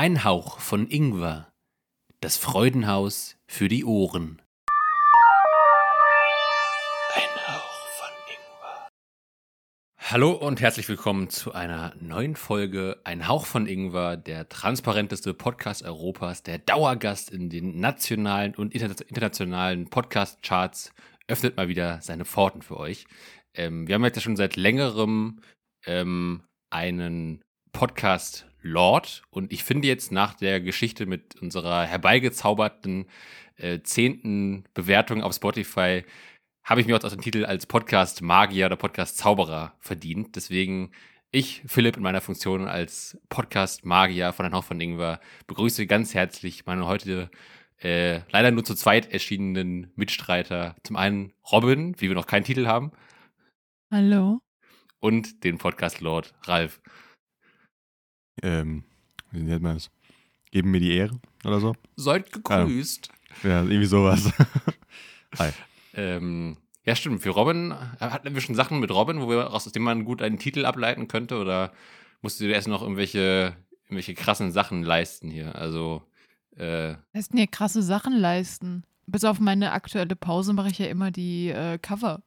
Ein 0.00 0.22
Hauch 0.22 0.60
von 0.60 0.88
Ingwer. 0.88 1.50
Das 2.20 2.36
Freudenhaus 2.36 3.36
für 3.48 3.66
die 3.66 3.84
Ohren. 3.84 4.40
Ein 7.16 7.48
Hauch 7.48 7.88
von 7.98 8.14
Ingwer. 8.28 8.88
Hallo 9.98 10.30
und 10.30 10.60
herzlich 10.60 10.88
willkommen 10.88 11.30
zu 11.30 11.52
einer 11.52 11.96
neuen 11.98 12.36
Folge 12.36 13.00
Ein 13.02 13.26
Hauch 13.26 13.44
von 13.44 13.66
Ingwer, 13.66 14.16
der 14.16 14.48
transparenteste 14.48 15.34
Podcast 15.34 15.82
Europas, 15.82 16.44
der 16.44 16.58
Dauergast 16.58 17.30
in 17.30 17.50
den 17.50 17.80
nationalen 17.80 18.54
und 18.54 18.76
internationalen 18.76 19.90
Podcast-Charts, 19.90 20.92
öffnet 21.26 21.56
mal 21.56 21.66
wieder 21.66 22.00
seine 22.02 22.24
Pforten 22.24 22.62
für 22.62 22.76
euch. 22.76 23.08
Ähm, 23.52 23.88
wir 23.88 23.96
haben 23.96 24.04
jetzt 24.04 24.14
ja 24.14 24.22
schon 24.22 24.36
seit 24.36 24.54
längerem 24.54 25.40
ähm, 25.86 26.44
einen 26.70 27.42
Podcast 27.72 28.48
Lord 28.68 29.22
und 29.30 29.52
ich 29.52 29.64
finde 29.64 29.88
jetzt 29.88 30.12
nach 30.12 30.34
der 30.34 30.60
Geschichte 30.60 31.06
mit 31.06 31.36
unserer 31.40 31.84
herbeigezauberten 31.84 33.06
äh, 33.56 33.80
zehnten 33.82 34.64
Bewertung 34.74 35.22
auf 35.22 35.34
Spotify 35.34 36.04
habe 36.62 36.82
ich 36.82 36.86
mir 36.86 36.94
auch 36.94 37.00
den 37.00 37.20
Titel 37.20 37.46
als 37.46 37.66
Podcast 37.66 38.20
Magier 38.20 38.66
oder 38.66 38.76
Podcast 38.76 39.16
Zauberer 39.16 39.72
verdient. 39.80 40.36
Deswegen 40.36 40.90
ich, 41.30 41.62
Philipp, 41.66 41.96
in 41.96 42.02
meiner 42.02 42.20
Funktion 42.20 42.68
als 42.68 43.18
Podcast 43.28 43.84
Magier 43.84 44.32
von 44.32 44.52
Hauch 44.54 44.64
von 44.64 44.80
Ingwer, 44.80 45.20
begrüße 45.46 45.86
ganz 45.86 46.14
herzlich 46.14 46.66
meine 46.66 46.86
heute 46.86 47.30
äh, 47.80 48.20
leider 48.30 48.50
nur 48.50 48.64
zu 48.64 48.74
zweit 48.74 49.12
erschienenen 49.12 49.92
Mitstreiter. 49.94 50.76
Zum 50.82 50.96
einen 50.96 51.32
Robin, 51.50 51.94
wie 52.00 52.08
wir 52.08 52.14
noch 52.14 52.26
keinen 52.26 52.44
Titel 52.44 52.66
haben. 52.66 52.92
Hallo. 53.90 54.40
Und 55.00 55.44
den 55.44 55.58
Podcast 55.58 56.00
Lord 56.00 56.34
Ralf. 56.44 56.80
Ähm, 58.42 58.84
wie 59.30 59.42
nennt 59.42 59.62
man 59.62 59.74
das? 59.74 59.90
Geben 60.50 60.70
mir 60.70 60.80
die 60.80 60.94
Ehre 60.94 61.18
oder 61.44 61.60
so? 61.60 61.74
Seid 61.96 62.32
gegrüßt. 62.32 63.08
Ja, 63.42 63.48
ja 63.48 63.62
irgendwie 63.62 63.86
sowas. 63.86 64.32
Hi. 65.38 65.50
Ähm, 65.94 66.56
ja, 66.84 66.94
stimmt. 66.94 67.22
Für 67.22 67.30
Robin 67.30 67.74
hatten 68.00 68.34
wir 68.34 68.40
schon 68.40 68.54
Sachen 68.54 68.80
mit 68.80 68.90
Robin, 68.90 69.20
wo 69.20 69.28
wir, 69.28 69.52
aus 69.52 69.64
dem 69.64 69.82
man 69.82 70.04
gut 70.04 70.22
einen 70.22 70.38
Titel 70.38 70.64
ableiten 70.64 71.06
könnte? 71.06 71.38
Oder 71.38 71.72
musst 72.22 72.40
du 72.40 72.44
dir 72.44 72.54
erst 72.54 72.68
noch 72.68 72.82
irgendwelche, 72.82 73.56
irgendwelche 73.84 74.14
krassen 74.14 74.52
Sachen 74.52 74.82
leisten 74.82 75.28
hier? 75.28 75.54
Also, 75.54 76.02
äh. 76.56 76.94
Heißt 77.14 77.34
mir 77.34 77.46
krasse 77.46 77.82
Sachen 77.82 78.14
leisten. 78.14 78.84
Bis 79.06 79.24
auf 79.24 79.38
meine 79.40 79.72
aktuelle 79.72 80.16
Pause 80.16 80.52
mache 80.52 80.68
ich 80.68 80.78
ja 80.78 80.86
immer 80.86 81.10
die 81.10 81.48
äh, 81.48 81.78
Cover. 81.78 82.22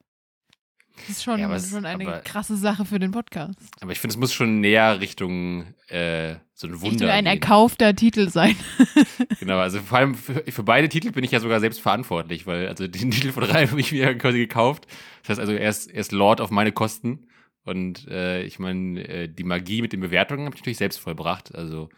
Das 0.95 1.09
ist 1.09 1.23
schon, 1.23 1.39
ja, 1.39 1.59
schon 1.59 1.86
eine 1.86 2.08
aber, 2.08 2.20
krasse 2.20 2.56
Sache 2.56 2.86
für 2.86 3.00
den 3.00 3.11
Podcast. 3.11 3.58
Aber 3.80 3.92
ich 3.92 4.00
finde, 4.00 4.14
es 4.14 4.17
muss 4.17 4.34
schon 4.34 4.59
näher 4.59 5.00
Richtung 5.00 5.66
äh, 5.88 6.36
so 6.53 6.67
ein 6.67 6.80
Wunder. 6.81 6.92
Richtung 6.92 7.09
ein 7.09 7.23
gehen. 7.25 7.33
erkaufter 7.33 7.95
Titel 7.95 8.30
sein. 8.30 8.56
genau, 9.39 9.58
also 9.58 9.80
vor 9.81 9.98
allem 9.98 10.16
für, 10.16 10.44
für, 10.52 10.64
beide 10.64 10.89
Titel 10.89 11.11
bin 11.11 11.23
ich 11.23 11.31
ja 11.31 11.39
sogar 11.39 11.59
selbst 11.59 11.81
verantwortlich, 11.81 12.45
weil 12.45 12.67
also 12.67 12.88
den 12.88 13.11
Titel 13.11 13.31
von 13.31 13.44
Ralf 13.44 13.72
habe 13.72 13.80
ich 13.80 13.92
mir 13.92 14.16
quasi 14.17 14.38
gekauft. 14.38 14.88
Das 15.22 15.30
heißt 15.30 15.39
also, 15.39 15.53
er 15.53 15.70
ist, 15.70 15.88
er 15.88 16.00
ist 16.00 16.11
Lord 16.11 16.42
auf 16.42 16.52
meine 16.52 16.72
Kosten. 16.72 17.28
Und 17.64 18.08
äh, 18.08 18.44
ich 18.44 18.59
meine, 18.59 19.08
äh, 19.08 19.28
die 19.28 19.44
Magie 19.44 19.81
mit 19.81 19.94
den 19.94 20.00
Bewertungen 20.00 20.45
habe 20.45 20.55
ich 20.55 20.61
natürlich 20.61 20.78
selbst 20.80 21.00
vollbracht. 21.00 21.53
Also, 21.53 21.89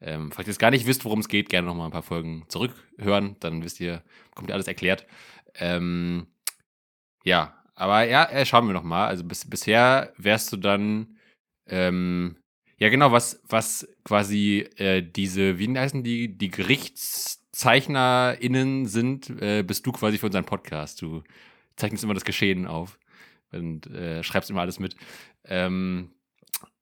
ähm, 0.00 0.30
falls 0.30 0.46
ihr 0.46 0.52
jetzt 0.52 0.58
gar 0.58 0.70
nicht 0.70 0.86
wisst, 0.86 1.04
worum 1.04 1.20
es 1.20 1.28
geht, 1.28 1.48
gerne 1.48 1.66
nochmal 1.66 1.88
ein 1.88 1.92
paar 1.92 2.02
Folgen 2.02 2.44
zurückhören. 2.48 3.36
Dann 3.40 3.64
wisst 3.64 3.80
ihr, 3.80 4.02
kommt 4.34 4.50
ihr 4.50 4.54
alles 4.54 4.68
erklärt. 4.68 5.06
Ähm, 5.58 6.26
ja, 7.24 7.54
aber 7.76 8.08
ja, 8.08 8.24
äh, 8.24 8.44
schauen 8.46 8.66
wir 8.66 8.72
noch 8.72 8.82
mal. 8.82 9.06
Also 9.06 9.22
bis, 9.22 9.48
bisher 9.48 10.12
wärst 10.16 10.52
du 10.52 10.56
dann, 10.56 11.18
ähm, 11.66 12.38
ja 12.78 12.88
genau, 12.88 13.12
was, 13.12 13.40
was 13.48 13.86
quasi 14.02 14.66
äh, 14.76 15.02
diese, 15.02 15.58
wie 15.58 15.78
heißen 15.78 16.02
die, 16.02 16.36
die 16.36 16.50
GerichtszeichnerInnen 16.50 18.86
sind, 18.86 19.30
äh, 19.42 19.62
bist 19.62 19.86
du 19.86 19.92
quasi 19.92 20.18
für 20.18 20.26
unseren 20.26 20.46
Podcast. 20.46 21.00
Du 21.02 21.22
zeichnest 21.76 22.02
immer 22.02 22.14
das 22.14 22.24
Geschehen 22.24 22.66
auf 22.66 22.98
und 23.52 23.86
äh, 23.88 24.22
schreibst 24.22 24.48
immer 24.50 24.62
alles 24.62 24.80
mit. 24.80 24.96
Ähm, 25.44 26.12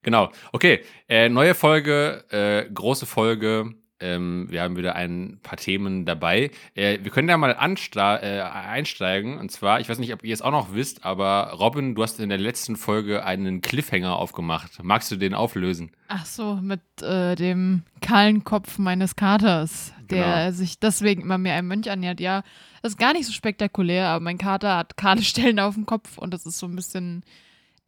genau, 0.02 0.30
okay. 0.52 0.84
Äh, 1.08 1.28
neue 1.28 1.54
Folge, 1.54 2.24
äh, 2.30 2.70
große 2.72 3.06
Folge. 3.06 3.74
Ähm, 4.00 4.46
wir 4.50 4.62
haben 4.62 4.76
wieder 4.76 4.96
ein 4.96 5.38
paar 5.42 5.56
Themen 5.56 6.04
dabei. 6.04 6.50
Äh, 6.74 6.98
wir 7.02 7.10
können 7.10 7.28
ja 7.28 7.36
mal 7.36 7.52
äh, 7.52 8.40
einsteigen. 8.40 9.38
Und 9.38 9.50
zwar, 9.52 9.80
ich 9.80 9.88
weiß 9.88 9.98
nicht, 9.98 10.12
ob 10.12 10.24
ihr 10.24 10.34
es 10.34 10.42
auch 10.42 10.50
noch 10.50 10.74
wisst, 10.74 11.04
aber 11.04 11.52
Robin, 11.58 11.94
du 11.94 12.02
hast 12.02 12.18
in 12.18 12.28
der 12.28 12.38
letzten 12.38 12.76
Folge 12.76 13.24
einen 13.24 13.60
Cliffhanger 13.60 14.16
aufgemacht. 14.16 14.82
Magst 14.82 15.10
du 15.10 15.16
den 15.16 15.34
auflösen? 15.34 15.92
Ach 16.08 16.26
so, 16.26 16.56
mit 16.56 16.80
äh, 17.02 17.36
dem 17.36 17.82
kahlen 18.00 18.44
Kopf 18.44 18.78
meines 18.78 19.16
Katers, 19.16 19.92
der 20.10 20.46
genau. 20.46 20.56
sich 20.56 20.78
deswegen 20.80 21.22
immer 21.22 21.38
mehr 21.38 21.54
einem 21.54 21.68
Mönch 21.68 21.90
annähert. 21.90 22.20
Ja, 22.20 22.42
das 22.82 22.92
ist 22.92 22.98
gar 22.98 23.12
nicht 23.12 23.26
so 23.26 23.32
spektakulär, 23.32 24.08
aber 24.08 24.22
mein 24.22 24.38
Kater 24.38 24.76
hat 24.76 24.96
kahle 24.96 25.22
Stellen 25.22 25.60
auf 25.60 25.74
dem 25.74 25.86
Kopf 25.86 26.18
und 26.18 26.34
das 26.34 26.46
ist 26.46 26.58
so 26.58 26.66
ein 26.66 26.76
bisschen 26.76 27.24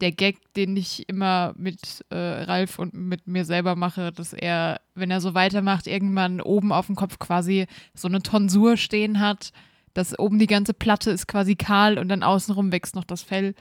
der 0.01 0.11
Gag, 0.11 0.37
den 0.53 0.77
ich 0.77 1.07
immer 1.09 1.53
mit 1.57 2.05
äh, 2.09 2.15
Ralf 2.15 2.79
und 2.79 2.93
mit 2.93 3.27
mir 3.27 3.45
selber 3.45 3.75
mache, 3.75 4.11
dass 4.11 4.33
er, 4.33 4.79
wenn 4.95 5.11
er 5.11 5.21
so 5.21 5.33
weitermacht, 5.33 5.87
irgendwann 5.87 6.41
oben 6.41 6.71
auf 6.71 6.85
dem 6.87 6.95
Kopf 6.95 7.19
quasi 7.19 7.65
so 7.93 8.07
eine 8.07 8.21
Tonsur 8.21 8.77
stehen 8.77 9.19
hat. 9.19 9.51
dass 9.93 10.17
oben 10.19 10.37
die 10.37 10.45
ganze 10.47 10.75
Platte 10.75 11.09
ist 11.09 11.27
quasi 11.27 11.55
kahl 11.55 11.97
und 11.97 12.07
dann 12.09 12.21
außenrum 12.21 12.71
wächst 12.71 12.95
noch 12.95 13.03
das 13.03 13.23
Fell. 13.23 13.55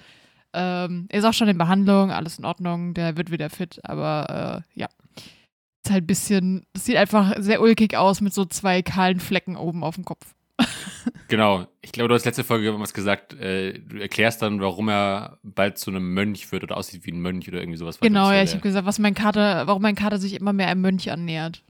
Ähm, 0.53 1.09
ist 1.11 1.25
auch 1.25 1.33
schon 1.33 1.49
in 1.49 1.57
Behandlung, 1.57 2.11
alles 2.11 2.39
in 2.39 2.45
Ordnung, 2.45 2.93
der 2.93 3.17
wird 3.17 3.31
wieder 3.31 3.49
fit, 3.51 3.81
aber 3.85 4.63
äh, 4.75 4.79
ja. 4.79 4.89
Ist 5.85 5.93
halt 5.93 6.05
ein 6.05 6.07
bisschen, 6.07 6.67
das 6.75 6.85
sieht 6.85 6.97
einfach 6.97 7.35
sehr 7.39 7.63
ulkig 7.63 7.97
aus 7.97 8.21
mit 8.21 8.35
so 8.35 8.45
zwei 8.45 8.83
kahlen 8.83 9.21
Flecken 9.21 9.57
oben 9.57 9.83
auf 9.83 9.95
dem 9.95 10.05
Kopf. 10.05 10.36
Genau. 11.28 11.67
Ich 11.83 11.93
glaube, 11.93 12.09
du 12.09 12.15
hast 12.15 12.25
letzte 12.25 12.44
Folge 12.44 12.78
was 12.78 12.94
gesagt. 12.94 13.34
Äh, 13.34 13.78
du 13.78 13.99
erklärst 13.99 14.43
dann, 14.43 14.61
warum 14.61 14.89
er 14.89 15.39
bald 15.43 15.78
zu 15.78 15.91
einem 15.91 16.15
Mönch 16.15 16.50
wird 16.53 16.62
oder 16.62 16.77
aussieht 16.77 17.06
wie 17.06 17.12
ein 17.12 17.21
Mönch 17.21 17.49
oder 17.49 17.61
irgendwie 17.61 17.78
sowas. 17.78 18.00
Genau, 18.00 18.31
ja, 18.31 18.43
ich 18.43 18.53
habe 18.53 18.61
gesagt, 18.61 18.87
was 18.87 18.99
mein 18.99 19.15
Kater, 19.15 19.66
warum 19.66 19.83
mein 19.83 19.95
Kater 19.95 20.19
sich 20.19 20.34
immer 20.34 20.53
mehr 20.53 20.69
einem 20.69 20.81
Mönch 20.81 21.11
annähert. 21.11 21.62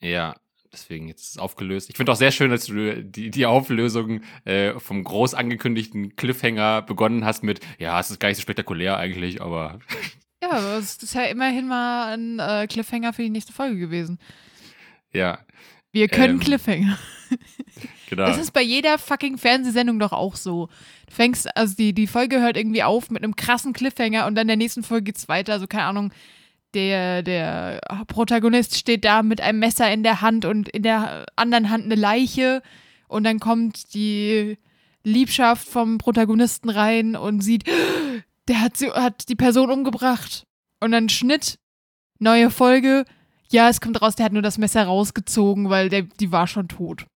Ja, 0.00 0.34
deswegen 0.72 1.08
jetzt 1.08 1.22
ist 1.22 1.30
es 1.32 1.38
aufgelöst. 1.38 1.90
Ich 1.90 1.96
finde 1.96 2.12
auch 2.12 2.16
sehr 2.16 2.32
schön, 2.32 2.50
dass 2.50 2.66
du 2.66 3.02
die, 3.02 3.30
die 3.30 3.46
Auflösung 3.46 4.20
äh, 4.44 4.78
vom 4.78 5.02
groß 5.02 5.34
angekündigten 5.34 6.16
Cliffhanger 6.16 6.82
begonnen 6.82 7.24
hast 7.24 7.42
mit, 7.42 7.60
ja, 7.78 7.98
es 7.98 8.10
ist 8.10 8.20
gar 8.20 8.28
nicht 8.28 8.36
so 8.36 8.42
spektakulär 8.42 8.96
eigentlich, 8.96 9.40
aber. 9.42 9.78
Ja, 10.42 10.76
es 10.76 11.02
ist 11.02 11.14
ja 11.14 11.22
immerhin 11.24 11.66
mal 11.66 12.12
ein 12.12 12.38
äh, 12.38 12.66
Cliffhanger 12.66 13.14
für 13.14 13.22
die 13.22 13.30
nächste 13.30 13.54
Folge 13.54 13.78
gewesen. 13.78 14.18
Ja. 15.10 15.38
Wir 15.92 16.08
können 16.08 16.34
ähm, 16.34 16.40
Cliffhanger. 16.40 16.98
Genau. 18.08 18.26
Das 18.26 18.38
ist 18.38 18.52
bei 18.52 18.62
jeder 18.62 18.98
fucking 18.98 19.38
Fernsehsendung 19.38 19.98
doch 19.98 20.12
auch 20.12 20.36
so. 20.36 20.68
Du 21.08 21.14
fängst, 21.14 21.54
also 21.56 21.74
die, 21.74 21.92
die 21.92 22.06
Folge 22.06 22.40
hört 22.40 22.56
irgendwie 22.56 22.82
auf 22.82 23.10
mit 23.10 23.22
einem 23.22 23.36
krassen 23.36 23.72
Cliffhanger 23.72 24.26
und 24.26 24.34
dann 24.34 24.42
in 24.42 24.48
der 24.48 24.56
nächsten 24.56 24.82
Folge 24.82 25.04
geht's 25.04 25.28
weiter. 25.28 25.54
Also 25.54 25.66
keine 25.66 25.84
Ahnung, 25.84 26.12
der, 26.74 27.22
der 27.22 27.80
Protagonist 28.06 28.76
steht 28.76 29.04
da 29.04 29.22
mit 29.22 29.40
einem 29.40 29.58
Messer 29.58 29.90
in 29.90 30.02
der 30.02 30.20
Hand 30.20 30.44
und 30.44 30.68
in 30.68 30.82
der 30.82 31.26
anderen 31.36 31.70
Hand 31.70 31.84
eine 31.84 31.94
Leiche 31.94 32.62
und 33.08 33.24
dann 33.24 33.40
kommt 33.40 33.94
die 33.94 34.58
Liebschaft 35.04 35.68
vom 35.68 35.98
Protagonisten 35.98 36.68
rein 36.68 37.16
und 37.16 37.40
sieht, 37.40 37.64
der 38.48 38.60
hat, 38.60 38.76
sie, 38.76 38.90
hat 38.90 39.28
die 39.28 39.36
Person 39.36 39.70
umgebracht. 39.70 40.46
Und 40.80 40.92
dann 40.92 41.08
Schnitt, 41.08 41.58
neue 42.18 42.50
Folge. 42.50 43.04
Ja, 43.50 43.68
es 43.68 43.80
kommt 43.80 44.00
raus, 44.02 44.16
der 44.16 44.26
hat 44.26 44.32
nur 44.32 44.42
das 44.42 44.58
Messer 44.58 44.84
rausgezogen, 44.84 45.70
weil 45.70 45.88
der, 45.88 46.02
die 46.02 46.32
war 46.32 46.46
schon 46.46 46.68
tot. 46.68 47.06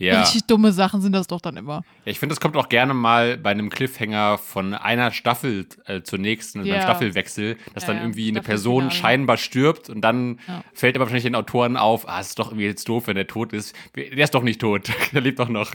Ja. 0.00 0.22
Richtig 0.22 0.46
dumme 0.46 0.72
Sachen 0.72 1.02
sind 1.02 1.12
das 1.12 1.26
doch 1.26 1.42
dann 1.42 1.58
immer. 1.58 1.84
Ja, 2.06 2.12
ich 2.12 2.18
finde, 2.18 2.34
das 2.34 2.40
kommt 2.40 2.56
auch 2.56 2.70
gerne 2.70 2.94
mal 2.94 3.36
bei 3.36 3.50
einem 3.50 3.68
Cliffhanger 3.68 4.38
von 4.38 4.72
einer 4.72 5.12
Staffel 5.12 5.66
äh, 5.84 6.00
zur 6.00 6.18
nächsten, 6.18 6.64
ja. 6.64 6.76
beim 6.76 6.82
Staffelwechsel, 6.84 7.58
dass 7.74 7.82
ja, 7.82 7.88
dann 7.88 7.98
irgendwie 7.98 8.30
eine 8.30 8.40
Person 8.40 8.90
scheinbar 8.90 9.36
stirbt 9.36 9.90
und 9.90 10.00
dann 10.00 10.40
fällt 10.72 10.96
aber 10.96 11.04
wahrscheinlich 11.04 11.24
den 11.24 11.34
Autoren 11.34 11.76
auf, 11.76 12.08
ah, 12.08 12.18
es 12.18 12.28
ist 12.28 12.38
doch 12.38 12.48
irgendwie 12.48 12.64
jetzt 12.64 12.88
doof, 12.88 13.08
wenn 13.08 13.16
der 13.16 13.26
tot 13.26 13.52
ist. 13.52 13.76
Der 13.94 14.24
ist 14.24 14.34
doch 14.34 14.42
nicht 14.42 14.62
tot, 14.62 14.90
der 15.12 15.20
lebt 15.20 15.38
doch 15.38 15.50
noch. 15.50 15.74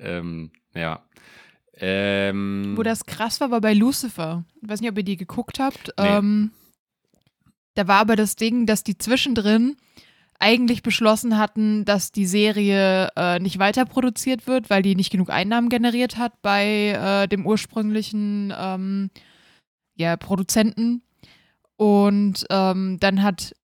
Ähm, 0.00 0.50
ja. 0.74 1.04
Ähm, 1.76 2.72
Wo 2.76 2.82
das 2.82 3.06
krass 3.06 3.40
war, 3.40 3.52
war 3.52 3.60
bei 3.60 3.74
Lucifer. 3.74 4.44
Ich 4.60 4.68
weiß 4.68 4.80
nicht, 4.80 4.90
ob 4.90 4.98
ihr 4.98 5.04
die 5.04 5.16
geguckt 5.16 5.60
habt. 5.60 5.92
Nee. 5.98 6.08
Ähm, 6.08 6.50
da 7.74 7.86
war 7.86 8.00
aber 8.00 8.16
das 8.16 8.34
Ding, 8.34 8.66
dass 8.66 8.82
die 8.82 8.98
zwischendrin 8.98 9.76
eigentlich 10.38 10.82
beschlossen 10.82 11.38
hatten, 11.38 11.84
dass 11.84 12.12
die 12.12 12.26
Serie 12.26 13.08
äh, 13.16 13.38
nicht 13.38 13.58
weiter 13.58 13.84
produziert 13.84 14.46
wird, 14.46 14.70
weil 14.70 14.82
die 14.82 14.94
nicht 14.94 15.10
genug 15.10 15.30
Einnahmen 15.30 15.68
generiert 15.68 16.16
hat 16.16 16.40
bei 16.42 16.90
äh, 17.24 17.28
dem 17.28 17.46
ursprünglichen 17.46 18.52
ähm, 18.56 19.10
ja, 19.94 20.16
Produzenten. 20.16 21.02
Und 21.76 22.46
ähm, 22.50 22.98
dann 23.00 23.22
hat, 23.22 23.54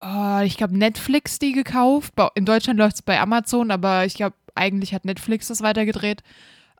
oh, 0.00 0.40
ich 0.44 0.56
glaube, 0.56 0.76
Netflix 0.76 1.38
die 1.38 1.52
gekauft. 1.52 2.14
In 2.34 2.44
Deutschland 2.44 2.78
läuft 2.78 2.96
es 2.96 3.02
bei 3.02 3.20
Amazon, 3.20 3.70
aber 3.70 4.04
ich 4.04 4.14
glaube, 4.14 4.36
eigentlich 4.54 4.94
hat 4.94 5.04
Netflix 5.04 5.48
das 5.48 5.62
weitergedreht. 5.62 6.22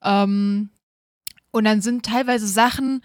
Ähm, 0.02 0.70
und 1.50 1.64
dann 1.64 1.80
sind 1.82 2.04
teilweise 2.04 2.46
Sachen 2.46 3.02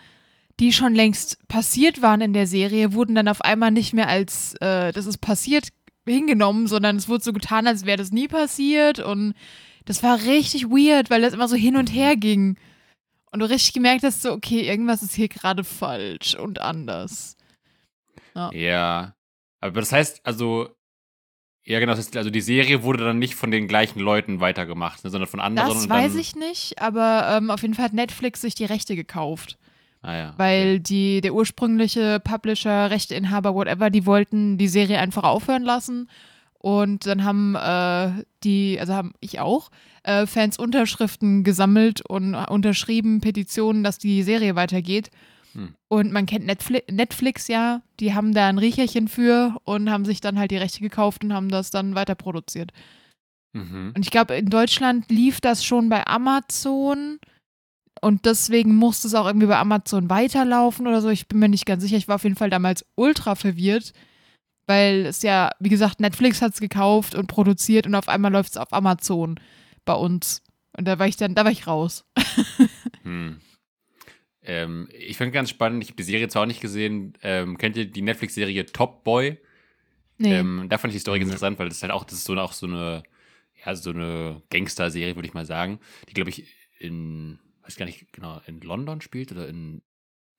die 0.59 0.73
schon 0.73 0.95
längst 0.95 1.47
passiert 1.47 2.01
waren 2.01 2.21
in 2.21 2.33
der 2.33 2.47
Serie, 2.47 2.93
wurden 2.93 3.15
dann 3.15 3.27
auf 3.27 3.41
einmal 3.41 3.71
nicht 3.71 3.93
mehr 3.93 4.07
als 4.07 4.55
äh, 4.55 4.91
das 4.91 5.05
ist 5.05 5.19
passiert 5.19 5.69
hingenommen, 6.13 6.67
sondern 6.67 6.95
es 6.95 7.07
wurde 7.07 7.23
so 7.23 7.33
getan, 7.33 7.67
als 7.67 7.85
wäre 7.85 7.97
das 7.97 8.11
nie 8.11 8.27
passiert 8.27 8.99
und 8.99 9.33
das 9.85 10.03
war 10.03 10.21
richtig 10.23 10.65
weird, 10.65 11.09
weil 11.09 11.21
das 11.21 11.33
immer 11.33 11.47
so 11.47 11.55
hin 11.55 11.77
und 11.77 11.93
her 11.93 12.17
ging. 12.17 12.57
Und 13.31 13.39
du 13.39 13.49
richtig 13.49 13.73
gemerkt 13.73 14.03
hast, 14.03 14.21
so, 14.21 14.31
okay, 14.31 14.61
irgendwas 14.61 15.03
ist 15.03 15.13
hier 15.13 15.27
gerade 15.27 15.63
falsch 15.63 16.35
und 16.35 16.59
anders. 16.59 17.37
Ja. 18.35 18.51
ja. 18.51 19.15
Aber 19.61 19.79
das 19.79 19.91
heißt, 19.91 20.21
also, 20.23 20.69
ja, 21.65 21.79
genau, 21.79 21.91
das 21.91 21.99
heißt, 21.99 22.17
also 22.17 22.29
die 22.29 22.41
Serie 22.41 22.83
wurde 22.83 23.03
dann 23.03 23.19
nicht 23.19 23.35
von 23.35 23.51
den 23.51 23.67
gleichen 23.67 23.99
Leuten 23.99 24.39
weitergemacht, 24.39 25.03
ne, 25.03 25.09
sondern 25.09 25.29
von 25.29 25.39
anderen. 25.39 25.73
Das 25.73 25.89
weiß 25.89 26.15
ich 26.15 26.35
nicht, 26.35 26.81
aber 26.81 27.37
ähm, 27.37 27.51
auf 27.51 27.61
jeden 27.61 27.73
Fall 27.73 27.85
hat 27.85 27.93
Netflix 27.93 28.41
sich 28.41 28.55
die 28.55 28.65
Rechte 28.65 28.95
gekauft. 28.95 29.57
Ah, 30.07 30.15
ja. 30.15 30.33
Weil 30.37 30.75
okay. 30.75 30.79
die, 30.79 31.21
der 31.21 31.33
ursprüngliche 31.33 32.21
Publisher, 32.21 32.89
Rechteinhaber, 32.89 33.53
whatever, 33.53 33.89
die 33.89 34.05
wollten 34.05 34.57
die 34.57 34.69
Serie 34.69 34.99
einfach 34.99 35.23
aufhören 35.23 35.63
lassen. 35.63 36.09
Und 36.59 37.05
dann 37.05 37.25
haben 37.25 37.55
äh, 37.55 38.23
die, 38.45 38.79
also 38.79 38.93
haben 38.93 39.11
ich 39.19 39.41
auch, 39.41 39.69
äh, 40.03 40.25
Fans 40.25 40.57
Unterschriften 40.57 41.43
gesammelt 41.43 42.05
und 42.05 42.35
unterschrieben, 42.35 43.19
Petitionen, 43.19 43.83
dass 43.83 43.97
die 43.97 44.23
Serie 44.23 44.55
weitergeht. 44.55 45.11
Hm. 45.51 45.75
Und 45.89 46.13
man 46.13 46.25
kennt 46.25 46.45
Netflix, 46.45 46.89
Netflix 46.89 47.47
ja, 47.49 47.81
die 47.99 48.13
haben 48.13 48.33
da 48.33 48.47
ein 48.47 48.59
Riecherchen 48.59 49.09
für 49.09 49.57
und 49.65 49.91
haben 49.91 50.05
sich 50.05 50.21
dann 50.21 50.39
halt 50.39 50.51
die 50.51 50.57
Rechte 50.57 50.79
gekauft 50.79 51.25
und 51.25 51.33
haben 51.33 51.49
das 51.49 51.69
dann 51.69 51.95
weiter 51.95 52.15
produziert. 52.15 52.71
Mhm. 53.51 53.91
Und 53.93 54.05
ich 54.05 54.11
glaube, 54.11 54.35
in 54.35 54.49
Deutschland 54.49 55.11
lief 55.11 55.41
das 55.41 55.65
schon 55.65 55.89
bei 55.89 56.07
Amazon. 56.07 57.19
Und 58.01 58.25
deswegen 58.25 58.75
musste 58.75 59.07
es 59.07 59.15
auch 59.15 59.25
irgendwie 59.25 59.47
bei 59.47 59.57
Amazon 59.57 60.09
weiterlaufen 60.09 60.87
oder 60.87 61.01
so. 61.01 61.09
Ich 61.09 61.27
bin 61.27 61.39
mir 61.39 61.49
nicht 61.49 61.65
ganz 61.65 61.83
sicher. 61.83 61.97
Ich 61.97 62.07
war 62.07 62.15
auf 62.15 62.23
jeden 62.23 62.35
Fall 62.35 62.49
damals 62.49 62.85
ultra 62.95 63.35
verwirrt, 63.35 63.93
weil 64.65 65.05
es 65.05 65.21
ja, 65.21 65.51
wie 65.59 65.69
gesagt, 65.69 65.99
Netflix 65.99 66.41
hat 66.41 66.53
es 66.53 66.59
gekauft 66.59 67.15
und 67.15 67.27
produziert 67.27 67.87
und 67.87 67.95
auf 67.95 68.09
einmal 68.09 68.31
läuft 68.31 68.51
es 68.51 68.57
auf 68.57 68.73
Amazon 68.73 69.39
bei 69.85 69.93
uns. 69.93 70.43
Und 70.77 70.87
da 70.87 70.99
war 70.99 71.07
ich 71.07 71.17
dann, 71.17 71.35
da 71.35 71.43
war 71.43 71.51
ich 71.51 71.65
raus. 71.65 72.05
hm. 73.03 73.39
ähm, 74.43 74.87
ich 74.91 75.17
finde 75.17 75.31
ganz 75.31 75.49
spannend, 75.49 75.83
ich 75.83 75.89
habe 75.89 75.97
die 75.97 76.03
Serie 76.03 76.27
zwar 76.27 76.43
auch 76.43 76.47
nicht 76.47 76.61
gesehen. 76.61 77.13
Ähm, 77.23 77.57
kennt 77.57 77.77
ihr 77.77 77.85
die 77.85 78.01
Netflix-Serie 78.01 78.65
Top 78.67 79.03
Boy? 79.03 79.37
Nee. 80.19 80.35
Ähm, 80.35 80.67
da 80.69 80.77
fand 80.77 80.93
ich 80.93 80.97
die 80.97 81.01
Story 81.01 81.19
ganz 81.19 81.29
interessant, 81.29 81.57
weil 81.59 81.67
das 81.67 81.77
ist 81.77 81.83
halt 81.83 81.93
auch, 81.93 82.03
das 82.03 82.19
ist 82.19 82.25
so, 82.25 82.35
auch 82.37 82.53
so 82.53 82.67
eine, 82.67 83.03
ja, 83.65 83.75
so 83.75 83.91
eine 83.91 84.41
Gangster-Serie, 84.49 85.15
würde 85.15 85.27
ich 85.27 85.33
mal 85.33 85.45
sagen. 85.45 85.79
Die, 86.09 86.13
glaube 86.13 86.29
ich, 86.29 86.47
in 86.79 87.39
weiß 87.67 87.75
gar 87.75 87.85
nicht 87.85 88.11
genau, 88.13 88.41
in 88.45 88.61
London 88.61 89.01
spielt 89.01 89.31
oder 89.31 89.47
in 89.47 89.81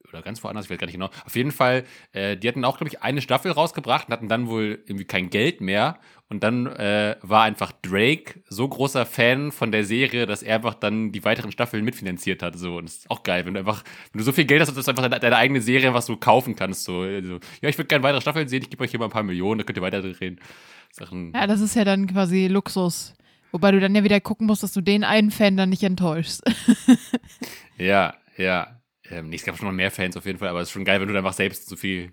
oder 0.08 0.22
ganz 0.22 0.42
woanders, 0.42 0.66
ich 0.66 0.70
weiß 0.70 0.78
gar 0.78 0.86
nicht 0.86 0.94
genau. 0.94 1.10
Auf 1.26 1.36
jeden 1.36 1.52
Fall, 1.52 1.84
äh, 2.12 2.36
die 2.36 2.48
hatten 2.48 2.64
auch, 2.64 2.78
glaube 2.78 2.88
ich, 2.88 3.02
eine 3.02 3.20
Staffel 3.20 3.52
rausgebracht 3.52 4.08
und 4.08 4.12
hatten 4.12 4.28
dann 4.28 4.48
wohl 4.48 4.82
irgendwie 4.86 5.04
kein 5.04 5.28
Geld 5.30 5.60
mehr. 5.60 5.98
Und 6.30 6.42
dann 6.42 6.66
äh, 6.66 7.16
war 7.22 7.42
einfach 7.42 7.72
Drake 7.82 8.42
so 8.48 8.68
großer 8.68 9.06
Fan 9.06 9.50
von 9.50 9.72
der 9.72 9.84
Serie, 9.84 10.26
dass 10.26 10.42
er 10.42 10.56
einfach 10.56 10.74
dann 10.74 11.10
die 11.10 11.24
weiteren 11.24 11.52
Staffeln 11.52 11.84
mitfinanziert 11.84 12.42
hat. 12.42 12.58
So. 12.58 12.76
Und 12.76 12.84
das 12.84 12.96
ist 12.98 13.10
auch 13.10 13.22
geil, 13.22 13.46
wenn 13.46 13.54
du 13.54 13.60
einfach, 13.60 13.82
wenn 14.12 14.18
du 14.18 14.24
so 14.24 14.32
viel 14.32 14.44
Geld 14.44 14.60
hast, 14.60 14.74
dass 14.74 14.84
du 14.84 14.90
einfach 14.90 15.04
deine, 15.04 15.20
deine 15.20 15.36
eigene 15.36 15.60
Serie 15.60 15.92
was 15.94 16.06
du 16.06 16.16
kaufen 16.16 16.54
kannst. 16.54 16.84
So. 16.84 17.00
Also, 17.00 17.38
ja, 17.60 17.68
ich 17.68 17.78
würde 17.78 17.88
gerne 17.88 18.02
weitere 18.02 18.20
Staffeln 18.20 18.48
sehen, 18.48 18.62
ich 18.62 18.70
gebe 18.70 18.84
euch 18.84 18.90
hier 18.90 19.00
mal 19.00 19.06
ein 19.06 19.10
paar 19.10 19.22
Millionen, 19.22 19.58
da 19.58 19.64
könnt 19.64 19.78
ihr 19.78 19.82
weiter 19.82 20.02
drehen. 20.02 20.40
Sachen. 20.90 21.32
Ja, 21.34 21.46
das 21.46 21.60
ist 21.60 21.74
ja 21.74 21.84
dann 21.84 22.06
quasi 22.06 22.46
Luxus. 22.46 23.14
Wobei 23.52 23.70
du 23.70 23.80
dann 23.80 23.94
ja 23.94 24.04
wieder 24.04 24.20
gucken 24.20 24.46
musst, 24.46 24.62
dass 24.62 24.72
du 24.72 24.80
den 24.80 25.04
einen 25.04 25.30
Fan 25.30 25.56
dann 25.56 25.70
nicht 25.70 25.82
enttäuschst. 25.82 26.42
ja, 27.78 28.14
ja. 28.36 28.78
Ähm, 29.10 29.30
nee, 29.30 29.36
es 29.36 29.44
gab 29.44 29.56
schon 29.56 29.68
noch 29.68 29.74
mehr 29.74 29.90
Fans 29.90 30.16
auf 30.16 30.26
jeden 30.26 30.38
Fall, 30.38 30.48
aber 30.48 30.60
es 30.60 30.68
ist 30.68 30.72
schon 30.72 30.84
geil, 30.84 31.00
wenn 31.00 31.08
du 31.08 31.14
dann 31.14 31.24
einfach 31.24 31.36
selbst 31.36 31.66
so 31.66 31.76
viel, 31.76 32.12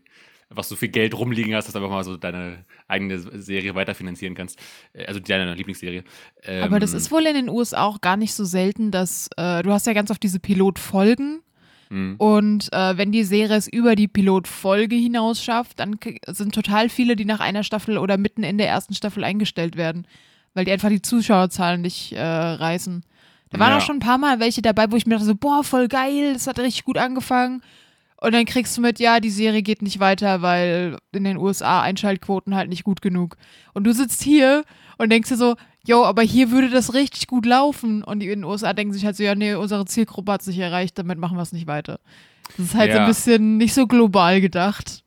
einfach 0.49 0.63
so 0.63 0.77
viel 0.77 0.87
Geld 0.87 1.13
rumliegen 1.13 1.53
hast, 1.53 1.65
dass 1.65 1.73
du 1.73 1.79
einfach 1.79 1.91
mal 1.91 2.05
so 2.05 2.15
deine 2.15 2.63
eigene 2.87 3.19
Serie 3.19 3.75
weiterfinanzieren 3.75 4.33
kannst. 4.33 4.59
Äh, 4.93 5.05
also 5.05 5.19
deine 5.19 5.53
Lieblingsserie. 5.55 6.03
Ähm, 6.43 6.63
aber 6.63 6.79
das 6.79 6.93
ist 6.93 7.11
wohl 7.11 7.25
in 7.25 7.33
den 7.33 7.49
USA 7.49 7.83
auch 7.83 7.99
gar 7.99 8.15
nicht 8.15 8.33
so 8.33 8.45
selten, 8.45 8.91
dass 8.91 9.29
äh, 9.35 9.61
du 9.61 9.71
hast 9.71 9.87
ja 9.87 9.93
ganz 9.93 10.11
oft 10.11 10.23
diese 10.23 10.39
Pilotfolgen. 10.39 11.41
Mhm. 11.89 12.15
Und 12.17 12.71
äh, 12.71 12.97
wenn 12.97 13.11
die 13.11 13.25
Serie 13.25 13.57
es 13.57 13.67
über 13.67 13.95
die 13.95 14.07
Pilotfolge 14.07 14.95
hinaus 14.95 15.43
schafft, 15.43 15.81
dann 15.81 15.99
sind 16.27 16.55
total 16.55 16.87
viele, 16.87 17.17
die 17.17 17.25
nach 17.25 17.41
einer 17.41 17.63
Staffel 17.63 17.97
oder 17.97 18.17
mitten 18.17 18.43
in 18.43 18.57
der 18.57 18.69
ersten 18.69 18.93
Staffel 18.93 19.25
eingestellt 19.25 19.75
werden 19.75 20.07
weil 20.56 20.66
die 20.66 20.72
einfach 20.72 20.90
die 20.90 21.02
Zuschauerzahlen 21.02 21.81
nicht 21.81 22.13
äh, 22.13 22.24
reißen. 22.24 23.04
Da 23.52 23.60
waren 23.60 23.72
ja. 23.72 23.78
auch 23.78 23.81
schon 23.81 23.98
ein 23.98 24.00
paar 24.00 24.18
Mal 24.18 24.40
welche 24.40 24.63
dabei, 24.63 24.92
wo 24.92 24.96
ich 24.96 25.06
mir 25.06 25.13
dachte 25.13 25.25
so, 25.25 25.36
boah, 25.36 25.63
voll 25.63 25.88
geil, 25.88 26.34
das 26.34 26.48
hat 26.48 26.57
richtig 26.57 26.86
gut 26.86 26.98
angefangen. 26.98 27.62
Und 28.19 28.34
dann 28.34 28.46
kriegst 28.46 28.75
du 28.75 28.81
mit, 28.81 29.00
ja, 29.00 29.19
die 29.19 29.30
Serie 29.30 29.62
geht 29.62 29.81
nicht 29.81 30.00
weiter, 30.00 30.42
weil 30.42 30.98
in 31.12 31.25
den 31.25 31.38
USA 31.38 31.81
Einschaltquoten 31.81 32.56
halt 32.56 32.69
nicht 32.69 32.84
gut 32.84 33.02
genug. 33.02 33.38
Und 33.74 33.84
du 33.84 33.94
sitzt 33.94 34.24
hier 34.24 34.63
und 34.98 35.12
denkst 35.12 35.30
dir 35.30 35.38
so, 35.38 35.56
yo, 35.86 36.04
aber 36.06 36.22
hier 36.24 36.50
würde 36.50 36.69
das 36.69 36.94
richtig 36.94 37.28
gut 37.28 37.46
laufen. 37.46 38.04
Und 38.04 38.22
die 38.22 38.28
in 38.28 38.40
den 38.40 38.44
USA 38.46 38.74
denken 38.74 38.94
sich 38.94 39.06
halt 39.06 39.16
so, 39.16 39.24
ja, 39.24 39.36
nee, 39.36 39.54
unsere 39.54 39.86
Zielgruppe 39.86 40.31
hat 40.31 40.42
sich 40.42 40.57
erreicht, 40.57 40.98
damit 40.98 41.19
machen 41.19 41.38
wir 41.38 41.44
es 41.44 41.52
nicht 41.52 41.68
weiter. 41.68 42.00
Das 42.57 42.68
ist 42.68 42.75
halt 42.75 42.90
ja. 42.90 42.96
so 42.96 43.02
ein 43.02 43.07
bisschen 43.07 43.57
nicht 43.57 43.74
so 43.74 43.86
global 43.86 44.40
gedacht. 44.40 45.04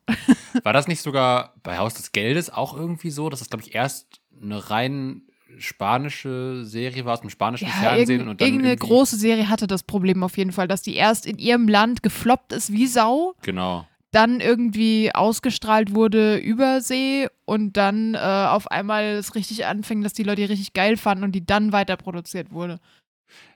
War 0.63 0.73
das 0.73 0.87
nicht 0.87 1.01
sogar 1.01 1.55
bei 1.63 1.77
Haus 1.77 1.95
des 1.95 2.11
Geldes 2.11 2.49
auch 2.49 2.75
irgendwie 2.75 3.11
so, 3.11 3.29
dass 3.29 3.39
das, 3.39 3.49
glaube 3.49 3.63
ich, 3.65 3.75
erst 3.75 4.21
eine 4.41 4.69
rein 4.69 5.23
spanische 5.57 6.63
Serie 6.63 7.05
war, 7.05 7.13
aus 7.13 7.21
dem 7.21 7.29
spanischen 7.29 7.67
ja, 7.67 7.73
Fernsehen. 7.73 8.27
und 8.27 8.41
dann 8.41 8.47
irgendeine 8.47 8.77
große 8.77 9.15
Serie 9.15 9.49
hatte 9.49 9.67
das 9.67 9.83
Problem 9.83 10.23
auf 10.23 10.37
jeden 10.37 10.51
Fall, 10.51 10.67
dass 10.67 10.81
die 10.81 10.95
erst 10.95 11.25
in 11.25 11.37
ihrem 11.37 11.67
Land 11.67 12.03
gefloppt 12.03 12.53
ist 12.53 12.71
wie 12.71 12.87
Sau. 12.87 13.35
Genau. 13.41 13.85
Dann 14.11 14.39
irgendwie 14.39 15.13
ausgestrahlt 15.13 15.93
wurde 15.93 16.37
über 16.37 16.81
See 16.81 17.27
und 17.45 17.77
dann 17.77 18.15
äh, 18.15 18.17
auf 18.17 18.71
einmal 18.71 19.03
es 19.03 19.35
richtig 19.35 19.65
anfing, 19.65 20.01
dass 20.01 20.13
die 20.13 20.23
Leute 20.23 20.49
richtig 20.49 20.73
geil 20.73 20.97
fanden 20.97 21.23
und 21.23 21.33
die 21.33 21.45
dann 21.45 21.71
weiter 21.71 21.95
produziert 21.95 22.51
wurde. 22.51 22.79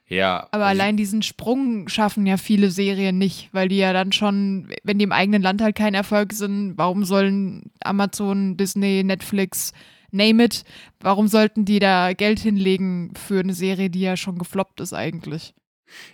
Ja. 0.08 0.48
Aber 0.52 0.66
also 0.66 0.82
allein 0.82 0.98
diesen 0.98 1.22
Sprung 1.22 1.88
schaffen 1.88 2.26
ja 2.26 2.38
viele 2.38 2.70
Serien 2.70 3.18
nicht, 3.18 3.50
weil 3.52 3.70
die 3.70 3.78
ja 3.78 3.94
dann 3.94 4.12
schon, 4.12 4.70
wenn 4.84 5.00
die 5.00 5.06
im 5.06 5.12
eigenen 5.12 5.42
Land 5.42 5.62
halt 5.62 5.76
kein 5.76 5.94
Erfolg 5.94 6.34
sind, 6.34 6.78
warum 6.78 7.04
sollen 7.04 7.72
Amazon, 7.84 8.58
Disney, 8.58 9.04
Netflix 9.04 9.72
name 10.14 10.44
it. 10.44 10.64
Warum 11.00 11.28
sollten 11.28 11.66
die 11.66 11.80
da 11.80 12.14
Geld 12.14 12.40
hinlegen 12.40 13.14
für 13.16 13.40
eine 13.40 13.54
Serie, 13.54 13.90
die 13.90 14.02
ja 14.02 14.18
schon 14.18 14.38
gefloppt 14.38 14.80
ist 14.80 14.94
eigentlich? 14.94 15.54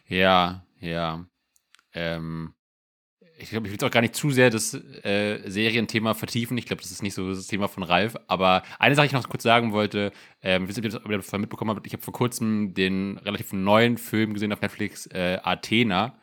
Ja, 0.08 0.66
ja. 0.80 1.26
Ähm, 1.94 2.54
ich 3.38 3.50
glaube, 3.50 3.68
ich 3.68 3.72
will 3.72 3.76
jetzt 3.76 3.84
auch 3.84 3.92
gar 3.92 4.02
nicht 4.02 4.16
zu 4.16 4.32
sehr 4.32 4.50
das 4.50 4.74
äh, 4.74 5.50
Serienthema 5.50 6.14
vertiefen. 6.14 6.58
Ich 6.58 6.66
glaube, 6.66 6.82
das 6.82 6.92
ist 6.92 7.02
nicht 7.02 7.14
so 7.14 7.30
das 7.30 7.48
Thema 7.48 7.68
von 7.68 7.84
Ralf. 7.84 8.16
Aber 8.28 8.64
eine 8.80 8.96
Sache, 8.96 9.08
die 9.08 9.16
ich 9.16 9.22
noch 9.22 9.30
kurz 9.30 9.44
sagen 9.44 9.72
wollte, 9.72 10.12
ähm, 10.42 10.68
wir 10.68 10.74
sind 10.74 10.84
jetzt 10.84 11.08
mitbekommen 11.08 11.76
habt, 11.76 11.88
ich 11.88 11.94
habe 11.94 12.04
vor 12.04 12.14
kurzem 12.14 12.74
den 12.74 13.18
relativ 13.20 13.54
neuen 13.54 13.98
Film 13.98 14.34
gesehen 14.34 14.52
auf 14.52 14.62
Netflix, 14.62 15.06
äh, 15.08 15.40
Athena. 15.42 16.18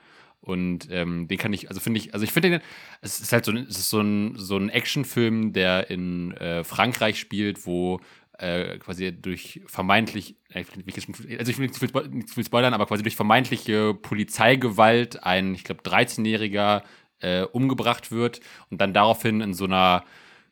Und 0.47 0.87
ähm, 0.93 1.27
den 1.27 1.39
kann 1.39 1.53
ich, 1.53 1.69
also 1.69 1.81
finde 1.81 1.99
ich, 1.99 2.15
also 2.15 2.23
ich 2.23 2.31
finde 2.31 2.51
den, 2.51 2.61
es 3.01 3.19
ist 3.19 3.33
halt 3.33 3.45
so, 3.45 3.53
es 3.53 3.79
ist 3.79 3.91
so 3.91 4.01
ein, 4.01 4.37
so 4.37 4.57
ein 4.57 4.69
Actionfilm, 4.69 5.53
der 5.53 5.91
in 5.91 6.31
äh, 6.37 6.63
Frankreich 6.63 7.19
spielt, 7.19 7.67
wo 7.67 7.99
äh, 8.39 8.79
quasi 8.79 9.11
durch 9.11 9.61
vermeintlich, 9.67 10.37
äh, 10.51 10.65
also 11.37 11.51
ich 11.51 11.59
will 11.59 11.67
nicht 11.67 11.75
zu 11.75 11.81
viel, 11.81 12.09
nicht 12.11 12.29
zu 12.29 12.35
viel 12.35 12.45
spoilern, 12.45 12.75
aber 12.75 12.87
quasi 12.87 13.03
durch 13.03 13.17
vermeintliche 13.17 13.93
Polizeigewalt 13.93 15.25
ein, 15.25 15.53
ich 15.53 15.65
glaube, 15.65 15.83
13-Jähriger 15.83 16.85
äh, 17.19 17.43
umgebracht 17.43 18.13
wird 18.13 18.39
und 18.71 18.81
dann 18.81 18.95
daraufhin 18.95 19.41
in 19.41 19.53
so 19.53 19.65
einer 19.65 20.05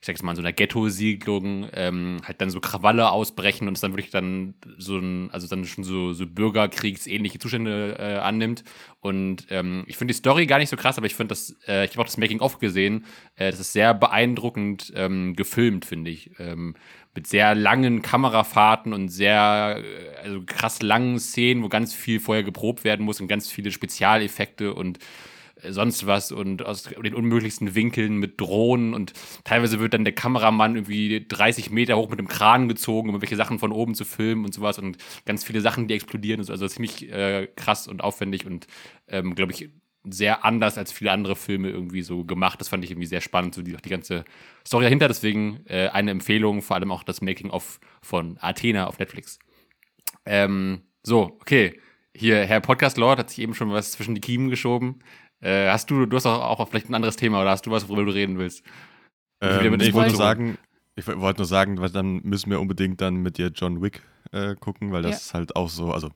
ich 0.04 0.06
sag's 0.06 0.22
mal, 0.22 0.32
in 0.32 0.36
so 0.36 0.42
einer 0.42 0.52
Ghetto-Siedlung 0.52 1.70
ähm, 1.72 2.18
halt 2.26 2.38
dann 2.42 2.50
so 2.50 2.60
Krawalle 2.60 3.10
ausbrechen 3.10 3.68
und 3.68 3.72
es 3.72 3.80
dann 3.80 3.92
wirklich 3.92 4.10
dann 4.10 4.52
so 4.76 4.98
ein, 4.98 5.30
also 5.30 5.46
dann 5.46 5.64
schon 5.64 5.82
so, 5.82 6.12
so 6.12 6.26
Bürgerkriegsähnliche 6.26 7.38
Zustände 7.38 7.96
äh, 7.98 8.18
annimmt. 8.18 8.64
Und 9.00 9.46
ähm, 9.48 9.84
ich 9.86 9.96
finde 9.96 10.12
die 10.12 10.18
Story 10.18 10.44
gar 10.44 10.58
nicht 10.58 10.68
so 10.68 10.76
krass, 10.76 10.98
aber 10.98 11.06
ich 11.06 11.14
finde 11.14 11.30
das, 11.30 11.56
äh, 11.66 11.86
ich 11.86 11.92
habe 11.92 12.02
auch 12.02 12.06
das 12.06 12.18
Making-of 12.18 12.58
gesehen, 12.58 13.06
äh, 13.36 13.50
das 13.50 13.60
ist 13.60 13.72
sehr 13.72 13.94
beeindruckend 13.94 14.92
ähm, 14.94 15.36
gefilmt, 15.36 15.86
finde 15.86 16.10
ich. 16.10 16.32
Ähm, 16.38 16.74
mit 17.14 17.26
sehr 17.26 17.54
langen 17.54 18.02
Kamerafahrten 18.02 18.92
und 18.92 19.08
sehr 19.08 19.82
äh, 19.82 20.22
also 20.22 20.42
krass 20.44 20.82
langen 20.82 21.18
Szenen, 21.18 21.62
wo 21.62 21.70
ganz 21.70 21.94
viel 21.94 22.20
vorher 22.20 22.44
geprobt 22.44 22.84
werden 22.84 23.06
muss 23.06 23.22
und 23.22 23.28
ganz 23.28 23.50
viele 23.50 23.70
Spezialeffekte 23.70 24.74
und 24.74 24.98
sonst 25.68 26.06
was 26.06 26.32
und 26.32 26.64
aus 26.64 26.84
den 26.84 27.14
unmöglichsten 27.14 27.74
Winkeln 27.74 28.18
mit 28.18 28.40
Drohnen 28.40 28.94
und 28.94 29.12
teilweise 29.44 29.80
wird 29.80 29.94
dann 29.94 30.04
der 30.04 30.14
Kameramann 30.14 30.76
irgendwie 30.76 31.26
30 31.26 31.70
Meter 31.70 31.96
hoch 31.96 32.10
mit 32.10 32.18
dem 32.18 32.28
Kran 32.28 32.68
gezogen, 32.68 33.08
um 33.08 33.14
irgendwelche 33.14 33.36
Sachen 33.36 33.58
von 33.58 33.72
oben 33.72 33.94
zu 33.94 34.04
filmen 34.04 34.44
und 34.44 34.54
sowas 34.54 34.78
und 34.78 34.98
ganz 35.26 35.44
viele 35.44 35.60
Sachen, 35.60 35.88
die 35.88 35.94
explodieren. 35.94 36.40
Also 36.40 36.68
ziemlich 36.68 37.10
äh, 37.10 37.48
krass 37.56 37.88
und 37.88 38.02
aufwendig 38.02 38.46
und 38.46 38.66
ähm, 39.08 39.34
glaube 39.34 39.52
ich 39.52 39.70
sehr 40.08 40.44
anders 40.44 40.76
als 40.76 40.92
viele 40.92 41.12
andere 41.12 41.34
Filme 41.34 41.70
irgendwie 41.70 42.02
so 42.02 42.24
gemacht. 42.24 42.60
Das 42.60 42.68
fand 42.68 42.84
ich 42.84 42.90
irgendwie 42.90 43.06
sehr 43.06 43.20
spannend, 43.20 43.54
so 43.54 43.62
die, 43.62 43.76
die 43.76 43.88
ganze 43.88 44.24
Story 44.66 44.84
dahinter. 44.84 45.08
Deswegen 45.08 45.64
äh, 45.66 45.88
eine 45.88 46.10
Empfehlung, 46.10 46.62
vor 46.62 46.76
allem 46.76 46.92
auch 46.92 47.02
das 47.02 47.22
Making-of 47.22 47.80
von 48.02 48.36
Athena 48.40 48.86
auf 48.86 48.98
Netflix. 48.98 49.38
Ähm, 50.26 50.82
so, 51.02 51.38
okay. 51.40 51.80
Hier, 52.16 52.44
Herr 52.44 52.60
Podcast 52.60 52.96
Lord 52.96 53.18
hat 53.18 53.30
sich 53.30 53.40
eben 53.40 53.54
schon 53.54 53.72
was 53.72 53.90
zwischen 53.90 54.14
die 54.14 54.20
Kiemen 54.20 54.48
geschoben. 54.48 55.00
Äh, 55.44 55.68
hast 55.68 55.90
du, 55.90 56.06
du 56.06 56.16
hast 56.16 56.26
auch, 56.26 56.58
auch 56.58 56.68
vielleicht 56.68 56.88
ein 56.88 56.94
anderes 56.94 57.16
Thema 57.16 57.42
oder 57.42 57.50
hast 57.50 57.66
du 57.66 57.70
was, 57.70 57.88
worüber 57.88 58.06
du 58.06 58.14
reden 58.14 58.38
willst? 58.38 58.64
Ähm, 59.40 59.78
ich 59.80 59.92
wollte 59.92 60.10
nur 60.10 60.18
sagen, 60.18 60.58
ich 60.96 61.06
wollte 61.06 61.40
nur 61.40 61.46
sagen, 61.46 61.78
weil 61.78 61.90
dann 61.90 62.22
müssen 62.22 62.50
wir 62.50 62.60
unbedingt 62.60 63.00
dann 63.00 63.16
mit 63.16 63.36
dir 63.36 63.48
John 63.48 63.82
Wick 63.82 64.02
äh, 64.32 64.54
gucken, 64.54 64.90
weil 64.90 65.02
das 65.02 65.10
ja. 65.10 65.16
ist 65.16 65.34
halt 65.34 65.56
auch 65.56 65.68
so, 65.68 65.92
also 65.92 66.10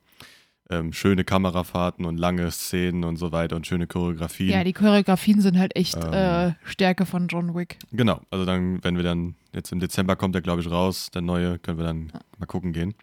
ähm, 0.71 0.93
schöne 0.93 1.25
Kamerafahrten 1.25 2.07
und 2.07 2.19
lange 2.19 2.51
Szenen 2.51 3.05
und 3.05 3.17
so 3.17 3.31
weiter 3.31 3.57
und 3.57 3.67
schöne 3.67 3.87
Choreografien. 3.87 4.51
Ja, 4.51 4.65
die 4.65 4.73
Choreografien 4.73 5.41
sind 5.41 5.59
halt 5.59 5.77
echt 5.77 5.97
ähm, 5.97 6.13
äh, 6.13 6.53
Stärke 6.65 7.05
von 7.05 7.29
John 7.29 7.55
Wick. 7.55 7.79
Genau, 7.93 8.21
also 8.31 8.47
dann, 8.47 8.83
wenn 8.83 8.97
wir 8.97 9.03
dann, 9.03 9.35
jetzt 9.55 9.73
im 9.73 9.81
Dezember 9.81 10.17
kommt 10.17 10.35
der, 10.35 10.43
glaube 10.43 10.63
ich, 10.63 10.71
raus, 10.71 11.11
der 11.13 11.23
neue, 11.23 11.59
können 11.59 11.79
wir 11.79 11.85
dann 11.85 12.11
ja. 12.13 12.21
mal 12.39 12.47
gucken 12.47 12.73
gehen. 12.73 12.95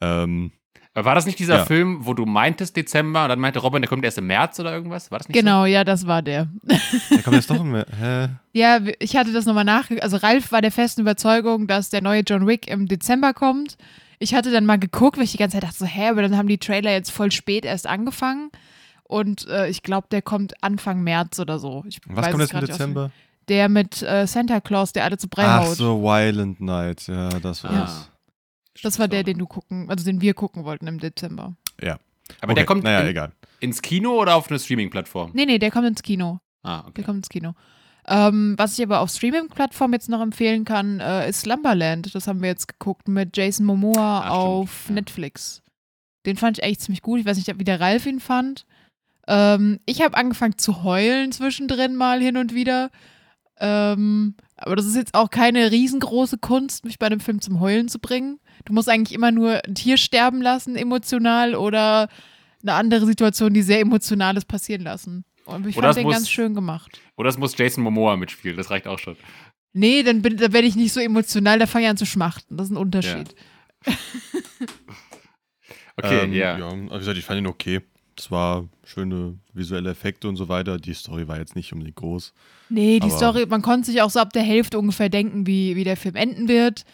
Ähm, 0.00 0.52
war 0.94 1.14
das 1.14 1.24
nicht 1.24 1.38
dieser 1.38 1.58
ja. 1.58 1.64
Film, 1.64 1.98
wo 2.00 2.14
du 2.14 2.26
meintest 2.26 2.76
Dezember 2.76 3.22
und 3.22 3.28
dann 3.28 3.38
meinte 3.38 3.60
Robin, 3.60 3.80
der 3.80 3.88
kommt 3.88 4.04
erst 4.04 4.18
im 4.18 4.26
März 4.26 4.58
oder 4.58 4.72
irgendwas? 4.72 5.10
War 5.10 5.18
das 5.18 5.28
nicht 5.28 5.38
Genau, 5.38 5.62
so? 5.62 5.66
ja, 5.66 5.84
das 5.84 6.06
war 6.06 6.20
der. 6.22 6.48
Der 6.62 7.22
kommt 7.22 7.36
jetzt 7.36 7.48
doch 7.48 7.60
im 7.60 7.70
März. 7.70 7.88
Ja, 8.52 8.80
ich 8.98 9.16
hatte 9.16 9.32
das 9.32 9.46
nochmal 9.46 9.64
nach. 9.64 9.88
Also 10.00 10.16
Ralf 10.16 10.50
war 10.50 10.62
der 10.62 10.72
festen 10.72 11.02
Überzeugung, 11.02 11.66
dass 11.68 11.90
der 11.90 12.02
neue 12.02 12.22
John 12.22 12.46
Wick 12.46 12.66
im 12.68 12.88
Dezember 12.88 13.34
kommt. 13.34 13.76
Ich 14.18 14.34
hatte 14.34 14.50
dann 14.50 14.66
mal 14.66 14.78
geguckt, 14.78 15.16
weil 15.16 15.24
ich 15.24 15.32
die 15.32 15.38
ganze 15.38 15.56
Zeit 15.56 15.64
dachte 15.64 15.78
so, 15.78 15.86
hä, 15.86 16.08
aber 16.08 16.22
dann 16.22 16.36
haben 16.36 16.48
die 16.48 16.58
Trailer 16.58 16.90
jetzt 16.90 17.10
voll 17.10 17.30
spät 17.30 17.64
erst 17.64 17.86
angefangen. 17.86 18.50
Und 19.04 19.48
äh, 19.48 19.68
ich 19.68 19.82
glaube, 19.82 20.08
der 20.10 20.22
kommt 20.22 20.62
Anfang 20.62 21.02
März 21.02 21.38
oder 21.38 21.58
so. 21.58 21.84
Ich 21.88 22.00
Was 22.06 22.30
kommt 22.30 22.42
jetzt 22.42 22.52
im 22.52 22.60
Dezember? 22.60 23.10
Der 23.48 23.68
mit 23.68 24.02
äh, 24.02 24.26
Santa 24.26 24.60
Claus, 24.60 24.92
der 24.92 25.04
alle 25.04 25.18
zu 25.18 25.28
Brei 25.28 25.44
Ach 25.44 25.60
haut. 25.60 25.68
Ach 25.72 25.74
so, 25.74 26.02
Violent 26.02 26.60
Night, 26.60 27.06
ja, 27.06 27.28
das 27.40 27.64
war 27.64 27.72
ja. 27.72 27.88
Das. 28.82 28.98
War 28.98 29.08
der, 29.08 29.22
den 29.22 29.38
du 29.38 29.46
gucken, 29.46 29.88
also 29.90 30.04
den 30.04 30.20
wir 30.20 30.34
gucken 30.34 30.64
wollten 30.64 30.86
im 30.86 30.98
Dezember. 30.98 31.56
Ja. 31.80 31.98
Aber 32.40 32.52
okay. 32.52 32.60
der 32.60 32.64
kommt 32.66 32.84
naja, 32.84 33.00
in, 33.00 33.08
egal. 33.08 33.32
ins 33.60 33.82
Kino 33.82 34.20
oder 34.20 34.36
auf 34.36 34.48
eine 34.48 34.58
Streaming-Plattform? 34.58 35.32
Nee, 35.34 35.46
nee, 35.46 35.58
der 35.58 35.70
kommt 35.70 35.86
ins 35.86 36.02
Kino. 36.02 36.40
Ah, 36.62 36.80
okay. 36.80 36.92
Der 36.96 37.04
kommt 37.04 37.18
ins 37.18 37.28
Kino. 37.28 37.54
Ähm, 38.06 38.54
was 38.56 38.78
ich 38.78 38.84
aber 38.84 39.00
auf 39.00 39.10
Streaming-Plattform 39.10 39.92
jetzt 39.92 40.08
noch 40.08 40.20
empfehlen 40.20 40.64
kann, 40.64 41.00
äh, 41.00 41.28
ist 41.28 41.42
Slumberland. 41.42 42.14
Das 42.14 42.26
haben 42.26 42.40
wir 42.40 42.48
jetzt 42.48 42.68
geguckt 42.68 43.08
mit 43.08 43.36
Jason 43.36 43.66
Momoa 43.66 44.22
Ach, 44.24 44.30
auf 44.30 44.86
ja. 44.88 44.94
Netflix. 44.94 45.62
Den 46.26 46.36
fand 46.36 46.58
ich 46.58 46.64
echt 46.64 46.80
ziemlich 46.82 47.02
gut. 47.02 47.20
Ich 47.20 47.26
weiß 47.26 47.36
nicht, 47.36 47.58
wie 47.58 47.64
der 47.64 47.80
Ralf 47.80 48.06
ihn 48.06 48.20
fand. 48.20 48.66
Ähm, 49.26 49.80
ich 49.86 50.02
habe 50.02 50.16
angefangen 50.16 50.58
zu 50.58 50.82
heulen 50.82 51.32
zwischendrin 51.32 51.96
mal 51.96 52.20
hin 52.20 52.36
und 52.36 52.54
wieder. 52.54 52.90
Ähm, 53.58 54.34
aber 54.56 54.76
das 54.76 54.86
ist 54.86 54.96
jetzt 54.96 55.14
auch 55.14 55.30
keine 55.30 55.70
riesengroße 55.70 56.38
Kunst, 56.38 56.84
mich 56.84 56.98
bei 56.98 57.06
einem 57.06 57.20
Film 57.20 57.40
zum 57.40 57.60
Heulen 57.60 57.88
zu 57.88 57.98
bringen. 57.98 58.40
Du 58.64 58.72
musst 58.72 58.88
eigentlich 58.88 59.14
immer 59.14 59.30
nur 59.30 59.64
ein 59.64 59.74
Tier 59.74 59.96
sterben 59.96 60.42
lassen, 60.42 60.76
emotional, 60.76 61.54
oder 61.54 62.08
eine 62.62 62.74
andere 62.74 63.06
Situation, 63.06 63.54
die 63.54 63.62
sehr 63.62 63.80
Emotionales 63.80 64.44
passieren 64.44 64.82
lassen. 64.82 65.24
Und 65.46 65.66
ich 65.66 65.76
oder 65.76 65.88
fand 65.88 65.98
den 65.98 66.04
muss, 66.04 66.14
ganz 66.14 66.30
schön 66.30 66.54
gemacht. 66.54 67.00
Oder 67.16 67.30
es 67.30 67.38
muss 67.38 67.56
Jason 67.56 67.82
Momoa 67.82 68.16
mitspielen, 68.16 68.56
das 68.56 68.70
reicht 68.70 68.86
auch 68.86 68.98
schon. 68.98 69.16
Nee, 69.72 70.02
dann, 70.02 70.22
bin, 70.22 70.36
dann 70.36 70.52
werde 70.52 70.66
ich 70.66 70.76
nicht 70.76 70.92
so 70.92 71.00
emotional, 71.00 71.58
da 71.58 71.66
fange 71.66 71.84
ich 71.84 71.90
an 71.90 71.96
zu 71.96 72.06
schmachten. 72.06 72.56
Das 72.56 72.66
ist 72.66 72.72
ein 72.72 72.76
Unterschied. 72.76 73.34
Ja. 73.86 73.92
okay, 75.96 76.24
ähm, 76.24 76.32
ja. 76.32 76.58
Ja, 76.58 76.72
wie 76.72 76.98
gesagt, 76.98 77.18
ich 77.18 77.24
fand 77.24 77.38
ihn 77.38 77.46
okay. 77.46 77.80
Es 78.18 78.30
war 78.30 78.68
schöne 78.84 79.38
visuelle 79.54 79.90
Effekte 79.90 80.28
und 80.28 80.36
so 80.36 80.48
weiter. 80.48 80.76
Die 80.76 80.92
Story 80.92 81.26
war 81.26 81.38
jetzt 81.38 81.56
nicht 81.56 81.72
unbedingt 81.72 81.96
groß. 81.96 82.34
Nee, 82.68 83.00
die 83.00 83.10
Story, 83.10 83.46
man 83.46 83.62
konnte 83.62 83.90
sich 83.90 84.02
auch 84.02 84.10
so 84.10 84.20
ab 84.20 84.32
der 84.32 84.42
Hälfte 84.42 84.78
ungefähr 84.78 85.08
denken, 85.08 85.46
wie, 85.46 85.74
wie 85.76 85.84
der 85.84 85.96
Film 85.96 86.16
enden 86.16 86.48
wird. 86.48 86.84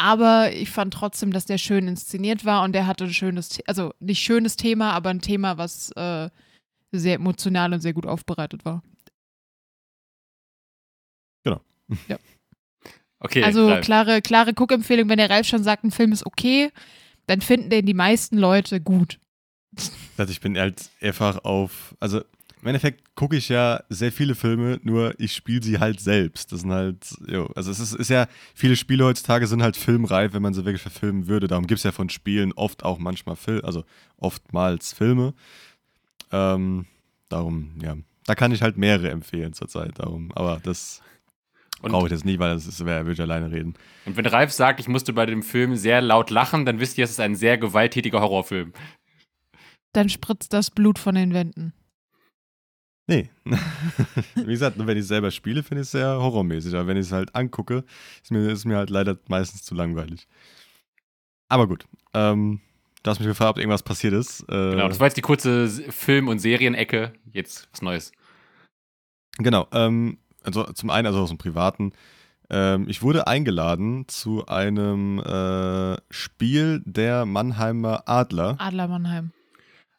Aber 0.00 0.50
ich 0.52 0.70
fand 0.70 0.94
trotzdem, 0.94 1.30
dass 1.30 1.44
der 1.44 1.58
schön 1.58 1.86
inszeniert 1.86 2.46
war 2.46 2.64
und 2.64 2.72
der 2.72 2.86
hatte 2.86 3.04
ein 3.04 3.12
schönes, 3.12 3.58
also 3.66 3.92
nicht 4.00 4.20
schönes 4.20 4.56
Thema, 4.56 4.92
aber 4.92 5.10
ein 5.10 5.20
Thema, 5.20 5.58
was 5.58 5.90
äh, 5.92 6.30
sehr 6.90 7.16
emotional 7.16 7.74
und 7.74 7.80
sehr 7.80 7.92
gut 7.92 8.06
aufbereitet 8.06 8.64
war. 8.64 8.82
Genau. 11.44 11.60
Ja. 12.08 12.18
Okay. 13.22 13.44
Also 13.44 13.68
Ralf. 13.68 13.84
klare, 13.84 14.22
klare 14.22 14.54
Guckempfehlung, 14.54 15.10
wenn 15.10 15.18
der 15.18 15.28
Ralf 15.28 15.46
schon 15.46 15.62
sagt, 15.62 15.84
ein 15.84 15.90
Film 15.90 16.10
ist 16.10 16.24
okay, 16.24 16.70
dann 17.26 17.42
finden 17.42 17.68
den 17.68 17.84
die 17.84 17.92
meisten 17.92 18.38
Leute 18.38 18.80
gut. 18.80 19.18
Also 20.16 20.32
ich 20.32 20.40
bin 20.40 20.56
halt 20.56 20.88
einfach 21.02 21.44
auf, 21.44 21.94
also 22.00 22.22
im 22.62 22.68
Endeffekt 22.68 23.14
gucke 23.14 23.36
ich 23.36 23.48
ja 23.48 23.82
sehr 23.88 24.12
viele 24.12 24.34
Filme, 24.34 24.80
nur 24.82 25.18
ich 25.18 25.32
spiele 25.32 25.62
sie 25.62 25.78
halt 25.78 26.00
selbst. 26.00 26.52
Das 26.52 26.60
sind 26.60 26.72
halt, 26.72 27.14
jo, 27.26 27.46
also 27.54 27.70
es 27.70 27.80
ist, 27.80 27.94
ist, 27.94 28.10
ja, 28.10 28.26
viele 28.54 28.76
Spiele 28.76 29.04
heutzutage 29.04 29.46
sind 29.46 29.62
halt 29.62 29.76
filmreif, 29.76 30.34
wenn 30.34 30.42
man 30.42 30.52
sie 30.52 30.64
wirklich 30.64 30.82
verfilmen 30.82 31.26
würde. 31.26 31.48
Darum 31.48 31.66
gibt 31.66 31.78
es 31.78 31.84
ja 31.84 31.92
von 31.92 32.10
Spielen 32.10 32.52
oft 32.52 32.84
auch 32.84 32.98
manchmal 32.98 33.36
Filme, 33.36 33.64
also 33.64 33.84
oftmals 34.18 34.92
Filme. 34.92 35.32
Ähm, 36.32 36.86
darum, 37.28 37.72
ja, 37.82 37.96
da 38.26 38.34
kann 38.34 38.52
ich 38.52 38.62
halt 38.62 38.76
mehrere 38.76 39.10
empfehlen 39.10 39.54
zurzeit. 39.54 39.98
Darum, 39.98 40.30
aber 40.34 40.60
das 40.62 41.02
brauche 41.80 42.06
ich 42.06 42.12
jetzt 42.12 42.26
nicht, 42.26 42.38
weil 42.38 42.54
das 42.54 42.84
wäre, 42.84 43.06
würde 43.06 43.14
ich 43.14 43.20
alleine 43.20 43.50
reden. 43.50 43.74
Und 44.04 44.16
wenn 44.16 44.26
Ralf 44.26 44.52
sagt, 44.52 44.80
ich 44.80 44.88
musste 44.88 45.12
bei 45.12 45.24
dem 45.24 45.42
Film 45.42 45.76
sehr 45.76 46.02
laut 46.02 46.30
lachen, 46.30 46.66
dann 46.66 46.78
wisst 46.78 46.98
ihr, 46.98 47.04
es 47.04 47.10
ist 47.10 47.20
ein 47.20 47.36
sehr 47.36 47.56
gewalttätiger 47.56 48.20
Horrorfilm. 48.20 48.72
Dann 49.92 50.08
spritzt 50.08 50.52
das 50.52 50.70
Blut 50.70 50.98
von 50.98 51.14
den 51.14 51.32
Wänden. 51.32 51.72
Nee. 53.10 53.28
Wie 54.36 54.44
gesagt, 54.44 54.76
wenn 54.78 54.96
ich 54.96 55.02
es 55.02 55.08
selber 55.08 55.32
spiele, 55.32 55.64
finde 55.64 55.80
ich 55.80 55.86
es 55.86 55.90
sehr 55.90 56.06
horrormäßig. 56.20 56.74
Aber 56.74 56.86
wenn 56.86 56.96
ich 56.96 57.06
es 57.06 57.12
halt 57.12 57.34
angucke, 57.34 57.82
ist 58.22 58.30
mir, 58.30 58.48
ist 58.48 58.64
mir 58.64 58.76
halt 58.76 58.88
leider 58.88 59.18
meistens 59.26 59.64
zu 59.64 59.74
langweilig. 59.74 60.28
Aber 61.48 61.66
gut. 61.66 61.86
Ähm, 62.14 62.60
du 63.02 63.10
hast 63.10 63.18
mich 63.18 63.26
gefragt, 63.26 63.50
ob 63.50 63.58
irgendwas 63.58 63.82
passiert 63.82 64.14
ist. 64.14 64.42
Äh, 64.42 64.70
genau, 64.70 64.86
das 64.86 65.00
war 65.00 65.08
jetzt 65.08 65.16
die 65.16 65.22
kurze 65.22 65.68
Film- 65.68 66.28
und 66.28 66.38
Serienecke. 66.38 67.12
Jetzt 67.32 67.68
was 67.72 67.82
Neues. 67.82 68.12
Genau. 69.38 69.66
Ähm, 69.72 70.18
also 70.44 70.62
zum 70.72 70.90
einen, 70.90 71.08
also 71.08 71.18
aus 71.18 71.30
dem 71.30 71.38
Privaten. 71.38 71.92
Ähm, 72.48 72.86
ich 72.88 73.02
wurde 73.02 73.26
eingeladen 73.26 74.06
zu 74.06 74.46
einem 74.46 75.18
äh, 75.18 75.96
Spiel 76.10 76.80
der 76.84 77.26
Mannheimer 77.26 78.04
Adler. 78.06 78.54
Adler 78.60 78.86
Mannheim. 78.86 79.32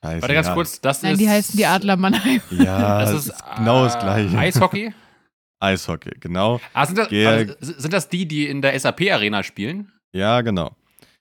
Heißen, 0.04 0.22
Warte 0.22 0.34
ganz 0.34 0.48
ja. 0.48 0.54
kurz, 0.56 0.82
das 0.82 1.04
Nein, 1.04 1.14
ist. 1.14 1.20
die 1.20 1.30
heißen 1.30 1.58
die 1.58 1.66
Adler 1.66 1.96
Mannheim. 1.96 2.42
Ja, 2.52 3.00
das 3.02 3.14
ist, 3.14 3.28
ist 3.30 3.44
genau 3.58 3.84
das 3.84 4.00
Gleiche. 4.00 4.38
Eishockey? 4.38 4.94
Eishockey, 5.60 6.12
genau. 6.20 6.60
Ah, 6.74 6.88
sind, 6.88 6.98
das, 6.98 7.10
also, 7.12 7.54
sind 7.60 7.94
das 7.94 8.10
die, 8.10 8.28
die 8.28 8.48
in 8.48 8.64
der 8.64 8.78
SAP-Arena 8.80 9.44
spielen? 9.44 9.92
Ja, 10.12 10.42
genau. 10.42 10.76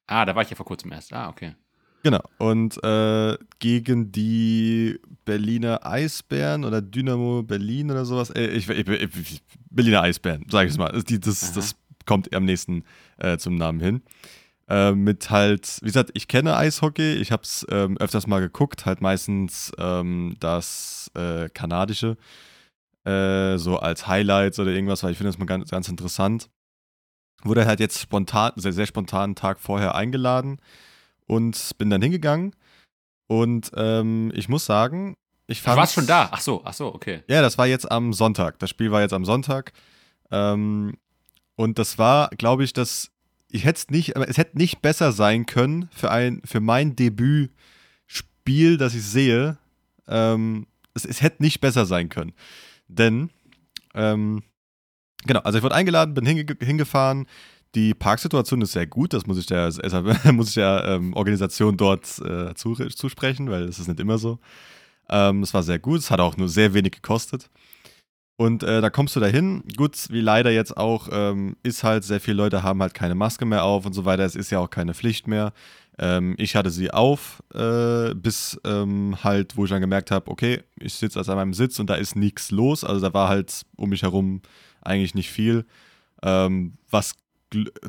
Ah, 0.06 0.24
da 0.24 0.34
war 0.34 0.42
ich 0.42 0.50
ja 0.50 0.56
vor 0.56 0.64
kurzem 0.64 0.90
erst. 0.92 1.12
Ah, 1.12 1.28
okay. 1.28 1.54
Genau. 2.02 2.22
Und 2.38 2.82
äh, 2.82 3.36
gegen 3.58 4.10
die 4.10 4.98
Berliner 5.26 5.84
Eisbären 5.84 6.64
oder 6.64 6.80
Dynamo 6.80 7.42
Berlin 7.42 7.90
oder 7.90 8.06
sowas. 8.06 8.30
Äh, 8.30 8.46
ich, 8.46 8.68
ich, 8.70 8.88
ich, 8.88 9.42
Berliner 9.70 10.02
Eisbären, 10.02 10.46
sag 10.50 10.64
ich 10.64 10.72
es 10.72 10.78
mal. 10.78 10.90
Das, 10.90 11.04
das, 11.04 11.52
das 11.52 11.76
kommt 12.06 12.34
am 12.34 12.46
nächsten 12.46 12.84
äh, 13.18 13.36
zum 13.36 13.56
Namen 13.56 13.80
hin. 13.80 14.02
Äh, 14.70 14.92
mit 14.92 15.30
halt, 15.30 15.78
wie 15.82 15.86
gesagt, 15.86 16.12
ich 16.14 16.28
kenne 16.28 16.56
Eishockey, 16.56 17.14
ich 17.14 17.32
habe 17.32 17.42
es 17.42 17.66
ähm, 17.70 17.98
öfters 17.98 18.28
mal 18.28 18.40
geguckt, 18.40 18.86
halt 18.86 19.00
meistens 19.00 19.72
ähm, 19.78 20.36
das 20.38 21.10
äh, 21.16 21.48
kanadische, 21.48 22.16
äh, 23.04 23.58
so 23.58 23.80
als 23.80 24.06
Highlights 24.06 24.60
oder 24.60 24.70
irgendwas, 24.70 25.02
weil 25.02 25.10
ich 25.10 25.18
finde 25.18 25.32
das 25.32 25.38
mal 25.38 25.46
ganz, 25.46 25.70
ganz 25.70 25.88
interessant. 25.88 26.50
Wurde 27.42 27.66
halt 27.66 27.80
jetzt 27.80 27.98
spontan, 27.98 28.52
sehr, 28.54 28.72
sehr 28.72 28.86
spontan 28.86 29.24
einen 29.24 29.34
Tag 29.34 29.58
vorher 29.58 29.96
eingeladen 29.96 30.60
und 31.26 31.72
bin 31.78 31.90
dann 31.90 32.02
hingegangen. 32.02 32.54
Und 33.26 33.72
ähm, 33.74 34.30
ich 34.36 34.48
muss 34.48 34.66
sagen, 34.66 35.16
ich 35.48 35.62
fand. 35.62 35.78
Du 35.78 35.80
warst 35.80 35.94
schon 35.94 36.06
da? 36.06 36.28
Ach 36.30 36.40
so, 36.40 36.62
ach 36.64 36.74
so, 36.74 36.94
okay. 36.94 37.24
Ja, 37.26 37.42
das 37.42 37.58
war 37.58 37.66
jetzt 37.66 37.90
am 37.90 38.12
Sonntag. 38.12 38.60
Das 38.60 38.70
Spiel 38.70 38.92
war 38.92 39.00
jetzt 39.00 39.14
am 39.14 39.24
Sonntag. 39.24 39.72
Ähm, 40.30 40.96
und 41.56 41.78
das 41.80 41.98
war, 41.98 42.28
glaube 42.30 42.62
ich, 42.62 42.72
das 42.72 43.10
ich 43.50 43.64
hätte 43.64 43.78
es 43.78 43.90
nicht, 43.90 44.16
es 44.16 44.38
hätte 44.38 44.58
nicht 44.58 44.82
besser 44.82 45.12
sein 45.12 45.46
können 45.46 45.88
für 45.92 46.10
ein, 46.10 46.40
für 46.44 46.60
mein 46.60 46.96
Debütspiel, 46.96 48.76
das 48.76 48.94
ich 48.94 49.04
sehe. 49.04 49.58
Ähm, 50.08 50.66
es, 50.94 51.04
es 51.04 51.22
hätte 51.22 51.42
nicht 51.42 51.60
besser 51.60 51.86
sein 51.86 52.08
können. 52.08 52.32
Denn, 52.88 53.30
ähm, 53.94 54.42
genau, 55.24 55.40
also 55.40 55.58
ich 55.58 55.64
wurde 55.64 55.74
eingeladen, 55.74 56.14
bin 56.14 56.26
hinge 56.26 56.46
hingefahren. 56.60 57.26
Die 57.76 57.94
Parksituation 57.94 58.62
ist 58.62 58.72
sehr 58.72 58.86
gut, 58.86 59.12
das 59.12 59.26
muss 59.26 59.38
ich 59.38 59.46
der, 59.46 59.66
muss 60.32 60.48
ich 60.48 60.54
der 60.54 60.84
ähm, 60.86 61.14
Organisation 61.14 61.76
dort 61.76 62.18
äh, 62.20 62.54
zusprechen, 62.54 63.50
weil 63.50 63.66
das 63.66 63.78
ist 63.78 63.88
nicht 63.88 64.00
immer 64.00 64.18
so. 64.18 64.38
Ähm, 65.08 65.42
es 65.42 65.54
war 65.54 65.62
sehr 65.62 65.78
gut, 65.78 66.00
es 66.00 66.10
hat 66.10 66.20
auch 66.20 66.36
nur 66.36 66.48
sehr 66.48 66.74
wenig 66.74 66.92
gekostet. 66.92 67.50
Und 68.40 68.62
äh, 68.62 68.80
da 68.80 68.88
kommst 68.88 69.14
du 69.14 69.20
dahin. 69.20 69.62
Gut, 69.76 70.06
wie 70.08 70.22
leider 70.22 70.50
jetzt 70.50 70.74
auch 70.74 71.10
ähm, 71.12 71.56
ist 71.62 71.84
halt, 71.84 72.04
sehr 72.04 72.20
viele 72.20 72.38
Leute 72.38 72.62
haben 72.62 72.80
halt 72.80 72.94
keine 72.94 73.14
Maske 73.14 73.44
mehr 73.44 73.64
auf 73.64 73.84
und 73.84 73.92
so 73.92 74.06
weiter. 74.06 74.24
Es 74.24 74.34
ist 74.34 74.48
ja 74.48 74.60
auch 74.60 74.70
keine 74.70 74.94
Pflicht 74.94 75.28
mehr. 75.28 75.52
Ähm, 75.98 76.36
ich 76.38 76.56
hatte 76.56 76.70
sie 76.70 76.90
auf, 76.90 77.42
äh, 77.52 78.14
bis 78.14 78.58
ähm, 78.64 79.18
halt, 79.22 79.58
wo 79.58 79.64
ich 79.64 79.70
dann 79.70 79.82
gemerkt 79.82 80.10
habe, 80.10 80.30
okay, 80.30 80.62
ich 80.78 80.94
sitze 80.94 81.18
also 81.18 81.32
an 81.32 81.36
meinem 81.36 81.52
Sitz 81.52 81.78
und 81.80 81.90
da 81.90 81.96
ist 81.96 82.16
nichts 82.16 82.50
los. 82.50 82.82
Also 82.82 83.06
da 83.06 83.12
war 83.12 83.28
halt 83.28 83.66
um 83.76 83.90
mich 83.90 84.00
herum 84.00 84.40
eigentlich 84.80 85.14
nicht 85.14 85.30
viel. 85.30 85.66
Ähm, 86.22 86.78
was 86.88 87.16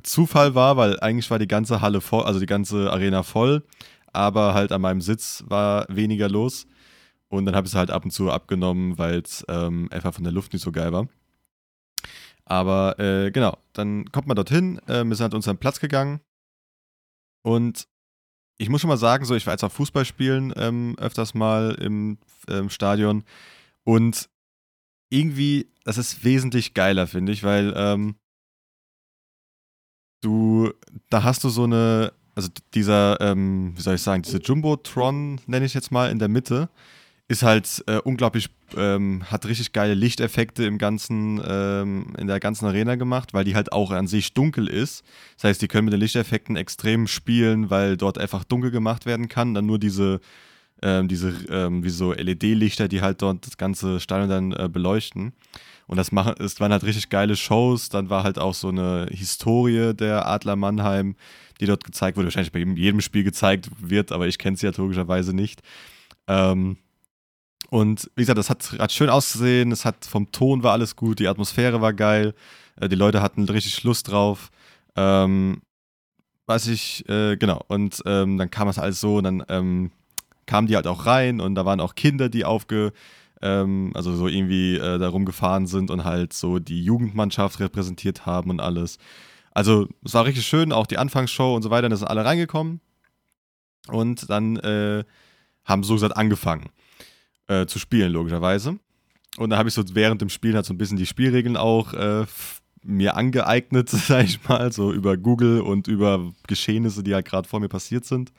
Zufall 0.04 0.54
war, 0.54 0.76
weil 0.76 1.00
eigentlich 1.00 1.32
war 1.32 1.40
die 1.40 1.48
ganze 1.48 1.80
Halle 1.80 2.02
voll, 2.02 2.26
also 2.26 2.42
die 2.42 2.46
ganze 2.46 2.92
Arena 2.92 3.24
voll, 3.24 3.64
aber 4.12 4.54
halt 4.54 4.74
an 4.74 4.82
meinem 4.82 5.00
Sitz 5.00 5.46
war 5.48 5.86
weniger 5.88 6.28
los. 6.28 6.68
Und 7.32 7.46
dann 7.46 7.56
habe 7.56 7.66
ich 7.66 7.72
es 7.72 7.78
halt 7.78 7.92
ab 7.92 8.04
und 8.04 8.12
zu 8.12 8.30
abgenommen, 8.30 8.98
weil 8.98 9.20
es 9.20 9.46
ähm, 9.48 9.88
einfach 9.90 10.14
von 10.14 10.26
der 10.26 10.34
Luft 10.34 10.52
nicht 10.52 10.64
so 10.64 10.74
geil 10.74 10.92
war. 10.92 11.08
Aber 12.44 13.00
äh, 13.00 13.32
genau, 13.32 13.58
dann 13.72 14.12
kommt 14.12 14.28
man 14.28 14.36
dorthin, 14.36 14.80
äh, 14.88 15.06
wir 15.06 15.16
sind 15.16 15.24
halt 15.24 15.34
unseren 15.34 15.58
Platz 15.58 15.80
gegangen. 15.80 16.20
Und 17.42 17.88
ich 18.58 18.68
muss 18.68 18.82
schon 18.82 18.90
mal 18.90 18.98
sagen, 18.98 19.24
so, 19.24 19.34
ich 19.34 19.48
war 19.48 19.54
jetzt 19.54 19.64
auf 19.64 19.72
Fußball 19.72 20.04
spielen 20.04 20.54
ähm, 20.58 20.96
öfters 21.00 21.34
mal 21.34 21.72
im 21.76 22.18
ähm, 22.50 22.70
Stadion. 22.70 23.24
Und 23.86 24.30
irgendwie, 25.10 25.72
das 25.86 25.98
ist 25.98 26.26
wesentlich 26.26 26.74
geiler, 26.74 27.08
finde 27.08 27.32
ich, 27.32 27.44
weil 27.44 27.74
ähm, 27.78 28.16
du, 30.22 30.74
da 31.10 31.24
hast 31.24 31.46
du 31.46 31.50
so 31.50 31.64
eine, 31.64 32.12
also 32.36 32.50
dieser, 32.74 33.22
ähm, 33.22 33.72
wie 33.78 33.82
soll 33.82 33.96
ich 33.96 34.02
sagen, 34.02 34.22
diese 34.22 34.42
Jumbotron, 34.42 35.40
nenne 35.48 35.66
ich 35.66 35.74
jetzt 35.74 35.92
mal, 35.92 36.12
in 36.12 36.20
der 36.20 36.28
Mitte, 36.28 36.70
ist 37.32 37.44
halt 37.44 37.82
äh, 37.88 37.96
unglaublich, 37.98 38.50
ähm, 38.76 39.24
hat 39.32 39.46
richtig 39.46 39.72
geile 39.72 39.94
Lichteffekte 39.94 40.66
im 40.66 40.78
ganzen, 40.78 41.42
ähm, 41.48 42.14
in 42.18 42.28
der 42.28 42.42
ganzen 42.42 42.66
Arena 42.66 42.96
gemacht, 42.96 43.34
weil 43.34 43.46
die 43.46 43.56
halt 43.56 43.72
auch 43.72 43.92
an 43.92 44.06
sich 44.06 44.34
dunkel 44.34 44.68
ist. 44.68 45.06
Das 45.38 45.46
heißt, 45.46 45.62
die 45.62 45.70
können 45.70 45.86
mit 45.86 45.94
den 45.94 46.02
Lichteffekten 46.02 46.58
extrem 46.58 47.08
spielen, 47.08 47.70
weil 47.70 47.96
dort 47.96 48.18
einfach 48.18 48.44
dunkel 48.44 48.70
gemacht 48.70 49.06
werden 49.06 49.30
kann. 49.30 49.54
Dann 49.54 49.66
nur 49.66 49.80
diese, 49.80 50.20
ähm, 50.82 51.08
diese, 51.08 51.34
ähm, 51.50 51.86
wie 51.86 51.90
so 51.90 52.12
LED-Lichter, 52.12 52.90
die 52.90 53.02
halt 53.02 53.22
dort 53.22 53.48
das 53.48 53.56
ganze 53.56 54.02
Stadion 54.02 54.30
dann 54.30 54.52
äh, 54.52 54.68
beleuchten. 54.68 55.32
Und 55.88 55.96
das 55.96 56.12
machen, 56.12 56.36
es 56.40 56.60
waren 56.60 56.74
halt 56.74 56.84
richtig 56.84 57.08
geile 57.08 57.38
Shows. 57.38 57.88
Dann 57.88 58.10
war 58.10 58.24
halt 58.24 58.40
auch 58.40 58.54
so 58.54 58.68
eine 58.68 59.08
Historie 59.10 59.94
der 59.94 60.28
Adler 60.28 60.58
Mannheim, 60.58 61.16
die 61.62 61.66
dort 61.66 61.86
gezeigt 61.86 62.18
wurde. 62.18 62.28
Wahrscheinlich 62.28 62.52
bei 62.52 62.60
jedem 62.60 63.00
Spiel 63.00 63.24
gezeigt 63.24 63.70
wird, 63.80 64.12
aber 64.12 64.28
ich 64.28 64.38
kenne 64.38 64.58
sie 64.58 64.66
ja 64.66 64.74
logischerweise 64.76 65.34
nicht. 65.34 65.62
Ähm, 66.28 66.76
und 67.72 68.12
wie 68.16 68.24
gesagt, 68.24 68.38
das 68.38 68.50
hat, 68.50 68.70
hat 68.80 68.92
schön 68.92 69.10
ausgesehen, 69.10 69.72
es 69.72 69.86
hat 69.86 70.04
vom 70.04 70.30
Ton 70.34 70.62
war 70.62 70.74
alles 70.74 70.98
gut, 70.98 71.20
die 71.20 71.30
Atmosphäre 71.30 71.80
war 71.80 71.94
geil, 71.94 72.34
äh, 72.76 72.90
die 72.90 72.98
Leute 72.98 73.22
hatten 73.22 73.48
richtig 73.48 73.82
Lust 73.84 74.12
drauf. 74.12 74.52
Ähm, 74.98 75.62
was 76.46 76.68
ich, 76.68 77.08
äh, 77.08 77.38
genau, 77.38 77.64
und 77.70 78.04
ähm, 78.06 78.38
dann 78.38 78.52
kam 78.52 78.68
das 78.68 78.78
alles 78.78 79.00
so 79.00 79.16
und 79.16 79.24
dann 79.24 79.44
ähm, 79.48 79.92
kamen 80.48 80.68
die 80.68 80.76
halt 80.76 80.86
auch 80.86 81.06
rein 81.06 81.40
und 81.40 81.56
da 81.56 81.66
waren 81.66 81.80
auch 81.80 81.96
Kinder, 81.96 82.28
die 82.28 82.44
aufge, 82.44 82.92
ähm, 83.42 83.92
also 83.94 84.14
so 84.18 84.28
irgendwie 84.28 84.76
äh, 84.76 85.00
da 85.00 85.08
rumgefahren 85.08 85.66
sind 85.66 85.92
und 85.92 86.04
halt 86.04 86.34
so 86.34 86.60
die 86.60 86.84
Jugendmannschaft 86.84 87.62
repräsentiert 87.62 88.26
haben 88.26 88.50
und 88.50 88.60
alles. 88.60 88.98
Also 89.54 89.88
es 90.04 90.14
war 90.14 90.26
richtig 90.26 90.46
schön, 90.46 90.74
auch 90.74 90.88
die 90.88 90.98
Anfangsshow 90.98 91.56
und 91.56 91.62
so 91.62 91.70
weiter, 91.70 91.88
da 91.88 91.96
sind 91.96 92.10
alle 92.10 92.26
reingekommen 92.26 92.82
und 93.88 94.30
dann 94.30 94.58
äh, 94.58 95.06
haben 95.64 95.84
so 95.84 95.94
gesagt 95.94 96.18
angefangen 96.18 96.70
äh, 97.52 97.66
zu 97.68 97.80
spielen, 97.80 98.14
logischerweise. 98.14 98.80
Und 99.38 99.50
dann 99.50 99.60
habe 99.60 99.70
ich 99.70 99.76
so 99.76 99.84
während 99.94 100.22
dem 100.22 100.30
Spielen 100.30 100.56
halt 100.56 100.66
so 100.66 100.74
ein 100.74 100.78
bisschen 100.78 100.98
die 100.98 101.06
Spielregeln 101.06 101.58
auch 101.58 101.94
äh, 101.94 102.26
mir 102.84 103.16
angeeignet, 103.16 103.90
sag 103.90 104.26
ich 104.26 104.48
mal, 104.48 104.72
so 104.72 104.92
über 104.92 105.18
Google 105.18 105.62
und 105.62 105.88
über 105.88 106.32
Geschehnisse, 106.48 107.04
die 107.04 107.14
halt 107.14 107.26
gerade 107.26 107.48
vor 107.48 107.60
mir 107.60 107.70
passiert 107.70 108.06
sind. 108.06 108.32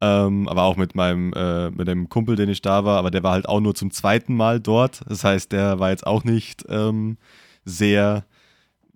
Ähm, 0.00 0.48
aber 0.48 0.64
auch 0.64 0.76
mit 0.76 0.94
meinem, 0.94 1.32
äh, 1.34 1.70
mit 1.70 1.88
dem 1.88 2.08
Kumpel, 2.08 2.36
den 2.36 2.48
ich 2.48 2.60
da 2.60 2.84
war, 2.84 2.98
aber 2.98 3.10
der 3.10 3.22
war 3.22 3.32
halt 3.32 3.48
auch 3.48 3.60
nur 3.60 3.74
zum 3.74 3.90
zweiten 3.90 4.34
Mal 4.34 4.60
dort. 4.60 5.02
Das 5.08 5.24
heißt, 5.24 5.52
der 5.52 5.78
war 5.78 5.90
jetzt 5.90 6.06
auch 6.06 6.24
nicht 6.24 6.64
ähm, 6.68 7.16
sehr 7.64 8.26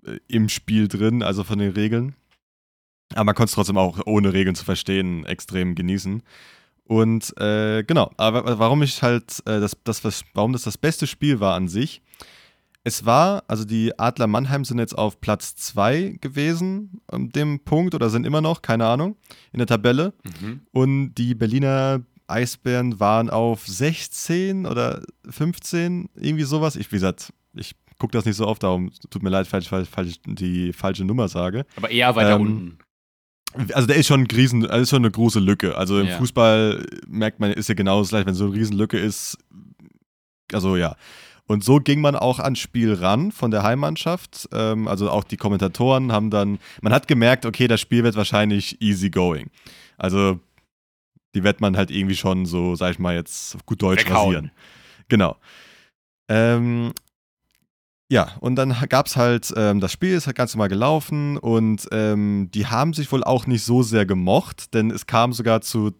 äh, 0.05 0.19
im 0.27 0.49
Spiel 0.49 0.89
drin, 0.89 1.23
also 1.23 1.45
von 1.45 1.59
den 1.59 1.73
Regeln. 1.73 2.15
Aber 3.15 3.25
man 3.25 3.35
konnte 3.35 3.51
es 3.51 3.55
trotzdem 3.55 3.79
auch 3.79 4.01
ohne 4.05 4.33
Regeln 4.33 4.55
zu 4.55 4.65
verstehen 4.65 5.25
extrem 5.25 5.75
genießen. 5.75 6.23
Und 6.89 7.39
äh, 7.39 7.85
genau, 7.85 8.11
aber 8.17 8.59
warum 8.59 8.83
ich 8.83 9.03
halt 9.03 9.41
äh, 9.45 9.61
das, 9.61 9.77
das, 9.85 10.03
was, 10.05 10.25
warum 10.33 10.55
das 10.55 10.63
das 10.63 10.79
beste 10.79 11.07
Spiel 11.07 11.39
war 11.39 11.55
an 11.55 11.69
sich. 11.69 12.01
Es 12.83 13.05
war, 13.05 13.45
also 13.47 13.67
die 13.67 13.99
Adler 13.99 14.27
Mannheim 14.27 14.65
sind 14.65 14.79
jetzt 14.79 14.97
auf 14.97 15.21
Platz 15.21 15.55
2 15.57 16.17
gewesen, 16.23 17.03
an 17.07 17.29
dem 17.29 17.61
Punkt, 17.61 17.95
oder 17.95 18.09
sind 18.09 18.25
immer 18.25 18.41
noch, 18.41 18.63
keine 18.63 18.87
Ahnung, 18.87 19.17
in 19.53 19.59
der 19.59 19.67
Tabelle. 19.67 20.15
Mhm. 20.41 20.61
Und 20.73 21.15
die 21.17 21.35
Berliner 21.35 22.01
Eisbären 22.27 22.99
waren 22.99 23.29
auf 23.29 23.67
16 23.67 24.65
oder 24.65 25.03
15, 25.29 26.09
irgendwie 26.15 26.45
sowas. 26.45 26.77
Ich, 26.77 26.91
wie 26.91 26.97
gesagt, 26.97 27.35
ich 27.53 27.75
gucke 27.99 28.13
das 28.13 28.25
nicht 28.25 28.37
so 28.37 28.47
oft, 28.47 28.63
darum 28.63 28.91
tut 29.11 29.23
mir 29.23 29.29
leid, 29.29 29.47
falls 29.47 29.71
ich 30.07 30.21
die 30.25 30.73
falsche 30.73 31.05
Nummer 31.05 31.29
sage. 31.29 31.67
Aber 31.77 31.91
eher 31.91 32.17
weiter 32.17 32.37
ähm, 32.37 32.41
unten 32.41 32.79
also 33.73 33.87
der 33.87 33.97
ist 33.97 34.07
schon 34.07 34.23
ein 34.23 34.27
riesen, 34.27 34.67
also 34.67 34.83
ist 34.83 34.91
schon 34.91 35.05
eine 35.05 35.11
große 35.11 35.41
Lücke. 35.41 35.77
Also 35.77 36.01
im 36.01 36.07
ja. 36.07 36.19
Fußball 36.19 36.85
merkt 37.07 37.41
man, 37.41 37.53
ist 37.53 37.69
ja 37.69 37.75
genau 37.75 38.01
das 38.01 38.11
gleiche, 38.11 38.27
wenn 38.27 38.35
so 38.35 38.47
eine 38.47 38.55
Riesenlücke 38.55 38.99
ist. 38.99 39.39
Also 40.53 40.77
ja. 40.77 40.97
Und 41.47 41.65
so 41.65 41.79
ging 41.79 42.03
man 42.03 42.15
auch 42.15 42.41
ans 42.41 42.59
Spiel 42.59 42.93
ran 42.93 43.33
von 43.33 43.51
der 43.51 43.63
Heimmannschaft. 43.63 44.49
Ähm, 44.53 44.87
also 44.87 45.11
auch 45.11 45.25
die 45.25 45.39
Kommentatoren 45.39 46.13
haben 46.13 46.31
dann, 46.31 46.59
man 46.83 46.93
hat 46.93 47.09
gemerkt, 47.09 47.47
okay, 47.47 47.69
das 47.69 47.81
Spiel 47.81 48.05
wird 48.05 48.17
wahrscheinlich 48.17 48.81
easy 48.83 49.09
going. 49.09 49.51
Also 49.97 50.39
die 51.35 51.45
wird 51.45 51.61
man 51.61 51.77
halt 51.77 51.91
irgendwie 51.91 52.17
schon 52.17 52.45
so, 52.45 52.75
sag 52.75 52.93
ich 52.93 52.99
mal 52.99 53.15
jetzt 53.15 53.55
auf 53.55 53.65
gut 53.65 53.83
Deutsch 53.83 54.05
Weghauen. 54.05 54.27
rasieren. 54.27 54.51
Genau. 55.09 55.37
Ähm, 56.29 56.93
ja, 58.11 58.33
und 58.41 58.57
dann 58.57 58.75
gab 58.89 59.07
es 59.07 59.17
halt, 59.17 59.53
ähm, 59.57 59.81
das 59.81 59.93
Spiel 59.93 60.15
ist 60.15 60.27
halt 60.27 60.37
ganz 60.37 60.55
normal 60.55 60.69
gelaufen 60.69 61.37
und 61.37 61.87
ähm, 61.93 62.49
die 62.55 62.67
haben 62.67 62.95
sich 62.95 63.13
wohl 63.13 63.23
auch 63.23 63.47
nicht 63.47 63.65
so 63.65 63.83
sehr 63.83 64.07
gemocht, 64.07 64.73
denn 64.73 64.91
es 64.91 65.07
kam 65.07 65.35
sogar 65.35 65.61
zu 65.61 65.93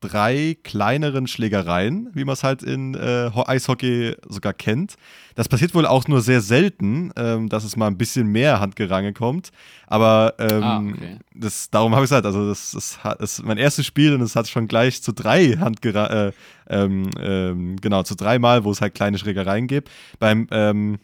drei 0.00 0.56
kleineren 0.64 1.28
Schlägereien, 1.28 2.10
wie 2.12 2.24
man 2.24 2.32
es 2.32 2.42
halt 2.42 2.64
in 2.64 2.94
äh, 2.94 3.30
Eishockey 3.46 4.16
sogar 4.28 4.52
kennt. 4.52 4.96
Das 5.36 5.48
passiert 5.48 5.74
wohl 5.74 5.86
auch 5.86 6.08
nur 6.08 6.20
sehr 6.20 6.40
selten, 6.40 7.12
ähm, 7.16 7.48
dass 7.48 7.62
es 7.62 7.76
mal 7.76 7.86
ein 7.86 7.96
bisschen 7.96 8.26
mehr 8.26 8.58
Handgerange 8.58 9.12
kommt. 9.12 9.50
Aber 9.86 10.34
ähm, 10.38 10.62
ah, 10.62 10.78
okay. 10.78 11.18
das, 11.36 11.70
darum 11.70 11.94
habe 11.94 12.04
ich 12.04 12.10
gesagt, 12.10 12.26
also 12.26 12.48
das, 12.48 12.72
das, 12.72 12.98
das, 13.02 13.38
ist 13.38 13.44
mein 13.44 13.58
erstes 13.58 13.86
Spiel 13.86 14.14
und 14.14 14.20
es 14.20 14.34
hat 14.34 14.48
schon 14.48 14.66
gleich 14.66 15.00
zu 15.02 15.12
drei 15.12 15.52
Handgerange, 15.52 16.32
äh, 16.68 16.74
ähm, 16.74 17.10
ähm, 17.20 17.76
genau, 17.80 18.02
zu 18.02 18.16
drei 18.16 18.40
Mal, 18.40 18.64
wo 18.64 18.72
es 18.72 18.80
halt 18.80 18.94
kleine 18.94 19.18
Schlägereien 19.18 19.68
gibt. 19.68 19.88
Beim 20.18 20.48
ähm, 20.50 20.98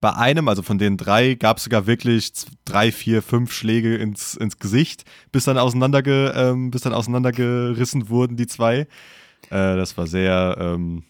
bei 0.00 0.14
einem, 0.14 0.48
also 0.48 0.62
von 0.62 0.78
den 0.78 0.96
drei, 0.96 1.34
gab 1.34 1.56
es 1.58 1.64
sogar 1.64 1.86
wirklich 1.86 2.32
drei, 2.64 2.92
vier, 2.92 3.22
fünf 3.22 3.52
Schläge 3.52 3.96
ins, 3.96 4.34
ins 4.34 4.58
Gesicht, 4.58 5.04
bis 5.32 5.44
dann, 5.44 5.58
auseinanderge, 5.58 6.32
ähm, 6.36 6.70
bis 6.70 6.82
dann 6.82 6.92
auseinandergerissen 6.92 8.08
wurden, 8.08 8.36
die 8.36 8.46
zwei. 8.46 8.80
Äh, 8.80 8.86
das 9.50 9.96
war 9.96 10.06
sehr, 10.06 10.56
ähm, 10.60 11.04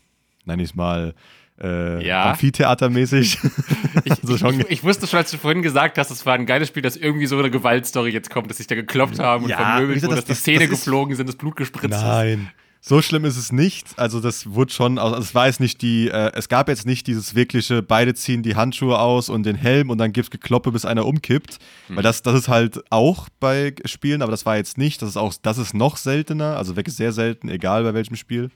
nenne 0.44 0.62
ich 0.62 0.70
es 0.70 0.75
mal, 0.75 1.14
äh, 1.61 2.07
ja. 2.07 2.31
Amphitheatermäßig. 2.31 3.38
ich, 4.05 4.12
also 4.22 4.51
ich, 4.51 4.70
ich, 4.70 4.85
wusste 4.85 5.07
schon, 5.07 5.18
als 5.18 5.31
du 5.31 5.38
vorhin 5.38 5.62
gesagt 5.62 5.99
hast, 5.99 6.11
es 6.11 6.27
war 6.27 6.35
ein 6.35 6.46
geiles 6.46 6.68
Spiel, 6.68 6.83
dass 6.83 6.96
irgendwie 6.96 7.27
so 7.27 7.38
eine 7.38 7.51
Gewaltstory 7.51 8.11
jetzt 8.11 8.31
kommt, 8.31 8.51
dass 8.51 8.59
sich 8.59 8.66
da 8.66 8.75
geklopft 8.75 9.18
haben 9.18 9.44
und 9.44 9.51
ja, 9.51 9.57
vermöbelt 9.57 10.03
wurde, 10.03 10.16
dass 10.16 10.25
das, 10.27 10.38
die 10.38 10.44
Zähne 10.44 10.68
das 10.68 10.70
geflogen 10.70 11.16
sind, 11.16 11.29
das 11.29 11.37
Blut 11.37 11.57
gespritzt 11.57 11.90
Nein. 11.90 12.40
ist. 12.40 12.65
So 12.81 13.03
schlimm 13.03 13.25
ist 13.25 13.37
es 13.37 13.51
nicht. 13.51 13.99
Also 13.99 14.21
das 14.21 14.53
wurde 14.53 14.73
schon, 14.73 14.99
also 14.99 15.17
es 15.17 15.35
war 15.35 15.47
jetzt 15.47 15.61
nicht 15.61 15.83
die, 15.83 16.09
äh, 16.09 16.31
es 16.35 16.49
gab 16.49 16.69
jetzt 16.69 16.87
nicht 16.87 17.07
dieses 17.07 17.35
wirkliche, 17.35 17.83
beide 17.83 18.15
ziehen 18.15 18.43
die 18.43 18.55
Handschuhe 18.55 18.99
aus 18.99 19.29
und 19.29 19.45
den 19.45 19.57
Helm 19.57 19.91
und 19.91 19.99
dann 19.99 20.12
gibt 20.12 20.27
es 20.27 20.31
Gekloppe, 20.31 20.71
bis 20.71 20.85
einer 20.85 21.05
umkippt. 21.05 21.59
Mhm. 21.89 21.97
Weil 21.97 22.03
das, 22.03 22.23
das 22.23 22.35
ist 22.35 22.49
halt 22.49 22.85
auch 22.91 23.29
bei 23.41 23.75
Spielen, 23.85 24.23
aber 24.23 24.31
das 24.31 24.47
war 24.47 24.57
jetzt 24.57 24.79
nicht. 24.79 25.03
Das 25.03 25.11
ist 25.11 25.17
auch, 25.17 25.35
das 25.43 25.59
ist 25.59 25.75
noch 25.75 25.97
seltener, 25.97 26.57
also 26.57 26.77
wirklich 26.77 26.95
sehr 26.95 27.12
selten, 27.12 27.49
egal 27.49 27.83
bei 27.83 27.95
welchem 27.95 28.17
Spiel. 28.17 28.51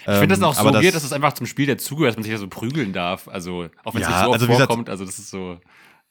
Ich 0.00 0.18
finde 0.18 0.28
das 0.28 0.42
auch 0.42 0.58
ähm, 0.58 0.64
so 0.64 0.70
das, 0.70 0.82
weird, 0.82 0.94
dass 0.94 1.04
es 1.04 1.12
einfach 1.12 1.34
zum 1.34 1.46
Spiel 1.46 1.66
dazugehört, 1.66 2.12
dass 2.12 2.16
man 2.16 2.24
sich 2.24 2.32
da 2.32 2.38
so 2.38 2.48
prügeln 2.48 2.92
darf. 2.92 3.28
Also, 3.28 3.68
auch 3.84 3.94
wenn 3.94 4.02
es 4.02 4.08
ja, 4.08 4.14
nicht 4.14 4.24
so 4.24 4.32
also 4.32 4.46
vorkommt, 4.46 4.86
gesagt, 4.86 4.88
also 4.88 5.04
das 5.04 5.18
ist 5.18 5.30
so. 5.30 5.60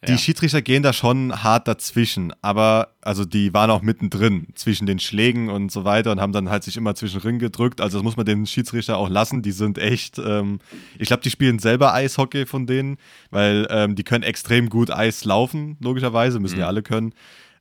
Die 0.05 0.11
ja. 0.11 0.17
Schiedsrichter 0.19 0.61
gehen 0.61 0.83
da 0.83 0.93
schon 0.93 1.43
hart 1.43 1.67
dazwischen, 1.67 2.31
aber 2.43 2.93
also 3.01 3.25
die 3.25 3.51
waren 3.55 3.71
auch 3.71 3.81
mittendrin 3.81 4.47
zwischen 4.53 4.85
den 4.85 4.99
Schlägen 4.99 5.49
und 5.49 5.71
so 5.71 5.85
weiter 5.85 6.11
und 6.11 6.21
haben 6.21 6.33
dann 6.33 6.51
halt 6.51 6.63
sich 6.63 6.77
immer 6.77 6.93
zwischendrin 6.93 7.39
gedrückt. 7.39 7.81
Also 7.81 7.97
das 7.97 8.03
muss 8.03 8.15
man 8.15 8.27
den 8.27 8.45
Schiedsrichter 8.45 8.97
auch 8.97 9.09
lassen. 9.09 9.41
Die 9.41 9.51
sind 9.51 9.79
echt, 9.79 10.19
ähm, 10.19 10.59
ich 10.99 11.07
glaube, 11.07 11.23
die 11.23 11.31
spielen 11.31 11.57
selber 11.57 11.95
Eishockey 11.95 12.45
von 12.45 12.67
denen, 12.67 12.97
weil 13.31 13.65
ähm, 13.71 13.95
die 13.95 14.03
können 14.03 14.23
extrem 14.23 14.69
gut 14.69 14.91
Eis 14.91 15.25
laufen, 15.25 15.77
logischerweise, 15.81 16.39
müssen 16.39 16.55
mhm. 16.55 16.61
ja 16.61 16.67
alle 16.67 16.83
können. 16.83 17.13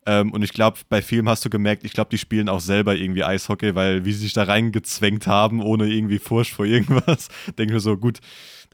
Ähm, 0.05 0.33
und 0.33 0.43
ich 0.43 0.53
glaube, 0.53 0.79
bei 0.91 1.01
vielen 1.01 1.29
hast 1.31 1.45
du 1.45 1.51
gemerkt, 1.51 1.85
ich 1.85 1.93
glaube, 1.93 2.11
die 2.11 2.19
spielen 2.19 2.51
auch 2.51 2.61
selber 2.61 2.95
irgendwie 2.95 3.25
Eishockey, 3.25 3.75
weil 3.75 4.05
wie 4.05 4.13
sie 4.13 4.21
sich 4.21 4.35
da 4.35 4.45
reingezwängt 4.45 5.27
haben, 5.27 5.63
ohne 5.63 5.89
irgendwie 5.89 6.19
Furcht 6.19 6.53
vor 6.53 6.67
irgendwas, 6.67 7.29
denke 7.59 7.73
ich 7.73 7.73
mir 7.73 7.81
so, 7.81 7.97
gut, 7.97 8.21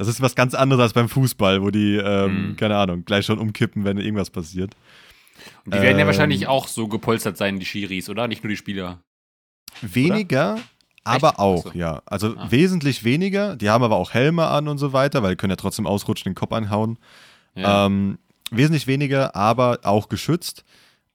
das 0.03 0.09
ist 0.09 0.21
was 0.21 0.35
ganz 0.35 0.55
anderes 0.55 0.83
als 0.83 0.93
beim 0.93 1.09
Fußball, 1.09 1.62
wo 1.62 1.71
die, 1.71 1.97
ähm, 1.97 2.51
mhm. 2.51 2.57
keine 2.57 2.77
Ahnung, 2.77 3.05
gleich 3.05 3.25
schon 3.25 3.38
umkippen, 3.38 3.85
wenn 3.85 3.99
irgendwas 3.99 4.31
passiert. 4.31 4.75
Und 5.65 5.75
die 5.75 5.81
werden 5.81 5.93
ähm, 5.93 6.01
ja 6.01 6.07
wahrscheinlich 6.07 6.47
auch 6.49 6.67
so 6.67 6.88
gepolstert 6.88 7.37
sein, 7.37 7.59
die 7.59 7.67
Schiris, 7.67 8.09
oder? 8.09 8.27
Nicht 8.27 8.43
nur 8.43 8.51
die 8.51 8.57
Spieler. 8.57 8.99
Weniger, 9.81 10.55
oder? 10.55 10.62
aber 11.05 11.29
Echt? 11.31 11.38
auch, 11.38 11.65
so. 11.65 11.71
ja. 11.75 12.03
Also 12.07 12.37
ah. 12.37 12.51
wesentlich 12.51 13.05
weniger. 13.05 13.57
Die 13.57 13.71
haben 13.71 13.85
aber 13.85 13.97
auch 13.97 14.12
Helme 14.12 14.47
an 14.49 14.69
und 14.69 14.79
so 14.79 14.93
weiter, 14.93 15.23
weil 15.23 15.31
die 15.31 15.37
können 15.37 15.53
ja 15.53 15.57
trotzdem 15.57 15.87
ausrutschen, 15.87 16.31
den 16.31 16.35
Kopf 16.35 16.53
anhauen. 16.53 16.99
Ja. 17.55 17.87
Ähm, 17.87 18.19
wesentlich 18.51 18.87
weniger, 18.87 19.37
aber 19.37 19.79
auch 19.85 20.09
geschützt. 20.09 20.65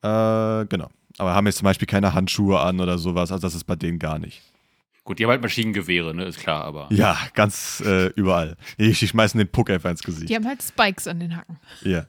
Äh, 0.01 0.65
genau. 0.65 0.89
Aber 1.17 1.33
haben 1.33 1.47
jetzt 1.47 1.57
zum 1.57 1.65
Beispiel 1.65 1.87
keine 1.87 2.13
Handschuhe 2.13 2.59
an 2.59 2.79
oder 2.79 2.97
sowas. 2.97 3.31
Also 3.31 3.41
das 3.41 3.55
ist 3.55 3.65
bei 3.65 3.75
denen 3.75 3.99
gar 3.99 4.19
nicht. 4.19 4.41
Gut, 5.07 5.19
die 5.19 5.23
haben 5.23 5.31
halt 5.31 5.41
Maschinengewehre, 5.41 6.13
ne, 6.13 6.25
ist 6.25 6.37
klar, 6.37 6.65
aber. 6.65 6.89
Ja, 6.91 7.17
ganz 7.33 7.81
äh, 7.85 8.07
überall. 8.17 8.57
Die, 8.77 8.91
die 8.91 9.07
schmeißen 9.07 9.37
den 9.37 9.47
Puck 9.47 9.69
einfach 9.69 9.89
ins 9.89 10.03
Gesicht. 10.03 10.27
Die 10.29 10.35
haben 10.35 10.45
halt 10.45 10.61
Spikes 10.61 11.07
an 11.07 11.21
den 11.21 11.37
Hacken. 11.37 11.57
Ja. 11.81 12.07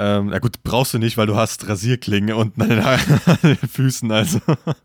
Ähm, 0.00 0.26
na 0.26 0.40
gut, 0.40 0.60
brauchst 0.64 0.92
du 0.92 0.98
nicht, 0.98 1.16
weil 1.16 1.28
du 1.28 1.36
hast 1.36 1.68
Rasierklinge 1.68 2.34
unten 2.34 2.60
an 2.60 2.70
den, 2.70 2.80
an 2.80 3.38
den 3.44 3.56
Füßen. 3.56 4.10
Also, 4.10 4.40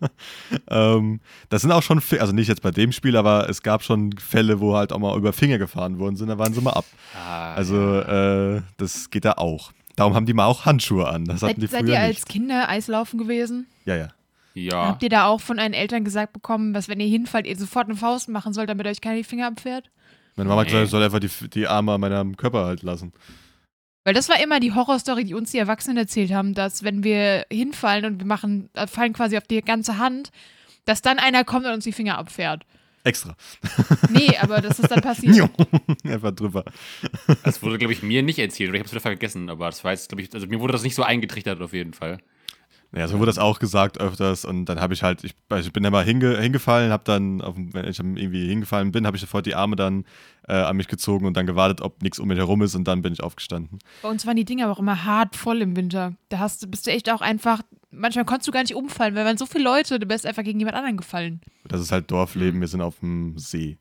ähm, 0.69 1.19
das 1.49 1.63
sind 1.63 1.71
auch 1.71 1.81
schon, 1.81 1.99
also 2.19 2.31
nicht 2.31 2.47
jetzt 2.47 2.61
bei 2.61 2.69
dem 2.69 2.91
Spiel, 2.91 3.17
aber 3.17 3.49
es 3.49 3.63
gab 3.63 3.81
schon 3.81 4.11
Fälle, 4.19 4.59
wo 4.59 4.75
halt 4.75 4.93
auch 4.93 4.99
mal 4.99 5.17
über 5.17 5.33
Finger 5.33 5.57
gefahren 5.57 5.97
worden 5.97 6.15
sind, 6.15 6.27
da 6.27 6.37
waren 6.37 6.53
sie 6.53 6.61
mal 6.61 6.73
ab. 6.73 6.85
Ah, 7.15 7.55
also, 7.55 8.01
äh, 8.01 8.61
das 8.77 9.09
geht 9.09 9.25
da 9.25 9.31
auch. 9.31 9.71
Darum 9.95 10.13
haben 10.13 10.27
die 10.27 10.33
mal 10.33 10.45
auch 10.45 10.65
Handschuhe 10.65 11.07
an. 11.07 11.25
Das 11.25 11.41
hatten 11.41 11.59
seid, 11.59 11.63
die 11.63 11.67
seid 11.67 11.87
ihr 11.87 11.99
als 11.99 12.25
Kinder 12.25 12.69
Eislaufen 12.69 13.17
gewesen? 13.17 13.65
Ja, 13.85 13.95
ja. 13.95 14.09
Ja. 14.57 14.87
Habt 14.87 15.03
ihr 15.03 15.09
da 15.09 15.27
auch 15.27 15.39
von 15.39 15.59
euren 15.59 15.73
Eltern 15.73 16.03
gesagt 16.03 16.33
bekommen, 16.33 16.73
dass 16.73 16.89
wenn 16.89 16.99
ihr 16.99 17.07
hinfallt, 17.07 17.45
ihr 17.45 17.55
sofort 17.55 17.87
eine 17.87 17.95
Faust 17.95 18.27
machen 18.27 18.53
sollt, 18.53 18.69
damit 18.69 18.87
euch 18.87 19.01
keiner 19.01 19.17
die 19.17 19.23
Finger 19.23 19.47
abfährt? 19.47 19.91
Meine 20.35 20.49
Mama 20.49 20.61
hat 20.61 20.67
gesagt, 20.67 20.85
ich 20.85 20.89
soll 20.89 21.03
einfach 21.03 21.19
die, 21.19 21.29
die 21.49 21.67
Arme 21.67 21.93
an 21.93 22.01
meinem 22.01 22.37
Körper 22.37 22.65
halt 22.65 22.83
lassen. 22.83 23.13
Weil 24.03 24.13
das 24.13 24.29
war 24.29 24.41
immer 24.41 24.59
die 24.59 24.73
Horrorstory, 24.73 25.25
die 25.25 25.33
uns 25.33 25.51
die 25.51 25.57
Erwachsenen 25.57 25.97
erzählt 25.97 26.31
haben, 26.31 26.53
dass 26.53 26.83
wenn 26.83 27.03
wir 27.03 27.45
hinfallen 27.51 28.05
und 28.05 28.19
wir 28.19 28.25
machen, 28.25 28.69
äh, 28.73 28.87
fallen 28.87 29.13
quasi 29.13 29.37
auf 29.37 29.43
die 29.43 29.61
ganze 29.61 29.97
Hand, 29.97 30.31
dass 30.85 31.01
dann 31.01 31.19
einer 31.19 31.43
kommt 31.43 31.65
und 31.65 31.73
uns 31.73 31.83
die 31.83 31.91
Finger 31.91 32.17
abfährt. 32.17 32.65
Extra. 33.03 33.35
Nee, 34.09 34.37
aber 34.39 34.61
das 34.61 34.79
ist 34.79 34.89
dann 34.89 35.01
passiert. 35.01 35.49
Einfach 36.03 36.31
drüber. 36.31 36.65
Das 37.43 37.61
wurde, 37.61 37.77
glaube 37.77 37.93
ich, 37.93 38.01
mir 38.01 38.23
nicht 38.23 38.39
erzählt, 38.39 38.69
oder 38.69 38.77
ich 38.77 38.81
habe 38.81 38.87
es 38.87 38.93
wieder 38.93 39.01
vergessen, 39.01 39.49
aber 39.49 39.65
das 39.67 39.83
weiß, 39.83 40.07
glaube 40.07 40.21
ich, 40.21 40.33
also 40.33 40.47
mir 40.47 40.59
wurde 40.59 40.73
das 40.73 40.83
nicht 40.83 40.95
so 40.95 41.03
eingetrichtert 41.03 41.61
auf 41.61 41.73
jeden 41.73 41.93
Fall. 41.93 42.19
Ja, 42.95 43.07
so 43.07 43.17
wurde 43.17 43.27
das 43.27 43.37
auch 43.37 43.59
gesagt 43.59 43.99
öfters 43.99 44.45
und 44.45 44.65
dann 44.65 44.79
habe 44.79 44.93
ich 44.93 45.03
halt, 45.03 45.23
ich, 45.23 45.35
ich 45.59 45.73
bin 45.73 45.83
immer 45.83 46.01
hinge, 46.03 46.39
hingefallen, 46.39 46.91
habe 46.91 47.03
dann, 47.03 47.41
auf, 47.41 47.55
wenn 47.57 47.85
ich 47.85 47.99
irgendwie 47.99 48.47
hingefallen 48.47 48.91
bin, 48.91 49.05
habe 49.05 49.17
ich 49.17 49.21
sofort 49.21 49.45
die 49.45 49.55
Arme 49.55 49.75
dann 49.75 50.05
äh, 50.47 50.53
an 50.53 50.77
mich 50.77 50.87
gezogen 50.87 51.25
und 51.25 51.35
dann 51.35 51.45
gewartet, 51.45 51.81
ob 51.81 52.01
nichts 52.01 52.17
um 52.17 52.29
mich 52.29 52.37
herum 52.37 52.61
ist 52.61 52.75
und 52.75 52.87
dann 52.87 53.01
bin 53.01 53.11
ich 53.11 53.21
aufgestanden. 53.21 53.79
Bei 54.01 54.09
uns 54.09 54.25
waren 54.25 54.37
die 54.37 54.45
Dinger 54.45 54.65
aber 54.65 54.73
auch 54.73 54.79
immer 54.79 55.03
hart 55.03 55.35
voll 55.35 55.61
im 55.61 55.75
Winter. 55.75 56.13
Da 56.29 56.39
hast, 56.39 56.71
bist 56.71 56.87
du 56.87 56.91
echt 56.91 57.09
auch 57.11 57.21
einfach, 57.21 57.61
manchmal 57.91 58.23
konntest 58.23 58.47
du 58.47 58.53
gar 58.53 58.61
nicht 58.61 58.75
umfallen, 58.75 59.15
weil 59.15 59.25
waren 59.25 59.37
so 59.37 59.45
viele 59.45 59.65
Leute, 59.65 59.99
du 59.99 60.05
bist 60.05 60.25
einfach 60.25 60.43
gegen 60.43 60.59
jemand 60.59 60.77
anderen 60.77 60.97
gefallen. 60.97 61.41
Das 61.67 61.81
ist 61.81 61.91
halt 61.91 62.09
Dorfleben, 62.09 62.61
wir 62.61 62.69
sind 62.69 62.81
auf 62.81 62.99
dem 63.01 63.37
See. 63.37 63.77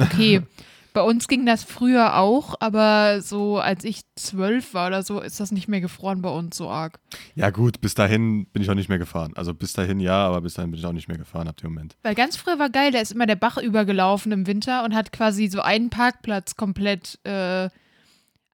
Okay, 0.00 0.40
Bei 0.94 1.02
uns 1.02 1.26
ging 1.26 1.44
das 1.44 1.64
früher 1.64 2.16
auch, 2.18 2.54
aber 2.60 3.20
so 3.20 3.58
als 3.58 3.82
ich 3.82 4.02
zwölf 4.14 4.74
war 4.74 4.86
oder 4.86 5.02
so, 5.02 5.20
ist 5.20 5.40
das 5.40 5.50
nicht 5.50 5.66
mehr 5.66 5.80
gefroren 5.80 6.22
bei 6.22 6.28
uns 6.30 6.56
so 6.56 6.70
arg. 6.70 7.00
Ja, 7.34 7.50
gut, 7.50 7.80
bis 7.80 7.94
dahin 7.94 8.46
bin 8.46 8.62
ich 8.62 8.70
auch 8.70 8.76
nicht 8.76 8.88
mehr 8.88 8.98
gefahren. 8.98 9.32
Also 9.34 9.54
bis 9.54 9.72
dahin 9.72 9.98
ja, 9.98 10.24
aber 10.24 10.40
bis 10.40 10.54
dahin 10.54 10.70
bin 10.70 10.78
ich 10.78 10.86
auch 10.86 10.92
nicht 10.92 11.08
mehr 11.08 11.18
gefahren 11.18 11.48
ab 11.48 11.56
dem 11.56 11.72
Moment. 11.72 11.96
Weil 12.04 12.14
ganz 12.14 12.36
früher 12.36 12.60
war 12.60 12.70
geil, 12.70 12.92
da 12.92 13.00
ist 13.00 13.10
immer 13.10 13.26
der 13.26 13.34
Bach 13.34 13.58
übergelaufen 13.58 14.30
im 14.30 14.46
Winter 14.46 14.84
und 14.84 14.94
hat 14.94 15.10
quasi 15.10 15.48
so 15.48 15.60
einen 15.60 15.90
Parkplatz 15.90 16.54
komplett 16.54 17.18
äh, 17.24 17.70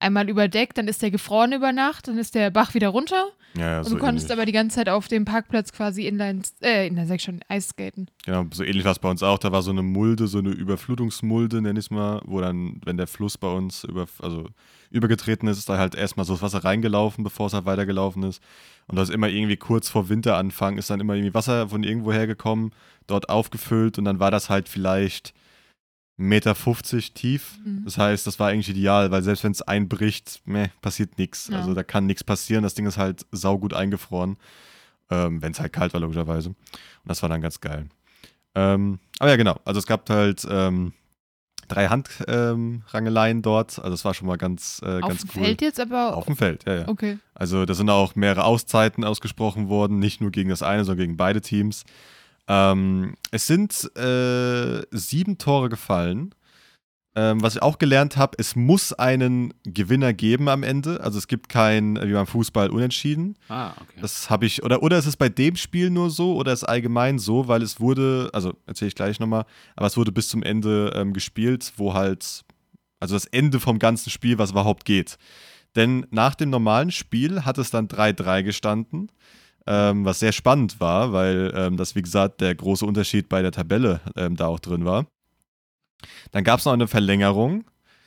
einmal 0.00 0.28
überdeckt, 0.28 0.78
dann 0.78 0.88
ist 0.88 1.02
der 1.02 1.10
gefroren 1.10 1.52
über 1.52 1.72
Nacht, 1.72 2.08
dann 2.08 2.18
ist 2.18 2.34
der 2.34 2.50
Bach 2.50 2.74
wieder 2.74 2.88
runter. 2.88 3.26
Ja, 3.54 3.62
ja, 3.62 3.78
und 3.78 3.84
so 3.84 3.94
du 3.94 4.00
konntest 4.00 4.26
ähnlich. 4.26 4.38
aber 4.38 4.46
die 4.46 4.52
ganze 4.52 4.76
Zeit 4.76 4.88
auf 4.88 5.08
dem 5.08 5.24
Parkplatz 5.24 5.72
quasi 5.72 6.06
inline, 6.06 6.42
äh, 6.62 6.86
inline 6.86 7.06
sag 7.06 7.16
ich 7.16 7.22
schon, 7.22 7.40
Eisskaten. 7.48 8.08
Genau, 8.24 8.44
so 8.52 8.62
ähnlich 8.62 8.84
war 8.84 8.92
es 8.92 8.98
bei 8.98 9.10
uns 9.10 9.22
auch. 9.22 9.38
Da 9.38 9.50
war 9.50 9.62
so 9.62 9.72
eine 9.72 9.82
Mulde, 9.82 10.28
so 10.28 10.38
eine 10.38 10.50
Überflutungsmulde, 10.50 11.60
nenn 11.60 11.76
ich 11.76 11.86
es 11.86 11.90
mal, 11.90 12.20
wo 12.24 12.40
dann, 12.40 12.80
wenn 12.84 12.96
der 12.96 13.08
Fluss 13.08 13.38
bei 13.38 13.48
uns 13.48 13.84
über, 13.84 14.06
also 14.20 14.46
übergetreten 14.90 15.48
ist, 15.48 15.58
ist 15.58 15.68
da 15.68 15.78
halt 15.78 15.94
erstmal 15.94 16.26
so 16.26 16.34
das 16.34 16.42
Wasser 16.42 16.64
reingelaufen, 16.64 17.24
bevor 17.24 17.46
es 17.46 17.52
halt 17.52 17.64
weitergelaufen 17.64 18.22
ist. 18.22 18.40
Und 18.86 18.96
da 18.96 19.02
ist 19.02 19.10
immer 19.10 19.28
irgendwie 19.28 19.56
kurz 19.56 19.88
vor 19.88 20.08
Winteranfang, 20.08 20.78
ist 20.78 20.90
dann 20.90 21.00
immer 21.00 21.14
irgendwie 21.14 21.34
Wasser 21.34 21.68
von 21.68 21.82
irgendwo 21.82 22.12
hergekommen, 22.12 22.72
dort 23.06 23.28
aufgefüllt 23.28 23.98
und 23.98 24.04
dann 24.04 24.20
war 24.20 24.30
das 24.30 24.48
halt 24.48 24.68
vielleicht 24.68 25.34
Meter 26.20 26.54
50 26.54 27.14
tief. 27.14 27.58
Mhm. 27.64 27.84
Das 27.84 27.98
heißt, 27.98 28.26
das 28.26 28.38
war 28.38 28.48
eigentlich 28.48 28.68
ideal, 28.68 29.10
weil 29.10 29.22
selbst 29.22 29.42
wenn 29.44 29.52
es 29.52 29.62
einbricht, 29.62 30.42
meh, 30.44 30.68
passiert 30.82 31.18
nichts. 31.18 31.48
Ja. 31.48 31.58
Also 31.58 31.74
da 31.74 31.82
kann 31.82 32.06
nichts 32.06 32.24
passieren. 32.24 32.62
Das 32.62 32.74
Ding 32.74 32.86
ist 32.86 32.98
halt 32.98 33.26
saugut 33.32 33.74
eingefroren, 33.74 34.36
ähm, 35.10 35.42
wenn 35.42 35.52
es 35.52 35.60
halt 35.60 35.72
kalt 35.72 35.92
war, 35.94 36.00
logischerweise. 36.00 36.50
Und 36.50 36.56
das 37.04 37.22
war 37.22 37.28
dann 37.28 37.40
ganz 37.40 37.60
geil. 37.60 37.86
Ähm, 38.54 38.98
aber 39.18 39.30
ja, 39.30 39.36
genau. 39.36 39.58
Also 39.64 39.78
es 39.78 39.86
gab 39.86 40.08
halt 40.10 40.46
ähm, 40.50 40.92
drei 41.68 41.88
Handrangeleien 41.88 43.38
ähm, 43.38 43.42
dort. 43.42 43.78
Also 43.78 43.94
es 43.94 44.04
war 44.04 44.12
schon 44.12 44.26
mal 44.26 44.36
ganz, 44.36 44.80
äh, 44.84 45.00
Auf 45.00 45.08
ganz 45.08 45.20
dem 45.22 45.30
cool. 45.34 45.44
Feld 45.44 45.62
jetzt 45.62 45.80
aber. 45.80 46.16
Auf 46.16 46.26
dem 46.26 46.36
Feld, 46.36 46.64
ja, 46.66 46.80
ja. 46.80 46.88
Okay. 46.88 47.18
Also 47.34 47.64
da 47.64 47.74
sind 47.74 47.88
auch 47.88 48.14
mehrere 48.14 48.44
Auszeiten 48.44 49.04
ausgesprochen 49.04 49.68
worden, 49.68 49.98
nicht 49.98 50.20
nur 50.20 50.30
gegen 50.30 50.50
das 50.50 50.62
eine, 50.62 50.84
sondern 50.84 51.06
gegen 51.06 51.16
beide 51.16 51.40
Teams. 51.40 51.84
Ähm, 52.50 53.14
es 53.30 53.46
sind 53.46 53.96
äh, 53.96 54.82
sieben 54.90 55.38
Tore 55.38 55.68
gefallen. 55.68 56.34
Ähm, 57.14 57.42
was 57.42 57.56
ich 57.56 57.62
auch 57.62 57.78
gelernt 57.78 58.16
habe, 58.16 58.36
es 58.38 58.56
muss 58.56 58.92
einen 58.92 59.54
Gewinner 59.64 60.12
geben 60.12 60.48
am 60.48 60.64
Ende. 60.64 61.00
Also 61.00 61.18
es 61.18 61.28
gibt 61.28 61.48
kein, 61.48 61.96
wie 61.96 62.12
beim 62.12 62.26
Fußball, 62.26 62.70
Unentschieden. 62.70 63.36
Ah, 63.48 63.72
okay. 63.80 63.98
Das 64.00 64.30
habe 64.30 64.46
ich, 64.46 64.64
oder, 64.64 64.82
oder 64.82 64.98
ist 64.98 65.06
es 65.06 65.16
bei 65.16 65.28
dem 65.28 65.54
Spiel 65.56 65.90
nur 65.90 66.10
so 66.10 66.34
oder 66.34 66.52
ist 66.52 66.62
es 66.62 66.68
allgemein 66.68 67.18
so, 67.20 67.46
weil 67.46 67.62
es 67.62 67.80
wurde, 67.80 68.30
also 68.32 68.54
erzähle 68.66 68.88
ich 68.88 68.94
gleich 68.94 69.20
nochmal, 69.20 69.44
aber 69.76 69.86
es 69.86 69.96
wurde 69.96 70.12
bis 70.12 70.28
zum 70.28 70.42
Ende 70.42 70.92
ähm, 70.94 71.12
gespielt, 71.12 71.72
wo 71.76 71.94
halt, 71.94 72.44
also 73.00 73.14
das 73.14 73.26
Ende 73.26 73.60
vom 73.60 73.78
ganzen 73.78 74.10
Spiel, 74.10 74.38
was 74.38 74.52
überhaupt 74.52 74.84
geht. 74.84 75.18
Denn 75.76 76.06
nach 76.10 76.34
dem 76.34 76.50
normalen 76.50 76.90
Spiel 76.90 77.44
hat 77.44 77.58
es 77.58 77.70
dann 77.70 77.88
3-3 77.88 78.42
gestanden, 78.42 79.10
ähm, 79.70 80.04
was 80.04 80.18
sehr 80.18 80.32
spannend 80.32 80.80
war, 80.80 81.12
weil 81.12 81.52
ähm, 81.54 81.76
das, 81.76 81.94
wie 81.94 82.02
gesagt, 82.02 82.40
der 82.40 82.52
große 82.56 82.84
Unterschied 82.84 83.28
bei 83.28 83.40
der 83.40 83.52
Tabelle 83.52 84.00
ähm, 84.16 84.34
da 84.34 84.48
auch 84.48 84.58
drin 84.58 84.84
war. 84.84 85.06
Dann 86.32 86.42
gab 86.42 86.58
es 86.58 86.64
noch 86.64 86.72
eine 86.72 86.88
Verlängerung. 86.88 87.64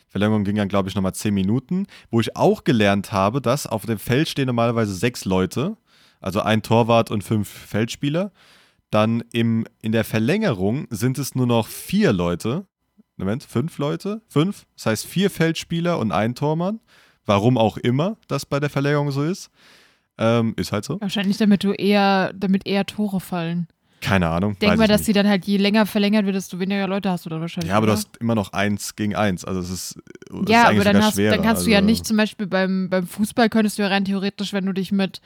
Verlängerung 0.09 0.43
ging 0.43 0.57
dann, 0.57 0.67
glaube 0.67 0.89
ich, 0.89 0.95
nochmal 0.95 1.15
10 1.15 1.33
Minuten, 1.33 1.87
wo 2.11 2.19
ich 2.19 2.35
auch 2.35 2.65
gelernt 2.65 3.13
habe, 3.13 3.41
dass 3.41 3.65
auf 3.65 3.85
dem 3.85 3.97
Feld 3.97 4.27
stehen 4.27 4.47
normalerweise 4.47 4.93
sechs 4.93 5.23
Leute, 5.23 5.77
also 6.19 6.41
ein 6.41 6.63
Torwart 6.63 7.09
und 7.11 7.23
fünf 7.23 7.47
Feldspieler. 7.47 8.33
Dann 8.91 9.23
im, 9.31 9.65
in 9.81 9.93
der 9.93 10.03
Verlängerung 10.03 10.87
sind 10.89 11.17
es 11.17 11.33
nur 11.33 11.47
noch 11.47 11.67
vier 11.67 12.11
Leute. 12.11 12.65
Moment, 13.15 13.43
fünf 13.43 13.77
Leute? 13.77 14.21
Fünf? 14.27 14.65
Das 14.75 14.87
heißt 14.87 15.05
vier 15.05 15.29
Feldspieler 15.29 15.97
und 15.97 16.11
ein 16.11 16.35
Tormann. 16.35 16.81
Warum 17.25 17.57
auch 17.57 17.77
immer 17.77 18.17
das 18.27 18.45
bei 18.45 18.59
der 18.59 18.69
Verlängerung 18.69 19.11
so 19.11 19.23
ist. 19.23 19.49
Ähm, 20.17 20.53
ist 20.57 20.71
halt 20.71 20.85
so. 20.85 21.01
Wahrscheinlich, 21.01 21.37
damit 21.37 21.63
du 21.63 21.71
eher, 21.71 22.33
damit 22.33 22.67
eher 22.67 22.85
Tore 22.85 23.19
fallen. 23.19 23.67
Keine 24.03 24.27
Ahnung. 24.27 24.57
Denk 24.59 24.77
mal, 24.77 24.87
dass 24.87 25.01
nicht. 25.01 25.07
die 25.07 25.13
dann 25.13 25.27
halt 25.27 25.45
je 25.45 25.57
länger 25.57 25.85
verlängert 25.85 26.25
wird, 26.25 26.35
desto 26.35 26.59
weniger 26.59 26.87
Leute 26.87 27.09
hast 27.09 27.25
du 27.25 27.29
dann 27.29 27.39
wahrscheinlich. 27.39 27.69
Ja, 27.69 27.77
aber 27.77 27.87
du 27.87 27.93
oder? 27.93 27.99
hast 27.99 28.17
immer 28.17 28.35
noch 28.35 28.51
eins 28.51 28.95
gegen 28.95 29.15
eins. 29.15 29.45
Also 29.45 29.61
es 29.61 29.69
ist, 29.69 29.97
es 30.29 30.39
ist 30.39 30.49
ja, 30.49 30.67
eigentlich 30.67 30.81
aber 30.81 30.93
dann, 30.93 31.03
hast, 31.03 31.15
schwerer. 31.15 31.35
dann 31.35 31.45
kannst 31.45 31.65
du 31.65 31.71
ja 31.71 31.77
also, 31.77 31.85
nicht 31.85 32.05
zum 32.05 32.17
Beispiel 32.17 32.45
beim, 32.45 32.89
beim 32.89 33.07
Fußball 33.07 33.49
könntest 33.49 33.77
du 33.77 33.83
ja 33.83 33.87
rein 33.87 34.03
theoretisch, 34.03 34.51
wenn 34.51 34.65
du 34.65 34.73
dich 34.73 34.91
mit 34.91 35.21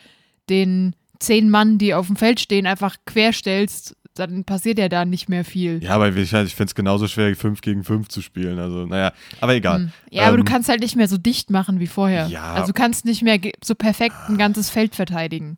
den 0.49 0.95
zehn 1.19 1.49
Mann, 1.49 1.79
die 1.79 1.95
auf 1.95 2.07
dem 2.07 2.15
Feld 2.15 2.39
stehen, 2.39 2.67
einfach 2.67 2.97
querstellst, 3.05 3.95
dann 4.17 4.43
passiert 4.43 4.79
ja 4.79 4.89
da 4.89 5.05
nicht 5.05 5.29
mehr 5.29 5.45
viel. 5.45 5.83
Ja, 5.83 5.91
aber 5.91 6.09
ich, 6.09 6.17
ich 6.17 6.29
finde 6.55 6.65
es 6.69 6.75
genauso 6.75 7.07
schwer, 7.07 7.35
5 7.35 7.61
gegen 7.61 7.83
5 7.83 8.07
zu 8.09 8.21
spielen. 8.21 8.59
Also, 8.59 8.85
naja, 8.85 9.13
aber 9.41 9.53
egal. 9.55 9.79
Hm. 9.79 9.91
Ja, 10.11 10.23
aber 10.27 10.37
du 10.37 10.41
Ähm, 10.41 10.45
kannst 10.45 10.69
halt 10.69 10.81
nicht 10.81 10.95
mehr 10.95 11.07
so 11.07 11.17
dicht 11.17 11.49
machen 11.49 11.79
wie 11.79 11.87
vorher. 11.87 12.27
Ja. 12.27 12.53
Also 12.53 12.67
du 12.67 12.73
kannst 12.73 13.05
nicht 13.05 13.21
mehr 13.23 13.39
so 13.63 13.75
perfekt 13.75 14.15
ein 14.27 14.37
ganzes 14.37 14.69
Feld 14.69 14.95
verteidigen. 14.95 15.57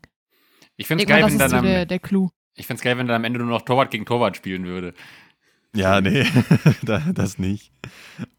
Ich 0.78 0.88
finde 0.88 1.04
es 1.04 1.10
geil, 1.10 1.22
das 1.22 1.32
wenn 1.32 1.39
dann 1.39 1.50
so 1.50 1.58
am, 1.58 1.63
der, 1.65 1.86
der 1.86 2.00
Clou. 2.00 2.30
ich 2.56 2.65
find's 2.67 2.82
geil, 2.82 2.98
wenn 2.98 3.08
dann 3.08 3.17
am 3.17 3.24
Ende 3.26 3.39
nur 3.39 3.50
noch 3.50 3.63
Torwart 3.63 3.91
gegen 3.91 4.06
Torwart 4.06 4.38
spielen 4.38 4.65
würde. 4.65 4.93
Ja, 5.76 6.02
nee, 6.02 6.26
da- 6.84 7.04
das 7.13 7.38
nicht. 7.38 7.72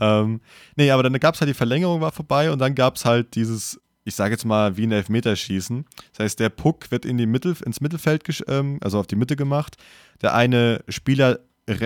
Ähm, 0.01 0.41
nee, 0.77 0.91
aber 0.91 1.03
dann 1.05 1.13
gab 1.21 1.35
es 1.35 1.41
halt 1.41 1.49
die 1.49 1.55
Verlängerung 1.55 2.01
war 2.01 2.11
vorbei 2.13 2.51
und 2.51 2.59
dann 2.59 2.75
gab 2.75 2.97
es 2.97 3.05
halt 3.05 3.35
dieses, 3.37 3.81
ich 4.05 4.15
sage 4.15 4.33
jetzt 4.33 4.45
mal, 4.45 4.77
wie 4.77 4.87
ein 4.87 4.93
Elfmeterschießen. 4.93 5.85
Das 6.13 6.25
heißt, 6.25 6.41
der 6.41 6.49
Puck 6.49 6.91
wird 6.91 7.05
in 7.05 7.19
die 7.19 7.27
Mittel, 7.27 7.55
ins 7.65 7.81
Mittelfeld, 7.81 8.23
ähm, 8.49 8.79
also 8.83 8.99
auf 8.99 9.07
die 9.07 9.17
Mitte 9.17 9.37
gemacht. 9.37 9.77
Der 10.23 10.35
eine 10.35 10.83
Spieler 10.89 11.41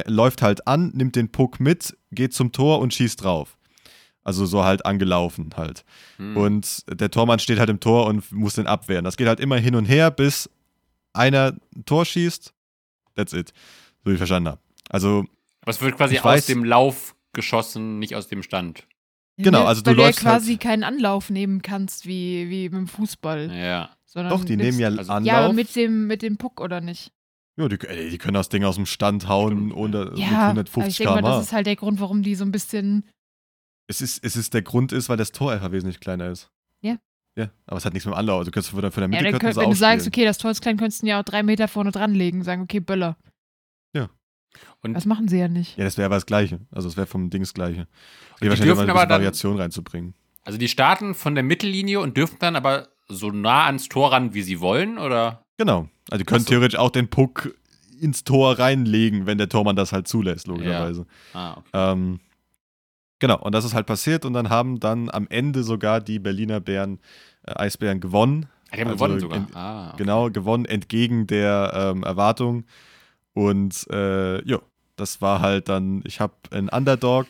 läuft 0.07 0.40
halt 0.42 0.66
an, 0.66 0.92
nimmt 0.94 1.16
den 1.16 1.31
Puck 1.31 1.61
mit, 1.61 1.96
geht 2.11 2.33
zum 2.33 2.53
Tor 2.53 2.79
und 2.79 2.94
schießt 2.94 3.22
drauf. 3.22 3.57
Also 4.22 4.46
so 4.46 4.64
halt 4.64 4.87
angelaufen 4.87 5.50
halt. 5.57 5.85
Hm. 6.16 6.37
Und 6.37 6.85
der 6.88 7.11
Tormann 7.11 7.38
steht 7.40 7.59
halt 7.59 7.68
im 7.68 7.81
Tor 7.81 8.07
und 8.07 8.33
muss 8.33 8.55
den 8.55 8.66
abwehren. 8.66 9.05
Das 9.05 9.18
geht 9.18 9.29
halt 9.29 9.40
immer 9.40 9.59
hin 9.59 9.74
und 9.74 9.85
her, 9.85 10.11
bis 10.11 10.48
einer 11.12 11.53
ein 11.77 11.85
Tor 11.85 12.07
schießt. 12.07 12.55
That's 13.16 13.35
it. 13.35 13.53
So 14.03 14.11
wie 14.11 14.14
ich 14.14 14.18
verstanden 14.18 14.48
habe. 14.48 14.61
Also 14.88 15.27
Aber 15.61 15.70
es 15.70 15.81
wird 15.83 15.96
quasi 15.96 16.18
aus 16.18 16.24
weiß- 16.24 16.46
dem 16.46 16.64
Lauf 16.64 17.14
geschossen, 17.35 17.98
nicht 17.98 18.14
aus 18.14 18.29
dem 18.29 18.42
Stand. 18.42 18.87
Genau, 19.37 19.61
Weil- 19.61 19.66
also 19.66 19.83
du 19.83 19.90
weil 19.90 19.97
läufst 19.97 20.20
du 20.23 20.27
ja 20.27 20.31
quasi 20.33 20.51
halt- 20.53 20.61
keinen 20.61 20.85
Anlauf 20.85 21.29
nehmen 21.31 21.61
kannst 21.62 22.07
wie, 22.07 22.49
wie 22.51 22.68
beim 22.68 22.87
Fußball. 22.87 23.51
Ja. 23.53 23.90
Sondern 24.05 24.31
Doch, 24.33 24.44
die 24.44 24.57
nimmst- 24.57 24.79
nehmen 24.79 24.94
ja 24.94 24.99
also- 24.99 25.12
Anlauf. 25.12 25.27
Ja, 25.27 25.44
aber 25.44 25.53
mit 25.55 25.75
dem, 25.75 26.07
mit 26.07 26.23
dem 26.23 26.37
Puck 26.37 26.61
oder 26.61 26.81
nicht? 26.81 27.11
ja, 27.57 27.68
die, 27.68 27.79
ey, 27.87 28.11
die 28.11 28.18
können 28.18 28.35
das 28.35 28.49
Ding 28.49 28.64
aus 28.64 28.75
dem 28.77 28.87
Stand 28.87 29.29
hauen 29.29 29.53
Stimmt, 29.70 29.75
ohne, 29.75 29.99
Ja, 29.99 30.05
mit 30.05 30.12
aber 30.14 30.20
ich 30.23 30.75
150 30.77 30.97
denke 30.99 31.12
mal, 31.14 31.23
das 31.23 31.47
ist 31.47 31.53
halt 31.53 31.66
der 31.66 31.77
Grund, 31.77 32.01
warum 32.01 32.23
die 32.23 32.35
so 32.37 32.44
ein 32.44 32.51
bisschen. 32.53 33.09
Es 33.88 34.01
ist, 34.01 34.25
es 34.25 34.35
ist 34.37 34.55
der 34.55 34.62
Grund 34.62 34.92
ist, 34.92 35.09
weil 35.09 35.16
das 35.16 35.31
Tor 35.33 35.53
einfach 35.53 35.70
wesentlich 35.73 36.01
kleiner 36.01 36.29
ist. 36.31 36.49
Ja. 36.81 36.97
Ja, 37.37 37.51
aber 37.66 37.77
es 37.79 37.85
hat 37.85 37.92
nichts 37.92 38.07
mit 38.07 38.14
dem 38.14 38.18
Anlauf. 38.18 38.38
Also 38.38 38.51
du 38.51 38.55
kannst 38.55 38.70
von 38.70 38.81
der, 38.81 38.92
von 38.92 39.01
der 39.03 39.11
Ja, 39.11 39.23
Mitte 39.23 39.25
dann 39.25 39.33
könnten 39.33 39.40
könnt, 39.47 39.55
sie 39.55 39.61
wenn 39.61 39.70
du 39.70 39.77
sagst, 39.77 40.07
okay, 40.07 40.25
das 40.25 40.38
Tor 40.38 40.51
ist 40.53 40.62
klein, 40.62 40.77
könntest 40.77 41.03
du 41.03 41.07
ihn 41.07 41.11
ja 41.11 41.20
auch 41.20 41.25
drei 41.25 41.42
Meter 41.42 41.66
vorne 41.68 41.90
dran 41.90 42.14
legen, 42.14 42.42
sagen, 42.44 42.62
okay, 42.62 42.81
Böller. 42.81 43.16
Und 44.83 44.95
das 44.95 45.07
machen 45.07 45.29
sie 45.29 45.38
ja 45.38 45.49
nicht. 45.49 45.77
Ja, 45.77 45.85
das 45.85 45.97
wäre 45.97 46.07
aber 46.07 46.17
das 46.17 46.27
Gleiche. 46.27 46.61
Also 46.71 46.88
es 46.88 46.97
wäre 46.97 47.07
vom 47.07 47.31
Ding 47.31 47.43
das 47.43 47.55
Gleiche. 47.55 47.87
Die, 48.43 48.49
die 48.49 48.57
dürfen 48.57 48.90
aber 48.90 49.01
dann, 49.01 49.11
Variation 49.11 49.57
reinzubringen. 49.57 50.14
Also 50.45 50.59
die 50.59 50.69
starten 50.69 51.14
von 51.14 51.35
der 51.35 51.45
Mittellinie 51.45 52.01
und 52.01 52.17
dürfen 52.17 52.37
dann 52.38 52.57
aber 52.57 52.88
so 53.09 53.31
nah 53.31 53.67
ans 53.67 53.88
Tor 53.88 54.12
ran, 54.12 54.35
wie 54.35 54.43
sie 54.43 54.61
wollen, 54.61 54.99
oder? 54.99 55.45
Genau. 55.57 55.88
Also 56.11 56.19
die 56.19 56.25
können 56.25 56.45
so. 56.45 56.51
theoretisch 56.51 56.79
auch 56.79 56.90
den 56.90 57.09
Puck 57.09 57.55
ins 58.01 58.25
Tor 58.25 58.59
reinlegen, 58.59 59.27
wenn 59.27 59.38
der 59.38 59.49
Tormann 59.49 59.77
das 59.77 59.93
halt 59.93 60.09
zulässt, 60.09 60.47
logischerweise. 60.47 61.07
Ja. 61.33 61.40
Ah, 61.40 61.53
okay. 61.53 61.69
ähm, 61.73 62.21
genau, 63.19 63.38
und 63.40 63.55
das 63.55 63.64
ist 63.64 63.75
halt 63.75 63.87
passiert 63.87 64.25
und 64.25 64.33
dann 64.33 64.51
haben 64.51 64.81
dann 64.81 65.11
am 65.11 65.27
Ende 65.29 65.62
sogar 65.62 66.01
die 66.01 66.19
Berliner 66.19 66.61
Bären, 66.61 66.99
äh, 67.47 67.55
Eisbären 67.55 68.01
gewonnen. 68.01 68.47
Die 68.75 68.81
haben 68.81 68.88
also 68.88 68.97
gewonnen 68.97 69.21
sogar. 69.21 69.47
Ah, 69.55 69.88
okay. 69.88 69.97
Genau, 69.99 70.31
gewonnen 70.31 70.64
entgegen 70.64 71.27
der 71.27 71.73
ähm, 71.75 72.03
Erwartung. 72.03 72.64
Und 73.35 73.87
äh, 73.90 74.42
ja, 74.49 74.61
das 74.97 75.20
war 75.20 75.40
halt 75.40 75.68
dann, 75.68 76.03
ich 76.07 76.20
habe 76.20 76.35
einen 76.51 76.68
Underdog 76.68 77.27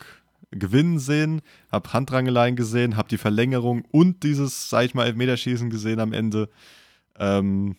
gewinnen 0.51 0.99
sehen, 0.99 1.41
habe 1.71 1.91
Handrangeleien 1.91 2.55
gesehen, 2.55 2.95
habe 2.95 3.09
die 3.09 3.17
Verlängerung 3.17 3.83
und 3.91 4.23
dieses, 4.23 4.69
sag 4.69 4.85
ich 4.85 4.93
mal, 4.93 5.05
Elfmeterschießen 5.05 5.69
gesehen 5.69 5.99
am 5.99 6.13
Ende. 6.13 6.49
Ähm, 7.17 7.75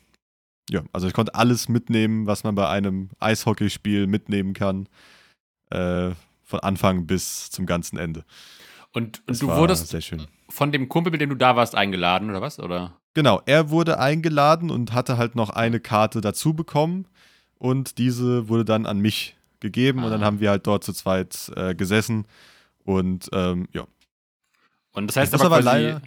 ja, 0.69 0.83
also 0.93 1.07
ich 1.07 1.15
konnte 1.15 1.35
alles 1.35 1.69
mitnehmen, 1.69 2.27
was 2.27 2.45
man 2.45 2.55
bei 2.55 2.69
einem 2.69 3.11
Eishockeyspiel 3.21 4.07
mitnehmen 4.07 4.53
kann. 4.53 4.89
Äh, 5.71 6.11
von 6.47 6.61
Anfang 6.61 7.07
bis 7.07 7.51
zum 7.51 7.67
ganzen 7.67 7.99
Ende. 7.99 8.25
Und, 8.93 9.23
und 9.27 9.43
du 9.43 9.49
wurdest 9.49 9.95
von 10.49 10.73
dem 10.73 10.89
Kumpel, 10.89 11.11
mit 11.11 11.21
dem 11.21 11.29
du 11.29 11.35
da 11.35 11.57
warst, 11.57 11.75
eingeladen, 11.75 12.31
oder 12.31 12.41
was? 12.41 12.61
Oder? 12.61 12.97
Genau, 13.15 13.43
er 13.47 13.69
wurde 13.69 13.99
eingeladen 13.99 14.71
und 14.71 14.93
hatte 14.93 15.19
halt 15.19 15.35
noch 15.35 15.51
eine 15.51 15.81
Karte 15.81 16.21
dazu 16.21 16.55
bekommen. 16.55 17.07
Und 17.59 17.99
diese 17.99 18.49
wurde 18.49 18.65
dann 18.65 18.87
an 18.87 18.99
mich 18.99 19.37
gegeben. 19.61 20.01
Ah. 20.01 20.05
Und 20.05 20.11
dann 20.11 20.23
ah. 20.23 20.27
haben 20.27 20.41
wir 20.41 20.51
halt 20.51 20.67
dort 20.67 20.85
zu 20.85 20.93
zweit 20.93 21.51
äh, 21.57 21.75
gesessen. 21.75 22.27
Und 22.85 23.29
ähm, 23.33 23.69
ja. 23.73 23.87
Und 24.93 25.09
das 25.09 25.17
heißt 25.17 25.35
aber, 25.35 25.47
aber 25.47 25.63
leider. 25.63 26.03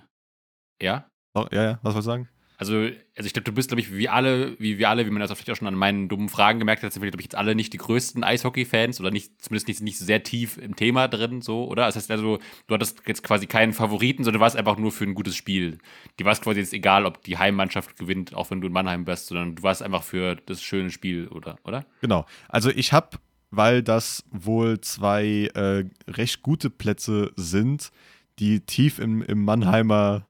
Ja? 0.82 1.06
Oh, 1.34 1.46
ja, 1.52 1.64
ja, 1.64 1.80
was 1.84 1.94
wolltest 1.94 2.08
du 2.08 2.12
sagen? 2.12 2.30
Also, 2.60 2.76
also 2.76 3.26
ich 3.26 3.32
glaube, 3.32 3.46
du 3.46 3.54
bist, 3.54 3.70
glaube 3.70 3.80
ich, 3.80 3.96
wie 3.96 4.10
alle, 4.10 4.60
wie 4.60 4.78
wir 4.78 4.90
alle, 4.90 5.06
wie 5.06 5.10
man 5.12 5.22
das 5.22 5.32
vielleicht 5.32 5.50
auch 5.50 5.56
schon 5.56 5.68
an 5.70 5.76
meinen 5.76 6.10
dummen 6.10 6.28
Fragen 6.28 6.60
gemerkt 6.60 6.84
hat, 6.84 6.92
sind 6.92 7.02
wir, 7.02 7.10
glaube 7.10 7.22
ich, 7.22 7.28
jetzt 7.28 7.38
alle 7.38 7.56
nicht 7.56 7.72
die 7.72 7.78
größten 7.78 8.22
Eishockey-Fans 8.22 9.00
oder 9.00 9.12
nicht, 9.12 9.42
zumindest 9.42 9.70
nicht, 9.70 9.82
nicht 9.82 9.98
sehr 9.98 10.24
tief 10.24 10.58
im 10.58 10.76
Thema 10.76 11.08
drin, 11.08 11.42
so, 11.42 11.70
oder? 11.70 11.86
Das 11.86 11.96
heißt 11.96 12.12
also, 12.12 12.40
du 12.68 12.74
hattest 12.74 13.02
jetzt 13.08 13.24
quasi 13.24 13.48
keinen 13.48 13.72
Favoriten, 13.72 14.26
sondern 14.26 14.40
du 14.40 14.44
warst 14.44 14.58
einfach 14.58 14.78
nur 14.78 14.92
für 14.92 15.06
ein 15.06 15.14
gutes 15.14 15.38
Spiel. 15.38 15.78
Die 16.20 16.26
war 16.26 16.34
es 16.34 16.42
quasi 16.42 16.60
jetzt 16.60 16.74
egal, 16.74 17.06
ob 17.06 17.24
die 17.24 17.38
Heimmannschaft 17.38 17.96
gewinnt, 17.96 18.34
auch 18.34 18.52
wenn 18.52 18.60
du 18.60 18.68
in 18.68 18.74
Mannheim 18.74 19.06
bist, 19.06 19.28
sondern 19.28 19.56
du 19.56 19.64
warst 19.64 19.82
einfach 19.82 20.04
für 20.04 20.36
das 20.36 20.62
schöne 20.62 20.92
Spiel, 20.92 21.30
oder? 21.30 21.56
oder? 21.64 21.86
Genau. 22.02 22.26
Also 22.50 22.72
ich 22.72 22.92
habe, 22.92 23.20
weil 23.52 23.82
das 23.84 24.26
wohl 24.32 24.82
zwei 24.82 25.50
äh, 25.56 25.86
recht 26.10 26.42
gute 26.42 26.70
Plätze 26.70 27.32
sind, 27.38 27.92
die 28.38 28.60
tief 28.60 29.00
im, 29.00 29.22
im 29.22 29.46
Mannheimer 29.46 30.28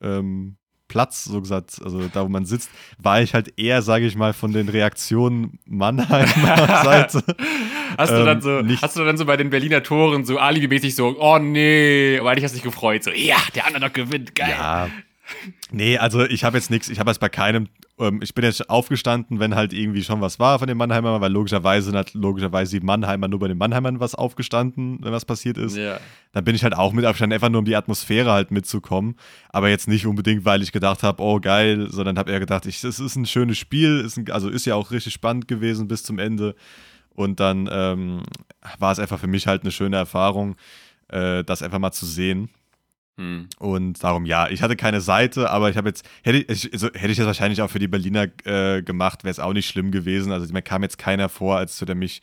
ähm, 0.00 0.58
Platz, 0.92 1.24
so 1.24 1.40
gesagt, 1.40 1.80
also 1.82 2.06
da, 2.12 2.22
wo 2.22 2.28
man 2.28 2.44
sitzt, 2.44 2.68
war 2.98 3.22
ich 3.22 3.32
halt 3.32 3.58
eher, 3.58 3.80
sage 3.80 4.04
ich 4.04 4.14
mal, 4.14 4.34
von 4.34 4.52
den 4.52 4.68
Reaktionen 4.68 5.58
Mannheimer 5.64 6.82
Seite. 6.84 7.24
hast, 7.96 8.10
du 8.10 8.24
dann 8.26 8.42
ähm, 8.44 8.68
so, 8.68 8.82
hast 8.82 8.96
du 8.98 9.04
dann 9.04 9.16
so 9.16 9.24
bei 9.24 9.38
den 9.38 9.48
Berliner 9.48 9.82
Toren 9.82 10.26
so 10.26 10.36
alibimäßig 10.36 10.94
so, 10.94 11.16
oh 11.18 11.38
nee, 11.38 12.18
aber 12.20 12.30
eigentlich 12.30 12.44
hast 12.44 12.54
dich 12.54 12.62
gefreut, 12.62 13.04
so, 13.04 13.10
ja, 13.10 13.38
der 13.54 13.66
andere 13.66 13.88
gewinnt, 13.88 14.34
geil. 14.34 14.50
Ja, 14.50 14.90
Nee, 15.70 15.98
also 15.98 16.24
ich 16.24 16.44
habe 16.44 16.56
jetzt 16.56 16.70
nichts, 16.70 16.88
ich 16.88 16.98
habe 17.00 17.10
jetzt 17.10 17.18
bei 17.18 17.28
keinem, 17.28 17.68
ähm, 17.98 18.20
ich 18.22 18.34
bin 18.34 18.44
jetzt 18.44 18.68
aufgestanden, 18.68 19.40
wenn 19.40 19.54
halt 19.54 19.72
irgendwie 19.72 20.02
schon 20.02 20.20
was 20.20 20.38
war 20.38 20.58
von 20.58 20.68
den 20.68 20.76
Mannheimern, 20.76 21.20
weil 21.20 21.32
logischerweise 21.32 21.86
sind 21.86 21.96
halt 21.96 22.14
logischerweise 22.14 22.78
die 22.78 22.84
Mannheimer 22.84 23.28
nur 23.28 23.38
bei 23.38 23.48
den 23.48 23.58
Mannheimern 23.58 24.00
was 24.00 24.14
aufgestanden, 24.14 24.98
wenn 25.02 25.12
was 25.12 25.24
passiert 25.24 25.58
ist. 25.58 25.76
Ja. 25.76 25.98
Dann 26.32 26.44
bin 26.44 26.54
ich 26.54 26.62
halt 26.62 26.76
auch 26.76 26.92
mit 26.92 27.04
aufgestanden, 27.04 27.34
einfach 27.34 27.48
nur 27.48 27.60
um 27.60 27.64
die 27.64 27.76
Atmosphäre 27.76 28.32
halt 28.32 28.50
mitzukommen. 28.50 29.16
Aber 29.48 29.68
jetzt 29.68 29.88
nicht 29.88 30.06
unbedingt, 30.06 30.44
weil 30.44 30.62
ich 30.62 30.72
gedacht 30.72 31.02
habe, 31.02 31.22
oh 31.22 31.40
geil, 31.40 31.88
sondern 31.90 32.18
habe 32.18 32.30
eher 32.30 32.40
gedacht, 32.40 32.66
es 32.66 32.84
ist 32.84 33.16
ein 33.16 33.26
schönes 33.26 33.58
Spiel, 33.58 34.00
ist 34.00 34.18
ein, 34.18 34.30
also 34.30 34.48
ist 34.48 34.66
ja 34.66 34.74
auch 34.74 34.90
richtig 34.90 35.14
spannend 35.14 35.48
gewesen 35.48 35.88
bis 35.88 36.02
zum 36.02 36.18
Ende. 36.18 36.54
Und 37.14 37.40
dann 37.40 37.68
ähm, 37.70 38.22
war 38.78 38.92
es 38.92 38.98
einfach 38.98 39.18
für 39.18 39.26
mich 39.26 39.46
halt 39.46 39.62
eine 39.62 39.70
schöne 39.70 39.96
Erfahrung, 39.96 40.56
äh, 41.08 41.44
das 41.44 41.62
einfach 41.62 41.78
mal 41.78 41.92
zu 41.92 42.06
sehen. 42.06 42.48
Hm. 43.18 43.48
Und 43.58 44.02
darum, 44.02 44.24
ja, 44.24 44.48
ich 44.48 44.62
hatte 44.62 44.74
keine 44.74 45.00
Seite, 45.00 45.50
aber 45.50 45.68
ich 45.68 45.76
habe 45.76 45.88
jetzt, 45.88 46.08
hätte 46.22 46.38
ich, 46.38 46.72
also, 46.72 46.88
hätte 46.94 47.10
ich 47.10 47.18
das 47.18 47.26
wahrscheinlich 47.26 47.60
auch 47.60 47.70
für 47.70 47.78
die 47.78 47.88
Berliner 47.88 48.26
äh, 48.44 48.82
gemacht, 48.82 49.24
wäre 49.24 49.30
es 49.30 49.38
auch 49.38 49.52
nicht 49.52 49.68
schlimm 49.68 49.90
gewesen. 49.90 50.32
Also 50.32 50.50
mir 50.52 50.62
kam 50.62 50.82
jetzt 50.82 50.98
keiner 50.98 51.28
vor, 51.28 51.56
als 51.58 51.78
der 51.78 51.94
mich 51.94 52.22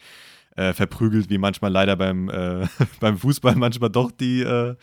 äh, 0.56 0.74
verprügelt, 0.74 1.30
wie 1.30 1.38
manchmal 1.38 1.72
leider 1.72 1.96
beim, 1.96 2.30
äh, 2.30 2.68
beim 3.00 3.18
Fußball 3.18 3.56
manchmal 3.56 3.92
doch 3.92 4.12
die 4.12 4.42
äh, 4.42 4.76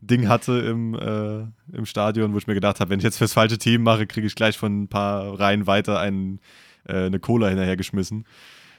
Ding 0.00 0.28
hatte 0.28 0.52
im, 0.58 0.94
äh, 0.94 1.76
im 1.76 1.86
Stadion, 1.86 2.32
wo 2.32 2.38
ich 2.38 2.46
mir 2.46 2.54
gedacht 2.54 2.80
habe, 2.80 2.90
wenn 2.90 2.98
ich 2.98 3.04
jetzt 3.04 3.18
fürs 3.18 3.32
falsche 3.32 3.58
Team 3.58 3.82
mache, 3.82 4.06
kriege 4.06 4.26
ich 4.26 4.34
gleich 4.34 4.58
von 4.58 4.82
ein 4.82 4.88
paar 4.88 5.38
Reihen 5.38 5.66
weiter 5.68 6.00
einen, 6.00 6.40
äh, 6.88 7.06
eine 7.06 7.20
Cola 7.20 7.48
hinterhergeschmissen. 7.48 8.26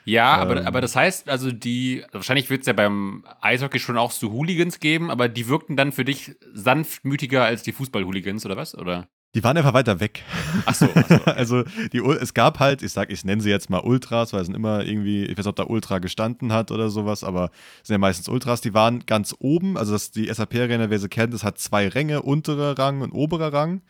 Ja, 0.06 0.36
aber, 0.36 0.62
ähm. 0.62 0.68
aber 0.68 0.82
das 0.82 0.96
heißt, 0.96 1.30
also 1.30 1.52
die, 1.52 2.04
wahrscheinlich 2.12 2.50
wird 2.50 2.62
es 2.62 2.68
ja 2.68 2.74
beim 2.74 3.24
Eishockey 3.42 3.80
schon 3.80 3.98
auch 3.98 4.12
so 4.12 4.32
Hooligans 4.32 4.80
geben, 4.80 5.10
aber 5.10 5.30
die 5.30 5.48
wirkten 5.48 5.78
dann 5.78 5.92
für 5.92 6.06
dich 6.06 6.36
sanftmütiger 6.54 7.44
als 7.44 7.64
die 7.64 7.72
Fußball-Hooligans, 7.72 8.46
oder 8.46 8.58
was? 8.58 8.78
Oder? 8.78 9.08
Die 9.36 9.44
waren 9.44 9.58
einfach 9.58 9.74
weiter 9.74 10.00
weg. 10.00 10.22
Ach 10.66 10.76
so. 10.76 10.88
Ach 10.94 11.08
so 11.08 11.16
okay. 11.16 11.32
also 11.32 11.64
die, 11.92 12.00
es 12.00 12.34
gab 12.34 12.60
halt, 12.60 12.84
ich 12.84 12.92
sag, 12.92 13.12
ich 13.12 13.26
nenne 13.26 13.42
sie 13.42 13.50
jetzt 13.50 13.70
mal 13.70 13.80
Ultras, 13.80 14.32
weil 14.32 14.42
es 14.42 14.48
sind 14.48 14.56
immer 14.56 14.86
irgendwie, 14.86 15.24
ich 15.24 15.32
weiß 15.32 15.46
nicht, 15.46 15.48
ob 15.48 15.56
da 15.56 15.66
Ultra 15.66 16.00
gestanden 16.00 16.54
hat 16.54 16.70
oder 16.70 16.90
sowas, 16.90 17.24
aber 17.24 17.50
es 17.82 17.88
sind 17.88 17.96
ja 17.96 17.98
meistens 17.98 18.30
Ultras, 18.30 18.62
die 18.62 18.74
waren 18.74 19.06
ganz 19.06 19.36
oben, 19.40 19.78
also 19.78 19.94
das, 19.94 20.12
die 20.12 20.32
SAP-Arena, 20.32 20.90
wer 20.90 21.00
sie 21.00 21.10
kennt, 21.10 21.34
es 21.34 21.44
hat 21.44 21.58
zwei 21.58 21.88
Ränge, 21.88 22.22
unterer 22.22 22.78
Rang 22.78 23.02
und 23.02 23.12
oberer 23.12 23.52
Rang. 23.52 23.82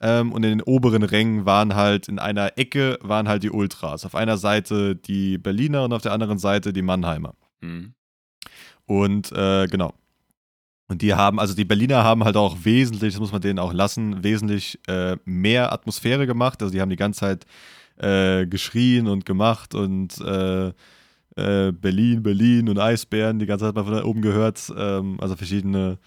Ähm, 0.00 0.32
und 0.32 0.44
in 0.44 0.50
den 0.50 0.62
oberen 0.62 1.02
Rängen 1.02 1.44
waren 1.44 1.74
halt 1.74 2.08
in 2.08 2.18
einer 2.18 2.56
Ecke 2.56 2.98
waren 3.02 3.28
halt 3.28 3.42
die 3.42 3.50
Ultras. 3.50 4.04
Auf 4.04 4.14
einer 4.14 4.36
Seite 4.36 4.94
die 4.94 5.38
Berliner 5.38 5.84
und 5.84 5.92
auf 5.92 6.02
der 6.02 6.12
anderen 6.12 6.38
Seite 6.38 6.72
die 6.72 6.82
Mannheimer. 6.82 7.34
Mhm. 7.60 7.94
Und 8.86 9.32
äh, 9.32 9.66
genau. 9.66 9.94
Und 10.88 11.02
die 11.02 11.14
haben, 11.14 11.38
also 11.38 11.54
die 11.54 11.66
Berliner 11.66 12.02
haben 12.02 12.24
halt 12.24 12.36
auch 12.36 12.64
wesentlich, 12.64 13.12
das 13.12 13.20
muss 13.20 13.32
man 13.32 13.42
denen 13.42 13.58
auch 13.58 13.74
lassen, 13.74 14.24
wesentlich 14.24 14.78
äh, 14.88 15.16
mehr 15.24 15.72
Atmosphäre 15.72 16.26
gemacht. 16.26 16.62
Also 16.62 16.72
die 16.72 16.80
haben 16.80 16.88
die 16.88 16.96
ganze 16.96 17.20
Zeit 17.20 17.46
äh, 17.98 18.46
geschrien 18.46 19.06
und 19.06 19.26
gemacht 19.26 19.74
und 19.74 20.18
äh, 20.20 20.68
äh, 20.68 21.72
Berlin, 21.72 22.22
Berlin 22.22 22.68
und 22.68 22.78
Eisbären 22.78 23.38
die 23.38 23.46
ganze 23.46 23.66
Zeit 23.66 23.74
mal 23.74 23.84
von 23.84 23.92
da 23.92 24.04
oben 24.04 24.22
gehört. 24.22 24.72
Ähm, 24.76 25.18
also 25.20 25.36
verschiedene 25.36 25.98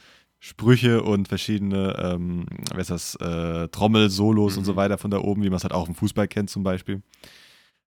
Sprüche 0.44 1.04
und 1.04 1.28
verschiedene, 1.28 1.96
ähm, 2.02 2.48
was 2.74 2.90
ist 2.90 2.90
das, 2.90 3.16
äh, 3.16 3.68
Trommel-Solos 3.68 4.54
mhm. 4.54 4.58
und 4.58 4.66
so 4.66 4.72
mhm. 4.74 4.78
weiter 4.78 4.98
von 4.98 5.12
da 5.12 5.20
oben, 5.20 5.44
wie 5.44 5.50
man 5.52 5.58
es 5.58 5.64
halt 5.64 5.72
auch 5.72 5.88
im 5.88 5.94
Fußball 5.94 6.28
kennt 6.28 6.50
zum 6.50 6.64
Beispiel. 6.64 7.04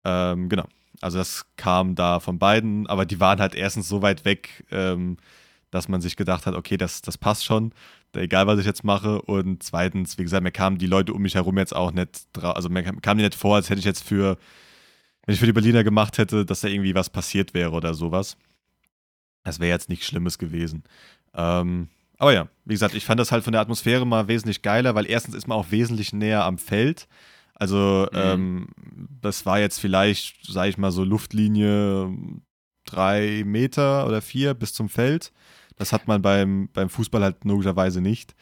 Ähm, 0.03 0.49
genau. 0.49 0.65
Also 1.03 1.19
das 1.19 1.45
kam 1.57 1.95
da 1.95 2.21
von 2.21 2.39
beiden, 2.39 2.87
aber 2.87 3.05
die 3.05 3.21
waren 3.21 3.39
halt 3.39 3.55
erstens 3.55 3.87
so 3.87 4.01
weit 4.01 4.25
weg, 4.25 4.65
ähm, 4.71 5.19
dass 5.71 5.89
man 5.89 6.01
sich 6.01 6.17
gedacht 6.17 6.47
hat, 6.47 6.55
okay, 6.55 6.79
das, 6.79 7.03
das 7.03 7.19
passt 7.19 7.45
schon, 7.45 7.75
egal 8.15 8.47
was 8.47 8.59
ich 8.59 8.65
jetzt 8.65 8.83
mache. 8.83 9.21
Und 9.21 9.63
zweitens, 9.63 10.17
wie 10.17 10.23
gesagt, 10.23 10.43
mir 10.43 10.51
kamen 10.51 10.79
die 10.79 10.87
Leute 10.87 11.13
um 11.13 11.21
mich 11.21 11.35
herum 11.35 11.59
jetzt 11.59 11.77
auch 11.77 11.93
nicht, 11.93 12.29
also 12.41 12.71
mir 12.71 12.83
kam 12.83 13.19
mir 13.19 13.25
nicht 13.25 13.35
vor, 13.35 13.57
als 13.57 13.69
hätte 13.69 13.81
ich 13.81 13.85
jetzt 13.85 14.03
für, 14.03 14.39
wenn 15.27 15.35
ich 15.35 15.39
für 15.39 15.47
die 15.47 15.53
Berliner 15.53 15.85
gemacht 15.85 16.17
hätte, 16.17 16.47
dass 16.47 16.63
da 16.63 16.69
irgendwie 16.69 16.95
was 16.95 17.11
passiert 17.11 17.53
wäre 17.53 17.73
oder 17.73 17.93
sowas. 17.93 18.39
Das 19.45 19.61
wäre 19.61 19.71
jetzt 19.71 19.91
nichts 19.91 20.07
Schlimmes 20.07 20.39
gewesen. 20.39 20.85
Ähm, 21.35 21.89
aber 22.19 22.33
ja, 22.33 22.49
wie 22.65 22.75
gesagt, 22.75 22.95
ich 22.95 23.05
fand 23.05 23.21
das 23.21 23.33
halt 23.33 23.45
von 23.45 23.53
der 23.53 23.63
Atmosphäre 23.63 24.07
mal 24.07 24.29
wesentlich 24.29 24.63
geiler, 24.63 24.95
weil 24.95 25.07
erstens 25.07 25.35
ist 25.35 25.47
man 25.47 25.57
auch 25.57 25.71
wesentlich 25.71 26.13
näher 26.13 26.45
am 26.45 26.59
Feld. 26.59 27.09
Also, 27.55 28.09
mhm. 28.13 28.19
ähm, 28.19 28.69
das 29.21 29.47
war 29.47 29.59
jetzt 29.59 29.81
vielleicht, 29.81 30.37
sag 30.47 30.69
ich 30.69 30.79
mal, 30.79 30.91
so 30.91 31.05
Luftlinie 31.05 32.13
drei 32.85 33.43
Meter 33.45 34.07
oder 34.07 34.21
vier 34.21 34.55
bis 34.55 34.75
zum 34.75 34.89
Feld. 34.89 35.33
Das 35.77 35.93
hat 35.93 36.09
man 36.09 36.23
beim, 36.23 36.69
beim 36.73 36.89
Fußball 36.89 37.23
halt 37.23 37.45
logischerweise 37.45 38.01
nicht. 38.01 38.35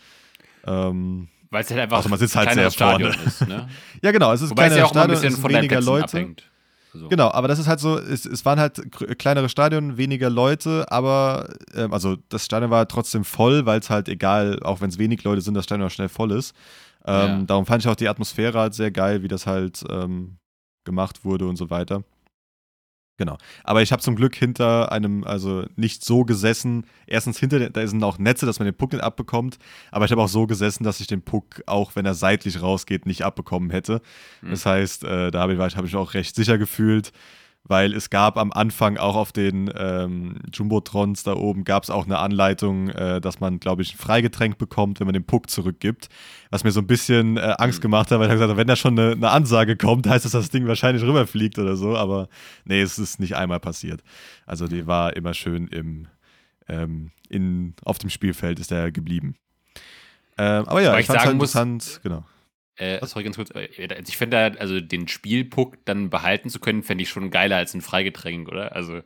Ähm, 0.67 1.29
weil 1.51 1.63
es 1.63 1.71
halt 1.71 1.81
einfach 1.81 1.99
also 1.99 2.09
man 2.09 2.19
sitzt 2.19 2.37
halt 2.37 2.53
sehr 2.53 2.71
Stadion 2.71 3.13
vorne. 3.13 3.27
ist, 3.27 3.47
ne? 3.47 3.69
ja, 4.03 4.11
genau, 4.11 4.33
es 4.33 4.43
ist 4.43 4.51
Wobei 4.51 4.67
es 4.67 4.77
ja 4.77 4.85
auch 4.85 4.91
Stadion, 4.91 5.17
ein 5.17 5.23
bisschen 5.23 5.41
von 5.41 5.53
weniger 5.53 5.81
Leute. 5.81 6.05
Abhängt. 6.05 6.51
So. 6.97 7.09
Genau, 7.09 7.31
aber 7.31 7.49
das 7.49 7.59
ist 7.59 7.67
halt 7.67 7.81
so, 7.81 7.99
es, 7.99 8.27
es 8.27 8.45
waren 8.45 8.59
halt 8.59 8.81
kleinere 9.19 9.49
Stadien, 9.49 9.97
weniger 9.97 10.31
Leute, 10.31 10.91
aber 10.91 11.49
ähm, 11.75 11.93
also 11.93 12.17
das 12.29 12.45
Stadion 12.45 12.71
war 12.71 12.89
trotzdem 12.89 13.25
voll, 13.25 13.67
weil 13.67 13.81
es 13.81 13.91
halt 13.91 14.09
egal, 14.09 14.61
auch 14.63 14.81
wenn 14.81 14.91
es 14.91 14.99
wenig 14.99 15.23
Leute 15.25 15.41
sind, 15.41 15.55
das 15.55 15.65
Stadion 15.65 15.87
auch 15.87 15.93
schnell 15.93 16.09
voll 16.09 16.33
ist. 16.33 16.55
Ähm, 17.05 17.15
ja. 17.15 17.43
Darum 17.47 17.67
fand 17.67 17.85
ich 17.85 17.89
auch 17.89 17.97
die 17.97 18.09
Atmosphäre 18.09 18.59
halt 18.59 18.75
sehr 18.75 18.91
geil, 18.91 19.23
wie 19.23 19.29
das 19.29 19.47
halt 19.47 19.85
ähm, 19.91 20.39
gemacht 20.85 21.25
wurde 21.25 21.47
und 21.47 21.57
so 21.57 21.71
weiter. 21.71 22.03
Genau. 23.19 23.39
Aber 23.65 23.83
ich 23.83 23.93
habe 23.93 24.03
zum 24.03 24.15
Glück 24.15 24.35
hinter 24.35 24.93
einem, 24.93 25.25
also 25.25 25.65
nicht 25.77 26.05
so 26.05 26.25
gesessen. 26.25 26.87
Erstens 27.07 27.39
hinter, 27.39 27.71
da 27.71 27.87
sind 27.87 28.03
auch 28.05 28.19
Netze, 28.19 28.45
dass 28.45 28.59
man 28.59 28.67
den 28.67 28.75
Puck 28.75 28.93
nicht 28.93 29.03
abbekommt. 29.03 29.59
Aber 29.91 30.05
ich 30.05 30.11
habe 30.11 30.23
auch 30.23 30.29
so 30.29 30.47
gesessen, 30.47 30.85
dass 30.85 31.01
ich 31.01 31.07
den 31.07 31.23
Puck, 31.23 31.63
auch 31.67 31.97
wenn 31.97 32.05
er 32.05 32.15
seitlich 32.15 32.61
rausgeht, 32.61 33.07
nicht 33.07 33.23
abbekommen 33.23 33.71
hätte. 33.71 34.03
Mhm. 34.43 34.51
Das 34.51 34.67
heißt, 34.67 35.05
äh, 35.05 35.31
da 35.31 35.41
habe 35.41 35.55
ich, 35.55 35.59
hab 35.59 35.71
ich 35.71 35.83
mich 35.83 35.97
auch 35.97 36.15
recht 36.15 36.37
sicher 36.37 36.59
gefühlt. 36.59 37.13
Weil 37.69 37.93
es 37.93 38.11
gab 38.11 38.37
am 38.37 38.53
Anfang 38.53 38.97
auch 38.97 39.17
auf 39.17 39.33
den 39.33 39.71
ähm, 39.77 40.37
Jumbotrons 40.53 41.23
da 41.23 41.35
oben 41.35 41.65
gab 41.65 41.83
es 41.83 41.91
auch 41.91 42.05
eine 42.05 42.19
Anleitung, 42.19 42.91
äh, 42.91 43.21
dass 43.21 43.41
man, 43.41 43.59
glaube 43.59 43.83
ich, 43.83 43.95
ein 43.95 43.99
Freigetränk 43.99 44.59
bekommt, 44.59 45.01
wenn 45.01 45.07
man 45.07 45.15
den 45.15 45.25
Puck 45.25 45.51
zurückgibt. 45.51 46.09
Was 46.51 46.65
mir 46.65 46.71
so 46.71 46.81
ein 46.81 46.87
bisschen 46.87 47.37
äh, 47.37 47.55
Angst 47.59 47.81
mhm. 47.81 47.83
gemacht 47.83 48.11
hat, 48.11 48.19
weil 48.19 48.27
ich 48.27 48.33
gesagt 48.33 48.51
habe, 48.51 48.59
wenn 48.59 48.69
da 48.69 48.77
schon 48.77 48.99
eine, 48.99 49.13
eine, 49.13 49.31
Ansage 49.31 49.77
kommt, 49.77 50.07
heißt 50.07 50.25
das, 50.25 50.33
dass 50.33 50.45
das 50.45 50.51
Ding 50.51 50.67
wahrscheinlich 50.67 51.03
rüberfliegt 51.03 51.59
oder 51.59 51.77
so. 51.77 51.97
Aber 51.97 52.29
nee, 52.65 52.81
es 52.81 52.99
ist 52.99 53.19
nicht 53.19 53.37
einmal 53.37 53.61
passiert. 53.61 54.03
Also 54.47 54.69
die 54.69 54.87
war 54.87 55.17
immer 55.17 55.35
schön 55.35 55.67
im, 55.69 56.07
ähm, 56.69 57.11
in, 57.29 57.75
auf 57.85 57.99
dem 57.99 58.11
Spielfeld 58.11 58.61
ist 58.61 58.71
er 58.71 58.93
geblieben. 58.93 59.37
Ähm, 60.39 60.67
aber 60.67 60.83
ja, 60.83 60.91
aber 60.91 61.01
ich, 61.01 61.05
ich 61.05 61.07
sagen 61.07 61.21
halt 61.21 61.33
interessant, 61.33 61.75
muss, 61.85 62.01
genau. 62.03 62.25
Äh, 62.77 63.05
sorry, 63.07 63.25
ganz 63.25 63.37
kurz. 63.37 63.51
Äh, 63.51 63.89
also 63.91 64.03
ich 64.09 64.17
finde, 64.17 64.61
also 64.61 64.81
den 64.81 65.09
Spielpuck 65.09 65.79
dann 65.85 66.11
behalten 66.11 66.51
zu 66.51 66.61
können, 66.61 66.83
fände 66.83 67.03
ich 67.03 67.09
schon 67.09 67.31
geiler 67.31 67.57
als 67.57 67.75
ein 67.75 67.81
Freigetränk, 67.81 68.49
oder? 68.49 68.75
Also. 68.75 69.01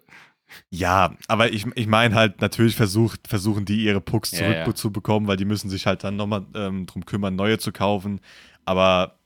Ja, 0.70 1.14
aber 1.28 1.52
ich, 1.52 1.64
ich 1.76 1.86
meine 1.86 2.16
halt, 2.16 2.40
natürlich 2.40 2.74
versucht, 2.74 3.28
versuchen 3.28 3.64
die 3.64 3.84
ihre 3.84 4.00
Pucks 4.00 4.32
zurückzubekommen, 4.32 5.22
ja, 5.22 5.26
ja. 5.26 5.28
weil 5.28 5.36
die 5.36 5.44
müssen 5.44 5.70
sich 5.70 5.86
halt 5.86 6.02
dann 6.02 6.16
nochmal 6.16 6.44
ähm, 6.54 6.86
drum 6.86 7.06
kümmern, 7.06 7.36
neue 7.36 7.58
zu 7.58 7.70
kaufen. 7.70 8.20
Aber 8.64 9.20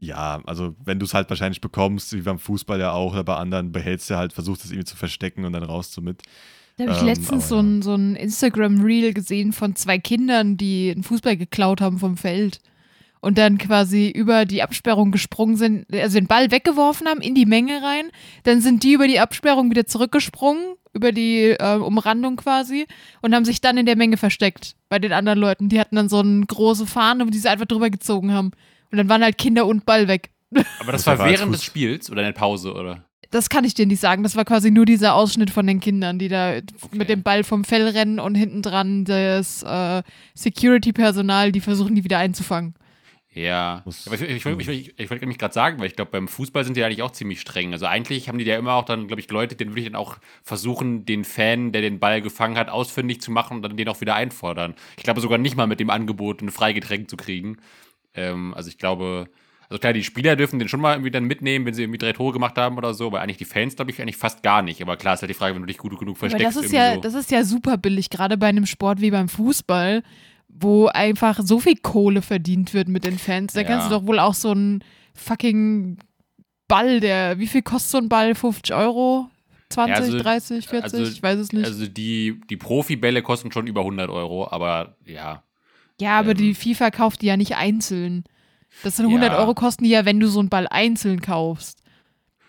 ja, 0.00 0.40
also 0.44 0.74
wenn 0.84 0.98
du 0.98 1.06
es 1.06 1.14
halt 1.14 1.30
wahrscheinlich 1.30 1.60
bekommst, 1.60 2.12
wie 2.12 2.22
beim 2.22 2.40
Fußball 2.40 2.80
ja 2.80 2.90
auch 2.90 3.12
oder 3.12 3.24
bei 3.24 3.36
anderen, 3.36 3.70
behältst 3.70 4.10
du 4.10 4.16
halt, 4.16 4.32
versuchst 4.32 4.64
es 4.64 4.72
irgendwie 4.72 4.86
zu 4.86 4.96
verstecken 4.96 5.44
und 5.44 5.52
dann 5.52 5.62
raus 5.62 5.92
du 5.92 6.02
mit. 6.02 6.22
Da 6.76 6.84
habe 6.84 6.92
ich 6.94 7.00
ähm, 7.00 7.06
letztens 7.06 7.48
so 7.48 7.58
ein, 7.58 7.82
so 7.82 7.94
ein 7.94 8.16
Instagram-Reel 8.16 9.14
gesehen 9.14 9.52
von 9.52 9.76
zwei 9.76 9.98
Kindern, 9.98 10.56
die 10.56 10.90
einen 10.90 11.04
Fußball 11.04 11.36
geklaut 11.36 11.80
haben 11.80 11.98
vom 11.98 12.16
Feld 12.16 12.60
und 13.20 13.38
dann 13.38 13.58
quasi 13.58 14.08
über 14.10 14.44
die 14.44 14.62
Absperrung 14.62 15.10
gesprungen 15.10 15.56
sind, 15.56 15.86
also 15.92 16.18
den 16.18 16.26
Ball 16.26 16.50
weggeworfen 16.50 17.08
haben 17.08 17.20
in 17.20 17.34
die 17.34 17.46
Menge 17.46 17.82
rein. 17.82 18.10
Dann 18.44 18.60
sind 18.60 18.82
die 18.82 18.92
über 18.92 19.08
die 19.08 19.20
Absperrung 19.20 19.70
wieder 19.70 19.86
zurückgesprungen, 19.86 20.74
über 20.92 21.12
die 21.12 21.50
äh, 21.50 21.76
Umrandung 21.76 22.36
quasi, 22.36 22.86
und 23.20 23.34
haben 23.34 23.44
sich 23.44 23.60
dann 23.60 23.76
in 23.76 23.86
der 23.86 23.96
Menge 23.96 24.16
versteckt 24.16 24.74
bei 24.88 24.98
den 24.98 25.12
anderen 25.12 25.38
Leuten. 25.38 25.68
Die 25.68 25.80
hatten 25.80 25.96
dann 25.96 26.08
so 26.08 26.20
eine 26.20 26.44
große 26.46 26.86
Fahne, 26.86 27.26
die 27.26 27.38
sie 27.38 27.48
einfach 27.48 27.66
drüber 27.66 27.90
gezogen 27.90 28.32
haben. 28.32 28.52
Und 28.90 28.98
dann 28.98 29.08
waren 29.08 29.22
halt 29.22 29.38
Kinder 29.38 29.66
und 29.66 29.84
Ball 29.84 30.08
weg. 30.08 30.30
Aber 30.80 30.92
das, 30.92 31.04
das 31.04 31.18
war 31.18 31.28
während 31.28 31.52
des 31.52 31.64
Spiels 31.64 32.10
oder 32.10 32.22
in 32.22 32.26
der 32.26 32.32
Pause, 32.32 32.72
oder? 32.72 33.04
Das 33.30 33.50
kann 33.50 33.64
ich 33.64 33.74
dir 33.74 33.86
nicht 33.86 34.00
sagen. 34.00 34.22
Das 34.22 34.36
war 34.36 34.46
quasi 34.46 34.70
nur 34.70 34.86
dieser 34.86 35.14
Ausschnitt 35.14 35.50
von 35.50 35.66
den 35.66 35.80
Kindern, 35.80 36.18
die 36.18 36.28
da 36.28 36.56
okay. 36.56 36.62
mit 36.92 37.10
dem 37.10 37.22
Ball 37.22 37.44
vom 37.44 37.64
Fell 37.64 37.86
rennen 37.86 38.18
und 38.18 38.34
hinten 38.34 38.62
dran 38.62 39.04
das 39.04 39.62
äh, 39.62 40.02
Security-Personal, 40.34 41.52
die 41.52 41.60
versuchen, 41.60 41.94
die 41.94 42.04
wieder 42.04 42.18
einzufangen. 42.18 42.74
Ja, 43.38 43.84
aber 44.06 44.14
ich, 44.16 44.22
ich, 44.22 44.46
ich, 44.46 44.68
ich, 44.68 44.98
ich 44.98 45.10
wollte 45.10 45.22
nämlich 45.22 45.38
gerade 45.38 45.54
sagen, 45.54 45.78
weil 45.78 45.86
ich 45.86 45.94
glaube, 45.94 46.10
beim 46.10 46.26
Fußball 46.26 46.64
sind 46.64 46.76
die 46.76 46.82
eigentlich 46.82 47.02
auch 47.02 47.12
ziemlich 47.12 47.40
streng. 47.40 47.72
Also 47.72 47.86
eigentlich 47.86 48.28
haben 48.28 48.38
die 48.38 48.44
ja 48.44 48.58
immer 48.58 48.72
auch 48.72 48.84
dann, 48.84 49.06
glaube 49.06 49.20
ich, 49.20 49.30
Leute, 49.30 49.54
denen 49.54 49.70
würde 49.70 49.82
ich 49.82 49.86
dann 49.86 49.94
auch 49.94 50.16
versuchen, 50.42 51.04
den 51.04 51.22
Fan, 51.22 51.70
der 51.70 51.80
den 51.80 52.00
Ball 52.00 52.20
gefangen 52.20 52.58
hat, 52.58 52.68
ausfindig 52.68 53.20
zu 53.20 53.30
machen 53.30 53.58
und 53.58 53.62
dann 53.62 53.76
den 53.76 53.88
auch 53.88 54.00
wieder 54.00 54.16
einfordern. 54.16 54.74
Ich 54.96 55.04
glaube 55.04 55.20
sogar 55.20 55.38
nicht 55.38 55.56
mal 55.56 55.68
mit 55.68 55.78
dem 55.78 55.88
Angebot, 55.88 56.42
ein 56.42 56.50
Freigetränk 56.50 57.08
zu 57.08 57.16
kriegen. 57.16 57.58
Ähm, 58.12 58.54
also 58.54 58.70
ich 58.70 58.78
glaube, 58.78 59.28
also 59.68 59.78
klar, 59.78 59.92
die 59.92 60.02
Spieler 60.02 60.34
dürfen 60.34 60.58
den 60.58 60.66
schon 60.66 60.80
mal 60.80 60.94
irgendwie 60.94 61.12
dann 61.12 61.24
mitnehmen, 61.24 61.64
wenn 61.64 61.74
sie 61.74 61.82
irgendwie 61.82 61.98
drei 61.98 62.14
Tore 62.14 62.32
gemacht 62.32 62.58
haben 62.58 62.76
oder 62.76 62.92
so, 62.92 63.06
aber 63.06 63.20
eigentlich 63.20 63.36
die 63.36 63.44
Fans, 63.44 63.76
glaube 63.76 63.92
ich, 63.92 64.02
eigentlich 64.02 64.16
fast 64.16 64.42
gar 64.42 64.62
nicht. 64.62 64.82
Aber 64.82 64.96
klar 64.96 65.14
ist 65.14 65.20
halt 65.20 65.30
die 65.30 65.34
Frage, 65.34 65.54
wenn 65.54 65.62
du 65.62 65.66
dich 65.66 65.78
gut 65.78 65.96
genug 65.96 66.18
versteckst. 66.18 66.44
Aber 66.44 66.54
das 66.54 66.64
ist 66.64 66.72
ja, 66.72 66.94
so. 66.94 67.00
das 67.02 67.14
ist 67.14 67.30
ja 67.30 67.44
super 67.44 67.76
billig, 67.76 68.10
gerade 68.10 68.36
bei 68.36 68.48
einem 68.48 68.66
Sport 68.66 69.00
wie 69.00 69.12
beim 69.12 69.28
Fußball 69.28 70.02
wo 70.48 70.86
einfach 70.86 71.40
so 71.42 71.60
viel 71.60 71.76
Kohle 71.76 72.22
verdient 72.22 72.74
wird 72.74 72.88
mit 72.88 73.04
den 73.04 73.18
Fans. 73.18 73.52
Da 73.52 73.60
ja. 73.60 73.66
kannst 73.66 73.86
du 73.86 73.94
doch 73.94 74.06
wohl 74.06 74.18
auch 74.18 74.34
so 74.34 74.50
einen 74.50 74.82
fucking 75.14 75.98
Ball, 76.66 77.00
der, 77.00 77.38
wie 77.38 77.46
viel 77.46 77.62
kostet 77.62 77.90
so 77.90 77.98
ein 77.98 78.08
Ball? 78.08 78.34
50 78.34 78.74
Euro? 78.74 79.28
20, 79.70 79.90
ja, 79.90 80.02
also, 80.02 80.18
30, 80.18 80.68
40? 80.68 80.84
Also, 80.84 81.12
ich 81.12 81.22
weiß 81.22 81.38
es 81.38 81.52
nicht. 81.52 81.66
Also 81.66 81.86
die, 81.86 82.40
die 82.48 82.56
Profibälle 82.56 83.22
kosten 83.22 83.52
schon 83.52 83.66
über 83.66 83.80
100 83.80 84.08
Euro, 84.10 84.48
aber 84.50 84.96
ja. 85.04 85.42
Ja, 86.00 86.18
aber 86.18 86.30
ähm, 86.30 86.36
die 86.36 86.54
FIFA 86.54 86.90
kauft 86.90 87.22
die 87.22 87.26
ja 87.26 87.36
nicht 87.36 87.56
einzeln. 87.56 88.24
Das 88.82 88.96
sind 88.96 89.06
100 89.06 89.32
ja. 89.32 89.38
Euro 89.38 89.54
kosten 89.54 89.84
die 89.84 89.90
ja, 89.90 90.04
wenn 90.04 90.20
du 90.20 90.28
so 90.28 90.40
einen 90.40 90.48
Ball 90.48 90.66
einzeln 90.68 91.20
kaufst. 91.20 91.82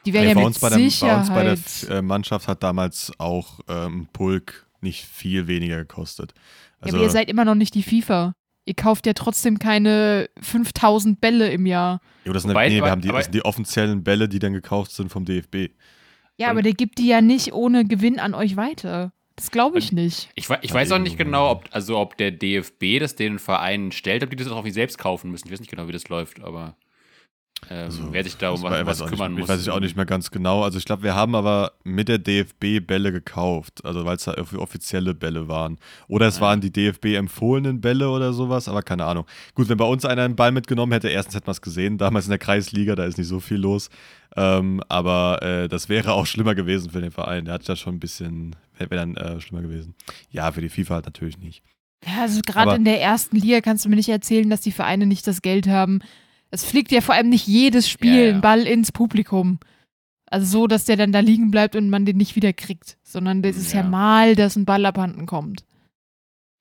Die 0.06 0.14
werden 0.14 0.28
hey, 0.28 0.30
ja 0.30 0.36
bei 0.36 0.42
mit 0.42 0.48
uns 0.48 0.60
bei, 0.60 0.70
der, 0.70 0.78
bei 0.78 1.18
uns 1.18 1.30
bei 1.30 1.88
der 1.88 1.98
äh, 1.98 2.02
Mannschaft 2.02 2.48
hat 2.48 2.64
damals 2.64 3.12
auch 3.18 3.60
ähm, 3.68 4.08
Pulk 4.14 4.69
nicht 4.84 5.06
viel 5.06 5.48
weniger 5.48 5.78
gekostet. 5.78 6.34
Also, 6.80 6.96
ja, 6.96 7.00
aber 7.00 7.08
ihr 7.08 7.12
seid 7.12 7.30
immer 7.30 7.46
noch 7.46 7.56
nicht 7.56 7.76
die 7.76 7.84
FIFA. 7.84 8.34
Ihr 8.66 8.74
kauft 8.76 9.08
ja 9.08 9.14
trotzdem 9.14 9.58
keine 9.58 10.30
5000 10.42 11.20
Bälle 11.20 11.52
im 11.52 11.66
Jahr. 11.66 12.02
Ja, 12.26 12.34
das 12.34 12.44
sind, 12.44 12.52
Wobei, 12.52 12.70
nee, 12.70 12.82
wir 12.82 12.92
haben 12.92 13.02
die, 13.02 13.08
das 13.08 13.26
sind 13.26 13.36
die 13.36 13.46
offiziellen 13.46 14.04
Bälle, 14.04 14.30
die 14.30 14.40
dann 14.40 14.54
gekauft 14.54 14.92
sind 14.92 15.10
vom 15.10 15.26
DFB. 15.26 15.72
Ja, 16.38 16.50
aber 16.50 16.62
der 16.62 16.74
gibt 16.74 17.00
die 17.00 17.08
ja 17.08 17.22
nicht 17.22 17.52
ohne 17.52 17.86
Gewinn 17.86 18.20
an 18.20 18.34
euch 18.34 18.56
weiter. 18.56 19.12
Das 19.36 19.52
glaube 19.52 19.80
ich 19.80 19.92
nicht. 19.92 20.30
Ich, 20.36 20.50
ich 20.62 20.74
weiß 20.74 20.92
auch 20.92 21.00
nicht 21.00 21.18
genau, 21.18 21.52
ob, 21.52 21.70
also 21.72 21.98
ob 21.98 22.18
der 22.18 22.32
DFB 22.32 23.00
das 23.00 23.16
den 23.16 23.40
Vereinen 23.40 23.94
stellt, 23.94 24.22
ob 24.22 24.30
die 24.30 24.36
das 24.36 24.50
auch 24.50 24.66
wie 24.66 24.72
selbst 24.72 24.98
kaufen 24.98 25.32
müssen. 25.32 25.48
Ich 25.48 25.54
weiß 25.54 25.62
nicht 25.62 25.70
genau, 25.70 25.88
wie 25.88 25.94
das 25.94 26.10
läuft, 26.10 26.42
aber. 26.42 26.76
Ähm, 27.70 27.86
also, 27.86 28.14
wer 28.14 28.24
sich 28.24 28.38
da 28.38 28.52
um 28.52 28.62
was, 28.64 28.86
was 28.86 29.06
kümmern 29.06 29.34
nicht, 29.34 29.42
muss. 29.42 29.50
Weiß 29.50 29.62
ich 29.62 29.70
auch 29.70 29.80
nicht 29.80 29.96
mehr 29.96 30.06
ganz 30.06 30.32
genau. 30.32 30.64
Also 30.64 30.78
ich 30.78 30.86
glaube, 30.86 31.04
wir 31.04 31.16
haben 31.16 31.36
aber 31.36 31.74
mit 31.84 32.08
der 32.08 32.18
DFB 32.18 32.86
Bälle 32.86 33.12
gekauft, 33.12 33.84
also 33.86 34.06
weil 34.06 34.16
es 34.16 34.26
da 34.26 34.36
offizielle 34.58 35.14
Bälle 35.14 35.48
waren. 35.48 35.78
Oder 36.08 36.28
es 36.28 36.38
ja. 36.38 36.42
waren 36.42 36.62
die 36.62 36.72
DFB 36.72 37.16
empfohlenen 37.16 37.82
Bälle 37.82 38.10
oder 38.10 38.34
sowas, 38.34 38.68
aber 38.68 38.82
keine 38.82 39.06
Ahnung. 39.06 39.26
Gut, 39.56 39.70
wenn 39.70 39.78
bei 39.78 39.86
uns 39.86 40.06
einer 40.06 40.24
einen 40.24 40.36
Ball 40.36 40.52
mitgenommen 40.52 40.92
hätte, 40.92 41.10
erstens 41.10 41.36
hätten 41.36 41.48
wir 41.48 41.52
es 41.52 41.62
gesehen, 41.62 41.98
damals 41.98 42.26
in 42.26 42.32
der 42.32 42.40
Kreisliga, 42.40 42.96
da 42.96 43.06
ist 43.06 43.18
nicht 43.18 43.28
so 43.28 43.40
viel 43.40 43.58
los. 43.58 43.90
Ähm, 44.36 44.82
aber 44.90 45.42
äh, 45.42 45.68
das 45.68 45.90
wäre 45.90 46.14
auch 46.14 46.26
schlimmer 46.26 46.56
gewesen 46.56 46.92
für 46.92 47.02
den 47.02 47.12
Verein. 47.12 47.46
Der 47.46 47.56
hat 47.56 47.68
ja 47.68 47.76
schon 47.76 47.96
ein 47.96 48.00
bisschen, 48.00 48.56
wäre 48.78 48.96
dann 48.96 49.16
äh, 49.16 49.42
schlimmer 49.42 49.62
gewesen. 49.64 49.96
Ja, 50.30 50.52
für 50.52 50.62
die 50.62 50.70
FIFA 50.70 50.96
halt 50.96 51.06
natürlich 51.06 51.38
nicht. 51.40 51.64
Ja, 52.06 52.22
also 52.22 52.40
gerade 52.46 52.76
in 52.76 52.86
der 52.86 53.02
ersten 53.02 53.36
Liga 53.36 53.60
kannst 53.62 53.84
du 53.84 53.90
mir 53.90 53.98
nicht 53.98 54.10
erzählen, 54.10 54.50
dass 54.50 54.62
die 54.62 54.72
Vereine 54.72 55.06
nicht 55.06 55.28
das 55.28 55.42
Geld 55.42 55.68
haben, 55.68 56.00
es 56.52 56.64
fliegt 56.64 56.92
ja 56.92 57.02
vor 57.02 57.16
allem 57.16 57.30
nicht 57.30 57.48
jedes 57.48 57.90
Spiel 57.90 58.16
ja, 58.16 58.26
ja. 58.28 58.36
ein 58.36 58.42
Ball 58.42 58.62
ins 58.62 58.92
Publikum. 58.92 59.60
Also 60.26 60.46
so, 60.46 60.68
dass 60.68 60.86
der 60.86 60.96
dann 60.96 61.12
da 61.12 61.20
liegen 61.20 61.50
bleibt 61.50 61.76
und 61.76 61.90
man 61.90 62.06
den 62.06 62.18
nicht 62.18 62.36
wieder 62.36 62.54
kriegt, 62.54 62.98
sondern 63.04 63.42
das 63.42 63.58
ist 63.58 63.74
ja, 63.74 63.82
ja 63.82 63.88
mal, 63.88 64.36
dass 64.36 64.56
ein 64.56 64.66
Ball 64.66 64.86
abhanden 64.86 65.26
kommt. 65.26 65.64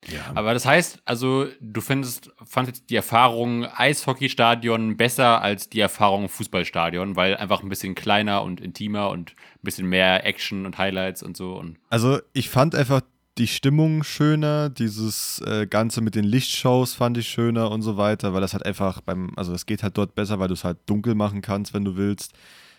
Ja. 0.07 0.31
Aber 0.33 0.53
das 0.53 0.65
heißt, 0.65 1.01
also 1.05 1.47
du 1.59 1.81
findest, 1.81 2.31
fandest 2.45 2.89
die 2.89 2.95
Erfahrung 2.95 3.65
Eishockeystadion 3.65 4.95
besser 4.97 5.41
als 5.41 5.69
die 5.69 5.81
Erfahrung 5.81 6.29
Fußballstadion, 6.29 7.15
weil 7.15 7.35
einfach 7.35 7.61
ein 7.61 7.69
bisschen 7.69 7.95
kleiner 7.95 8.43
und 8.43 8.61
intimer 8.61 9.09
und 9.09 9.31
ein 9.31 9.63
bisschen 9.63 9.87
mehr 9.87 10.25
Action 10.25 10.65
und 10.65 10.77
Highlights 10.77 11.21
und 11.21 11.35
so. 11.35 11.53
Und 11.53 11.77
also 11.89 12.19
ich 12.33 12.49
fand 12.49 12.75
einfach 12.75 13.01
die 13.39 13.47
Stimmung 13.47 14.03
schöner, 14.03 14.69
dieses 14.69 15.41
äh, 15.45 15.65
Ganze 15.65 16.01
mit 16.01 16.15
den 16.15 16.25
Lichtshows 16.25 16.93
fand 16.93 17.17
ich 17.17 17.27
schöner 17.27 17.71
und 17.71 17.81
so 17.81 17.95
weiter, 17.95 18.33
weil 18.33 18.41
das 18.41 18.53
halt 18.53 18.65
einfach 18.65 19.01
beim, 19.01 19.31
also 19.37 19.53
es 19.53 19.65
geht 19.65 19.81
halt 19.81 19.97
dort 19.97 20.13
besser, 20.13 20.39
weil 20.39 20.49
du 20.49 20.53
es 20.53 20.65
halt 20.65 20.77
dunkel 20.85 21.15
machen 21.15 21.41
kannst, 21.41 21.73
wenn 21.73 21.85
du 21.85 21.95
willst. 21.95 22.33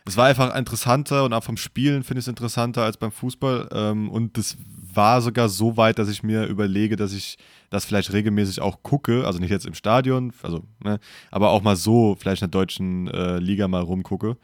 Es 0.06 0.16
war 0.16 0.26
einfach 0.26 0.54
interessanter 0.54 1.24
und 1.24 1.32
auch 1.32 1.44
vom 1.44 1.56
Spielen 1.56 2.04
finde 2.04 2.20
ich 2.20 2.24
es 2.24 2.28
interessanter 2.28 2.84
als 2.84 2.98
beim 2.98 3.10
Fußball. 3.10 3.68
Ähm, 3.72 4.10
und 4.10 4.36
das 4.36 4.56
war 4.92 5.22
sogar 5.22 5.48
so 5.48 5.76
weit, 5.76 5.98
dass 5.98 6.08
ich 6.08 6.22
mir 6.22 6.44
überlege, 6.44 6.96
dass 6.96 7.12
ich 7.12 7.38
das 7.70 7.84
vielleicht 7.84 8.12
regelmäßig 8.12 8.60
auch 8.60 8.82
gucke, 8.82 9.26
also 9.26 9.38
nicht 9.38 9.50
jetzt 9.50 9.66
im 9.66 9.74
Stadion, 9.74 10.32
also, 10.42 10.64
ne, 10.82 10.98
aber 11.30 11.50
auch 11.50 11.62
mal 11.62 11.76
so 11.76 12.16
vielleicht 12.18 12.42
in 12.42 12.50
der 12.50 12.60
deutschen 12.60 13.08
äh, 13.08 13.38
Liga 13.38 13.68
mal 13.68 13.82
rumgucke, 13.82 14.36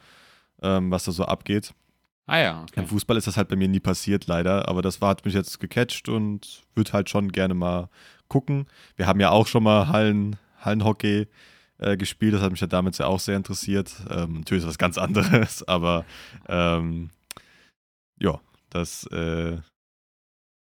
ähm, 0.62 0.90
was 0.90 1.04
da 1.04 1.12
so 1.12 1.24
abgeht. 1.24 1.74
Ah 2.26 2.38
ja. 2.38 2.62
Okay. 2.62 2.80
Im 2.80 2.86
Fußball 2.86 3.16
ist 3.16 3.26
das 3.26 3.36
halt 3.36 3.48
bei 3.48 3.56
mir 3.56 3.68
nie 3.68 3.80
passiert, 3.80 4.26
leider. 4.26 4.68
Aber 4.68 4.82
das 4.82 5.00
war, 5.00 5.10
hat 5.10 5.24
mich 5.24 5.34
jetzt 5.34 5.60
gecatcht 5.60 6.08
und 6.08 6.62
würde 6.74 6.92
halt 6.92 7.08
schon 7.08 7.30
gerne 7.30 7.54
mal 7.54 7.88
gucken. 8.28 8.66
Wir 8.96 9.06
haben 9.06 9.20
ja 9.20 9.30
auch 9.30 9.46
schon 9.46 9.62
mal 9.62 9.88
Hallen, 9.88 10.36
Hallenhockey 10.60 11.28
äh, 11.78 11.96
gespielt. 11.96 12.34
Das 12.34 12.42
hat 12.42 12.50
mich 12.50 12.60
ja 12.60 12.66
damals 12.66 12.98
ja 12.98 13.06
auch 13.06 13.20
sehr 13.20 13.36
interessiert. 13.36 13.94
Ähm, 14.10 14.38
natürlich 14.38 14.64
ist 14.64 14.68
was 14.68 14.78
ganz 14.78 14.98
anderes, 14.98 15.62
aber 15.68 16.04
ähm, 16.48 17.10
ja, 18.18 18.40
das 18.70 19.06
äh, 19.08 19.58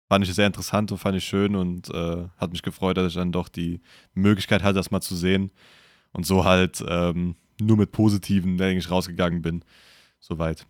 fand 0.08 0.26
ich 0.26 0.34
sehr 0.34 0.46
interessant 0.46 0.90
und 0.92 0.98
fand 0.98 1.16
ich 1.16 1.24
schön 1.24 1.54
und 1.56 1.90
äh, 1.90 2.26
hat 2.38 2.52
mich 2.52 2.62
gefreut, 2.62 2.96
dass 2.96 3.08
ich 3.08 3.14
dann 3.14 3.32
doch 3.32 3.48
die 3.48 3.80
Möglichkeit 4.14 4.62
hatte, 4.62 4.74
das 4.74 4.90
mal 4.90 5.00
zu 5.00 5.14
sehen. 5.14 5.50
Und 6.12 6.26
so 6.26 6.44
halt 6.44 6.82
ähm, 6.88 7.36
nur 7.60 7.76
mit 7.76 7.92
Positiven, 7.92 8.56
denke 8.56 8.78
ich, 8.78 8.90
rausgegangen 8.90 9.42
bin. 9.42 9.64
Soweit. 10.18 10.66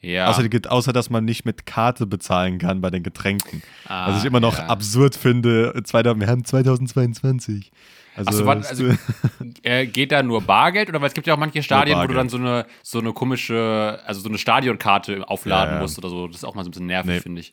Ja. 0.00 0.28
Außer, 0.28 0.44
außer, 0.68 0.92
dass 0.92 1.10
man 1.10 1.24
nicht 1.24 1.44
mit 1.44 1.66
Karte 1.66 2.06
bezahlen 2.06 2.58
kann 2.58 2.80
bei 2.80 2.90
den 2.90 3.02
Getränken. 3.02 3.62
Ah, 3.86 4.10
was 4.10 4.20
ich 4.20 4.24
immer 4.24 4.40
noch 4.40 4.58
ja. 4.58 4.66
absurd 4.66 5.14
finde. 5.14 5.74
Wir 5.74 6.26
haben 6.26 6.44
2022. 6.44 7.70
Also, 8.16 8.44
so, 8.44 8.50
also 8.50 8.84
äh, 9.62 9.86
geht 9.86 10.12
da 10.12 10.22
nur 10.22 10.42
Bargeld 10.42 10.88
oder 10.88 11.00
weil 11.00 11.08
es 11.08 11.14
gibt 11.14 11.26
ja 11.26 11.34
auch 11.34 11.38
manche 11.38 11.62
Stadien, 11.62 11.98
wo 11.98 12.06
du 12.06 12.14
dann 12.14 12.28
so 12.28 12.38
eine 12.38 12.66
so 12.82 12.98
eine 12.98 13.12
komische, 13.12 14.00
also 14.04 14.20
so 14.20 14.28
eine 14.28 14.36
Stadionkarte 14.36 15.28
aufladen 15.28 15.76
ja, 15.76 15.80
musst 15.80 15.96
oder 15.98 16.08
so. 16.08 16.26
Das 16.26 16.38
ist 16.38 16.44
auch 16.44 16.54
mal 16.54 16.64
so 16.64 16.68
ein 16.68 16.72
bisschen 16.72 16.86
nervig, 16.86 17.10
nee. 17.10 17.20
finde 17.20 17.40
ich. 17.40 17.52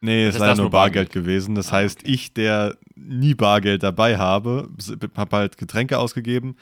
Nee, 0.00 0.26
es 0.26 0.36
ist 0.36 0.40
leider 0.40 0.56
nur 0.56 0.70
Bargeld, 0.70 1.08
Bargeld, 1.08 1.12
gewesen. 1.12 1.54
Das 1.54 1.68
ah, 1.68 1.76
heißt, 1.76 2.00
okay. 2.00 2.10
ich, 2.10 2.32
der 2.32 2.76
nie 2.94 3.34
Bargeld 3.34 3.82
dabei 3.82 4.16
habe, 4.16 4.70
habe 5.14 5.36
halt 5.36 5.58
Getränke 5.58 5.98
ausgegeben 5.98 6.56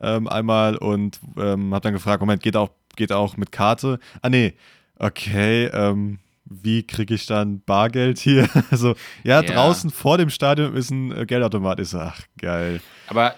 ähm, 0.00 0.28
einmal 0.28 0.76
und 0.76 1.18
ähm, 1.38 1.72
habe 1.72 1.82
dann 1.82 1.94
gefragt, 1.94 2.20
Moment, 2.20 2.42
geht 2.42 2.56
auch 2.56 2.70
geht 2.96 3.12
auch 3.12 3.36
mit 3.36 3.52
Karte. 3.52 3.98
Ah, 4.20 4.28
nee. 4.28 4.54
okay, 4.98 5.66
ähm, 5.66 6.18
wie 6.44 6.86
kriege 6.86 7.14
ich 7.14 7.26
dann 7.26 7.62
Bargeld 7.62 8.18
hier? 8.18 8.48
Also, 8.70 8.94
ja, 9.24 9.40
ja, 9.40 9.42
draußen 9.42 9.90
vor 9.90 10.18
dem 10.18 10.30
Stadion 10.30 10.74
ist 10.76 10.90
ein 10.90 11.12
äh, 11.12 11.26
Geldautomat. 11.26 11.80
Ich 11.80 11.88
so, 11.88 11.98
ach, 11.98 12.20
geil. 12.38 12.80
Aber 13.08 13.34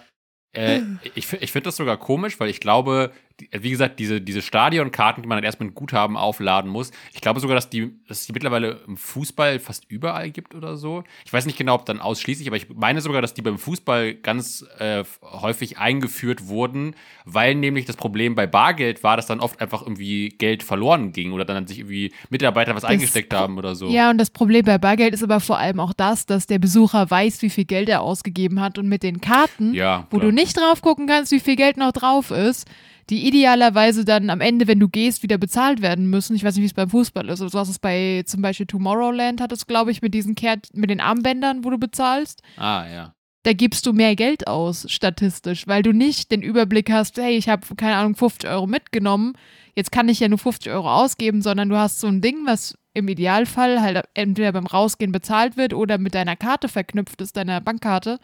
äh, 0.52 0.80
ich 1.14 1.32
ich 1.32 1.52
finde 1.52 1.68
das 1.68 1.76
sogar 1.76 1.96
komisch, 1.96 2.38
weil 2.38 2.48
ich 2.48 2.60
glaube, 2.60 3.12
wie 3.50 3.70
gesagt, 3.70 3.98
diese, 3.98 4.20
diese 4.20 4.42
Stadionkarten, 4.42 5.22
die 5.22 5.28
man 5.28 5.38
dann 5.38 5.44
erst 5.44 5.60
mit 5.60 5.74
Guthaben 5.74 6.16
aufladen 6.16 6.70
muss, 6.70 6.92
ich 7.12 7.20
glaube 7.20 7.40
sogar, 7.40 7.56
dass 7.56 7.68
die, 7.68 7.92
dass 8.06 8.20
es 8.20 8.26
die 8.26 8.32
mittlerweile 8.32 8.80
im 8.86 8.96
Fußball 8.96 9.58
fast 9.58 9.90
überall 9.90 10.30
gibt 10.30 10.54
oder 10.54 10.76
so. 10.76 11.02
Ich 11.24 11.32
weiß 11.32 11.46
nicht 11.46 11.58
genau, 11.58 11.74
ob 11.74 11.84
dann 11.84 12.00
ausschließlich, 12.00 12.46
aber 12.46 12.56
ich 12.56 12.68
meine 12.68 13.00
sogar, 13.00 13.22
dass 13.22 13.34
die 13.34 13.42
beim 13.42 13.58
Fußball 13.58 14.14
ganz 14.14 14.64
äh, 14.78 15.02
häufig 15.22 15.78
eingeführt 15.78 16.46
wurden, 16.46 16.94
weil 17.24 17.56
nämlich 17.56 17.86
das 17.86 17.96
Problem 17.96 18.36
bei 18.36 18.46
Bargeld 18.46 19.02
war, 19.02 19.16
dass 19.16 19.26
dann 19.26 19.40
oft 19.40 19.60
einfach 19.60 19.82
irgendwie 19.82 20.28
Geld 20.28 20.62
verloren 20.62 21.12
ging 21.12 21.32
oder 21.32 21.44
dann 21.44 21.66
sich 21.66 21.80
irgendwie 21.80 22.12
Mitarbeiter 22.30 22.74
was 22.74 22.82
das 22.82 22.90
eingesteckt 22.90 23.34
haben 23.34 23.58
oder 23.58 23.74
so. 23.74 23.88
Ja, 23.88 24.10
und 24.10 24.18
das 24.18 24.30
Problem 24.30 24.64
bei 24.64 24.78
Bargeld 24.78 25.12
ist 25.12 25.24
aber 25.24 25.40
vor 25.40 25.58
allem 25.58 25.80
auch 25.80 25.92
das, 25.92 26.26
dass 26.26 26.46
der 26.46 26.60
Besucher 26.60 27.10
weiß, 27.10 27.42
wie 27.42 27.50
viel 27.50 27.64
Geld 27.64 27.88
er 27.88 28.02
ausgegeben 28.02 28.60
hat 28.60 28.78
und 28.78 28.88
mit 28.88 29.02
den 29.02 29.20
Karten, 29.20 29.74
ja, 29.74 30.06
wo 30.10 30.18
du 30.18 30.30
nicht 30.30 30.56
drauf 30.56 30.82
gucken 30.82 31.08
kannst, 31.08 31.32
wie 31.32 31.40
viel 31.40 31.56
Geld 31.56 31.76
noch 31.76 31.92
drauf 31.92 32.30
ist, 32.30 32.68
die 33.10 33.26
idealerweise 33.26 34.04
dann 34.04 34.30
am 34.30 34.40
Ende, 34.40 34.66
wenn 34.66 34.80
du 34.80 34.88
gehst, 34.88 35.22
wieder 35.22 35.38
bezahlt 35.38 35.82
werden 35.82 36.08
müssen. 36.08 36.34
Ich 36.34 36.44
weiß 36.44 36.54
nicht, 36.54 36.62
wie 36.62 36.66
es 36.66 36.74
beim 36.74 36.90
Fußball 36.90 37.28
ist. 37.28 37.40
Du 37.40 37.58
hast 37.58 37.68
es 37.68 37.78
bei 37.78 38.22
zum 38.26 38.42
Beispiel 38.42 38.66
Tomorrowland, 38.66 39.40
hat 39.40 39.52
es, 39.52 39.66
glaube 39.66 39.90
ich, 39.90 40.02
mit 40.02 40.14
diesen 40.14 40.34
Kehrt 40.34 40.68
mit 40.74 40.90
den 40.90 41.00
Armbändern, 41.00 41.64
wo 41.64 41.70
du 41.70 41.78
bezahlst. 41.78 42.42
Ah, 42.56 42.86
ja. 42.88 43.14
Da 43.44 43.52
gibst 43.52 43.84
du 43.84 43.92
mehr 43.92 44.16
Geld 44.16 44.46
aus, 44.46 44.86
statistisch, 44.90 45.66
weil 45.66 45.82
du 45.82 45.92
nicht 45.92 46.30
den 46.30 46.40
Überblick 46.40 46.90
hast, 46.90 47.18
hey, 47.18 47.36
ich 47.36 47.50
habe, 47.50 47.62
keine 47.76 47.96
Ahnung, 47.96 48.14
50 48.14 48.48
Euro 48.48 48.66
mitgenommen, 48.66 49.34
jetzt 49.76 49.92
kann 49.92 50.08
ich 50.08 50.20
ja 50.20 50.28
nur 50.28 50.38
50 50.38 50.72
Euro 50.72 50.90
ausgeben, 50.90 51.42
sondern 51.42 51.68
du 51.68 51.76
hast 51.76 52.00
so 52.00 52.06
ein 52.06 52.22
Ding, 52.22 52.46
was 52.46 52.78
im 52.94 53.06
Idealfall 53.06 53.82
halt 53.82 54.02
entweder 54.14 54.52
beim 54.52 54.66
Rausgehen 54.66 55.12
bezahlt 55.12 55.58
wird 55.58 55.74
oder 55.74 55.98
mit 55.98 56.14
deiner 56.14 56.36
Karte 56.36 56.68
verknüpft 56.68 57.20
ist, 57.20 57.36
deiner 57.36 57.60
Bankkarte 57.60 58.18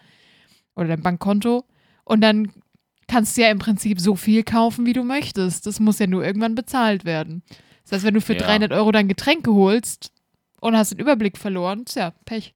oder 0.74 0.88
dein 0.88 1.02
Bankkonto. 1.02 1.64
Und 2.04 2.22
dann 2.22 2.52
kannst 3.10 3.36
du 3.36 3.42
ja 3.42 3.50
im 3.50 3.58
Prinzip 3.58 4.00
so 4.00 4.14
viel 4.14 4.44
kaufen, 4.44 4.86
wie 4.86 4.92
du 4.92 5.02
möchtest. 5.02 5.66
Das 5.66 5.80
muss 5.80 5.98
ja 5.98 6.06
nur 6.06 6.24
irgendwann 6.24 6.54
bezahlt 6.54 7.04
werden. 7.04 7.42
Das 7.82 7.92
heißt, 7.92 8.04
wenn 8.04 8.14
du 8.14 8.20
für 8.20 8.34
ja. 8.34 8.40
300 8.40 8.72
Euro 8.72 8.92
dann 8.92 9.08
Getränke 9.08 9.52
holst 9.52 10.12
und 10.60 10.76
hast 10.76 10.92
den 10.92 11.00
Überblick 11.00 11.36
verloren, 11.36 11.84
tja, 11.84 12.12
Pech. 12.24 12.54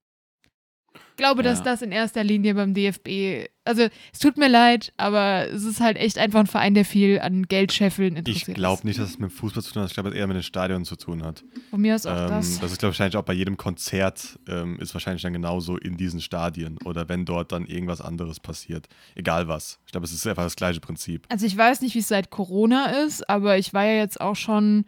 Ich 0.95 1.18
glaube, 1.18 1.45
ja. 1.45 1.51
dass 1.51 1.62
das 1.62 1.80
in 1.82 1.92
erster 1.92 2.24
Linie 2.24 2.55
beim 2.55 2.74
DFB, 2.74 3.49
also 3.64 3.86
es 4.12 4.18
tut 4.18 4.36
mir 4.36 4.49
leid, 4.49 4.92
aber 4.97 5.47
es 5.49 5.62
ist 5.62 5.80
halt 5.80 5.97
echt 5.97 6.18
einfach 6.18 6.40
ein 6.40 6.47
Verein, 6.49 6.74
der 6.74 6.84
viel 6.84 7.20
an 7.20 7.45
Geldscheffeln 7.45 8.16
interessiert 8.16 8.49
Ich 8.49 8.55
glaube 8.55 8.84
nicht, 8.84 8.99
dass 8.99 9.11
es 9.11 9.18
mit 9.20 9.32
Fußball 9.32 9.62
zu 9.62 9.72
tun 9.72 9.82
hat, 9.82 9.90
ich 9.90 9.95
glaube, 9.95 10.09
es 10.09 10.14
eher 10.16 10.26
mit 10.26 10.36
den 10.36 10.42
Stadion 10.42 10.84
zu 10.84 10.97
tun 10.97 11.22
hat. 11.22 11.45
Von 11.70 11.80
mir 11.80 11.95
aus 11.95 12.05
auch 12.07 12.16
ähm, 12.16 12.28
das. 12.28 12.59
Das 12.59 12.72
ist, 12.72 12.78
glaube 12.78 12.92
ich, 12.92 12.99
wahrscheinlich 12.99 13.16
auch 13.16 13.24
bei 13.24 13.32
jedem 13.32 13.57
Konzert 13.57 14.40
ähm, 14.49 14.78
ist 14.80 14.92
wahrscheinlich 14.92 15.22
dann 15.22 15.32
genauso 15.32 15.76
in 15.76 15.97
diesen 15.97 16.20
Stadien 16.20 16.78
oder 16.84 17.09
wenn 17.09 17.24
dort 17.24 17.53
dann 17.53 17.66
irgendwas 17.66 18.01
anderes 18.01 18.40
passiert. 18.40 18.88
Egal 19.14 19.47
was. 19.47 19.78
Ich 19.86 19.92
glaube, 19.92 20.07
es 20.07 20.12
ist 20.12 20.26
einfach 20.26 20.42
das 20.42 20.57
gleiche 20.57 20.80
Prinzip. 20.80 21.26
Also 21.28 21.47
ich 21.47 21.57
weiß 21.57 21.80
nicht, 21.80 21.95
wie 21.95 22.01
es 22.01 22.09
seit 22.09 22.30
Corona 22.30 22.86
ist, 23.05 23.28
aber 23.30 23.57
ich 23.57 23.72
war 23.72 23.84
ja 23.84 23.99
jetzt 23.99 24.20
auch 24.20 24.36
schon 24.36 24.84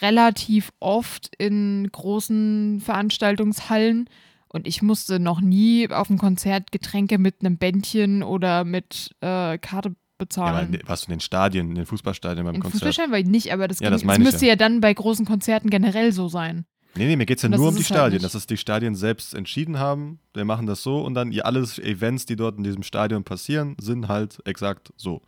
relativ 0.00 0.70
oft 0.80 1.30
in 1.38 1.88
großen 1.90 2.80
Veranstaltungshallen 2.80 4.08
und 4.52 4.66
ich 4.66 4.82
musste 4.82 5.18
noch 5.18 5.40
nie 5.40 5.88
auf 5.90 6.08
dem 6.08 6.18
Konzert 6.18 6.72
Getränke 6.72 7.18
mit 7.18 7.36
einem 7.40 7.58
Bändchen 7.58 8.22
oder 8.22 8.64
mit 8.64 9.14
äh, 9.20 9.58
Karte 9.58 9.94
bezahlen. 10.18 10.72
Ja, 10.72 10.88
warst 10.88 11.04
du 11.04 11.06
in 11.08 11.16
den 11.16 11.20
Stadien, 11.20 11.70
in 11.70 11.74
den 11.74 11.86
Fußballstadien 11.86 12.44
beim 12.44 12.54
in 12.54 12.60
Konzert? 12.60 12.80
Fußballstadien 12.80 13.12
war 13.12 13.18
ich 13.18 13.26
nicht, 13.26 13.52
aber 13.52 13.66
das, 13.66 13.80
ja, 13.80 13.90
das, 13.90 14.02
das 14.02 14.18
müsste 14.18 14.46
ja. 14.46 14.52
ja. 14.52 14.56
dann 14.56 14.80
bei 14.80 14.92
großen 14.92 15.26
Konzerten 15.26 15.70
generell 15.70 16.12
so 16.12 16.28
sein. 16.28 16.66
Nee, 16.94 17.06
nee, 17.06 17.16
mir 17.16 17.24
geht 17.24 17.38
es 17.38 17.42
ja 17.42 17.48
nur 17.48 17.68
um 17.68 17.74
die 17.74 17.78
halt 17.78 17.86
Stadien, 17.86 18.12
halt 18.12 18.24
dass 18.24 18.34
es 18.34 18.46
die 18.46 18.58
Stadien 18.58 18.94
selbst 18.94 19.34
entschieden 19.34 19.78
haben. 19.78 20.20
Wir 20.34 20.44
machen 20.44 20.66
das 20.66 20.82
so 20.82 21.02
und 21.02 21.14
dann 21.14 21.32
alle 21.40 21.60
Events, 21.60 22.26
die 22.26 22.36
dort 22.36 22.58
in 22.58 22.64
diesem 22.64 22.82
Stadion 22.82 23.24
passieren, 23.24 23.76
sind 23.80 24.08
halt 24.08 24.40
exakt 24.44 24.92
so 24.96 25.22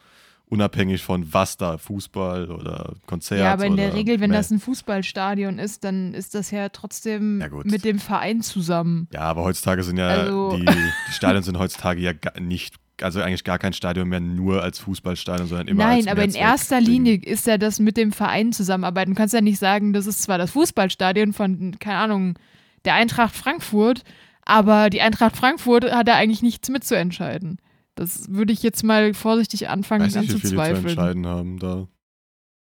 unabhängig 0.49 1.03
von 1.03 1.33
was 1.33 1.57
da, 1.57 1.79
Fußball 1.79 2.51
oder 2.51 2.95
Konzert. 3.07 3.41
Ja, 3.41 3.53
aber 3.53 3.67
in 3.67 3.77
der 3.77 3.95
Regel, 3.95 4.21
wenn 4.21 4.31
mehr. 4.31 4.39
das 4.39 4.51
ein 4.51 4.61
Fußballstadion 4.61 5.59
ist, 5.59 5.85
dann 5.85 6.15
ist 6.15 6.35
das 6.35 6.51
ja 6.51 6.69
trotzdem 6.69 7.41
ja, 7.41 7.49
mit 7.65 7.85
dem 7.85 7.99
Verein 7.99 8.43
zusammen. 8.43 9.09
Ja, 9.13 9.23
aber 9.23 9.43
heutzutage 9.43 9.83
sind 9.83 9.97
ja, 9.97 10.09
also 10.09 10.57
die, 10.57 10.65
die 11.09 11.13
Stadien 11.13 11.43
sind 11.43 11.59
heutzutage 11.59 12.01
ja 12.01 12.13
nicht 12.41 12.77
also 13.03 13.21
eigentlich 13.21 13.43
gar 13.43 13.59
kein 13.59 13.73
Stadion 13.73 14.09
mehr 14.09 14.21
nur 14.21 14.63
als 14.63 14.79
Fußballstadion, 14.79 15.49
sondern 15.49 15.69
immer 15.69 15.85
Nein, 15.85 16.01
als 16.01 16.07
aber 16.07 16.23
in 16.23 16.35
erster 16.35 16.81
Linie 16.81 17.17
ist 17.17 17.47
ja 17.47 17.59
das 17.59 17.81
mit 17.81 17.97
dem 17.97 18.13
Verein 18.13 18.53
zusammenarbeiten. 18.53 19.13
Du 19.13 19.17
kannst 19.17 19.35
ja 19.35 19.41
nicht 19.41 19.59
sagen, 19.59 19.93
das 19.93 20.07
ist 20.07 20.23
zwar 20.23 20.39
das 20.39 20.53
Fußballstadion 20.53 21.33
von, 21.33 21.77
keine 21.81 21.99
Ahnung, 21.99 22.39
der 22.85 22.95
Eintracht 22.95 23.35
Frankfurt, 23.35 24.03
aber 24.45 24.91
die 24.91 25.01
Eintracht 25.01 25.37
Frankfurt 25.37 25.91
hat 25.91 26.07
da 26.07 26.15
eigentlich 26.15 26.43
nichts 26.43 26.69
mitzuentscheiden. 26.69 27.59
Das 27.95 28.33
würde 28.33 28.53
ich 28.53 28.63
jetzt 28.63 28.83
mal 28.83 29.15
vorsichtig 29.15 29.69
anfangen 29.69 30.05
Weiß 30.05 30.17
nicht, 30.17 30.35
anzuzweifeln. 30.35 30.85
Wie 30.85 30.89
viele 30.89 30.95
zu 30.95 31.01
entscheiden 31.01 31.27
haben 31.27 31.59
da. 31.59 31.89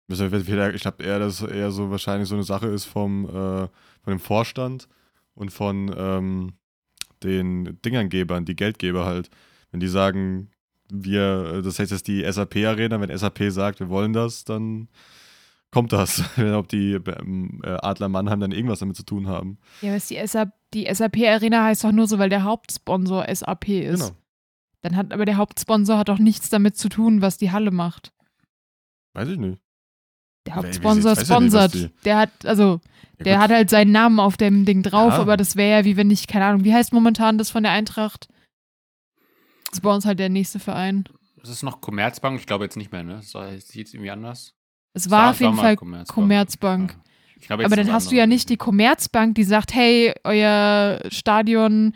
Ich 0.07 0.81
glaube 0.81 1.03
eher, 1.03 1.19
dass 1.19 1.41
es 1.41 1.47
eher 1.47 1.71
so 1.71 1.91
wahrscheinlich 1.91 2.27
so 2.27 2.35
eine 2.35 2.43
Sache 2.43 2.67
ist 2.67 2.85
vom, 2.85 3.25
äh, 3.25 3.29
von 3.29 3.69
dem 4.07 4.19
Vorstand 4.19 4.87
und 5.35 5.51
von 5.51 5.93
ähm, 5.95 6.53
den 7.23 7.79
Dingangebern, 7.83 8.45
die 8.45 8.55
Geldgeber 8.55 9.05
halt. 9.05 9.29
Wenn 9.71 9.79
die 9.79 9.87
sagen, 9.87 10.49
wir, 10.91 11.61
das 11.61 11.77
heißt 11.77 11.91
jetzt 11.91 12.07
die 12.07 12.23
SAP-Arena, 12.29 12.99
wenn 12.99 13.15
SAP 13.15 13.51
sagt, 13.51 13.79
wir 13.79 13.89
wollen 13.89 14.13
das, 14.13 14.45
dann 14.45 14.87
kommt 15.71 15.93
das. 15.93 16.23
Ob 16.53 16.67
die 16.67 16.93
ähm, 16.93 17.61
Adler 17.63 18.09
Mannheim 18.09 18.39
dann 18.39 18.51
irgendwas 18.51 18.79
damit 18.79 18.95
zu 18.95 19.03
tun 19.03 19.27
haben. 19.27 19.59
Ja, 19.81 19.93
was 19.93 20.07
die 20.07 20.19
SAP, 20.25 20.49
die 20.73 20.87
SAP-Arena 20.91 21.65
heißt 21.65 21.83
doch 21.83 21.91
nur 21.91 22.07
so, 22.07 22.17
weil 22.19 22.29
der 22.29 22.43
Hauptsponsor 22.43 23.25
SAP 23.33 23.69
ist. 23.69 24.07
Genau. 24.07 24.18
Dann 24.81 24.95
hat 24.95 25.11
aber 25.11 25.25
der 25.25 25.37
Hauptsponsor 25.37 25.97
hat 25.97 26.09
auch 26.09 26.19
nichts 26.19 26.49
damit 26.49 26.77
zu 26.77 26.89
tun, 26.89 27.21
was 27.21 27.37
die 27.37 27.51
Halle 27.51 27.71
macht. 27.71 28.13
Weiß 29.13 29.27
ich 29.27 29.37
nicht. 29.37 29.59
Der 30.45 30.55
Hauptsponsor 30.55 31.15
sponsert. 31.15 31.75
Ja 31.75 31.89
der 32.05 32.17
hat, 32.17 32.45
also, 32.45 32.79
ja, 33.17 33.23
der 33.23 33.39
hat 33.39 33.51
halt 33.51 33.69
seinen 33.69 33.91
Namen 33.91 34.19
auf 34.19 34.37
dem 34.37 34.65
Ding 34.65 34.83
drauf, 34.83 35.13
ja. 35.13 35.19
aber 35.19 35.37
das 35.37 35.55
wäre 35.55 35.79
ja 35.79 35.85
wie 35.85 35.97
wenn 35.97 36.09
ich, 36.09 36.27
keine 36.27 36.45
Ahnung, 36.45 36.63
wie 36.63 36.73
heißt 36.73 36.93
momentan 36.93 37.37
das 37.37 37.49
von 37.49 37.63
der 37.63 37.73
Eintracht? 37.73 38.29
Das 39.65 39.79
ist 39.79 39.81
bei 39.81 39.93
uns 39.93 40.05
halt 40.05 40.19
der 40.19 40.29
nächste 40.29 40.59
Verein. 40.59 41.03
Das 41.37 41.49
ist 41.49 41.63
noch 41.63 41.81
Commerzbank, 41.81 42.39
ich 42.39 42.47
glaube 42.47 42.63
jetzt 42.63 42.77
nicht 42.77 42.91
mehr, 42.91 43.03
ne? 43.03 43.21
Das 43.31 43.67
sieht 43.67 43.87
es 43.87 43.93
irgendwie 43.93 44.11
anders. 44.11 44.55
Es 44.93 45.09
war, 45.09 45.23
war 45.23 45.29
auf 45.31 45.39
jeden 45.39 45.55
Fall 45.55 45.75
Commerzbank. 45.75 46.15
Commerzbank. 46.15 46.97
Glaube, 47.41 47.65
aber 47.65 47.75
dann 47.75 47.91
hast 47.91 48.11
du 48.11 48.15
ja 48.15 48.27
nicht 48.27 48.49
die 48.49 48.57
Commerzbank, 48.57 49.35
die 49.35 49.43
sagt, 49.43 49.73
hey, 49.73 50.13
euer 50.23 50.99
Stadion 51.09 51.93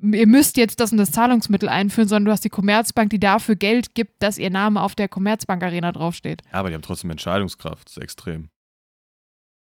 ihr 0.00 0.26
müsst 0.26 0.56
jetzt 0.56 0.80
das 0.80 0.92
und 0.92 0.98
das 0.98 1.10
Zahlungsmittel 1.10 1.68
einführen, 1.68 2.08
sondern 2.08 2.26
du 2.26 2.32
hast 2.32 2.44
die 2.44 2.50
Commerzbank, 2.50 3.10
die 3.10 3.20
dafür 3.20 3.56
Geld 3.56 3.94
gibt, 3.94 4.22
dass 4.22 4.38
ihr 4.38 4.50
Name 4.50 4.82
auf 4.82 4.94
der 4.94 5.08
Commerzbank 5.08 5.62
Arena 5.62 5.92
draufsteht. 5.92 6.42
Ja, 6.52 6.60
aber 6.60 6.68
die 6.68 6.74
haben 6.74 6.82
trotzdem 6.82 7.10
Entscheidungskraft, 7.10 7.88
das 7.88 7.96
ist 7.96 8.02
extrem. 8.02 8.48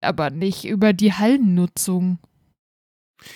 Aber 0.02 0.30
nicht 0.30 0.66
über 0.66 0.94
die 0.94 1.14
Hallennutzung. 1.14 2.20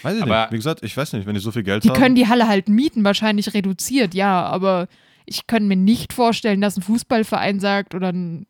Weiß 0.02 0.16
ich 0.16 0.24
aber 0.24 0.42
nicht. 0.42 0.52
Wie 0.52 0.58
gesagt, 0.58 0.84
ich 0.84 0.96
weiß 0.96 1.14
nicht, 1.14 1.26
wenn 1.26 1.34
die 1.34 1.42
so 1.42 1.52
viel 1.52 1.64
Geld 1.64 1.84
die 1.84 1.90
haben. 1.90 1.96
Die 1.96 2.02
können 2.02 2.16
die 2.16 2.28
Halle 2.28 2.48
halt 2.48 2.70
mieten, 2.70 3.04
wahrscheinlich 3.04 3.54
reduziert, 3.54 4.14
ja, 4.14 4.44
aber 4.46 4.88
ich 5.26 5.48
kann 5.48 5.68
mir 5.68 5.76
nicht 5.76 6.14
vorstellen, 6.14 6.62
dass 6.62 6.78
ein 6.78 6.84
Fußballverein 6.84 7.60
sagt 7.60 7.96
oder 7.96 8.10
ein 8.10 8.46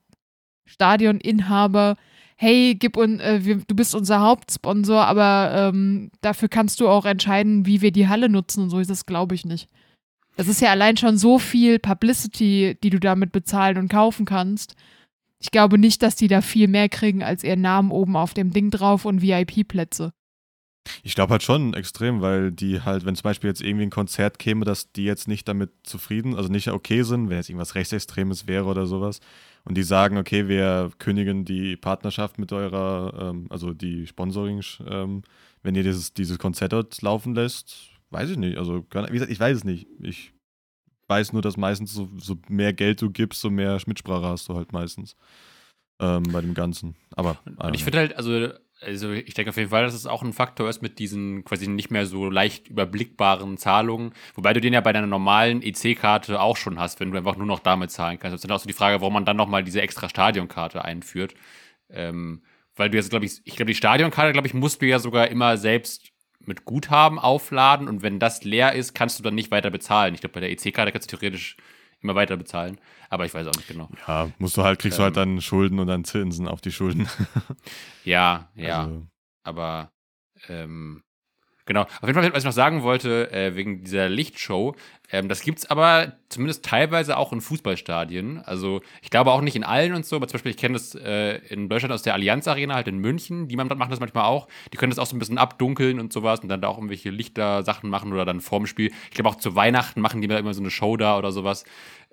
Stadioninhaber, 0.66 1.98
hey, 2.36 2.76
gib 2.76 2.98
uns, 2.98 3.22
äh, 3.22 3.44
wir, 3.44 3.58
du 3.58 3.76
bist 3.76 3.96
unser 3.96 4.22
Hauptsponsor, 4.22 5.06
aber 5.06 5.52
ähm, 5.54 6.12
dafür 6.22 6.50
kannst 6.50 6.80
du 6.80 6.88
auch 6.88 7.06
entscheiden, 7.06 7.66
wie 7.66 7.82
wir 7.82 7.92
die 7.92 8.08
Halle 8.08 8.30
nutzen 8.30 8.64
und 8.64 8.70
so 8.70 8.80
ist 8.80 8.90
das, 8.90 9.06
glaube 9.06 9.36
ich, 9.36 9.46
nicht. 9.46 9.70
Das 10.36 10.48
ist 10.48 10.62
ja 10.62 10.72
allein 10.72 10.98
schon 10.98 11.18
so 11.18 11.38
viel 11.38 11.80
Publicity, 11.80 12.78
die 12.82 12.90
du 12.90 13.00
damit 13.00 13.32
bezahlen 13.32 13.78
und 13.78 13.90
kaufen 13.90 14.26
kannst. 14.26 14.76
Ich 15.40 15.52
glaube 15.52 15.78
nicht, 15.78 16.02
dass 16.02 16.16
die 16.16 16.28
da 16.28 16.42
viel 16.42 16.68
mehr 16.68 16.90
kriegen 16.90 17.22
als 17.22 17.44
ihren 17.44 17.62
Namen 17.62 17.92
oben 17.92 18.16
auf 18.16 18.34
dem 18.34 18.52
Ding 18.52 18.72
drauf 18.72 19.06
und 19.06 19.22
VIP-Plätze. 19.22 20.14
Ich 21.02 21.16
glaube 21.16 21.32
halt 21.32 21.44
schon 21.44 21.74
extrem, 21.74 22.22
weil 22.22 22.52
die 22.52 22.82
halt, 22.82 23.06
wenn 23.06 23.16
zum 23.16 23.24
Beispiel 23.24 23.50
jetzt 23.50 23.62
irgendwie 23.62 23.86
ein 23.86 23.90
Konzert 23.90 24.40
käme, 24.40 24.66
dass 24.66 24.92
die 24.92 25.04
jetzt 25.04 25.28
nicht 25.28 25.48
damit 25.48 25.72
zufrieden, 25.84 26.36
also 26.36 26.50
nicht 26.50 26.70
okay 26.70 27.04
sind, 27.04 27.30
wenn 27.30 27.38
jetzt 27.38 27.50
irgendwas 27.50 27.76
Rechtsextremes 27.76 28.48
wäre 28.48 28.66
oder 28.66 28.86
sowas, 28.86 29.20
und 29.66 29.76
die 29.76 29.84
sagen, 29.84 30.18
okay, 30.18 30.48
wir 30.48 30.92
kündigen 31.00 31.46
die 31.46 31.78
Partnerschaft 31.78 32.38
mit 32.38 32.52
eurer, 32.52 33.30
ähm, 33.30 33.48
also 33.50 33.74
die 33.74 34.08
Sponsoring, 34.08 34.62
ähm, 34.88 35.24
wenn 35.62 35.76
ihr 35.76 35.84
dieses, 35.84 36.14
dieses 36.14 36.38
Konzert 36.38 36.74
dort 36.74 37.02
laufen 37.02 37.34
lässt, 37.34 37.92
weiß 38.10 38.32
ich 38.32 38.38
nicht. 38.38 38.58
Also, 38.58 38.86
wie 38.92 39.14
gesagt, 39.14 39.32
ich 39.32 39.40
weiß 39.40 39.58
es 39.58 39.64
nicht. 39.64 39.88
Ich 40.02 40.34
weiß 41.08 41.34
nur, 41.34 41.42
dass 41.42 41.58
meistens 41.58 41.94
so, 41.94 42.10
so 42.18 42.38
mehr 42.50 42.74
Geld 42.74 43.02
du 43.02 43.10
gibst, 43.10 43.42
so 43.42 43.50
mehr 43.50 43.80
Mitsprache 43.86 44.26
hast 44.26 44.50
du 44.50 44.56
halt 44.56 44.74
meistens 44.74 45.16
ähm, 46.00 46.24
bei 46.32 46.42
dem 46.42 46.54
Ganzen. 46.54 46.96
Aber. 47.16 47.38
Ich 47.74 47.84
finde 47.84 48.00
halt, 48.00 48.18
also 48.18 48.50
also 48.86 49.12
ich 49.12 49.34
denke 49.34 49.50
auf 49.50 49.58
jeden 49.58 49.70
Fall, 49.70 49.84
dass 49.84 49.94
es 49.94 50.06
auch 50.06 50.24
ein 50.24 50.34
Faktor 50.34 50.70
ist 50.70 50.82
mit 50.82 51.00
diesen 51.00 51.44
quasi 51.44 51.68
nicht 51.68 51.92
mehr 51.92 52.06
so 52.06 52.30
leicht 52.30 52.68
überblickbaren 52.68 53.58
Zahlungen. 53.58 54.14
Wobei 54.36 54.54
du 54.54 54.62
den 54.62 54.74
ja 54.74 54.82
bei 54.82 54.94
deiner 54.94 55.08
normalen 55.08 55.62
EC-Karte 55.62 56.40
auch 56.40 56.58
schon 56.58 56.80
hast, 56.80 57.00
wenn 57.00 57.12
du 57.12 57.18
einfach 57.18 57.38
nur 57.38 57.48
noch 57.48 57.60
damit 57.60 57.92
zahlen 57.92 58.20
kannst. 58.20 58.34
Das 58.34 58.42
ist 58.42 58.50
dann 58.50 58.56
auch 58.56 58.62
so 58.62 58.68
die 58.68 58.74
Frage, 58.74 59.02
warum 59.02 59.14
man 59.14 59.26
dann 59.26 59.38
nochmal 59.38 59.64
diese 59.64 59.82
extra 59.82 60.10
Stadionkarte 60.10 60.84
einführt. 60.84 61.34
Ähm, 61.90 62.44
weil 62.76 62.90
du 62.90 62.98
jetzt, 62.98 63.10
glaube 63.10 63.26
ich, 63.26 63.42
ich 63.44 63.56
glaube, 63.56 63.72
die 63.72 63.78
Stadionkarte, 63.78 64.34
glaube 64.34 64.48
ich, 64.48 64.54
musst 64.54 64.82
du 64.82 64.88
ja 64.88 65.00
sogar 65.00 65.28
immer 65.30 65.58
selbst 65.58 66.12
mit 66.46 66.66
Guthaben 66.66 67.20
aufladen 67.20 67.88
und 67.88 68.02
wenn 68.02 68.20
das 68.20 68.44
leer 68.44 68.74
ist, 68.74 68.94
kannst 68.94 69.20
du 69.20 69.24
dann 69.24 69.36
nicht 69.36 69.52
weiter 69.52 69.70
bezahlen. 69.70 70.14
Ich 70.14 70.22
glaube, 70.22 70.34
bei 70.34 70.40
der 70.42 70.52
EC-Karte 70.52 70.92
kannst 70.92 71.12
du 71.12 71.18
theoretisch 71.18 71.58
immer 72.04 72.16
weiter 72.16 72.38
bezahlen, 72.38 72.78
aber 73.10 73.26
ich 73.26 73.34
weiß 73.34 73.48
auch 73.48 73.56
nicht 73.56 73.68
genau. 73.68 73.90
Ja, 74.08 74.30
musst 74.38 74.58
du 74.58 74.64
halt, 74.64 74.80
kriegst 74.80 74.98
ähm, 74.98 75.02
du 75.02 75.04
halt 75.06 75.18
ähm. 75.18 75.36
dann 75.36 75.42
Schulden 75.42 75.80
und 75.80 75.88
dann 75.88 76.04
Zinsen 76.04 76.48
auf 76.48 76.62
die 76.62 76.72
Schulden. 76.72 77.08
ja, 78.04 78.50
ja. 78.56 78.84
Also. 78.84 79.08
Aber 79.44 79.92
ähm, 80.50 81.03
Genau. 81.66 81.82
Auf 81.82 82.08
jeden 82.08 82.14
Fall, 82.14 82.34
was 82.34 82.40
ich 82.40 82.46
noch 82.46 82.52
sagen 82.52 82.84
wollte, 82.84 83.32
äh, 83.32 83.56
wegen 83.56 83.84
dieser 83.84 84.10
Lichtshow, 84.10 84.76
ähm, 85.14 85.30
das 85.30 85.42
gibt's 85.42 85.66
aber 85.70 86.14
zumindest 86.28 86.66
teilweise 86.66 87.16
auch 87.18 87.32
in 87.32 87.40
Fußballstadien. 87.40 88.40
Also 88.40 88.82
ich 89.02 89.10
glaube 89.10 89.32
auch 89.32 89.40
nicht 89.40 89.56
in 89.56 89.64
allen 89.64 89.94
und 89.94 90.06
so, 90.06 90.18
aber 90.18 90.28
zum 90.28 90.34
Beispiel, 90.34 90.52
ich 90.52 90.58
kenne 90.58 90.74
das 90.74 90.96
äh, 90.96 91.38
in 91.50 91.70
Deutschland 91.70 91.94
aus 91.94 92.02
der 92.02 92.16
Allianz 92.16 92.48
Arena, 92.48 92.76
halt 92.76 92.88
in 92.88 92.98
München, 92.98 93.48
die 93.48 93.56
machen 93.56 93.70
das 93.70 94.00
manchmal 94.00 94.26
auch. 94.26 94.48
Die 94.74 94.78
können 94.78 94.90
das 94.90 95.00
auch 95.00 95.06
so 95.06 95.16
ein 95.16 95.20
bisschen 95.20 95.38
abdunkeln 95.38 96.00
und 96.00 96.12
sowas 96.12 96.42
und 96.42 96.50
dann 96.50 96.60
da 96.60 96.68
auch 96.68 96.78
irgendwelche 96.78 97.12
Lichter-Sachen 97.12 97.90
machen 97.90 98.12
oder 98.12 98.26
dann 98.26 98.42
vorm 98.42 98.66
Spiel. 98.66 98.92
Ich 99.06 99.12
glaube 99.12 99.30
auch 99.30 99.36
zu 99.36 99.56
Weihnachten 99.56 100.02
machen 100.02 100.22
die 100.22 100.28
immer 100.28 100.54
so 100.54 100.62
eine 100.62 100.72
Show 100.72 100.98
da 100.98 101.18
oder 101.18 101.32
sowas. 101.32 101.64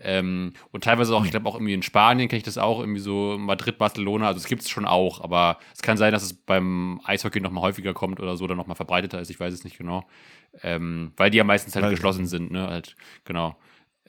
Ähm, 0.02 0.52
und 0.70 0.84
teilweise 0.84 1.14
auch, 1.14 1.24
ich 1.24 1.30
glaube 1.30 1.48
auch 1.48 1.54
irgendwie 1.54 1.74
in 1.74 1.82
Spanien 1.82 2.28
kenne 2.28 2.38
ich 2.38 2.44
das 2.44 2.58
auch, 2.58 2.80
irgendwie 2.80 3.00
so 3.00 3.36
Madrid, 3.38 3.78
Barcelona, 3.78 4.28
also 4.28 4.38
es 4.38 4.46
gibt 4.46 4.62
es 4.62 4.70
schon 4.70 4.86
auch, 4.86 5.20
aber 5.20 5.58
es 5.74 5.82
kann 5.82 5.98
sein, 5.98 6.12
dass 6.12 6.22
es 6.22 6.32
beim 6.32 7.00
Eishockey 7.04 7.40
nochmal 7.40 7.64
häufiger 7.64 7.92
kommt 7.92 8.18
oder 8.18 8.36
so, 8.36 8.44
oder 8.44 8.54
nochmal 8.54 8.76
verbreiteter 8.76 9.20
ist, 9.20 9.30
ich 9.30 9.38
weiß 9.38 9.52
es 9.52 9.64
nicht 9.64 9.78
genau. 9.78 10.06
Ähm, 10.62 11.12
weil 11.16 11.30
die 11.30 11.38
ja 11.38 11.44
meistens 11.44 11.74
halt 11.74 11.84
weil 11.84 11.92
geschlossen 11.92 12.26
sind, 12.26 12.50
ne? 12.50 12.66
Halt, 12.66 12.96
genau. 13.24 13.56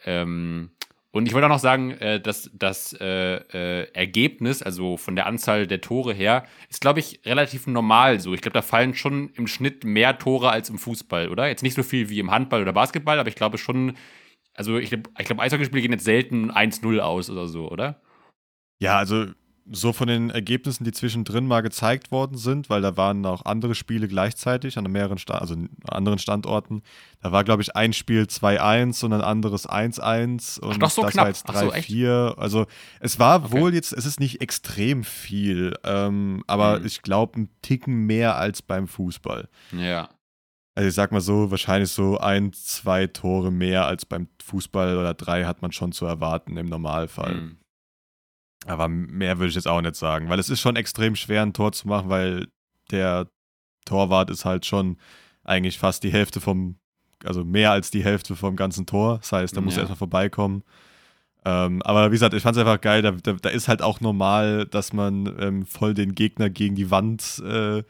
Ähm, 0.06 0.72
und 1.12 1.26
ich 1.26 1.34
wollte 1.34 1.48
auch 1.48 1.52
noch 1.52 1.60
sagen, 1.60 1.92
äh, 1.92 2.22
dass 2.22 2.50
das 2.54 2.94
äh, 2.94 3.36
äh, 3.36 3.92
Ergebnis, 3.94 4.64
also 4.64 4.96
von 4.96 5.18
der 5.18 5.26
Anzahl 5.26 5.68
der 5.68 5.82
Tore 5.82 6.14
her, 6.14 6.46
ist, 6.70 6.80
glaube 6.80 7.02
ich, 7.02 7.20
relativ 7.26 7.68
normal 7.68 8.22
so. 8.22 8.34
Ich 8.34 8.42
glaube, 8.42 8.54
da 8.54 8.62
fallen 8.62 8.94
schon 8.94 9.30
im 9.36 9.46
Schnitt 9.48 9.84
mehr 9.84 10.18
Tore 10.18 10.52
als 10.52 10.70
im 10.70 10.80
Fußball, 10.80 11.28
oder? 11.28 11.48
Jetzt 11.50 11.64
nicht 11.64 11.76
so 11.76 11.84
viel 11.84 12.10
wie 12.10 12.20
im 12.20 12.32
Handball 12.32 12.62
oder 12.62 12.72
Basketball, 12.72 13.20
aber 13.20 13.28
ich 13.28 13.36
glaube 13.36 13.58
schon, 13.58 13.98
also 14.62 14.78
ich 14.78 14.90
glaube, 14.90 15.10
ich 15.18 15.26
glaub, 15.26 15.40
Eishockeyspiele 15.40 15.82
gehen 15.82 15.92
jetzt 15.92 16.06
selten 16.06 16.52
1-0 16.52 17.00
aus 17.00 17.32
oder 17.32 17.48
so, 17.48 17.68
oder? 17.68 18.00
Ja, 18.80 19.00
also 19.00 19.26
so 19.72 19.92
von 19.92 20.08
den 20.08 20.30
Ergebnissen, 20.30 20.84
die 20.84 20.92
zwischendrin 20.92 21.48
mal 21.48 21.62
gezeigt 21.62 22.12
worden 22.12 22.38
sind, 22.38 22.70
weil 22.70 22.82
da 22.82 22.96
waren 22.96 23.26
auch 23.26 23.46
andere 23.46 23.74
Spiele 23.74 24.08
gleichzeitig 24.08 24.78
an 24.78 24.84
mehreren 24.92 25.18
Sta 25.18 25.40
also 25.40 25.56
anderen 25.88 26.20
Standorten. 26.20 26.84
Da 27.22 27.32
war, 27.32 27.44
glaube 27.44 27.64
ich, 27.64 27.76
ein 27.76 27.94
Spiel 27.94 28.24
2-1 28.24 29.04
und 29.04 29.14
ein 29.14 29.22
anderes 29.22 29.68
1-1 29.68 30.60
und 30.60 30.84
Ach, 30.84 30.92
so 30.92 31.02
das 31.02 31.14
knapp. 31.14 31.24
war 31.24 31.28
jetzt 31.30 31.50
3-4. 31.50 32.30
So, 32.30 32.36
also 32.38 32.66
es 33.00 33.18
war 33.18 33.44
okay. 33.46 33.52
wohl 33.60 33.74
jetzt, 33.74 33.94
es 33.94 34.06
ist 34.06 34.20
nicht 34.20 34.42
extrem 34.42 35.04
viel, 35.04 35.74
ähm, 35.84 36.44
aber 36.46 36.80
mhm. 36.80 36.86
ich 36.86 37.02
glaube 37.02 37.40
ein 37.40 37.50
Ticken 37.64 38.06
mehr 38.06 38.36
als 38.36 38.62
beim 38.62 38.88
Fußball. 38.88 39.50
Ja. 39.72 40.10
Also 40.74 40.88
ich 40.88 40.96
sag 40.96 41.12
mal 41.12 41.22
so, 41.22 41.52
wahrscheinlich 41.52 41.92
so 41.92 42.18
ein, 42.18 42.54
zwei 42.54 43.08
Tore 43.08 43.52
mehr 43.52 43.86
als 43.86 44.06
beim 44.06 44.28
Fußball 44.44 44.98
oder 44.98 45.14
drei 45.14 45.44
hat 45.46 45.62
man 45.62 45.72
schon 45.72 45.92
zu 45.92 46.06
erwarten 46.06 46.56
im 46.58 46.68
Normalfall. 46.68 47.36
Mhm. 47.36 47.58
Aber 48.66 48.88
mehr 48.88 49.38
würde 49.40 49.50
ich 49.50 49.56
jetzt 49.56 49.68
auch 49.68 49.82
nicht 49.82 49.96
sagen, 49.96 50.30
weil 50.30 50.40
es 50.40 50.50
ist 50.50 50.62
schon 50.62 50.76
extrem 50.76 51.16
schwer, 51.16 51.42
ein 51.42 51.54
Tor 51.54 51.72
zu 51.72 51.88
machen, 51.88 52.10
weil 52.10 52.48
der 52.92 53.28
Torwart 53.86 54.30
ist 54.30 54.46
halt 54.46 54.66
schon 54.66 54.98
eigentlich 55.44 55.80
fast 55.80 56.04
die 56.04 56.12
Hälfte 56.12 56.40
vom, 56.40 56.78
also 57.24 57.44
mehr 57.44 57.72
als 57.72 57.92
die 57.92 58.04
Hälfte 58.04 58.36
vom 58.36 58.56
ganzen 58.56 58.86
Tor. 58.86 59.18
Das 59.18 59.32
heißt, 59.32 59.58
da 59.58 59.62
muss 59.62 59.74
ja. 59.74 59.80
er 59.80 59.82
erstmal 59.82 59.98
vorbeikommen. 59.98 60.64
Ähm, 61.44 61.82
aber 61.82 62.12
wie 62.12 62.16
gesagt, 62.16 62.36
ich 62.36 62.44
fand 62.44 62.56
es 62.56 62.62
einfach 62.62 62.80
geil. 62.80 63.02
Da, 63.02 63.12
da, 63.12 63.34
da, 63.34 63.50
ist 63.50 63.68
halt 63.68 63.82
auch 63.82 64.00
normal, 64.00 64.68
dass 64.68 64.94
man 64.94 65.36
ähm, 65.40 65.66
voll 65.66 65.96
den 65.96 66.14
Gegner 66.14 66.52
gegen 66.52 66.76
die 66.76 66.92
Wand 66.92 67.42
äh, 67.44 67.84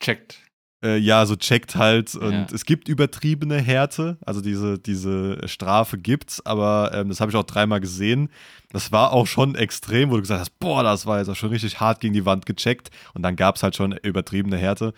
checkt 0.00 0.43
äh, 0.84 0.98
ja, 0.98 1.24
so 1.24 1.34
checkt 1.34 1.74
halt. 1.76 2.14
Und 2.14 2.32
ja. 2.32 2.46
es 2.52 2.64
gibt 2.64 2.88
übertriebene 2.88 3.60
Härte, 3.60 4.18
also 4.24 4.40
diese, 4.40 4.78
diese 4.78 5.48
Strafe 5.48 5.98
gibt's, 5.98 6.44
aber 6.44 6.92
ähm, 6.94 7.08
das 7.08 7.20
habe 7.20 7.30
ich 7.30 7.36
auch 7.36 7.44
dreimal 7.44 7.80
gesehen. 7.80 8.28
Das 8.70 8.92
war 8.92 9.12
auch 9.12 9.26
schon 9.26 9.54
extrem, 9.54 10.10
wo 10.10 10.16
du 10.16 10.20
gesagt 10.20 10.40
hast, 10.40 10.58
boah, 10.58 10.82
das 10.82 11.06
war 11.06 11.18
jetzt 11.18 11.28
auch 11.28 11.36
schon 11.36 11.50
richtig 11.50 11.80
hart 11.80 12.00
gegen 12.00 12.12
die 12.12 12.26
Wand 12.26 12.44
gecheckt. 12.44 12.90
Und 13.14 13.22
dann 13.22 13.36
gab 13.36 13.56
es 13.56 13.62
halt 13.62 13.74
schon 13.74 13.92
übertriebene 13.92 14.58
Härte. 14.58 14.92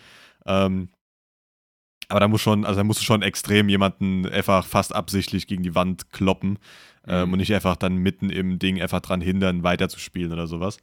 Ähm, 0.45 0.89
aber 2.09 2.21
da 2.21 2.29
muss 2.29 2.41
schon, 2.41 2.65
also 2.65 2.79
da 2.79 2.85
musst 2.85 3.01
du 3.01 3.05
schon 3.05 3.23
extrem 3.23 3.69
jemanden 3.69 4.29
einfach 4.29 4.65
fast 4.67 4.95
absichtlich 4.95 5.47
gegen 5.47 5.63
die 5.63 5.75
Wand 5.75 6.13
kloppen 6.13 6.59
ähm, 7.07 7.29
mhm. 7.29 7.33
und 7.33 7.39
nicht 7.39 7.55
einfach 7.55 7.77
dann 7.77 7.97
mitten 7.97 8.31
im 8.31 8.59
Ding 8.59 8.81
einfach 8.81 9.01
dran 9.01 9.21
hindern, 9.21 9.63
weiterzuspielen 9.63 10.33
oder 10.33 10.47
sowas. 10.47 10.79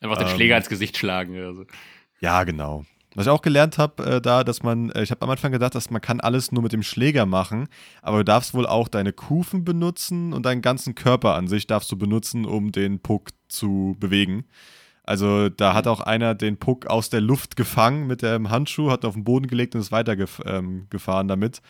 Einfach 0.00 0.18
den 0.18 0.28
Schläger 0.28 0.54
ähm, 0.54 0.60
ins 0.60 0.68
Gesicht 0.68 0.96
schlagen 0.96 1.34
oder 1.34 1.54
so. 1.54 1.64
Ja, 2.20 2.44
genau. 2.44 2.84
Was 3.14 3.26
ich 3.26 3.30
auch 3.30 3.42
gelernt 3.42 3.78
habe, 3.78 4.04
äh, 4.04 4.20
da, 4.20 4.42
dass 4.42 4.62
man, 4.62 4.90
äh, 4.90 5.02
ich 5.02 5.10
habe 5.10 5.22
am 5.22 5.30
Anfang 5.30 5.52
gedacht, 5.52 5.74
dass 5.74 5.90
man 5.90 6.00
kann 6.00 6.20
alles 6.20 6.52
nur 6.52 6.62
mit 6.62 6.72
dem 6.72 6.82
Schläger 6.82 7.26
machen, 7.26 7.68
aber 8.02 8.18
du 8.18 8.24
darfst 8.24 8.54
wohl 8.54 8.66
auch 8.66 8.88
deine 8.88 9.12
Kufen 9.12 9.64
benutzen 9.64 10.32
und 10.32 10.44
deinen 10.44 10.62
ganzen 10.62 10.94
Körper 10.94 11.34
an 11.34 11.46
sich 11.46 11.66
darfst 11.66 11.90
du 11.92 11.96
benutzen, 11.96 12.44
um 12.44 12.72
den 12.72 13.00
Puck 13.00 13.30
zu 13.48 13.96
bewegen. 14.00 14.44
Also 15.04 15.50
da 15.50 15.74
hat 15.74 15.86
auch 15.86 16.00
einer 16.00 16.34
den 16.34 16.56
Puck 16.56 16.86
aus 16.86 17.10
der 17.10 17.20
Luft 17.20 17.56
gefangen 17.56 18.06
mit 18.06 18.22
dem 18.22 18.50
Handschuh, 18.50 18.90
hat 18.90 19.04
auf 19.04 19.14
den 19.14 19.24
Boden 19.24 19.46
gelegt 19.46 19.74
und 19.74 19.82
ist 19.82 19.92
weitergefahren 19.92 20.86
ähm, 20.86 21.28
damit. 21.28 21.60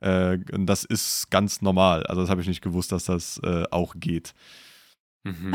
Äh, 0.00 0.38
und 0.52 0.66
das 0.66 0.84
ist 0.84 1.30
ganz 1.30 1.62
normal. 1.62 2.04
Also 2.06 2.20
das 2.20 2.30
habe 2.30 2.42
ich 2.42 2.46
nicht 2.46 2.62
gewusst, 2.62 2.92
dass 2.92 3.04
das 3.04 3.40
äh, 3.42 3.64
auch 3.70 3.94
geht. 3.96 4.34
Mhm. 5.24 5.54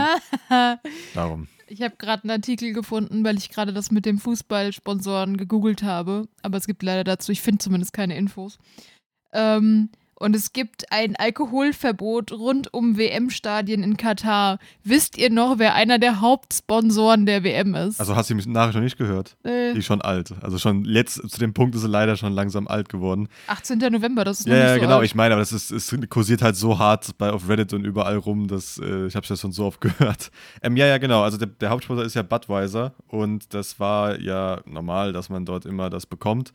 Darum. 1.13 1.47
Ich 1.69 1.83
habe 1.83 1.95
gerade 1.97 2.23
einen 2.23 2.31
Artikel 2.31 2.73
gefunden, 2.73 3.23
weil 3.23 3.37
ich 3.37 3.49
gerade 3.49 3.73
das 3.73 3.91
mit 3.91 4.05
dem 4.05 4.17
Fußballsponsoren 4.17 5.37
gegoogelt 5.37 5.83
habe. 5.83 6.27
Aber 6.41 6.57
es 6.57 6.65
gibt 6.65 6.81
leider 6.81 7.03
dazu, 7.03 7.31
ich 7.31 7.41
finde 7.41 7.59
zumindest 7.59 7.93
keine 7.93 8.17
Infos. 8.17 8.57
Ähm, 9.33 9.89
und 10.19 10.35
es 10.35 10.53
gibt 10.53 10.91
ein 10.91 11.15
Alkoholverbot 11.15 12.33
rund 12.33 12.73
um 12.73 12.97
WM-Stadien 12.97 13.83
in 13.83 13.97
Katar. 13.97 14.59
Wisst 14.83 15.17
ihr 15.17 15.29
noch, 15.29 15.59
wer 15.59 15.75
einer 15.75 15.97
der 15.97 16.21
Hauptsponsoren 16.21 17.25
der 17.25 17.43
WM 17.43 17.73
ist? 17.73 17.99
Also 17.99 18.15
hast 18.15 18.29
du 18.29 18.35
die 18.35 18.49
Nachricht 18.49 18.75
noch 18.75 18.83
nicht 18.83 18.97
gehört? 18.97 19.37
Äh. 19.43 19.73
Die 19.73 19.79
ist 19.79 19.85
schon 19.85 20.01
alt. 20.01 20.33
Also 20.41 20.57
schon 20.57 20.83
letzt, 20.83 21.29
zu 21.29 21.39
dem 21.39 21.53
Punkt 21.53 21.73
ist 21.75 21.81
sie 21.81 21.87
leider 21.87 22.17
schon 22.17 22.33
langsam 22.33 22.67
alt 22.67 22.89
geworden. 22.89 23.29
18. 23.47 23.79
November, 23.79 24.25
das 24.25 24.41
ist 24.41 24.47
ja, 24.47 24.55
noch 24.55 24.63
nicht 24.63 24.73
so 24.73 24.81
genau, 24.81 24.97
alt. 24.97 25.05
ich 25.05 25.15
meine, 25.15 25.33
aber 25.33 25.41
das 25.41 25.53
ist, 25.53 25.71
es 25.71 25.95
kursiert 26.09 26.41
halt 26.41 26.57
so 26.57 26.77
hart 26.77 27.17
bei 27.17 27.31
auf 27.31 27.47
Reddit 27.47 27.73
und 27.73 27.85
überall 27.85 28.17
rum, 28.17 28.47
dass 28.47 28.77
äh, 28.77 29.07
ich 29.07 29.15
habe 29.15 29.23
es 29.23 29.29
ja 29.29 29.37
schon 29.37 29.53
so 29.53 29.65
oft 29.65 29.79
gehört. 29.81 30.31
Ähm, 30.61 30.75
ja, 30.75 30.85
ja, 30.85 30.97
genau. 30.97 31.23
Also 31.23 31.37
der, 31.37 31.47
der 31.47 31.69
Hauptsponsor 31.69 32.05
ist 32.05 32.15
ja 32.15 32.23
Budweiser 32.23 32.93
und 33.07 33.53
das 33.53 33.79
war 33.79 34.19
ja 34.19 34.59
normal, 34.65 35.13
dass 35.13 35.29
man 35.29 35.45
dort 35.45 35.65
immer 35.65 35.89
das 35.89 36.05
bekommt. 36.05 36.51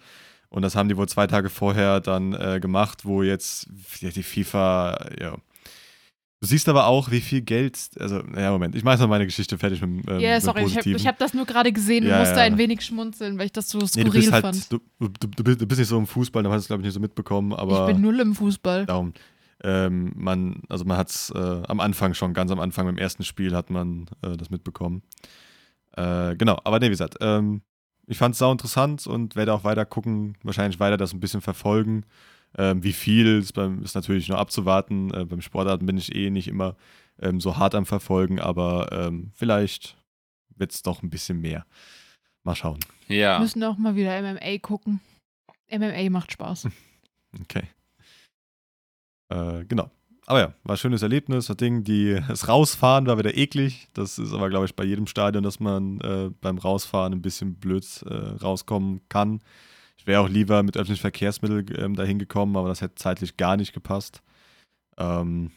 Und 0.54 0.62
das 0.62 0.76
haben 0.76 0.88
die 0.88 0.96
wohl 0.96 1.08
zwei 1.08 1.26
Tage 1.26 1.50
vorher 1.50 1.98
dann 2.00 2.32
äh, 2.32 2.60
gemacht, 2.60 3.04
wo 3.04 3.24
jetzt 3.24 3.66
ja, 3.98 4.10
die 4.10 4.22
FIFA, 4.22 5.10
ja. 5.20 5.34
Du 6.40 6.46
siehst 6.46 6.68
aber 6.68 6.86
auch, 6.86 7.10
wie 7.10 7.20
viel 7.20 7.40
Geld, 7.40 7.76
also, 7.98 8.22
ja, 8.36 8.52
Moment, 8.52 8.76
ich 8.76 8.84
mache 8.84 9.00
noch 9.00 9.08
meine 9.08 9.24
Geschichte 9.24 9.58
fertig 9.58 9.80
mit 9.80 10.08
ähm, 10.08 10.20
Ja, 10.20 10.40
sorry, 10.40 10.64
ich 10.64 10.76
habe 10.76 10.96
hab 10.96 11.18
das 11.18 11.34
nur 11.34 11.44
gerade 11.44 11.72
gesehen 11.72 12.06
ja, 12.06 12.12
und 12.12 12.20
musste 12.20 12.36
ja. 12.36 12.44
ein 12.44 12.56
wenig 12.56 12.82
schmunzeln, 12.82 13.36
weil 13.36 13.46
ich 13.46 13.52
das 13.52 13.68
so 13.68 13.84
skurril 13.84 14.20
nee, 14.20 14.26
du 14.26 14.32
halt, 14.32 14.44
fand. 14.44 14.72
Du, 14.72 14.78
du, 15.00 15.08
du, 15.08 15.66
bist 15.66 15.80
nicht 15.80 15.88
so 15.88 15.98
im 15.98 16.06
Fußball, 16.06 16.44
da 16.44 16.50
hast 16.50 16.56
du 16.56 16.60
es, 16.60 16.66
glaube 16.68 16.82
ich, 16.82 16.84
nicht 16.84 16.94
so 16.94 17.00
mitbekommen, 17.00 17.52
aber. 17.52 17.88
Ich 17.88 17.94
bin 17.94 18.00
null 18.00 18.20
im 18.20 18.36
Fußball. 18.36 18.86
Darum. 18.86 19.12
Ähm, 19.64 20.12
man, 20.14 20.62
also 20.68 20.84
man 20.84 20.98
hat 20.98 21.10
es 21.10 21.30
äh, 21.30 21.62
am 21.66 21.80
Anfang 21.80 22.14
schon, 22.14 22.32
ganz 22.32 22.52
am 22.52 22.60
Anfang 22.60 22.88
im 22.88 22.98
ersten 22.98 23.24
Spiel 23.24 23.56
hat 23.56 23.70
man 23.70 24.06
äh, 24.22 24.36
das 24.36 24.50
mitbekommen. 24.50 25.02
Äh, 25.96 26.36
genau, 26.36 26.60
aber 26.62 26.78
nee, 26.78 26.86
wie 26.86 26.90
gesagt, 26.90 27.16
ähm, 27.20 27.62
ich 28.06 28.18
fand 28.18 28.34
es 28.34 28.38
sau 28.38 28.52
interessant 28.52 29.06
und 29.06 29.36
werde 29.36 29.52
auch 29.52 29.64
weiter 29.64 29.84
gucken, 29.84 30.36
wahrscheinlich 30.42 30.80
weiter 30.80 30.96
das 30.96 31.12
ein 31.12 31.20
bisschen 31.20 31.40
verfolgen. 31.40 32.04
Ähm, 32.56 32.82
wie 32.84 32.92
viel 32.92 33.38
ist, 33.38 33.52
beim, 33.52 33.82
ist 33.82 33.94
natürlich 33.94 34.28
noch 34.28 34.38
abzuwarten. 34.38 35.12
Äh, 35.12 35.24
beim 35.24 35.40
Sportarten 35.40 35.86
bin 35.86 35.98
ich 35.98 36.14
eh 36.14 36.30
nicht 36.30 36.48
immer 36.48 36.76
ähm, 37.20 37.40
so 37.40 37.56
hart 37.56 37.74
am 37.74 37.86
Verfolgen, 37.86 38.40
aber 38.40 38.90
ähm, 38.92 39.30
vielleicht 39.34 39.96
wird 40.56 40.72
es 40.72 40.82
doch 40.82 41.02
ein 41.02 41.10
bisschen 41.10 41.40
mehr. 41.40 41.66
Mal 42.44 42.54
schauen. 42.54 42.78
Ja. 43.08 43.36
Wir 43.36 43.40
müssen 43.40 43.64
auch 43.64 43.78
mal 43.78 43.96
wieder 43.96 44.20
MMA 44.20 44.58
gucken. 44.58 45.00
MMA 45.70 46.10
macht 46.10 46.32
Spaß. 46.32 46.68
Okay. 47.40 47.64
Äh, 49.28 49.64
genau. 49.64 49.90
Aber 50.26 50.40
ja, 50.40 50.54
war 50.64 50.74
ein 50.74 50.78
schönes 50.78 51.02
Erlebnis. 51.02 51.46
Das 51.46 51.56
Ding, 51.56 51.84
die, 51.84 52.20
das 52.28 52.48
Rausfahren 52.48 53.06
war 53.06 53.18
wieder 53.18 53.36
eklig. 53.36 53.88
Das 53.94 54.18
ist 54.18 54.32
aber, 54.32 54.48
glaube 54.50 54.66
ich, 54.66 54.74
bei 54.74 54.84
jedem 54.84 55.06
Stadion, 55.06 55.42
dass 55.42 55.60
man 55.60 56.00
äh, 56.00 56.30
beim 56.40 56.58
Rausfahren 56.58 57.12
ein 57.12 57.22
bisschen 57.22 57.56
blöd 57.56 57.84
äh, 58.08 58.14
rauskommen 58.42 59.02
kann. 59.08 59.40
Ich 59.96 60.06
wäre 60.06 60.20
auch 60.20 60.28
lieber 60.28 60.62
mit 60.62 60.76
öffentlichen 60.76 61.00
Verkehrsmitteln 61.00 61.66
ähm, 61.76 61.94
dahin 61.94 62.18
gekommen, 62.18 62.56
aber 62.56 62.68
das 62.68 62.80
hätte 62.80 62.96
zeitlich 62.96 63.36
gar 63.36 63.56
nicht 63.56 63.72
gepasst. 63.72 64.22
Ähm, 64.98 65.50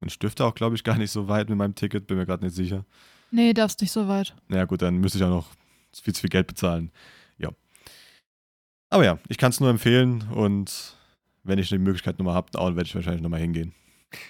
man 0.00 0.10
dürfte 0.20 0.44
auch, 0.44 0.54
glaube 0.54 0.76
ich, 0.76 0.84
gar 0.84 0.98
nicht 0.98 1.10
so 1.10 1.28
weit 1.28 1.48
mit 1.48 1.58
meinem 1.58 1.74
Ticket, 1.74 2.06
bin 2.06 2.16
mir 2.16 2.26
gerade 2.26 2.44
nicht 2.44 2.56
sicher. 2.56 2.84
Nee, 3.30 3.52
darfst 3.52 3.80
nicht 3.80 3.92
so 3.92 4.08
weit. 4.08 4.34
Na 4.48 4.58
ja, 4.58 4.64
gut, 4.64 4.82
dann 4.82 4.98
müsste 4.98 5.18
ich 5.18 5.24
auch 5.24 5.30
noch 5.30 5.50
viel 5.92 6.14
zu 6.14 6.20
viel 6.20 6.30
Geld 6.30 6.46
bezahlen. 6.46 6.90
Ja. 7.38 7.50
Aber 8.90 9.04
ja, 9.04 9.18
ich 9.28 9.38
kann 9.38 9.50
es 9.50 9.60
nur 9.60 9.70
empfehlen 9.70 10.28
und 10.32 10.95
wenn 11.46 11.58
ich 11.58 11.68
die 11.68 11.78
Möglichkeit 11.78 12.18
nochmal 12.18 12.34
habe, 12.34 12.52
werde 12.52 12.82
ich 12.82 12.94
wahrscheinlich 12.94 13.22
nochmal 13.22 13.40
hingehen. 13.40 13.74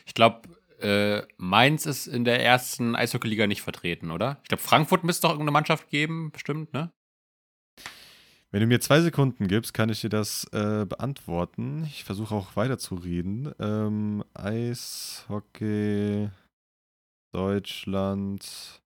Ich 0.05 0.15
glaube, 0.15 0.43
äh, 0.81 1.23
Mainz 1.39 1.87
ist 1.87 2.07
in 2.07 2.25
der 2.25 2.43
ersten 2.43 2.95
Eishockeyliga 2.97 3.47
nicht 3.47 3.63
vertreten, 3.63 4.11
oder? 4.11 4.39
Ich 4.43 4.49
glaube, 4.49 4.63
Frankfurt 4.63 5.05
müsste 5.05 5.23
doch 5.23 5.31
irgendeine 5.31 5.53
Mannschaft 5.53 5.89
geben, 5.91 6.31
bestimmt, 6.33 6.73
ne? 6.73 6.93
Wenn 8.53 8.61
du 8.61 8.67
mir 8.69 8.81
zwei 8.81 9.01
Sekunden 9.01 9.49
gibst, 9.49 9.75
kann 9.75 9.89
ich 9.89 10.01
dir 10.01 10.09
das 10.09 10.45
äh, 10.53 10.87
beantworten. 10.87 11.85
Ich 11.87 12.05
versuche 12.05 12.35
auch 12.35 12.57
weiterzureden. 12.57 13.53
Ähm, 13.59 14.25
Eishockey, 14.35 16.31
Deutschland, 17.33 18.81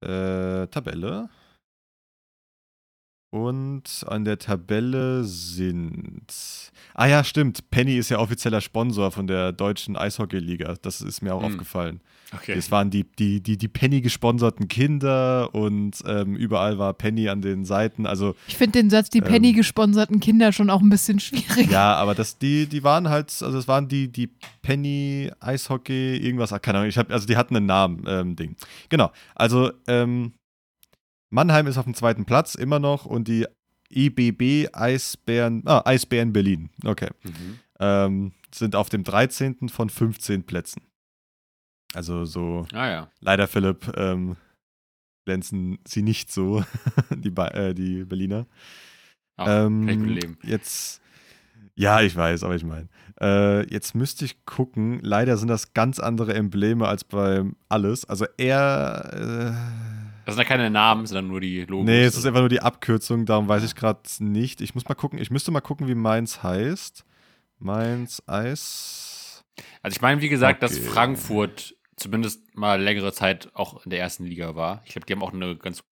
äh, 0.00 0.66
Tabelle. 0.68 1.28
Und 3.30 4.04
an 4.06 4.24
der 4.24 4.38
Tabelle 4.38 5.22
sind. 5.24 6.24
Ah 6.94 7.06
ja, 7.06 7.22
stimmt. 7.22 7.70
Penny 7.70 7.96
ist 7.96 8.08
ja 8.08 8.18
offizieller 8.18 8.62
Sponsor 8.62 9.10
von 9.10 9.26
der 9.26 9.52
deutschen 9.52 9.96
Eishockeyliga. 9.96 10.76
Das 10.80 11.02
ist 11.02 11.20
mir 11.20 11.34
auch 11.34 11.42
hm. 11.42 11.52
aufgefallen. 11.52 12.00
Okay. 12.34 12.54
Das 12.54 12.70
waren 12.70 12.90
die, 12.90 13.04
die, 13.04 13.42
die, 13.42 13.56
die 13.56 13.68
Penny 13.68 14.00
gesponserten 14.00 14.68
Kinder 14.68 15.54
und 15.54 16.02
ähm, 16.06 16.36
überall 16.36 16.78
war 16.78 16.92
Penny 16.92 17.28
an 17.28 17.40
den 17.40 17.64
Seiten. 17.64 18.06
Also, 18.06 18.34
ich 18.46 18.56
finde 18.56 18.80
den 18.80 18.90
Satz, 18.90 19.08
die 19.08 19.22
Penny 19.22 19.50
ähm, 19.50 19.56
gesponserten 19.56 20.20
Kinder 20.20 20.52
schon 20.52 20.68
auch 20.68 20.82
ein 20.82 20.90
bisschen 20.90 21.20
schwierig. 21.20 21.70
Ja, 21.70 21.94
aber 21.94 22.14
das, 22.14 22.36
die, 22.36 22.66
die 22.66 22.84
waren 22.84 23.08
halt, 23.08 23.34
also 23.42 23.56
es 23.56 23.66
waren 23.66 23.88
die, 23.88 24.08
die 24.12 24.30
Penny 24.60 25.30
Eishockey, 25.40 26.16
irgendwas, 26.16 26.50
keine 26.60 26.78
Ahnung. 26.78 26.88
Ich 26.90 26.98
hab, 26.98 27.10
also 27.10 27.26
die 27.26 27.36
hatten 27.36 27.56
einen 27.56 27.66
Namen, 27.66 28.04
ähm, 28.06 28.36
Ding. 28.36 28.56
Genau. 28.90 29.10
Also, 29.34 29.70
ähm, 29.86 30.32
Mannheim 31.30 31.66
ist 31.66 31.78
auf 31.78 31.84
dem 31.84 31.94
zweiten 31.94 32.24
Platz 32.24 32.54
immer 32.54 32.78
noch 32.78 33.04
und 33.04 33.28
die 33.28 33.46
IBB 33.90 34.68
Eisbären, 34.72 35.62
ah, 35.66 35.82
Eisbären 35.84 36.32
Berlin, 36.32 36.70
okay, 36.84 37.10
mhm. 37.22 37.58
ähm, 37.80 38.32
sind 38.54 38.76
auf 38.76 38.88
dem 38.88 39.04
13. 39.04 39.68
von 39.68 39.90
15 39.90 40.44
Plätzen. 40.44 40.82
Also 41.94 42.24
so, 42.24 42.66
ah, 42.72 42.88
ja. 42.88 43.10
leider 43.20 43.48
Philipp, 43.48 43.92
ähm, 43.96 44.36
glänzen 45.24 45.78
sie 45.86 46.02
nicht 46.02 46.32
so, 46.32 46.64
die, 47.10 47.28
äh, 47.28 47.74
die 47.74 48.04
Berliner. 48.04 48.46
Ach, 49.36 49.66
ähm, 49.66 49.88
ich 49.88 49.98
leben. 49.98 50.38
Jetzt, 50.42 51.00
ja, 51.74 52.00
ich 52.00 52.16
weiß, 52.16 52.42
aber 52.44 52.56
ich 52.56 52.64
meine, 52.64 52.88
äh, 53.20 53.66
jetzt 53.70 53.94
müsste 53.94 54.24
ich 54.24 54.44
gucken. 54.44 55.00
Leider 55.02 55.36
sind 55.36 55.48
das 55.48 55.74
ganz 55.74 55.98
andere 55.98 56.34
Embleme 56.34 56.88
als 56.88 57.04
bei 57.04 57.44
alles. 57.68 58.04
Also 58.04 58.26
er, 58.36 59.12
äh, 59.12 60.07
das 60.28 60.34
sind 60.34 60.42
ja 60.42 60.48
keine 60.48 60.68
Namen, 60.68 61.06
sondern 61.06 61.28
nur 61.28 61.40
die 61.40 61.64
Logos. 61.64 61.86
Nee, 61.86 62.04
es 62.04 62.14
ist 62.14 62.26
einfach 62.26 62.40
nur 62.40 62.50
die 62.50 62.60
Abkürzung, 62.60 63.24
darum 63.24 63.48
weiß 63.48 63.64
ich 63.64 63.74
gerade 63.74 64.02
nicht. 64.18 64.60
Ich 64.60 64.74
muss 64.74 64.86
mal 64.86 64.94
gucken, 64.94 65.18
ich 65.18 65.30
müsste 65.30 65.50
mal 65.50 65.62
gucken, 65.62 65.88
wie 65.88 65.94
meins 65.94 66.42
heißt. 66.42 67.06
Meins 67.58 68.22
Eis. 68.28 69.42
Also 69.80 69.96
ich 69.96 70.02
meine, 70.02 70.20
wie 70.20 70.28
gesagt, 70.28 70.62
okay. 70.62 70.74
dass 70.74 70.86
Frankfurt 70.86 71.76
zumindest 71.96 72.54
mal 72.54 72.78
längere 72.78 73.10
Zeit 73.14 73.48
auch 73.54 73.86
in 73.86 73.90
der 73.90 74.00
ersten 74.00 74.24
Liga 74.24 74.54
war. 74.54 74.82
Ich 74.84 74.92
glaube, 74.92 75.06
die 75.06 75.14
haben 75.14 75.22
auch 75.22 75.32
eine 75.32 75.56
ganz 75.56 75.82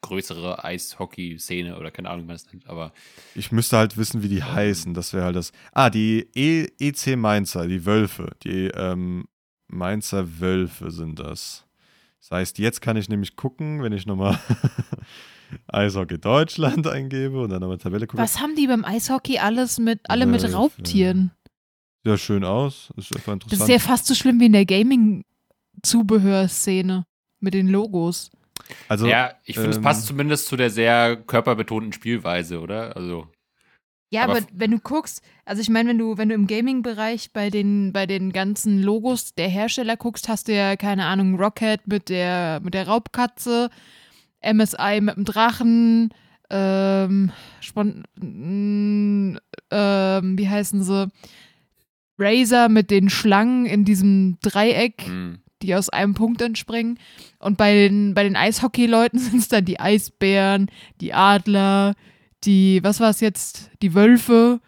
größere 0.00 0.64
Eishockey-Szene 0.64 1.78
oder 1.78 1.90
keine 1.90 2.08
Ahnung, 2.08 2.22
wie 2.22 2.28
man 2.28 2.36
das 2.36 2.50
nennt, 2.50 2.66
aber. 2.68 2.94
Ich 3.34 3.52
müsste 3.52 3.76
halt 3.76 3.98
wissen, 3.98 4.22
wie 4.22 4.30
die 4.30 4.38
ähm, 4.38 4.54
heißen. 4.54 4.94
Das 4.94 5.12
wäre 5.12 5.26
halt 5.26 5.36
das. 5.36 5.52
Ah, 5.72 5.90
die 5.90 6.26
e 6.34 6.68
EC 6.78 7.18
Mainzer, 7.18 7.68
die 7.68 7.84
Wölfe. 7.84 8.30
Die 8.44 8.68
ähm, 8.68 9.28
Mainzer 9.66 10.40
Wölfe 10.40 10.90
sind 10.90 11.18
das. 11.18 11.67
Das 12.20 12.30
heißt, 12.30 12.58
jetzt 12.58 12.80
kann 12.80 12.96
ich 12.96 13.08
nämlich 13.08 13.34
gucken, 13.36 13.82
wenn 13.82 13.92
ich 13.92 14.06
nochmal 14.06 14.38
Eishockey 15.68 16.18
Deutschland 16.18 16.86
eingebe 16.86 17.42
und 17.42 17.50
dann 17.50 17.60
nochmal 17.60 17.78
Tabelle 17.78 18.06
gucke. 18.06 18.22
Was 18.22 18.40
haben 18.40 18.54
die 18.54 18.66
beim 18.66 18.84
Eishockey 18.84 19.38
alles 19.38 19.78
mit, 19.78 20.00
alle 20.08 20.26
mit 20.26 20.44
Raubtieren? 20.52 21.32
Ja, 22.04 22.16
schön 22.16 22.44
aus. 22.44 22.90
Das 22.96 23.06
ist 23.06 23.16
einfach 23.16 23.32
interessant. 23.34 23.60
Das 23.60 23.68
ist 23.68 23.72
ja 23.72 23.78
fast 23.78 24.06
so 24.06 24.14
schlimm 24.14 24.40
wie 24.40 24.46
in 24.46 24.52
der 24.52 24.66
Gaming-Zubehörszene 24.66 27.04
mit 27.40 27.54
den 27.54 27.68
Logos. 27.68 28.30
Also, 28.88 29.06
ja, 29.06 29.34
ich 29.44 29.54
finde, 29.56 29.70
ähm, 29.70 29.76
es 29.76 29.82
passt 29.82 30.06
zumindest 30.06 30.48
zu 30.48 30.56
der 30.56 30.70
sehr 30.70 31.16
körperbetonten 31.16 31.92
Spielweise, 31.92 32.60
oder? 32.60 32.96
Also. 32.96 33.28
Ja, 34.10 34.24
aber, 34.24 34.38
aber 34.38 34.46
wenn 34.52 34.70
du 34.70 34.78
guckst, 34.78 35.22
also 35.44 35.60
ich 35.60 35.68
meine, 35.68 35.90
wenn 35.90 35.98
du, 35.98 36.16
wenn 36.16 36.30
du 36.30 36.34
im 36.34 36.46
Gaming-Bereich 36.46 37.32
bei 37.32 37.50
den, 37.50 37.92
bei 37.92 38.06
den 38.06 38.32
ganzen 38.32 38.82
Logos 38.82 39.34
der 39.34 39.48
Hersteller 39.48 39.96
guckst, 39.96 40.28
hast 40.28 40.48
du 40.48 40.54
ja, 40.54 40.76
keine 40.76 41.04
Ahnung, 41.04 41.38
Rocket 41.38 41.86
mit 41.86 42.08
der, 42.08 42.60
mit 42.62 42.74
der 42.74 42.88
Raubkatze, 42.88 43.68
MSI 44.42 45.00
mit 45.02 45.16
dem 45.16 45.24
Drachen, 45.24 46.14
ähm, 46.50 47.32
Spon 47.60 48.04
ähm, 48.20 49.38
wie 50.38 50.48
heißen 50.48 50.82
sie? 50.82 51.08
Razer 52.18 52.68
mit 52.68 52.90
den 52.90 53.10
Schlangen 53.10 53.66
in 53.66 53.84
diesem 53.84 54.38
Dreieck, 54.40 55.06
mhm. 55.06 55.38
die 55.62 55.74
aus 55.74 55.88
einem 55.88 56.14
Punkt 56.14 56.42
entspringen. 56.42 56.98
Und 57.38 57.58
bei 57.58 57.74
den, 57.74 58.14
bei 58.14 58.24
den 58.24 58.36
Eishockey-Leuten 58.36 59.18
sind 59.18 59.38
es 59.38 59.48
dann 59.48 59.66
die 59.66 59.78
Eisbären, 59.78 60.70
die 61.00 61.12
Adler, 61.12 61.94
die, 62.44 62.80
was 62.82 63.00
war 63.00 63.10
es 63.10 63.20
jetzt, 63.20 63.70
die 63.82 63.94
Wölfe. 63.94 64.60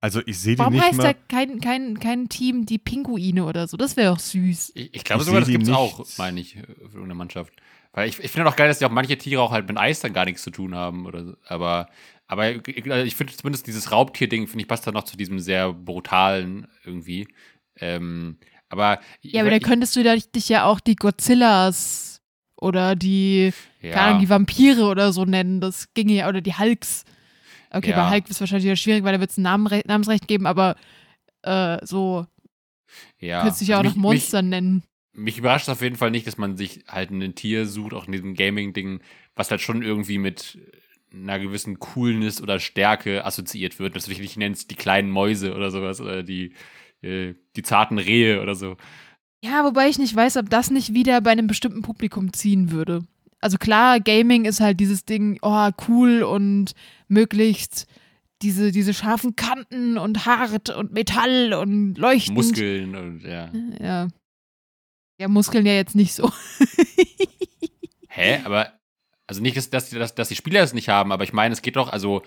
Also 0.00 0.20
ich 0.26 0.38
sehe 0.40 0.54
die 0.54 0.58
Warum 0.58 0.72
nicht 0.72 0.82
heißt 0.82 0.98
mal. 0.98 1.12
da 1.12 1.14
kein, 1.28 1.60
kein, 1.60 2.00
kein 2.00 2.28
Team 2.28 2.66
die 2.66 2.78
Pinguine 2.78 3.44
oder 3.44 3.68
so? 3.68 3.76
Das 3.76 3.96
wäre 3.96 4.12
doch 4.12 4.18
süß. 4.18 4.72
Ich, 4.74 4.94
ich 4.94 5.04
glaube 5.04 5.22
sogar, 5.22 5.40
das 5.40 5.48
gibt 5.48 5.62
es 5.62 5.70
auch, 5.70 6.04
meine 6.18 6.40
ich, 6.40 6.54
für 6.54 6.66
irgendeine 6.82 7.14
Mannschaft. 7.14 7.52
Weil 7.92 8.08
ich, 8.08 8.18
ich 8.18 8.30
finde 8.30 8.48
auch 8.48 8.56
geil, 8.56 8.68
dass 8.68 8.78
die 8.78 8.84
auch 8.84 8.90
manche 8.90 9.16
Tiere 9.16 9.42
auch 9.42 9.52
halt 9.52 9.68
mit 9.68 9.78
Eis 9.78 10.00
dann 10.00 10.12
gar 10.12 10.24
nichts 10.24 10.42
zu 10.42 10.50
tun 10.50 10.74
haben. 10.74 11.06
Oder 11.06 11.24
so. 11.24 11.36
Aber, 11.46 11.88
aber 12.26 12.50
ich, 12.50 12.90
also 12.90 13.06
ich 13.06 13.14
finde 13.14 13.32
zumindest 13.34 13.66
dieses 13.66 13.92
Raubtier-Ding, 13.92 14.48
finde 14.48 14.62
ich, 14.62 14.68
passt 14.68 14.86
dann 14.86 14.94
noch 14.94 15.04
zu 15.04 15.16
diesem 15.16 15.38
sehr 15.38 15.72
brutalen 15.72 16.66
irgendwie. 16.84 17.28
Ähm, 17.76 18.38
aber. 18.68 18.98
Ja, 19.20 19.42
aber 19.42 19.50
da 19.50 19.58
könntest 19.58 19.94
du 19.94 20.02
dich 20.02 20.48
ja 20.48 20.64
auch 20.64 20.80
die 20.80 20.96
Godzillas 20.96 22.11
oder 22.62 22.94
die, 22.94 23.52
ja. 23.80 23.90
keine 23.90 24.06
Ahnung, 24.06 24.20
die 24.20 24.28
Vampire 24.28 24.84
oder 24.84 25.12
so 25.12 25.24
nennen. 25.24 25.60
Das 25.60 25.92
ginge 25.94 26.14
ja, 26.14 26.28
oder 26.28 26.40
die 26.40 26.56
Hulks. 26.56 27.04
Okay, 27.70 27.90
ja. 27.90 27.96
bei 27.96 28.10
Hulk 28.10 28.24
ist 28.26 28.36
es 28.36 28.40
wahrscheinlich 28.40 28.66
wieder 28.66 28.76
schwierig, 28.76 29.02
weil 29.02 29.14
da 29.14 29.20
wird 29.20 29.30
es 29.30 29.36
ein 29.36 29.42
Namen, 29.42 29.82
Namensrecht 29.86 30.28
geben, 30.28 30.46
aber 30.46 30.76
äh, 31.42 31.78
so 31.84 32.26
ja. 33.18 33.40
könntest 33.40 33.60
du 33.60 33.64
dich 33.64 33.70
ja 33.70 33.76
auch 33.76 33.84
also 33.84 33.90
noch 33.90 34.00
Monster 34.00 34.42
mich, 34.42 34.50
nennen. 34.50 34.82
Mich 35.12 35.38
überrascht 35.38 35.68
auf 35.68 35.82
jeden 35.82 35.96
Fall 35.96 36.12
nicht, 36.12 36.26
dass 36.26 36.38
man 36.38 36.56
sich 36.56 36.84
halt 36.86 37.10
ein 37.10 37.34
Tier 37.34 37.66
sucht, 37.66 37.94
auch 37.94 38.06
in 38.06 38.12
diesem 38.12 38.34
Gaming-Ding, 38.34 39.00
was 39.34 39.50
halt 39.50 39.60
schon 39.60 39.82
irgendwie 39.82 40.18
mit 40.18 40.58
einer 41.12 41.40
gewissen 41.40 41.78
Coolness 41.80 42.40
oder 42.40 42.60
Stärke 42.60 43.24
assoziiert 43.24 43.78
wird. 43.80 43.96
Dass 43.96 44.04
du 44.04 44.10
dich 44.10 44.20
nicht 44.20 44.36
nennst 44.36 44.70
die 44.70 44.76
kleinen 44.76 45.10
Mäuse 45.10 45.54
oder 45.54 45.70
sowas 45.70 46.00
oder 46.00 46.22
die, 46.22 46.54
äh, 47.02 47.34
die 47.56 47.62
zarten 47.62 47.98
Rehe 47.98 48.40
oder 48.40 48.54
so. 48.54 48.76
Ja, 49.44 49.64
wobei 49.64 49.88
ich 49.88 49.98
nicht 49.98 50.14
weiß, 50.14 50.36
ob 50.36 50.50
das 50.50 50.70
nicht 50.70 50.94
wieder 50.94 51.20
bei 51.20 51.30
einem 51.32 51.48
bestimmten 51.48 51.82
Publikum 51.82 52.32
ziehen 52.32 52.70
würde. 52.70 53.04
Also 53.40 53.58
klar, 53.58 53.98
Gaming 53.98 54.44
ist 54.44 54.60
halt 54.60 54.78
dieses 54.78 55.04
Ding, 55.04 55.38
oh, 55.42 55.70
cool 55.88 56.22
und 56.22 56.74
möglichst 57.08 57.88
diese, 58.40 58.70
diese 58.70 58.94
scharfen 58.94 59.34
Kanten 59.34 59.98
und 59.98 60.26
hart 60.26 60.70
und 60.70 60.92
Metall 60.92 61.54
und 61.54 61.98
leuchtend. 61.98 62.36
Muskeln 62.36 62.94
und 62.94 63.22
ja. 63.22 63.50
Ja. 63.80 64.08
Ja, 65.18 65.28
Muskeln 65.28 65.66
ja 65.66 65.74
jetzt 65.74 65.96
nicht 65.96 66.14
so. 66.14 66.30
Hä? 68.08 68.40
Aber, 68.44 68.72
also 69.26 69.40
nicht, 69.40 69.56
dass, 69.56 69.70
dass, 69.70 69.90
dass, 69.90 70.14
dass 70.14 70.28
die 70.28 70.36
Spieler 70.36 70.62
es 70.62 70.72
nicht 70.72 70.88
haben, 70.88 71.12
aber 71.12 71.24
ich 71.24 71.32
meine, 71.32 71.52
es 71.52 71.62
geht 71.62 71.76
doch, 71.76 71.92
also 71.92 72.22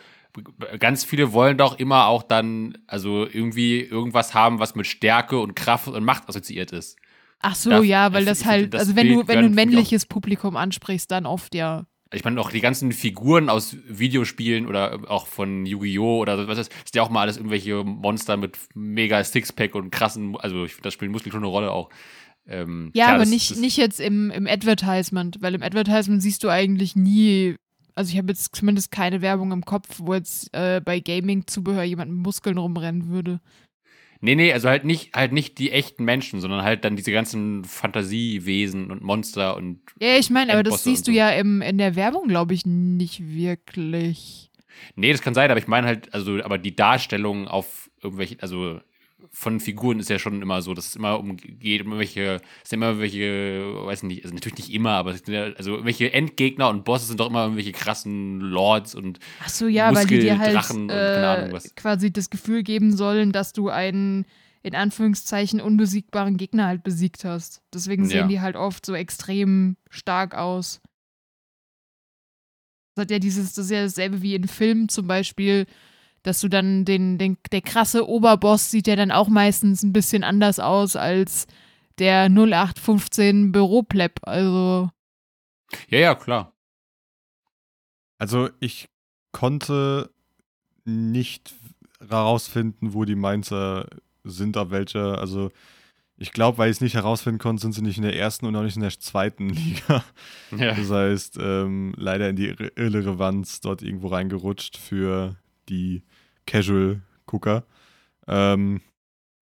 ganz 0.80 1.04
viele 1.06 1.32
wollen 1.32 1.58
doch 1.58 1.80
immer 1.80 2.08
auch 2.08 2.24
dann, 2.24 2.78
also 2.88 3.26
irgendwie 3.26 3.82
irgendwas 3.82 4.34
haben, 4.34 4.60
was 4.60 4.76
mit 4.76 4.88
Stärke 4.88 5.40
und 5.40 5.56
Kraft 5.56 5.88
und 5.88 6.04
Macht 6.04 6.28
assoziiert 6.28 6.72
ist. 6.72 6.98
Ach 7.46 7.56
so, 7.56 7.70
das, 7.70 7.86
ja, 7.86 8.12
weil 8.12 8.24
ich, 8.24 8.30
das 8.30 8.46
halt, 8.46 8.74
das 8.74 8.82
also 8.82 8.96
wenn 8.96 9.08
du, 9.08 9.28
wenn 9.28 9.40
du 9.42 9.46
ein 9.46 9.54
männliches 9.54 10.08
Publikum 10.08 10.56
ansprichst, 10.58 11.12
dann 11.12 11.28
oft 11.28 11.54
ja. 11.54 11.86
Ich 12.12 12.24
meine, 12.24 12.40
auch 12.42 12.50
die 12.50 12.62
ganzen 12.62 12.92
Figuren 12.92 13.50
aus 13.50 13.78
Videospielen 13.88 14.68
oder 14.68 15.00
auch 15.10 15.28
von 15.28 15.66
Yu-Gi-Oh! 15.66 16.20
oder 16.22 16.48
was 16.48 16.58
ist, 16.58 16.72
ist 16.84 16.96
ja 16.96 17.04
auch 17.04 17.10
mal 17.10 17.22
alles 17.22 17.38
irgendwelche 17.38 17.84
Monster 17.84 18.38
mit 18.38 18.58
mega 18.74 19.24
Sixpack 19.24 19.76
und 19.76 19.92
krassen, 19.92 20.36
also 20.38 20.66
ich 20.66 20.74
finde, 20.74 20.84
das 20.84 20.94
spielt 20.94 21.12
Muskel 21.12 21.32
schon 21.32 21.42
eine 21.42 21.52
Rolle 21.52 21.72
auch. 21.72 21.90
Ähm, 22.48 22.92
ja, 22.96 23.06
klar, 23.06 23.16
aber 23.16 23.24
das, 23.24 23.30
nicht, 23.30 23.52
das 23.52 23.58
nicht 23.60 23.78
jetzt 23.78 24.00
im, 24.00 24.32
im 24.32 24.48
Advertisement, 24.48 25.38
weil 25.42 25.56
im 25.56 25.64
Advertisement 25.64 26.22
siehst 26.22 26.44
du 26.44 26.50
eigentlich 26.50 26.96
nie, 26.96 27.56
also 27.96 28.12
ich 28.12 28.18
habe 28.18 28.30
jetzt 28.30 28.56
zumindest 28.56 28.92
keine 28.92 29.22
Werbung 29.22 29.52
im 29.52 29.66
Kopf, 29.66 29.88
wo 29.98 30.14
jetzt 30.14 30.54
äh, 30.54 30.82
bei 30.84 31.00
Gaming-Zubehör 31.00 31.84
jemand 31.84 32.12
mit 32.12 32.24
Muskeln 32.24 32.58
rumrennen 32.58 33.10
würde. 33.10 33.40
Nee, 34.26 34.34
nee, 34.34 34.52
also 34.52 34.70
halt 34.70 34.86
nicht, 34.86 35.14
halt 35.14 35.34
nicht 35.34 35.60
die 35.60 35.72
echten 35.72 36.04
Menschen, 36.04 36.42
sondern 36.42 36.64
halt 36.64 36.84
dann 36.84 36.96
diese 36.96 37.12
ganzen 37.12 37.64
Fantasiewesen 37.64 38.90
und 38.90 39.04
Monster 39.04 39.56
und. 39.56 39.82
Ja, 40.00 40.18
ich 40.18 40.32
meine, 40.32 40.52
aber 40.54 40.64
das 40.64 40.84
siehst 40.84 41.06
so. 41.06 41.12
du 41.12 41.16
ja 41.16 41.30
im, 41.30 41.62
in 41.62 41.78
der 41.78 41.96
Werbung, 41.96 42.28
glaube 42.28 42.56
ich, 42.56 42.66
nicht 42.66 43.22
wirklich. 43.24 44.50
Nee, 44.96 45.12
das 45.12 45.22
kann 45.22 45.36
sein, 45.36 45.52
aber 45.52 45.60
ich 45.60 45.68
meine 45.68 45.86
halt, 45.86 46.12
also, 46.12 46.44
aber 46.44 46.58
die 46.58 46.76
Darstellung 46.76 47.48
auf 47.48 47.92
irgendwelche, 48.02 48.38
also 48.42 48.80
von 49.32 49.60
Figuren 49.60 50.00
ist 50.00 50.10
ja 50.10 50.20
schon 50.20 50.42
immer 50.42 50.62
so, 50.62 50.74
dass 50.74 50.88
es 50.88 50.96
immer 50.96 51.20
um 51.20 51.38
geht, 51.38 51.86
um 51.86 51.98
welche, 51.98 52.42
es 52.64 52.70
sind 52.70 52.82
immer 52.82 53.00
welche, 53.00 53.74
weiß 53.86 54.04
nicht, 54.04 54.24
also 54.24 54.34
natürlich 54.34 54.58
nicht 54.60 54.74
immer, 54.74 54.92
aber 54.92 55.16
ja, 55.28 55.46
also 55.54 55.84
welche 55.86 56.14
Endgegner 56.14 56.70
und 56.70 56.84
Bosse 56.86 57.06
sind 57.08 57.20
doch 57.20 57.30
immer 57.30 57.44
irgendwelche 57.44 57.72
krassen 57.72 58.40
Lords 58.40 58.94
und 58.96 59.20
Ach 59.42 59.50
so, 59.50 59.68
ja, 59.68 59.94
weil 59.94 60.06
die 60.06 60.20
dir 60.20 60.38
halt 60.38 60.90
äh, 60.90 61.60
quasi 61.76 62.12
das 62.12 62.30
Gefühl 62.30 62.64
geben 62.64 62.96
sollen, 62.96 63.32
dass 63.32 63.54
du 63.54 63.70
ein 63.70 64.26
in 64.64 64.74
Anführungszeichen 64.74 65.62
unbesiegbaren 65.62 66.38
Gegner 66.38 66.66
halt 66.66 66.82
besiegt 66.84 67.24
hast. 67.24 67.62
Deswegen 67.72 68.06
sehen 68.06 68.22
Ja. 68.22 68.28
die 68.28 68.42
halt 68.42 68.56
oft 68.56 68.84
so 68.84 68.96
extrem 68.96 69.78
stark 69.92 70.34
aus. 70.34 70.82
Das 72.96 73.04
hat 73.04 73.12
ja 73.12 73.20
dieses, 73.20 73.54
das 73.54 73.66
ist 73.66 73.72
ja 73.72 73.84
dasselbe 73.84 74.24
wie 74.24 74.34
in 74.34 74.48
Filmen 74.48 74.90
zum 74.90 75.06
Beispiel, 75.06 75.68
dass 76.26 76.42
du 76.42 76.48
dann 76.50 76.86
den, 76.86 77.18
den, 77.18 77.38
der 77.52 77.62
krasse 77.62 78.08
Oberboss 78.08 78.72
sieht 78.72 78.88
ja 78.88 78.96
dann 78.96 79.12
auch 79.12 79.28
meistens 79.28 79.84
ein 79.84 79.94
bisschen 79.94 80.24
anders 80.24 80.60
aus 80.60 80.96
als 80.96 81.48
der 82.00 82.26
0815 82.30 83.52
Büropleb. 83.52 84.20
Also, 84.24 84.90
Ja, 85.90 86.00
ja, 86.00 86.16
klar. 86.16 86.54
Also 88.18 88.50
ich 88.60 88.88
konnte 89.32 90.10
nicht 90.86 91.54
herausfinden, 92.10 92.94
wo 92.94 93.06
die 93.06 93.16
Mainzer 93.16 93.88
sind, 94.24 94.58
auf 94.58 94.72
welcher. 94.72 95.20
Also 95.20 95.52
ich 96.18 96.32
glaube, 96.32 96.58
weil 96.58 96.70
ich 96.70 96.78
es 96.78 96.82
nicht 96.82 96.94
herausfinden 96.96 97.40
konnte, 97.40 97.62
sind 97.62 97.74
sie 97.74 97.82
nicht 97.82 97.98
in 97.98 98.04
der 98.04 98.16
ersten 98.16 98.46
und 98.46 98.56
auch 98.56 98.64
nicht 98.64 98.78
in 98.78 98.82
der 98.82 98.98
zweiten 99.00 99.50
Liga. 99.52 100.04
Ja. 100.58 100.74
Das 100.74 100.90
heißt, 100.90 101.38
ähm, 101.42 101.94
leider 101.98 102.30
in 102.30 102.36
die 102.36 102.52
Irre- 102.54 102.72
Irrelevanz 102.78 103.60
dort 103.62 103.82
irgendwo 103.82 104.08
reingerutscht 104.08 104.78
für 104.78 105.36
die 105.68 106.04
Casual-Gucker. 106.48 107.64
Ähm, 108.28 108.82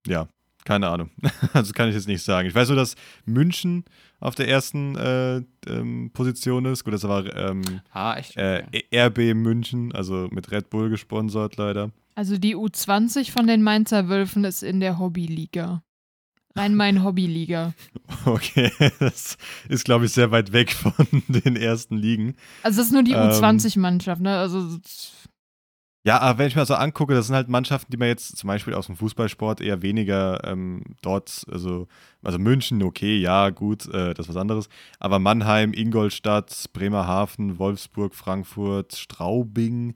ja, 0.08 0.28
keine 0.66 0.90
Ahnung. 0.90 1.10
also 1.54 1.74
kann 1.74 1.90
ich 1.90 1.96
jetzt 1.96 2.08
nicht 2.08 2.24
sagen. 2.24 2.48
Ich 2.48 2.56
weiß 2.56 2.70
nur, 2.70 2.78
dass 2.78 2.96
München 3.26 3.84
auf 4.20 4.36
der 4.36 4.48
ersten 4.48 4.96
äh, 4.96 5.42
ähm, 5.68 6.12
Position 6.14 6.66
ist. 6.66 6.84
Gut, 6.84 6.94
das 6.94 7.04
war 7.04 7.26
ähm, 7.36 7.62
Ah, 7.92 8.16
echt? 8.16 8.38
äh, 8.38 8.64
Okay. 8.68 8.86
RB 9.32 9.36
München, 9.36 9.94
also 9.94 10.28
mit 10.32 10.52
Red 10.52 10.70
Bull 10.70 10.90
gesponsert 10.90 11.58
leider. 11.58 11.92
also 12.16 12.38
die 12.38 12.56
U20 12.56 13.32
von 13.32 13.48
den 13.48 13.64
Mainzer 13.64 14.08
Wölfen 14.10 14.44
ist 14.46 14.64
in 14.64 14.80
der 14.80 15.00
Hobbyliga. 15.00 15.84
Rhein-Main-Hobbyliga. 16.56 17.74
Okay, 18.26 18.72
das 19.00 19.38
ist, 19.70 19.84
glaube 19.86 20.06
ich, 20.06 20.12
sehr 20.12 20.30
weit 20.32 20.54
weg 20.54 20.72
von 20.72 20.94
den 21.28 21.56
ersten 21.56 21.98
Ligen. 21.98 22.36
Also 22.62 22.78
das 22.78 22.88
ist 22.88 22.94
nur 22.94 23.04
die 23.04 23.14
Ähm, 23.14 23.30
U20-Mannschaft, 23.32 24.22
ne? 24.22 24.38
Also 24.38 24.78
Ja, 26.06 26.20
aber 26.20 26.40
wenn 26.40 26.48
ich 26.48 26.56
mir 26.56 26.66
so 26.66 26.76
angucke, 26.76 27.14
das 27.14 27.28
sind 27.28 27.36
halt 27.36 27.48
Mannschaften, 27.48 27.90
die 27.90 27.98
man 27.98 28.10
jetzt 28.10 28.36
zum 28.36 28.50
Beispiel 28.50 28.74
aus 28.74 28.88
dem 28.88 28.98
Fußballsport 28.98 29.62
eher 29.62 29.82
weniger 29.82 30.44
ähm, 30.44 30.84
dort, 31.02 31.46
also, 31.50 31.88
also 32.22 32.38
München, 32.40 32.84
okay, 32.84 33.18
ja, 33.18 33.50
gut, 33.52 33.88
äh, 33.88 34.14
das 34.14 34.26
ist 34.26 34.30
was 34.36 34.42
anderes. 34.42 34.68
Aber 35.00 35.20
Mannheim, 35.20 35.72
Ingolstadt, 35.72 36.66
Bremerhaven, 36.74 37.58
Wolfsburg, 37.58 38.16
Frankfurt, 38.16 38.94
Straubing, 38.96 39.96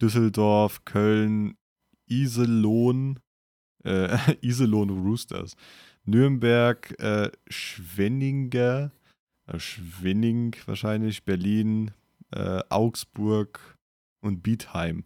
Düsseldorf, 0.00 0.86
Köln, 0.86 1.54
Iserlohn, 2.08 3.18
äh, 3.84 4.16
Iserlohn 4.40 4.88
Roosters, 4.88 5.56
Nürnberg, 6.06 6.98
äh, 6.98 7.30
Schwenninger, 7.48 8.90
äh, 9.46 9.58
Schwenning 9.58 10.56
wahrscheinlich, 10.64 11.24
Berlin, 11.24 11.90
äh, 12.30 12.60
Augsburg 12.70 13.76
und 14.22 14.42
Bietheim. 14.42 15.04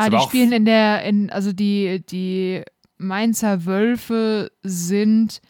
Ah, 0.00 0.10
die 0.10 0.18
spielen 0.20 0.52
in 0.52 0.64
der, 0.64 1.04
in, 1.04 1.30
also 1.30 1.52
die, 1.52 2.04
die 2.06 2.62
Mainzer 2.98 3.66
Wölfe 3.66 4.50
sind 4.62 5.40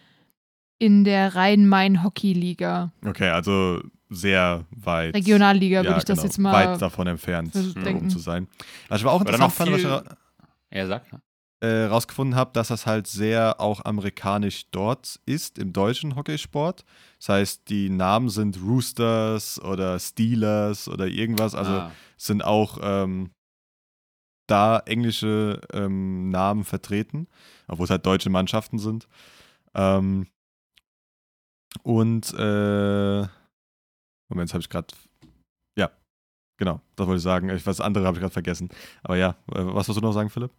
in 0.78 1.05
der 1.05 1.34
Rhein-Main-Hockey-Liga. 1.34 2.92
Okay, 3.05 3.28
also 3.28 3.80
sehr 4.09 4.64
weit. 4.70 5.14
Regionalliga 5.14 5.82
ja, 5.82 5.84
würde 5.84 5.98
ich 5.98 6.05
das 6.05 6.18
genau, 6.18 6.26
jetzt 6.26 6.38
mal 6.38 6.53
weit 6.53 6.82
davon 6.82 7.07
entfernt, 7.07 7.55
um 7.55 8.09
zu 8.09 8.18
sein. 8.18 8.48
Was 8.88 9.01
ich 9.01 9.07
aber 9.07 9.14
auch 9.14 9.20
interessant 9.20 9.53
fand, 9.53 9.72
was 9.72 9.80
ich 9.80 10.86
sagt, 10.86 11.12
ne? 11.12 11.20
äh, 11.61 11.84
rausgefunden 11.84 12.36
habe, 12.36 12.51
dass 12.55 12.68
das 12.68 12.86
halt 12.86 13.07
sehr 13.07 13.61
auch 13.61 13.84
amerikanisch 13.84 14.64
dort 14.70 15.20
ist, 15.26 15.59
im 15.59 15.72
deutschen 15.72 16.16
Hockeysport. 16.16 16.84
Das 17.18 17.28
heißt, 17.28 17.68
die 17.68 17.90
Namen 17.90 18.30
sind 18.30 18.59
Roosters 18.62 19.62
oder 19.62 19.98
Steelers 19.98 20.88
oder 20.88 21.07
irgendwas. 21.07 21.55
Also 21.55 21.72
ah. 21.72 21.92
sind 22.16 22.42
auch 22.42 22.78
ähm, 22.82 23.30
da 24.51 24.80
englische 24.80 25.61
ähm, 25.72 26.30
Namen 26.30 26.64
vertreten, 26.64 27.28
obwohl 27.68 27.84
es 27.84 27.90
halt 27.90 28.07
deutsche 28.07 28.30
Mannschaften 28.30 28.78
sind. 28.78 29.09
Ähm, 29.74 30.26
und 31.82 32.34
äh, 32.34 33.26
Moment, 34.28 34.48
jetzt 34.48 34.55
habe 34.55 34.62
ich 34.62 34.68
gerade. 34.68 34.88
Ja, 35.76 35.90
genau, 36.57 36.80
das 36.96 37.07
wollte 37.07 37.18
ich 37.18 37.22
sagen. 37.22 37.51
Was 37.64 37.80
andere 37.80 38.07
habe 38.07 38.16
ich 38.16 38.20
gerade 38.20 38.32
vergessen. 38.32 38.68
Aber 39.03 39.16
ja, 39.16 39.30
äh, 39.53 39.64
was 39.64 39.88
wolltest 39.88 39.98
du 39.98 40.01
noch 40.01 40.12
sagen, 40.12 40.30
Philipp? 40.30 40.53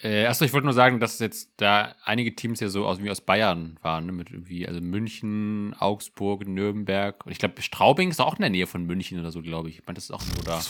Äh, 0.00 0.26
achso, 0.26 0.44
ich 0.44 0.52
wollte 0.52 0.66
nur 0.66 0.74
sagen, 0.74 1.00
dass 1.00 1.18
jetzt 1.18 1.50
da 1.56 1.94
einige 2.04 2.34
Teams 2.36 2.60
ja 2.60 2.68
so 2.68 2.86
aus, 2.86 3.02
wie 3.02 3.10
aus 3.10 3.20
Bayern 3.20 3.78
waren, 3.82 4.06
ne? 4.06 4.12
mit 4.12 4.30
irgendwie, 4.30 4.66
also 4.68 4.80
München, 4.80 5.74
Augsburg, 5.78 6.46
Nürnberg. 6.46 7.26
Und 7.26 7.32
ich 7.32 7.38
glaube, 7.38 7.60
Straubing 7.62 8.10
ist 8.10 8.20
auch 8.20 8.34
in 8.36 8.42
der 8.42 8.50
Nähe 8.50 8.68
von 8.68 8.84
München 8.84 9.18
oder 9.18 9.32
so, 9.32 9.42
glaube 9.42 9.70
ich. 9.70 9.78
Ich 9.78 9.86
meine, 9.86 9.96
das 9.96 10.04
ist 10.04 10.12
auch 10.12 10.24
nur 10.24 10.44
da. 10.44 10.60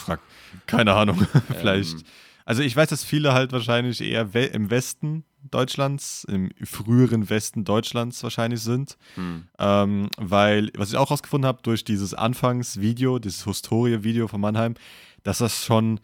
Keine 0.65 0.93
Ahnung, 0.93 1.27
vielleicht. 1.47 1.93
Ähm, 1.93 2.03
Also 2.45 2.63
ich 2.63 2.75
weiß, 2.75 2.89
dass 2.89 3.03
viele 3.03 3.33
halt 3.33 3.51
wahrscheinlich 3.51 4.01
eher 4.01 4.33
we 4.33 4.45
im 4.45 4.71
Westen 4.71 5.23
Deutschlands, 5.51 6.23
im 6.23 6.49
früheren 6.63 7.29
Westen 7.29 7.63
Deutschlands 7.63 8.23
wahrscheinlich 8.23 8.61
sind. 8.61 8.97
hm. 9.13 9.47
Ähm, 9.59 10.09
weil, 10.17 10.71
was 10.75 10.89
ich 10.89 10.97
auch 10.97 11.11
rausgefunden 11.11 11.47
habe, 11.47 11.61
durch 11.61 11.83
dieses 11.83 12.15
Anfangsvideo, 12.15 13.19
dieses 13.19 13.45
Historie-Video 13.45 14.27
von 14.27 14.41
Mannheim, 14.41 14.73
dass 15.21 15.37
das 15.37 15.63
schon, 15.63 15.99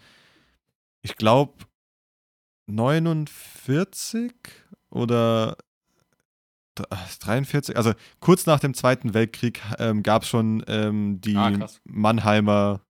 ich 1.01 1.15
glaube, 1.15 1.53
49 2.67 4.31
oder 4.89 5.57
dr- 6.75 6.87
43, 7.19 7.77
also 7.77 7.93
kurz 8.19 8.45
nach 8.45 8.59
dem 8.59 8.73
Zweiten 8.73 9.13
Weltkrieg 9.13 9.61
ähm, 9.79 10.03
gab 10.03 10.23
es 10.23 10.29
schon 10.29 10.63
ähm, 10.67 11.19
die 11.21 11.35
Ah. 11.35 11.51
Mannheimer 11.85 12.81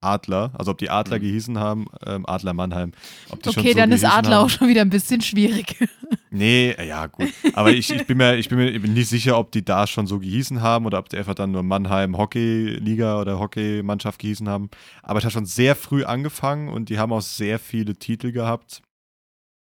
Adler, 0.00 0.52
also 0.58 0.72
ob 0.72 0.76
die 0.78 0.90
Adler 0.90 1.16
Mhm. 1.16 1.22
gehießen 1.22 1.58
haben, 1.58 1.86
ähm, 2.04 2.26
Adler 2.26 2.52
Mannheim. 2.52 2.92
Ob 3.30 3.42
die 3.42 3.50
schon 3.54 3.62
Okay, 3.62 3.72
so 3.72 3.78
dann 3.78 3.90
ist 3.90 4.04
Adler 4.04 4.36
haben. 4.36 4.44
auch 4.44 4.50
schon 4.50 4.68
wieder 4.68 4.82
ein 4.82 4.90
bisschen 4.90 5.20
schwierig. 5.20 5.76
Nee, 6.36 6.74
ja, 6.84 7.06
gut. 7.06 7.28
Aber 7.52 7.70
ich, 7.70 7.92
ich, 7.92 8.08
bin 8.08 8.16
mir, 8.16 8.34
ich, 8.36 8.48
bin 8.48 8.58
mir, 8.58 8.68
ich 8.68 8.82
bin 8.82 8.92
nicht 8.92 9.08
sicher, 9.08 9.38
ob 9.38 9.52
die 9.52 9.64
da 9.64 9.86
schon 9.86 10.08
so 10.08 10.18
gehießen 10.18 10.60
haben 10.62 10.84
oder 10.84 10.98
ob 10.98 11.08
die 11.08 11.16
einfach 11.16 11.36
dann 11.36 11.52
nur 11.52 11.62
Mannheim 11.62 12.18
Hockey-Liga 12.18 13.20
oder 13.20 13.38
Hockeymannschaft 13.38 14.18
gehießen 14.20 14.48
haben. 14.48 14.68
Aber 15.04 15.20
ich 15.20 15.24
habe 15.24 15.30
schon 15.32 15.46
sehr 15.46 15.76
früh 15.76 16.02
angefangen 16.02 16.70
und 16.70 16.88
die 16.88 16.98
haben 16.98 17.12
auch 17.12 17.20
sehr 17.22 17.60
viele 17.60 17.94
Titel 17.94 18.32
gehabt. 18.32 18.82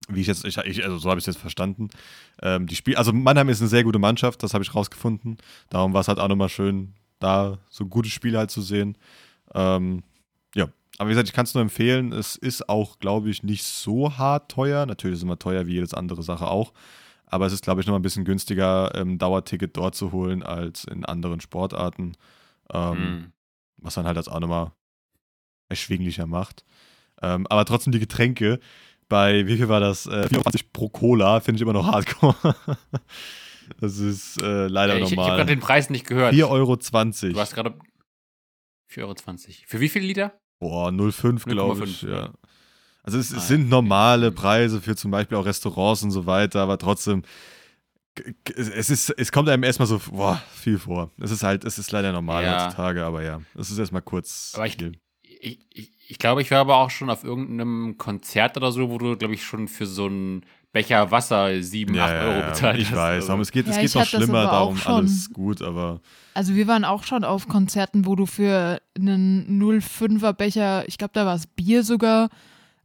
Wie 0.09 0.21
ich 0.23 0.27
jetzt, 0.27 0.45
ich, 0.45 0.59
also 0.59 0.99
so 0.99 1.11
habe 1.11 1.19
ich 1.19 1.23
es 1.23 1.35
jetzt 1.35 1.41
verstanden. 1.41 1.91
Ähm, 2.43 2.67
die 2.67 2.77
Spiel, 2.77 2.97
also 2.97 3.13
Mannheim 3.13 3.49
ist 3.51 3.61
eine 3.61 3.69
sehr 3.69 3.85
gute 3.85 3.99
Mannschaft, 3.99 4.43
das 4.43 4.55
habe 4.55 4.65
ich 4.65 4.75
rausgefunden. 4.75 5.37
Darum 5.69 5.93
war 5.93 6.01
es 6.01 6.09
halt 6.09 6.19
auch 6.19 6.29
nochmal 6.29 6.49
schön, 6.49 6.95
da 7.19 7.59
so 7.69 7.87
gute 7.87 8.09
Spiele 8.09 8.39
halt 8.39 8.51
zu 8.51 8.63
sehen. 8.63 8.97
Ähm, 9.55 10.03
ja, 10.55 10.69
aber 10.99 11.09
wie 11.09 11.13
gesagt, 11.13 11.29
ich 11.29 11.35
kann 11.35 11.45
es 11.45 11.55
nur 11.55 11.63
empfehlen. 11.63 12.13
Es 12.13 12.37
ist 12.37 12.69
auch, 12.69 12.99
glaube 12.99 13.29
ich, 13.29 13.43
nicht 13.43 13.65
so 13.65 14.17
hart 14.17 14.51
teuer. 14.51 14.87
Natürlich 14.87 15.15
ist 15.15 15.21
es 15.21 15.25
immer 15.25 15.39
teuer 15.39 15.67
wie 15.67 15.75
jedes 15.75 15.95
andere 15.95 16.23
Sache 16.23 16.47
auch. 16.49 16.73
Aber 17.27 17.45
es 17.45 17.53
ist, 17.53 17.63
glaube 17.63 17.81
ich, 17.83 17.87
nochmal 17.87 18.01
ein 18.01 18.03
bisschen 18.03 18.25
günstiger, 18.25 18.95
ähm, 18.95 19.19
Dauerticket 19.19 19.77
dort 19.77 19.95
zu 19.95 20.13
holen 20.13 20.43
als 20.43 20.85
in 20.85 21.05
anderen 21.05 21.41
Sportarten. 21.41 22.17
Ähm, 22.73 22.97
Hm. 22.97 23.33
Was 23.77 23.95
dann 23.95 24.07
halt 24.07 24.17
das 24.17 24.29
auch 24.29 24.41
nochmal 24.41 24.73
erschwinglicher 25.69 26.27
macht. 26.27 26.65
Ähm, 27.23 27.47
aber 27.49 27.65
trotzdem 27.65 27.93
die 27.93 28.01
Getränke 28.01 28.59
bei, 29.09 29.47
wie 29.47 29.57
viel 29.57 29.69
war 29.69 29.81
das? 29.81 30.07
Äh, 30.07 30.29
24 30.29 30.73
pro 30.73 30.89
Cola 30.89 31.41
finde 31.41 31.57
ich 31.57 31.63
immer 31.63 31.73
noch 31.73 31.87
hardcore. 31.87 32.37
das 33.81 33.99
ist 33.99 34.41
äh, 34.43 34.67
leider 34.69 34.97
ich 34.97 35.05
ich 35.05 35.11
habe 35.11 35.17
normal. 35.17 35.37
gerade 35.37 35.47
den 35.53 35.61
Preis 35.61 35.91
nicht 35.91 36.07
gehört. 36.07 36.35
4,20 36.35 36.49
Euro. 36.51 36.77
Du 36.77 37.41
hast 37.41 37.55
gerade 37.55 37.75
4,20 38.93 39.01
Euro. 39.03 39.15
Für 39.67 39.81
wie 39.81 39.89
viele 39.89 40.07
Liter? 40.07 40.39
Boah, 40.61 40.89
0,5 40.91 41.45
glaube 41.49 41.83
0,5, 41.83 41.85
ich, 41.85 42.03
ja. 42.03 42.33
Also 43.03 43.19
es, 43.19 43.33
Ah, 43.33 43.37
es 43.37 43.43
ja. 43.45 43.57
sind 43.57 43.69
normale 43.69 44.33
Preise 44.33 44.81
für 44.81 44.97
zum 44.97 45.11
Beispiel 45.11 45.37
auch 45.39 45.47
Restaurants 45.47 46.03
und 46.03 46.11
so 46.11 46.27
weiter, 46.27 46.61
aber 46.61 46.79
trotzdem, 46.79 47.23
es, 48.57 48.91
ist, 48.91 49.11
es 49.11 49.31
kommt 49.33 49.49
einem 49.49 49.63
erstmal 49.63 49.87
so 49.87 50.01
boah, 50.11 50.43
viel 50.53 50.79
vor. 50.79 51.11
Es 51.21 51.31
ist 51.31 51.43
halt, 51.43 51.65
es 51.65 51.79
ist 51.79 51.93
leider 51.93 52.13
normal 52.13 52.43
Ja. 52.45 52.65
heutzutage, 52.67 53.05
aber 53.05 53.23
ja, 53.23 53.41
es 53.55 53.71
ist 53.71 53.79
erstmal 53.79 54.03
kurz 54.03 54.53
Aber 54.55 54.67
ich- 54.67 54.77
viel. 54.77 54.93
Ich, 55.41 55.61
ich, 55.73 55.93
ich 56.09 56.19
glaube, 56.19 56.43
ich 56.43 56.51
war 56.51 56.59
aber 56.61 56.77
auch 56.79 56.91
schon 56.91 57.11
auf 57.11 57.23
irgendeinem 57.23 57.97
Konzert 57.99 58.57
oder 58.57 58.73
so, 58.73 58.91
wo 58.91 58.99
du, 58.99 59.17
glaube 59.17 59.35
ich, 59.35 59.45
schon 59.45 59.69
für 59.69 59.87
so 59.87 60.07
einen 60.07 60.43
Becher 60.73 61.11
Wasser 61.11 61.63
7, 61.63 61.99
8 61.99 62.13
Euro 62.15 62.47
bezahlt 62.49 62.79
ich 62.79 62.87
hast. 62.91 62.97
weiß, 62.97 63.15
Also, 63.17 63.27
darum, 63.29 63.41
es 63.43 63.51
geht, 63.53 63.67
es 63.67 63.77
Ja, 63.77 63.81
geht 63.83 63.91
ich 63.91 63.95
noch 63.95 64.05
schlimmer, 64.05 64.39
aber 64.41 64.53
auch 64.53 64.59
darum 64.63 64.77
schon. 64.77 64.95
alles 64.95 65.31
gut, 65.33 65.63
aber 65.63 66.01
Also 66.35 66.55
wir 66.55 66.67
waren 66.67 66.85
auch 66.85 67.05
schon 67.05 67.25
auf 67.25 67.47
Konzerten, 67.49 68.07
wo 68.07 68.17
du 68.17 68.27
für 68.27 68.81
einen 68.99 69.47
05er 69.59 70.33
Becher, 70.33 70.87
ich 70.89 70.99
glaube, 70.99 71.13
da 71.15 71.25
war 71.27 71.35
es 71.35 71.47
Bier 71.47 71.83
sogar, 71.85 72.29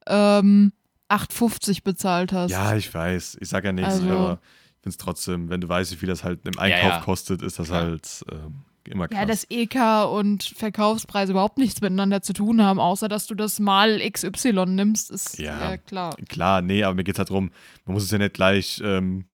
ähm, 0.07 0.71
8,50 1.09 1.83
bezahlt 1.83 2.31
hast. 2.33 2.51
ja, 2.51 2.75
ich 2.75 2.93
weiß, 2.93 3.37
ich 3.39 3.49
sage 3.49 3.67
ja 3.67 3.71
nichts, 3.73 3.93
Also- 3.95 4.09
aber 4.09 4.39
ich 4.41 4.83
finde 4.83 4.89
es 4.89 4.97
trotzdem, 4.97 5.49
wenn 5.49 5.61
du 5.61 5.69
weißt, 5.69 5.91
wie 5.91 5.95
viel 5.97 6.09
das 6.09 6.23
halt 6.23 6.45
im 6.45 6.57
Einkauf 6.57 6.89
ja. 6.89 6.99
kostet, 7.01 7.41
ist 7.41 7.59
das 7.59 7.69
halt, 7.71 8.23
ähm, 8.31 8.63
immer 8.87 9.07
krass. 9.07 9.19
Ja, 9.19 9.25
dass 9.25 9.45
EK 9.49 10.11
und 10.11 10.43
Verkaufspreise 10.43 11.31
überhaupt 11.31 11.57
nichts 11.57 11.81
miteinander 11.81 12.21
zu 12.21 12.33
tun 12.33 12.61
haben, 12.61 12.79
außer 12.79 13.07
dass 13.07 13.27
du 13.27 13.35
das 13.35 13.59
mal 13.59 13.99
XY 13.99 14.65
nimmst, 14.67 15.11
ist 15.11 15.39
ja, 15.39 15.71
ja 15.71 15.77
klar. 15.77 16.15
Klar, 16.27 16.61
nee, 16.61 16.83
aber 16.83 16.95
mir 16.95 17.03
geht 17.03 17.15
es 17.15 17.19
halt 17.19 17.29
darum, 17.29 17.51
man 17.85 17.93
muss 17.93 18.03
es 18.03 18.11
ja 18.11 18.17
nicht 18.17 18.33
gleich 18.33 18.81
ähm, 18.83 19.25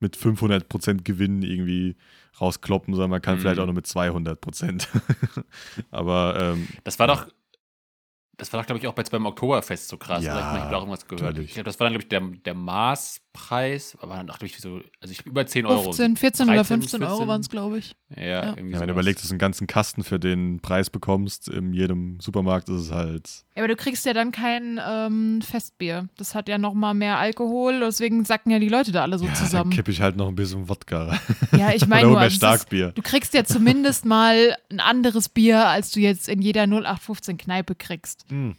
mit 0.00 0.16
500% 0.16 1.02
Gewinn 1.02 1.42
irgendwie 1.42 1.96
rauskloppen, 2.40 2.94
sondern 2.94 3.10
man 3.10 3.22
kann 3.22 3.36
mhm. 3.36 3.40
vielleicht 3.40 3.60
auch 3.60 3.66
nur 3.66 3.74
mit 3.74 3.86
200%. 3.86 4.86
aber 5.90 6.38
ähm, 6.40 6.68
das 6.84 6.98
war 6.98 7.06
doch 7.06 7.28
das 8.40 8.52
war 8.52 8.60
doch, 8.60 8.66
glaube 8.66 8.78
ich, 8.78 8.86
auch 8.86 8.94
beim 8.94 9.26
Oktoberfest 9.26 9.88
so 9.88 9.98
krass. 9.98 10.24
Ja, 10.24 10.38
ich 10.38 10.62
habe 10.62 10.76
auch 10.76 10.80
irgendwas 10.80 11.06
gehört. 11.06 11.38
Ich 11.38 11.52
glaube, 11.52 11.64
das 11.64 11.78
war 11.78 11.84
dann, 11.84 11.92
glaube 11.92 12.04
ich, 12.04 12.08
der, 12.08 12.20
der 12.20 12.54
Maßpreis. 12.54 13.98
Aber 14.00 14.16
dann 14.16 14.26
dachte 14.26 14.46
ich, 14.46 14.58
so, 14.58 14.80
also 15.00 15.12
ich 15.12 15.26
über 15.26 15.46
10 15.46 15.66
Euro. 15.66 15.92
15, 15.92 16.16
14 16.16 16.46
13, 16.46 16.54
oder 16.54 16.64
15 16.64 17.02
Euro 17.02 17.28
waren 17.28 17.42
es, 17.42 17.50
glaube 17.50 17.78
ich. 17.78 17.94
Ja, 18.16 18.22
ja. 18.22 18.44
ja 18.50 18.56
wenn 18.56 18.72
du 18.72 18.92
überlegst, 18.92 19.22
dass 19.22 19.28
du 19.28 19.34
einen 19.34 19.38
ganzen 19.38 19.66
Kasten 19.66 20.02
für 20.04 20.18
den 20.18 20.60
Preis 20.60 20.88
bekommst, 20.88 21.48
in 21.48 21.74
jedem 21.74 22.18
Supermarkt 22.20 22.68
ist 22.70 22.80
es 22.80 22.92
halt. 22.92 23.44
Ja, 23.54 23.62
aber 23.62 23.68
du 23.68 23.76
kriegst 23.76 24.06
ja 24.06 24.14
dann 24.14 24.32
kein 24.32 24.80
ähm, 24.84 25.42
Festbier. 25.42 26.08
Das 26.16 26.34
hat 26.34 26.48
ja 26.48 26.56
noch 26.56 26.72
mal 26.72 26.94
mehr 26.94 27.18
Alkohol, 27.18 27.80
deswegen 27.80 28.24
sacken 28.24 28.50
ja 28.50 28.58
die 28.58 28.68
Leute 28.68 28.90
da 28.90 29.02
alle 29.02 29.18
so 29.18 29.26
ja, 29.26 29.34
zusammen. 29.34 29.70
Dann 29.70 29.76
kippe 29.76 29.90
ich 29.90 30.00
halt 30.00 30.16
noch 30.16 30.28
ein 30.28 30.34
bisschen 30.34 30.68
Wodka 30.68 31.04
rein. 31.04 31.20
Ja, 31.58 31.72
ich 31.74 31.86
meine 31.86 32.08
nur, 32.08 32.18
mehr 32.18 32.30
Starkbier. 32.30 32.88
Ist, 32.88 32.98
du 32.98 33.02
kriegst 33.02 33.34
ja 33.34 33.44
zumindest 33.44 34.06
mal 34.06 34.56
ein 34.70 34.80
anderes 34.80 35.28
Bier, 35.28 35.66
als 35.66 35.90
du 35.90 36.00
jetzt 36.00 36.28
in 36.28 36.40
jeder 36.40 36.62
0815 36.62 37.36
Kneipe 37.36 37.74
kriegst. 37.74 38.29
Mhm. 38.30 38.56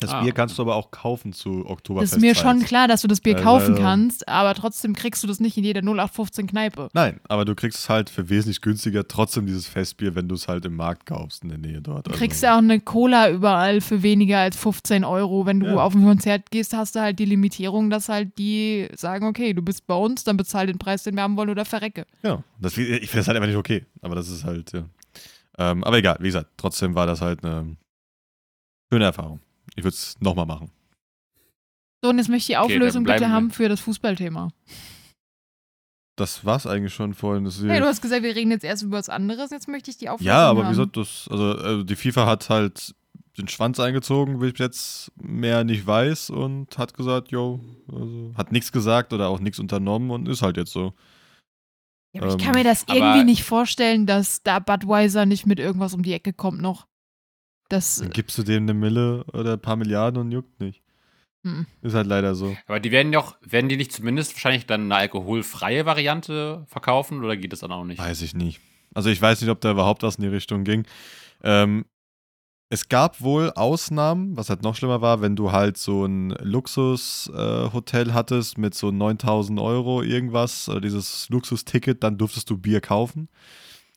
Das 0.00 0.10
ah. 0.10 0.22
Bier 0.22 0.32
kannst 0.32 0.58
du 0.58 0.62
aber 0.62 0.76
auch 0.76 0.90
kaufen 0.90 1.32
zu 1.32 1.64
Oktoberfest. 1.66 2.14
Ist 2.14 2.20
mir 2.20 2.34
schon 2.34 2.60
klar, 2.60 2.86
dass 2.88 3.02
du 3.02 3.08
das 3.08 3.20
Bier 3.20 3.34
kaufen 3.36 3.72
also, 3.72 3.82
kannst, 3.82 4.28
aber 4.28 4.54
trotzdem 4.54 4.94
kriegst 4.94 5.22
du 5.22 5.26
das 5.26 5.40
nicht 5.40 5.56
in 5.56 5.64
jeder 5.64 5.80
0815 5.80 6.46
Kneipe. 6.46 6.88
Nein, 6.92 7.20
aber 7.28 7.44
du 7.44 7.54
kriegst 7.54 7.78
es 7.78 7.88
halt 7.88 8.10
für 8.10 8.28
wesentlich 8.28 8.60
günstiger 8.60 9.08
trotzdem 9.08 9.46
dieses 9.46 9.66
Festbier, 9.66 10.14
wenn 10.14 10.28
du 10.28 10.34
es 10.34 10.48
halt 10.48 10.64
im 10.66 10.76
Markt 10.76 11.06
kaufst 11.06 11.42
in 11.42 11.48
der 11.48 11.58
Nähe 11.58 11.80
dort. 11.80 12.06
Du 12.06 12.10
also. 12.10 12.18
kriegst 12.18 12.42
ja 12.42 12.54
auch 12.54 12.58
eine 12.58 12.80
Cola 12.80 13.30
überall 13.30 13.80
für 13.80 14.02
weniger 14.02 14.38
als 14.38 14.56
15 14.56 15.04
Euro. 15.04 15.46
Wenn 15.46 15.60
du 15.60 15.66
ja. 15.66 15.76
auf 15.76 15.94
ein 15.94 16.04
Konzert 16.04 16.50
gehst, 16.50 16.74
hast 16.74 16.94
du 16.94 17.00
halt 17.00 17.18
die 17.18 17.24
Limitierung, 17.24 17.88
dass 17.88 18.08
halt 18.08 18.36
die 18.38 18.88
sagen, 18.94 19.26
okay, 19.26 19.54
du 19.54 19.62
bist 19.62 19.86
bei 19.86 19.94
uns, 19.94 20.24
dann 20.24 20.36
bezahl 20.36 20.66
den 20.66 20.78
Preis, 20.78 21.04
den 21.04 21.14
wir 21.14 21.22
haben 21.22 21.36
wollen 21.36 21.50
oder 21.50 21.64
verrecke. 21.64 22.06
Ja, 22.22 22.42
das, 22.60 22.76
ich 22.76 22.86
finde 22.86 23.16
das 23.16 23.28
halt 23.28 23.36
einfach 23.36 23.48
nicht 23.48 23.56
okay, 23.56 23.86
aber 24.02 24.14
das 24.14 24.28
ist 24.28 24.44
halt, 24.44 24.72
ja. 24.72 24.84
Ähm, 25.58 25.84
aber 25.84 25.96
egal, 25.96 26.18
wie 26.20 26.26
gesagt, 26.26 26.50
trotzdem 26.58 26.94
war 26.94 27.06
das 27.06 27.22
halt 27.22 27.42
eine 27.42 27.76
schöne 28.92 29.04
Erfahrung. 29.04 29.40
Ich 29.74 29.84
würde 29.84 29.94
es 29.94 30.16
nochmal 30.20 30.46
machen. 30.46 30.70
So, 32.02 32.10
und 32.10 32.18
jetzt 32.18 32.28
möchte 32.28 32.42
ich 32.42 32.46
die 32.46 32.56
Auflösung 32.56 33.04
okay, 33.04 33.14
bitte 33.14 33.30
haben 33.30 33.50
für 33.50 33.68
das 33.68 33.80
Fußballthema. 33.80 34.50
Das 36.16 36.44
war's 36.44 36.66
eigentlich 36.66 36.94
schon 36.94 37.12
vorhin. 37.12 37.44
Das 37.44 37.62
hey, 37.62 37.78
du 37.78 37.86
hast 37.86 38.00
gesagt, 38.00 38.22
wir 38.22 38.34
reden 38.34 38.50
jetzt 38.50 38.64
erst 38.64 38.82
über 38.82 38.96
was 38.96 39.10
anderes. 39.10 39.50
Jetzt 39.50 39.68
möchte 39.68 39.90
ich 39.90 39.98
die 39.98 40.08
Auflösung 40.08 40.28
Ja, 40.28 40.48
aber 40.48 40.64
haben. 40.64 40.70
wieso 40.70 40.86
das? 40.86 41.28
Also, 41.30 41.52
also, 41.56 41.82
die 41.82 41.96
FIFA 41.96 42.26
hat 42.26 42.48
halt 42.48 42.94
den 43.36 43.48
Schwanz 43.48 43.78
eingezogen, 43.80 44.40
wie 44.40 44.46
ich 44.46 44.58
jetzt 44.58 45.12
mehr 45.20 45.62
nicht 45.64 45.86
weiß, 45.86 46.30
und 46.30 46.78
hat 46.78 46.94
gesagt, 46.94 47.32
yo, 47.32 47.60
also, 47.92 48.32
hat 48.34 48.50
nichts 48.50 48.72
gesagt 48.72 49.12
oder 49.12 49.28
auch 49.28 49.40
nichts 49.40 49.58
unternommen 49.58 50.10
und 50.10 50.26
ist 50.26 50.40
halt 50.40 50.56
jetzt 50.56 50.72
so. 50.72 50.94
Ja, 52.14 52.22
aber 52.22 52.32
ähm, 52.32 52.38
ich 52.38 52.44
kann 52.44 52.54
mir 52.54 52.64
das 52.64 52.84
irgendwie 52.88 53.24
nicht 53.24 53.42
vorstellen, 53.42 54.06
dass 54.06 54.42
da 54.42 54.58
Budweiser 54.58 55.26
nicht 55.26 55.44
mit 55.44 55.58
irgendwas 55.58 55.92
um 55.92 56.02
die 56.02 56.14
Ecke 56.14 56.32
kommt 56.32 56.62
noch. 56.62 56.86
Das, 57.68 57.96
Dann 57.96 58.10
gibst 58.10 58.38
du 58.38 58.42
dem 58.42 58.64
eine 58.64 58.74
Mille 58.74 59.24
oder 59.32 59.54
ein 59.54 59.60
paar 59.60 59.76
Milliarden 59.76 60.20
und 60.20 60.32
juckt 60.32 60.60
nicht. 60.60 60.82
Hm. 61.42 61.66
Ist 61.82 61.94
halt 61.94 62.06
leider 62.06 62.34
so. 62.34 62.56
Aber 62.66 62.80
die 62.80 62.90
werden 62.90 63.12
doch, 63.12 63.36
werden 63.40 63.68
die 63.68 63.76
nicht 63.76 63.92
zumindest 63.92 64.34
wahrscheinlich 64.34 64.66
dann 64.66 64.82
eine 64.82 64.96
alkoholfreie 64.96 65.86
Variante 65.86 66.64
verkaufen 66.66 67.22
oder 67.24 67.36
geht 67.36 67.52
das 67.52 67.60
dann 67.60 67.72
auch 67.72 67.84
nicht? 67.84 67.98
Weiß 67.98 68.22
ich 68.22 68.34
nicht. 68.34 68.60
Also 68.94 69.10
ich 69.10 69.20
weiß 69.20 69.40
nicht, 69.40 69.50
ob 69.50 69.60
da 69.60 69.70
überhaupt 69.70 70.02
was 70.02 70.16
in 70.16 70.22
die 70.22 70.28
Richtung 70.28 70.64
ging. 70.64 70.86
Ähm, 71.42 71.84
es 72.68 72.88
gab 72.88 73.20
wohl 73.20 73.52
Ausnahmen, 73.52 74.36
was 74.36 74.50
halt 74.50 74.62
noch 74.62 74.74
schlimmer 74.74 75.00
war, 75.00 75.20
wenn 75.20 75.36
du 75.36 75.52
halt 75.52 75.76
so 75.76 76.04
ein 76.04 76.30
Luxushotel 76.40 78.08
äh, 78.08 78.12
hattest 78.12 78.58
mit 78.58 78.74
so 78.74 78.90
9000 78.90 79.60
Euro 79.60 80.02
irgendwas, 80.02 80.68
oder 80.68 80.80
dieses 80.80 81.28
Luxusticket, 81.28 82.02
dann 82.02 82.18
durftest 82.18 82.50
du 82.50 82.58
Bier 82.58 82.80
kaufen. 82.80 83.28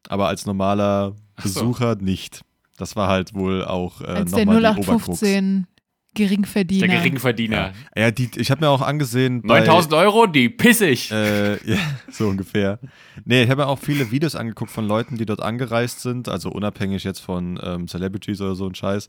Aber 0.07 0.28
als 0.28 0.45
normaler 0.45 1.15
Besucher 1.41 1.97
so. 1.97 2.05
nicht. 2.05 2.41
Das 2.80 2.95
war 2.95 3.09
halt 3.09 3.34
wohl 3.34 3.65
auch 3.65 4.01
äh, 4.01 4.23
nochmal 4.23 4.75
die 4.75 4.82
0815 4.82 5.67
Geringverdiener. 6.15 6.88
Der 6.88 6.97
Geringverdiener. 6.97 7.73
Ja, 7.95 8.03
ja 8.03 8.11
die, 8.11 8.30
ich 8.38 8.49
habe 8.49 8.61
mir 8.61 8.69
auch 8.69 8.82
angesehen. 8.82 9.41
9000 9.43 9.93
Euro, 9.93 10.25
die 10.27 10.49
pissig. 10.49 11.11
Äh, 11.11 11.55
ja, 11.69 11.77
so 12.09 12.27
ungefähr. 12.27 12.80
Nee, 13.25 13.43
ich 13.43 13.49
habe 13.49 13.63
mir 13.63 13.67
auch 13.67 13.80
viele 13.80 14.09
Videos 14.11 14.36
angeguckt 14.36 14.71
von 14.71 14.88
Leuten, 14.88 15.17
die 15.17 15.25
dort 15.25 15.41
angereist 15.41 15.99
sind, 15.99 16.30
also 16.30 16.49
unabhängig 16.49 17.03
jetzt 17.03 17.19
von 17.19 17.59
ähm, 17.61 17.88
Celebrities 17.88 18.41
oder 18.41 18.55
so 18.55 18.65
ein 18.65 18.75
Scheiß, 18.75 19.07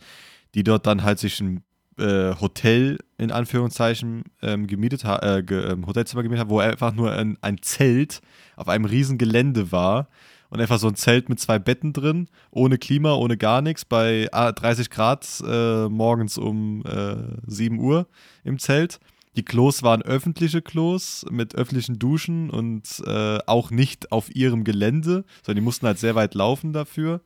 die 0.55 0.65
dort 0.65 0.87
dann 0.87 1.03
halt 1.03 1.21
sich 1.21 1.41
ein 1.41 1.63
äh, 1.99 2.35
Hotel 2.41 2.99
in 3.19 3.31
Anführungszeichen 3.31 4.25
ähm, 4.43 4.67
gemietet 4.67 5.05
äh, 5.05 5.43
ge, 5.43 5.73
ähm, 5.73 5.87
Hotelzimmer 5.87 6.23
gemietet 6.23 6.41
haben, 6.41 6.51
wo 6.51 6.59
einfach 6.59 6.93
nur 6.93 7.13
ein, 7.13 7.39
ein 7.41 7.63
Zelt 7.63 8.21
auf 8.57 8.69
einem 8.69 8.85
riesen 8.85 9.17
Gelände 9.17 9.73
war 9.73 10.09
und 10.51 10.61
einfach 10.61 10.79
so 10.79 10.89
ein 10.89 10.97
Zelt 10.97 11.29
mit 11.29 11.41
zwei 11.41 11.59
Betten 11.59 11.93
drin, 11.93 12.29
ohne 12.51 12.77
Klima, 12.77 13.15
ohne 13.15 13.37
gar 13.37 13.63
nichts, 13.63 13.85
bei 13.85 14.29
30 14.31 14.89
ah, 14.91 14.95
Grad 14.95 15.43
äh, 15.47 15.89
morgens 15.89 16.39
um 16.39 16.85
äh, 16.85 17.17
7 17.47 17.79
Uhr 17.79 18.07
im 18.45 18.59
Zelt. 18.59 19.01
Die 19.37 19.45
Klos 19.45 19.85
waren 19.85 20.03
öffentliche 20.03 20.61
Klos 20.61 21.25
mit 21.31 21.55
öffentlichen 21.55 22.01
Duschen 22.01 22.51
und 22.51 23.01
äh, 23.07 23.39
auch 23.47 23.71
nicht 23.71 24.11
auf 24.11 24.35
ihrem 24.35 24.65
Gelände, 24.65 25.25
sondern 25.43 25.63
die 25.63 25.65
mussten 25.65 25.87
halt 25.87 25.99
sehr 25.99 26.17
weit 26.17 26.35
laufen 26.35 26.73
dafür. 26.73 27.21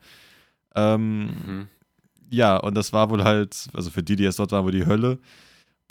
Ähm, 0.74 1.24
mhm. 1.24 1.68
Ja, 2.30 2.58
und 2.58 2.74
das 2.74 2.92
war 2.92 3.08
wohl 3.08 3.24
halt, 3.24 3.68
also 3.72 3.90
für 3.90 4.02
die, 4.02 4.16
die 4.16 4.24
jetzt 4.24 4.38
dort 4.38 4.52
waren, 4.52 4.64
wohl 4.64 4.72
die 4.72 4.86
Hölle. 4.86 5.18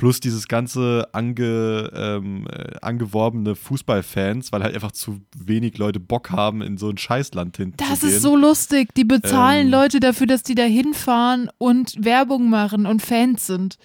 Plus 0.04 0.20
dieses 0.20 0.50
ganze 0.50 1.08
ange, 1.14 1.90
ähm, 1.96 2.46
äh, 2.52 2.76
angeworbene 2.82 3.56
Fußballfans, 3.56 4.52
weil 4.52 4.62
halt 4.62 4.76
einfach 4.76 4.92
zu 4.92 5.22
wenig 5.38 5.78
Leute 5.78 6.02
Bock 6.02 6.30
haben, 6.30 6.62
in 6.62 6.78
so 6.78 6.90
ein 6.90 6.98
Scheißland 6.98 7.56
hinten 7.56 7.78
Das 7.78 8.04
ist 8.04 8.22
so 8.22 8.36
lustig. 8.36 8.94
Die 8.96 9.06
bezahlen 9.06 9.68
ähm, 9.68 9.72
Leute 9.72 10.02
dafür, 10.02 10.28
dass 10.28 10.44
die 10.44 10.56
da 10.56 10.64
hinfahren 10.64 11.50
und 11.58 12.04
Werbung 12.04 12.50
machen 12.50 12.86
und 12.86 13.02
Fans 13.02 13.48
sind. 13.48 13.78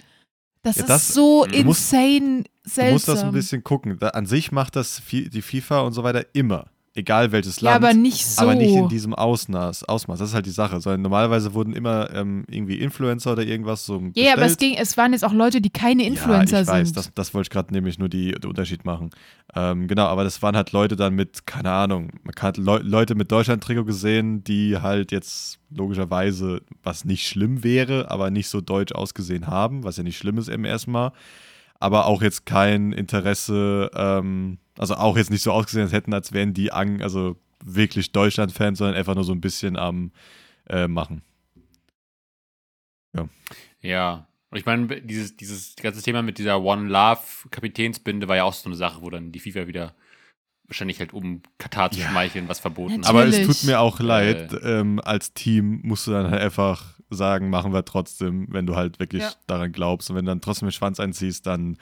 Das 0.62 0.74
ja, 0.74 0.82
ist 0.82 0.88
das, 0.88 1.14
so 1.14 1.44
insane 1.44 1.62
musst, 1.62 1.88
seltsam. 2.64 2.86
Du 2.86 2.92
musst 2.94 3.08
das 3.08 3.22
ein 3.22 3.30
bisschen 3.30 3.62
gucken. 3.62 4.02
an 4.02 4.26
sich 4.26 4.50
macht 4.50 4.74
das 4.74 5.00
die 5.08 5.40
FIFA 5.40 5.82
und 5.82 5.92
so 5.92 6.02
weiter 6.02 6.26
immer 6.32 6.66
egal 6.95 7.32
welches 7.32 7.61
Land. 7.61 7.82
Ja, 7.82 7.89
aber 7.89 7.95
nicht 7.95 8.26
so. 8.26 8.43
Aber 8.43 8.55
nicht 8.55 8.74
in 8.74 8.89
diesem 8.89 9.14
Ausmaß. 9.14 9.84
Ausmaß. 9.84 10.18
Das 10.18 10.30
ist 10.30 10.34
halt 10.34 10.47
die 10.47 10.51
Sache. 10.51 10.80
Sondern 10.80 11.03
normalerweise 11.03 11.55
wurden 11.55 11.72
immer 11.72 12.12
ähm, 12.14 12.45
irgendwie 12.49 12.78
Influencer 12.78 13.32
oder 13.32 13.43
irgendwas 13.43 13.86
so. 13.86 14.01
Ja, 14.14 14.22
yeah, 14.22 14.32
aber 14.34 14.47
es, 14.47 14.57
ging, 14.57 14.74
es 14.76 14.97
waren 14.97 15.12
jetzt 15.12 15.24
auch 15.24 15.32
Leute, 15.32 15.61
die 15.61 15.70
keine 15.70 16.05
Influencer 16.05 16.57
ja, 16.57 16.61
ich 16.62 16.66
sind. 16.66 16.74
Weiß, 16.74 16.93
das, 16.93 17.14
das 17.14 17.34
wollte 17.34 17.47
ich 17.47 17.51
gerade 17.51 17.72
nämlich 17.72 17.99
nur 17.99 18.09
die, 18.09 18.32
den 18.32 18.49
Unterschied 18.51 18.84
machen. 18.84 19.11
Ähm, 19.55 19.89
genau, 19.89 20.07
aber 20.07 20.24
das 20.24 20.43
waren 20.43 20.57
halt 20.57 20.72
Leute 20.72 20.97
dann 20.97 21.14
mit, 21.14 21.47
keine 21.47 21.70
Ahnung, 21.70 22.11
man 22.22 22.34
hat 22.39 22.59
Le 22.59 22.78
Leute 22.78 23.14
mit 23.14 23.32
Deutschland-Trikot 23.32 23.84
gesehen, 23.84 24.45
die 24.45 24.78
halt 24.78 25.11
jetzt 25.11 25.59
logischerweise, 25.70 26.62
was 26.82 27.05
nicht 27.05 27.26
schlimm 27.26 27.64
wäre, 27.64 28.11
aber 28.11 28.30
nicht 28.30 28.49
so 28.49 28.61
deutsch 28.61 28.93
ausgesehen 28.93 29.47
haben, 29.47 29.84
was 29.84 29.97
ja 29.97 30.03
nicht 30.03 30.18
schlimm 30.18 30.39
ist 30.39 30.49
im 30.49 30.64
ersten 30.64 30.93
Mal. 30.93 31.12
Aber 31.80 32.07
auch 32.07 32.22
jetzt 32.22 32.45
kein 32.45 32.93
Interesse, 32.93 33.91
ähm, 33.95 34.59
also 34.78 34.94
auch 34.94 35.16
jetzt 35.16 35.30
nicht 35.30 35.42
so 35.42 35.52
ausgesehen, 35.52 35.84
als 35.84 35.92
hätten, 35.92 36.14
als 36.14 36.32
wären 36.32 36.54
die 36.54 36.72
an, 36.72 37.02
also 37.02 37.36
wirklich 37.64 38.12
Deutschland-Fans, 38.12 38.78
sondern 38.78 38.96
einfach 38.96 39.14
nur 39.14 39.24
so 39.24 39.32
ein 39.32 39.40
bisschen 39.40 39.76
am 39.76 40.12
äh, 40.68 40.88
Machen. 40.88 41.22
Ja. 43.14 43.28
Ja. 43.80 44.28
Und 44.50 44.58
ich 44.58 44.64
meine, 44.64 45.02
dieses, 45.02 45.36
dieses 45.36 45.76
ganze 45.76 46.02
Thema 46.02 46.22
mit 46.22 46.38
dieser 46.38 46.62
One 46.62 46.88
Love 46.88 47.20
Kapitänsbinde 47.50 48.28
war 48.28 48.36
ja 48.36 48.44
auch 48.44 48.54
so 48.54 48.68
eine 48.68 48.76
Sache, 48.76 49.02
wo 49.02 49.10
dann 49.10 49.30
die 49.30 49.40
FIFA 49.40 49.66
wieder 49.66 49.94
wahrscheinlich 50.66 51.00
halt 51.00 51.12
um 51.12 51.42
Katar 51.58 51.90
zu 51.90 52.00
ja. 52.00 52.08
schmeicheln, 52.08 52.48
was 52.48 52.60
verboten 52.60 52.98
hat. 52.98 53.08
Aber 53.08 53.26
es 53.26 53.46
tut 53.46 53.64
mir 53.64 53.80
auch 53.80 54.00
leid, 54.00 54.52
äh, 54.52 54.80
ähm, 54.80 55.00
als 55.00 55.32
Team 55.32 55.80
musst 55.82 56.06
du 56.06 56.12
dann 56.12 56.30
halt 56.30 56.42
einfach 56.42 56.98
sagen, 57.10 57.50
machen 57.50 57.72
wir 57.72 57.84
trotzdem, 57.84 58.46
wenn 58.50 58.66
du 58.66 58.76
halt 58.76 58.98
wirklich 58.98 59.22
ja. 59.22 59.32
daran 59.46 59.72
glaubst. 59.72 60.10
Und 60.10 60.16
wenn 60.16 60.24
du 60.24 60.30
dann 60.30 60.40
trotzdem 60.40 60.68
den 60.68 60.72
Schwanz 60.72 61.00
einziehst, 61.00 61.46
dann 61.46 61.78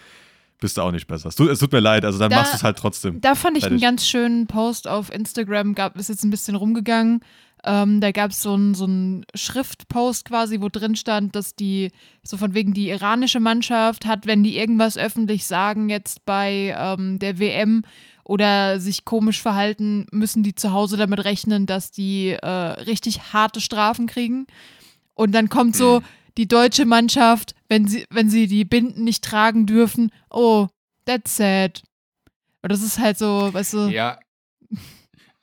bist 0.61 0.77
du 0.77 0.83
auch 0.83 0.93
nicht 0.93 1.07
besser. 1.07 1.29
Es 1.29 1.37
tut, 1.37 1.51
es 1.51 1.59
tut 1.59 1.73
mir 1.73 1.81
leid, 1.81 2.05
also 2.05 2.19
dann 2.19 2.31
da, 2.31 2.37
machst 2.37 2.53
du 2.53 2.57
es 2.57 2.63
halt 2.63 2.79
trotzdem. 2.79 3.21
Da 3.21 3.35
fand 3.35 3.57
ich 3.57 3.65
fertig. 3.65 3.83
einen 3.83 3.93
ganz 3.93 4.07
schönen 4.07 4.47
Post 4.47 4.89
auf 4.89 5.13
Instagram, 5.13 5.75
gab, 5.75 5.97
ist 5.97 6.09
jetzt 6.09 6.25
ein 6.25 6.31
bisschen 6.31 6.57
rumgegangen. 6.57 7.21
Ähm, 7.65 8.01
da 8.01 8.13
gab 8.13 8.33
so 8.33 8.57
es 8.57 8.79
so 8.79 8.85
einen 8.85 9.27
Schriftpost 9.35 10.25
quasi, 10.25 10.61
wo 10.61 10.69
drin 10.69 10.95
stand, 10.95 11.35
dass 11.35 11.57
die, 11.57 11.91
so 12.23 12.37
von 12.37 12.55
wegen 12.55 12.75
die 12.75 12.91
iranische 12.91 13.41
Mannschaft 13.41 14.07
hat, 14.07 14.27
wenn 14.27 14.45
die 14.45 14.57
irgendwas 14.57 14.97
öffentlich 14.97 15.47
sagen, 15.47 15.89
jetzt 15.89 16.25
bei 16.25 16.75
ähm, 16.79 17.19
der 17.19 17.39
WM 17.39 17.83
oder 18.25 18.79
sich 18.79 19.05
komisch 19.05 19.43
verhalten, 19.43 20.07
müssen 20.13 20.43
die 20.43 20.55
zu 20.55 20.73
Hause 20.73 20.97
damit 20.97 21.25
rechnen, 21.25 21.67
dass 21.67 21.91
die 21.91 22.31
äh, 22.31 22.49
richtig 22.49 23.33
harte 23.33 23.61
Strafen 23.61 24.07
kriegen. 24.07 24.47
Und 25.15 25.35
dann 25.35 25.49
kommt 25.49 25.75
so, 25.75 26.01
mhm 26.01 26.05
die 26.37 26.49
deutsche 26.49 26.85
Mannschaft, 26.85 27.55
wenn 27.69 27.87
sie, 27.87 28.05
wenn 28.11 28.31
sie 28.31 28.47
die 28.47 28.65
Binden 28.65 29.05
nicht 29.05 29.25
tragen 29.25 29.67
dürfen, 29.67 30.13
oh, 30.31 30.69
that's 31.05 31.37
sad. 31.37 31.83
Und 32.63 32.73
das 32.73 32.83
ist 32.83 32.99
halt 32.99 33.19
so, 33.19 33.53
weißt 33.53 33.75
du. 33.75 33.79
Ja. 33.89 34.19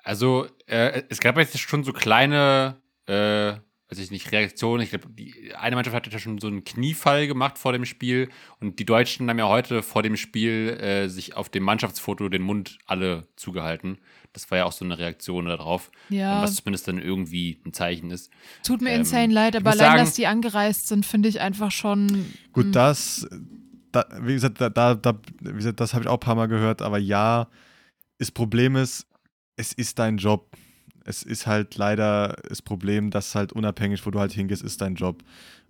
Also, 0.04 0.48
äh, 0.68 1.04
es 1.10 1.20
gab 1.20 1.38
jetzt 1.38 1.58
schon 1.58 1.84
so 1.84 1.94
kleine, 1.94 2.82
äh, 3.08 3.54
weiß 3.90 4.00
ich 4.00 4.12
nicht, 4.12 4.32
Reaktionen. 4.32 4.84
Ich 4.84 4.90
glaube, 4.90 5.08
die 5.10 5.54
eine 5.56 5.76
Mannschaft 5.76 5.96
hatte 5.96 6.10
ja 6.10 6.20
schon 6.20 6.40
so 6.40 6.48
einen 6.48 6.66
Kniefall 6.66 7.28
gemacht 7.28 7.58
vor 7.58 7.72
dem 7.72 7.86
Spiel 7.86 8.30
und 8.60 8.80
die 8.80 8.86
Deutschen 8.86 9.30
haben 9.30 9.40
ja 9.40 9.48
heute 9.48 9.82
vor 9.82 10.04
dem 10.04 10.18
Spiel 10.18 10.78
äh, 10.82 11.08
sich 11.08 11.36
auf 11.36 11.50
dem 11.50 11.64
Mannschaftsfoto 11.64 12.28
den 12.28 12.42
Mund 12.42 12.80
alle 12.86 13.28
zugehalten. 13.38 14.00
Das 14.34 14.50
war 14.50 14.58
ja 14.58 14.66
auch 14.66 14.72
so 14.72 14.84
eine 14.84 14.98
Reaktion 14.98 15.46
darauf, 15.46 15.92
ja. 16.10 16.42
was 16.42 16.56
zumindest 16.56 16.88
dann 16.88 16.98
irgendwie 16.98 17.62
ein 17.66 17.74
Zeichen 17.74 18.10
ist. 18.12 18.32
Tut 18.64 18.82
mir 18.82 18.90
ähm, 18.90 19.02
insane 19.02 19.32
leid, 19.32 19.56
aber 19.56 19.72
allein, 19.72 19.80
sagen, 19.80 20.00
dass 20.00 20.14
die 20.16 20.28
angereist 20.28 20.88
sind, 20.88 21.06
finde 21.06 21.30
ich 21.30 21.40
einfach 21.40 21.72
schon. 21.72 22.26
Gut, 22.52 22.66
hm. 22.66 22.72
das, 22.72 23.28
da, 23.92 24.06
wie 24.22 24.34
gesagt, 24.34 24.60
da, 24.60 24.70
da, 24.70 25.20
wie 25.40 25.54
gesagt, 25.54 25.80
das 25.80 25.94
habe 25.94 26.04
ich 26.04 26.10
auch 26.10 26.16
ein 26.16 26.20
paar 26.20 26.36
Mal 26.36 26.48
gehört, 26.48 26.82
aber 26.82 26.98
ja, 26.98 27.48
das 28.18 28.32
Problem 28.32 28.76
ist, 28.76 29.06
es 29.56 29.72
ist 29.74 30.00
dein 30.00 30.18
Job. 30.18 30.56
Es 31.06 31.22
ist 31.22 31.48
halt 31.48 31.76
leider 31.76 32.38
das 32.48 32.62
Problem, 32.62 33.12
dass 33.12 33.36
halt 33.36 33.54
unabhängig, 33.54 34.06
wo 34.06 34.12
du 34.12 34.20
halt 34.20 34.32
hingehst, 34.32 34.64
ist 34.64 34.82
dein 34.82 34.96
Job. 34.96 35.24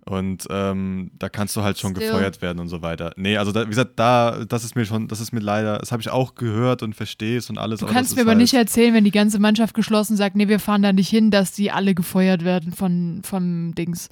Und 0.06 0.46
ähm, 0.50 1.10
da 1.18 1.30
kannst 1.30 1.56
du 1.56 1.62
halt 1.62 1.78
schon 1.78 1.94
Still. 1.94 2.10
gefeuert 2.10 2.42
werden 2.42 2.58
und 2.58 2.68
so 2.68 2.82
weiter. 2.82 3.12
Nee, 3.16 3.38
also 3.38 3.52
da, 3.52 3.64
wie 3.64 3.70
gesagt, 3.70 3.92
da, 3.96 4.44
das 4.46 4.62
ist 4.62 4.76
mir 4.76 4.84
schon, 4.84 5.08
das 5.08 5.20
ist 5.20 5.32
mir 5.32 5.40
leider, 5.40 5.78
das 5.78 5.92
habe 5.92 6.02
ich 6.02 6.10
auch 6.10 6.34
gehört 6.34 6.82
und 6.82 6.94
verstehe 6.94 7.38
es 7.38 7.48
und 7.48 7.56
alles. 7.56 7.80
Du 7.80 7.86
kannst 7.86 8.14
mir 8.14 8.22
aber 8.22 8.32
halt 8.32 8.40
nicht 8.40 8.52
erzählen, 8.52 8.92
wenn 8.92 9.04
die 9.04 9.10
ganze 9.10 9.38
Mannschaft 9.38 9.74
geschlossen 9.74 10.16
sagt, 10.16 10.36
nee, 10.36 10.48
wir 10.48 10.60
fahren 10.60 10.82
da 10.82 10.92
nicht 10.92 11.08
hin, 11.08 11.30
dass 11.30 11.52
die 11.52 11.70
alle 11.70 11.94
gefeuert 11.94 12.44
werden 12.44 12.72
von, 12.72 13.22
vom 13.24 13.74
Dings. 13.74 14.10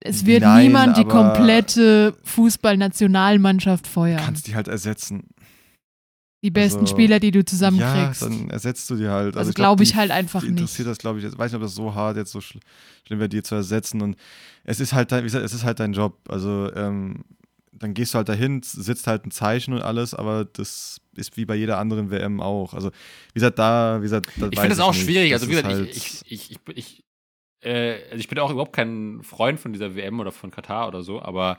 Es 0.00 0.26
wird 0.26 0.42
Nein, 0.42 0.66
niemand 0.66 0.96
die 0.96 1.04
komplette 1.04 2.14
Fußballnationalmannschaft 2.22 3.86
feuern. 3.86 4.18
Du 4.18 4.24
kannst 4.24 4.46
die 4.46 4.54
halt 4.54 4.68
ersetzen. 4.68 5.24
Die 6.42 6.50
besten 6.52 6.80
also, 6.80 6.94
Spieler, 6.94 7.18
die 7.18 7.32
du 7.32 7.44
zusammenkriegst. 7.44 8.22
Ja, 8.22 8.28
dann 8.28 8.50
ersetzt 8.50 8.88
du 8.90 8.96
die 8.96 9.08
halt. 9.08 9.36
Also, 9.36 9.40
also 9.40 9.52
glaube 9.52 9.82
ich, 9.82 9.90
glaub, 9.90 9.96
ich 9.96 9.96
halt 9.96 10.10
einfach 10.12 10.42
nicht. 10.42 10.50
Interessiert 10.50 10.86
das, 10.86 10.98
glaube 10.98 11.18
ich. 11.18 11.24
Ich 11.24 11.36
weiß 11.36 11.50
nicht, 11.50 11.56
ob 11.56 11.62
das 11.62 11.74
so 11.74 11.94
hart 11.94 12.16
jetzt 12.16 12.30
so 12.30 12.40
schlimm 12.40 12.60
wäre, 13.08 13.28
die 13.28 13.42
zu 13.42 13.56
ersetzen. 13.56 14.00
Und 14.02 14.16
es 14.62 14.78
ist 14.78 14.92
halt, 14.92 15.10
dein, 15.10 15.24
wie 15.24 15.26
gesagt, 15.26 15.44
es 15.44 15.52
ist 15.52 15.64
halt 15.64 15.80
dein 15.80 15.92
Job. 15.92 16.16
Also, 16.28 16.72
ähm, 16.74 17.24
dann 17.72 17.94
gehst 17.94 18.14
du 18.14 18.18
halt 18.18 18.28
dahin, 18.28 18.62
sitzt 18.62 19.06
halt 19.06 19.26
ein 19.26 19.30
Zeichen 19.30 19.74
und 19.74 19.82
alles, 19.82 20.14
aber 20.14 20.44
das 20.44 21.00
ist 21.16 21.36
wie 21.36 21.44
bei 21.44 21.56
jeder 21.56 21.78
anderen 21.78 22.10
WM 22.10 22.40
auch. 22.40 22.72
Also, 22.72 22.90
wie 22.90 23.34
gesagt, 23.34 23.58
da, 23.58 23.98
wie 23.98 24.04
gesagt, 24.04 24.28
da 24.36 24.48
Ich 24.50 24.58
finde 24.58 24.76
das 24.76 24.80
auch 24.80 24.92
nicht. 24.92 25.04
schwierig. 25.04 25.32
Das 25.32 25.42
also, 25.42 25.50
wie 25.50 25.56
gesagt, 25.56 25.74
halt 25.74 25.96
ich, 25.96 26.22
ich, 26.24 26.50
ich, 26.52 26.58
ich, 26.74 27.04
äh, 27.62 27.94
also 28.10 28.16
ich 28.16 28.28
bin 28.28 28.38
auch 28.38 28.50
überhaupt 28.50 28.72
kein 28.72 29.22
Freund 29.22 29.58
von 29.58 29.72
dieser 29.72 29.96
WM 29.96 30.20
oder 30.20 30.30
von 30.30 30.52
Katar 30.52 30.86
oder 30.86 31.02
so, 31.02 31.20
aber 31.20 31.58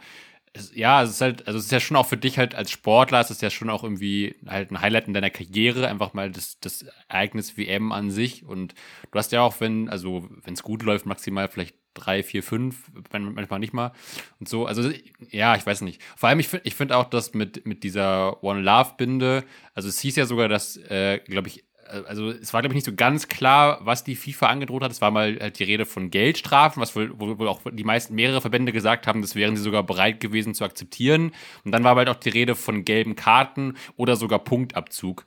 es, 0.54 0.76
ja, 0.76 1.04
es 1.04 1.12
ist 1.12 1.22
halt, 1.22 1.48
also 1.48 1.60
es 1.60 1.66
ist 1.66 1.72
ja 1.72 1.80
schon 1.80 1.98
auch 1.98 2.08
für 2.08 2.18
dich 2.18 2.38
halt 2.38 2.56
als 2.56 2.72
Sportler, 2.72 3.20
es 3.20 3.32
ist 3.32 3.42
ja 3.42 3.50
schon 3.50 3.70
auch 3.70 3.84
irgendwie 3.84 4.36
halt 4.48 4.72
ein 4.72 4.82
Highlight 4.82 5.08
in 5.08 5.14
deiner 5.14 5.30
Karriere, 5.30 5.88
einfach 5.88 6.14
mal 6.14 6.32
das, 6.32 6.60
das 6.60 6.86
Ereignis 7.08 7.58
WM 7.58 7.92
an 7.92 8.12
sich. 8.12 8.46
Und 8.46 8.74
du 9.12 9.20
hast 9.20 9.32
ja 9.32 9.42
auch, 9.42 9.60
wenn, 9.60 9.90
also 9.90 10.30
wenn 10.44 10.54
es 10.54 10.64
gut 10.64 10.84
läuft, 10.84 11.06
maximal 11.06 11.48
vielleicht 11.50 11.76
drei, 11.94 12.24
vier, 12.24 12.44
fünf, 12.44 12.92
manchmal 13.12 13.60
nicht 13.60 13.74
mal. 13.74 13.92
Und 14.40 14.48
so, 14.48 14.66
also 14.66 14.92
ja, 15.30 15.56
ich 15.56 15.66
weiß 15.66 15.82
nicht. 15.82 16.02
Vor 16.16 16.30
allem, 16.30 16.40
ich 16.40 16.48
finde 16.48 16.68
ich 16.68 16.76
find 16.76 16.92
auch, 16.92 17.06
dass 17.06 17.34
mit, 17.34 17.66
mit 17.66 17.84
dieser 17.84 18.44
One 18.44 18.62
Love-Binde, 18.62 19.44
also 19.74 19.90
es 19.90 20.00
hieß 20.00 20.16
ja 20.16 20.26
sogar, 20.26 20.48
dass, 20.48 20.78
äh, 20.78 21.20
glaube 21.26 21.50
ich, 21.50 21.66
also 22.08 22.30
es 22.30 22.54
war, 22.54 22.62
glaube 22.62 22.74
ich, 22.74 22.78
nicht 22.78 22.86
so 22.86 22.96
ganz 22.96 23.28
klar, 23.28 23.80
was 23.82 24.04
die 24.04 24.16
FIFA 24.16 24.48
angedroht 24.48 24.84
hat. 24.84 24.92
Es 24.92 25.02
war 25.02 25.12
mal 25.12 25.38
halt 25.40 25.60
die 25.60 25.64
Rede 25.64 25.86
von 25.86 26.12
Geldstrafen, 26.12 26.82
was 26.82 26.96
wohl, 26.96 27.18
wohl 27.20 27.48
auch 27.48 27.62
die 27.72 27.84
meisten, 27.84 28.16
mehrere 28.16 28.42
Verbände 28.42 28.72
gesagt 28.72 29.08
haben, 29.08 29.22
das 29.22 29.36
wären 29.36 29.56
sie 29.56 29.64
sogar 29.64 29.84
bereit 29.84 30.20
gewesen 30.20 30.54
zu 30.54 30.64
akzeptieren. 30.64 31.32
Und 31.64 31.72
dann 31.72 31.84
war 31.84 31.96
halt 31.96 32.10
auch 32.10 32.16
die 32.16 32.30
Rede 32.30 32.56
von 32.56 32.86
gelben 32.86 33.16
Karten 33.16 33.76
oder 33.96 34.16
sogar 34.16 34.40
Punktabzug. 34.40 35.26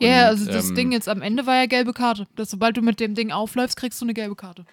Ja, 0.00 0.08
yeah, 0.08 0.26
also 0.28 0.50
das 0.50 0.70
ähm, 0.70 0.74
Ding 0.74 0.92
jetzt 0.92 1.08
am 1.08 1.22
Ende 1.22 1.46
war 1.46 1.56
ja 1.56 1.66
gelbe 1.66 1.92
Karte. 1.92 2.26
Dass 2.34 2.50
sobald 2.50 2.76
du 2.76 2.82
mit 2.82 3.00
dem 3.00 3.14
Ding 3.14 3.30
aufläufst, 3.30 3.76
kriegst 3.76 4.00
du 4.00 4.04
eine 4.04 4.14
gelbe 4.14 4.34
Karte. 4.34 4.64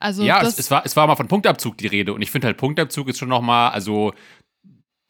Also 0.00 0.24
ja, 0.24 0.40
es, 0.40 0.58
es, 0.58 0.70
war, 0.70 0.84
es 0.84 0.96
war 0.96 1.06
mal 1.06 1.14
von 1.14 1.28
Punktabzug 1.28 1.76
die 1.76 1.86
Rede. 1.86 2.14
Und 2.14 2.22
ich 2.22 2.30
finde 2.30 2.46
halt, 2.46 2.56
Punktabzug 2.56 3.08
ist 3.08 3.18
schon 3.18 3.28
noch 3.28 3.42
mal, 3.42 3.68
also 3.68 4.14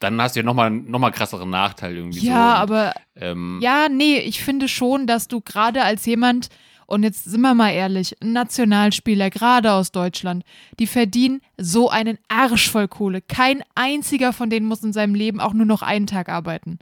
dann 0.01 0.21
hast 0.21 0.35
du 0.35 0.41
ja 0.41 0.45
nochmal 0.45 0.71
noch 0.71 0.99
mal 0.99 1.11
krasseren 1.11 1.51
Nachteil 1.51 1.97
irgendwie. 1.97 2.27
Ja, 2.27 2.57
so. 2.57 2.63
aber 2.63 2.95
ähm, 3.15 3.61
ja, 3.63 3.89
nee, 3.89 4.19
ich 4.19 4.43
finde 4.43 4.67
schon, 4.67 5.07
dass 5.07 5.29
du 5.29 5.41
gerade 5.41 5.85
als 5.85 6.07
jemand, 6.07 6.49
und 6.87 7.03
jetzt 7.03 7.25
sind 7.25 7.43
wir 7.43 7.55
mal 7.55 7.71
ehrlich, 7.71 8.17
Nationalspieler, 8.23 9.31
gerade 9.31 9.73
aus 9.73 9.93
Deutschland, 9.93 10.45
die 10.79 10.87
verdienen 10.87 11.43
so 11.59 11.91
einen 11.91 12.19
Arsch 12.29 12.71
voll 12.71 12.89
Kohle. 12.89 13.21
Kein 13.21 13.63
einziger 13.75 14.33
von 14.33 14.51
denen 14.51 14.67
muss 14.67 14.83
in 14.83 14.95
seinem 14.95 15.15
Leben 15.15 15.39
auch 15.39 15.53
nur 15.53 15.67
noch 15.67 15.83
einen 15.83 16.07
Tag 16.07 16.31
arbeiten. 16.31 16.79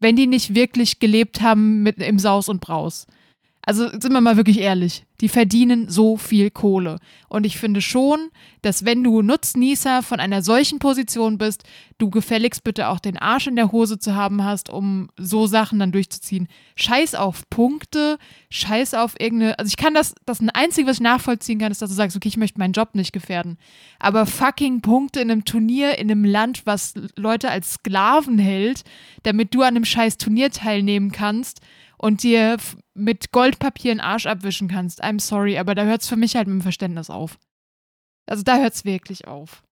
Wenn 0.00 0.16
die 0.16 0.26
nicht 0.26 0.54
wirklich 0.54 0.98
gelebt 0.98 1.40
haben 1.40 1.82
mit 1.82 1.98
im 1.98 2.18
Saus 2.18 2.48
und 2.48 2.60
Braus. 2.60 3.06
Also 3.62 3.88
sind 3.90 4.12
wir 4.12 4.22
mal 4.22 4.38
wirklich 4.38 4.58
ehrlich, 4.58 5.04
die 5.20 5.28
verdienen 5.28 5.90
so 5.90 6.16
viel 6.16 6.50
Kohle. 6.50 6.98
Und 7.28 7.44
ich 7.44 7.58
finde 7.58 7.82
schon, 7.82 8.30
dass 8.62 8.86
wenn 8.86 9.04
du 9.04 9.20
Nutznießer 9.20 10.02
von 10.02 10.18
einer 10.18 10.42
solchen 10.42 10.78
Position 10.78 11.36
bist, 11.36 11.64
du 11.98 12.08
gefälligst 12.08 12.64
bitte 12.64 12.88
auch 12.88 13.00
den 13.00 13.18
Arsch 13.18 13.48
in 13.48 13.56
der 13.56 13.70
Hose 13.70 13.98
zu 13.98 14.14
haben 14.14 14.42
hast, 14.42 14.70
um 14.70 15.10
so 15.18 15.46
Sachen 15.46 15.78
dann 15.78 15.92
durchzuziehen. 15.92 16.48
Scheiß 16.74 17.14
auf 17.14 17.48
Punkte, 17.50 18.16
scheiß 18.48 18.94
auf 18.94 19.14
irgendeine. 19.20 19.58
Also 19.58 19.68
ich 19.68 19.76
kann 19.76 19.92
das, 19.92 20.14
das 20.24 20.40
ein 20.40 20.48
Einzige, 20.48 20.88
was 20.88 20.96
ich 20.96 21.02
nachvollziehen 21.02 21.58
kann, 21.58 21.70
ist, 21.70 21.82
dass 21.82 21.90
du 21.90 21.96
sagst, 21.96 22.16
okay, 22.16 22.28
ich 22.28 22.38
möchte 22.38 22.58
meinen 22.58 22.72
Job 22.72 22.94
nicht 22.94 23.12
gefährden. 23.12 23.58
Aber 23.98 24.24
fucking 24.24 24.80
Punkte 24.80 25.20
in 25.20 25.30
einem 25.30 25.44
Turnier, 25.44 25.98
in 25.98 26.10
einem 26.10 26.24
Land, 26.24 26.62
was 26.64 26.94
Leute 27.14 27.50
als 27.50 27.74
Sklaven 27.74 28.38
hält, 28.38 28.84
damit 29.22 29.54
du 29.54 29.60
an 29.60 29.76
einem 29.76 29.84
scheiß 29.84 30.16
Turnier 30.16 30.50
teilnehmen 30.50 31.12
kannst 31.12 31.60
und 31.98 32.22
dir 32.22 32.56
mit 32.94 33.32
Goldpapier 33.32 33.92
den 33.92 34.00
Arsch 34.00 34.26
abwischen 34.26 34.68
kannst. 34.68 35.02
I'm 35.02 35.20
sorry, 35.20 35.58
aber 35.58 35.74
da 35.74 35.84
hört 35.84 36.02
es 36.02 36.08
für 36.08 36.16
mich 36.16 36.36
halt 36.36 36.48
mit 36.48 36.54
dem 36.54 36.62
Verständnis 36.62 37.10
auf. 37.10 37.38
Also 38.26 38.42
da 38.42 38.58
hört 38.58 38.74
es 38.74 38.84
wirklich 38.84 39.26
auf. 39.26 39.62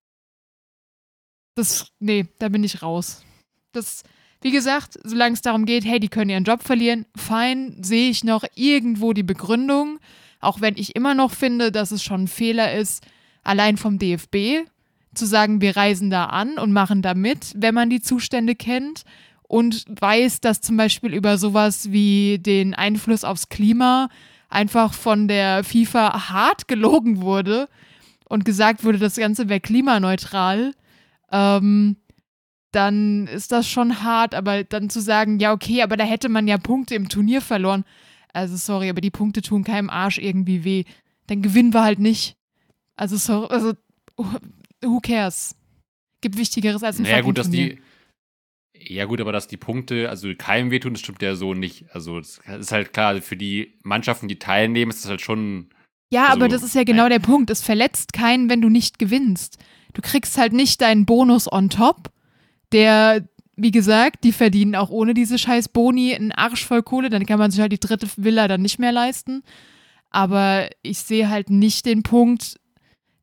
Das, 1.55 1.91
nee, 1.99 2.27
da 2.39 2.49
bin 2.49 2.63
ich 2.63 2.81
raus. 2.81 3.23
Das, 3.71 4.03
wie 4.41 4.51
gesagt, 4.51 4.97
solange 5.03 5.33
es 5.33 5.41
darum 5.41 5.65
geht, 5.65 5.85
hey, 5.85 5.99
die 5.99 6.09
können 6.09 6.29
ihren 6.29 6.43
Job 6.43 6.63
verlieren, 6.63 7.05
fein, 7.15 7.77
sehe 7.81 8.09
ich 8.09 8.23
noch 8.23 8.45
irgendwo 8.55 9.13
die 9.13 9.23
Begründung. 9.23 9.99
Auch 10.39 10.61
wenn 10.61 10.77
ich 10.77 10.95
immer 10.95 11.13
noch 11.13 11.31
finde, 11.31 11.71
dass 11.71 11.91
es 11.91 12.03
schon 12.03 12.23
ein 12.23 12.27
Fehler 12.27 12.73
ist, 12.73 13.05
allein 13.43 13.77
vom 13.77 13.99
DFB 13.99 14.67
zu 15.13 15.25
sagen, 15.25 15.59
wir 15.59 15.75
reisen 15.75 16.09
da 16.09 16.25
an 16.25 16.57
und 16.57 16.71
machen 16.71 17.01
da 17.01 17.13
mit, 17.13 17.53
wenn 17.55 17.73
man 17.73 17.89
die 17.89 18.01
Zustände 18.01 18.55
kennt 18.55 19.03
und 19.49 19.85
weiß, 19.89 20.41
dass 20.41 20.61
zum 20.61 20.77
Beispiel 20.77 21.11
über 21.11 21.39
sowas 21.39 21.91
wie 21.91 22.37
den 22.37 22.75
Einfluss 22.75 23.23
aufs 23.23 23.49
Klima 23.49 24.07
einfach 24.47 24.93
von 24.93 25.27
der 25.27 25.63
FIFA 25.63 26.29
hart 26.29 26.67
gelogen 26.67 27.21
wurde 27.21 27.67
und 28.29 28.45
gesagt 28.45 28.83
wurde, 28.83 28.99
das 28.99 29.15
Ganze 29.15 29.49
wäre 29.49 29.59
klimaneutral, 29.59 30.75
ähm, 31.31 31.97
dann 32.71 33.25
ist 33.25 33.51
das 33.51 33.67
schon 33.67 34.03
hart, 34.03 34.35
aber 34.35 34.63
dann 34.63 34.91
zu 34.91 35.01
sagen, 35.01 35.39
ja, 35.39 35.51
okay, 35.51 35.81
aber 35.81 35.97
da 35.97 36.03
hätte 36.03 36.29
man 36.29 36.47
ja 36.47 36.59
Punkte 36.59 36.93
im 36.93 37.09
Turnier 37.09 37.41
verloren. 37.41 37.85
Also 38.31 38.55
sorry, 38.55 38.87
aber 38.87 39.01
die 39.01 39.09
Punkte 39.09 39.41
tun 39.41 39.63
keinem 39.63 39.89
Arsch 39.89 40.19
irgendwie 40.19 40.63
weh. 40.63 40.83
Dann 41.25 41.41
gewinnen 41.41 41.73
wir 41.73 41.83
halt 41.83 41.97
nicht. 41.97 42.37
Also 42.95 43.17
sorry, 43.17 43.47
also 43.49 43.73
who 44.15 44.99
cares? 45.01 45.55
Gibt 46.21 46.37
Wichtigeres 46.37 46.83
als 46.83 46.99
ein 46.99 47.03
naja, 47.03 47.21
gut, 47.21 47.39
dass 47.39 47.49
die 47.49 47.79
ja, 48.81 49.05
gut, 49.05 49.21
aber 49.21 49.31
dass 49.31 49.47
die 49.47 49.57
Punkte, 49.57 50.09
also 50.09 50.29
keinem 50.37 50.71
wehtun, 50.71 50.93
das 50.93 51.01
stimmt 51.01 51.21
ja 51.21 51.35
so 51.35 51.53
nicht. 51.53 51.85
Also, 51.93 52.19
es 52.19 52.39
ist 52.45 52.71
halt 52.71 52.93
klar, 52.93 53.21
für 53.21 53.37
die 53.37 53.77
Mannschaften, 53.83 54.27
die 54.27 54.39
teilnehmen, 54.39 54.91
ist 54.91 55.03
das 55.03 55.11
halt 55.11 55.21
schon. 55.21 55.69
Ja, 56.09 56.27
also, 56.27 56.33
aber 56.33 56.47
das 56.47 56.63
ist 56.63 56.75
ja 56.75 56.83
genau 56.83 57.05
äh, 57.07 57.09
der 57.09 57.19
Punkt. 57.19 57.49
Es 57.49 57.61
verletzt 57.61 58.13
keinen, 58.13 58.49
wenn 58.49 58.61
du 58.61 58.69
nicht 58.69 58.99
gewinnst. 58.99 59.57
Du 59.93 60.01
kriegst 60.01 60.37
halt 60.37 60.53
nicht 60.53 60.81
deinen 60.81 61.05
Bonus 61.05 61.51
on 61.51 61.69
top, 61.69 62.11
der, 62.71 63.27
wie 63.55 63.71
gesagt, 63.71 64.23
die 64.23 64.31
verdienen 64.31 64.75
auch 64.75 64.89
ohne 64.89 65.13
diese 65.13 65.37
scheiß 65.37 65.69
Boni 65.69 66.15
einen 66.15 66.31
Arsch 66.31 66.65
voll 66.65 66.83
Kohle, 66.83 67.09
dann 67.09 67.25
kann 67.25 67.39
man 67.39 67.51
sich 67.51 67.59
halt 67.59 67.71
die 67.71 67.79
dritte 67.79 68.07
Villa 68.15 68.47
dann 68.47 68.61
nicht 68.61 68.79
mehr 68.79 68.91
leisten. 68.91 69.43
Aber 70.11 70.69
ich 70.81 70.99
sehe 70.99 71.29
halt 71.29 71.49
nicht 71.49 71.85
den 71.85 72.03
Punkt, 72.03 72.59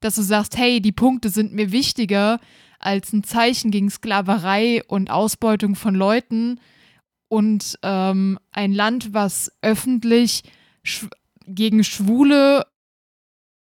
dass 0.00 0.16
du 0.16 0.22
sagst, 0.22 0.56
hey, 0.56 0.80
die 0.80 0.92
Punkte 0.92 1.30
sind 1.30 1.52
mir 1.52 1.72
wichtiger, 1.72 2.40
als 2.86 3.12
ein 3.12 3.24
Zeichen 3.24 3.72
gegen 3.72 3.90
Sklaverei 3.90 4.82
und 4.86 5.10
Ausbeutung 5.10 5.74
von 5.74 5.94
Leuten 5.94 6.60
und 7.28 7.78
ähm, 7.82 8.38
ein 8.52 8.72
Land, 8.72 9.12
was 9.12 9.50
öffentlich 9.60 10.44
sch 10.84 11.06
gegen 11.48 11.82
Schwule 11.82 12.64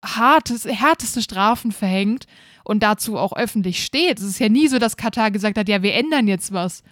hartes, 0.05 0.65
härteste 0.65 1.23
Strafen 1.23 1.71
verhängt 1.71 2.25
und 2.63 2.83
dazu 2.83 3.17
auch 3.17 3.35
öffentlich 3.35 3.83
steht. 3.83 4.19
Es 4.19 4.25
ist 4.25 4.39
ja 4.39 4.47
nie 4.47 4.67
so, 4.67 4.77
dass 4.77 4.95
Katar 4.95 5.31
gesagt 5.31 5.57
hat, 5.57 5.67
ja, 5.67 5.81
wir 5.81 5.95
ändern 5.95 6.27
jetzt 6.27 6.51
was, 6.51 6.83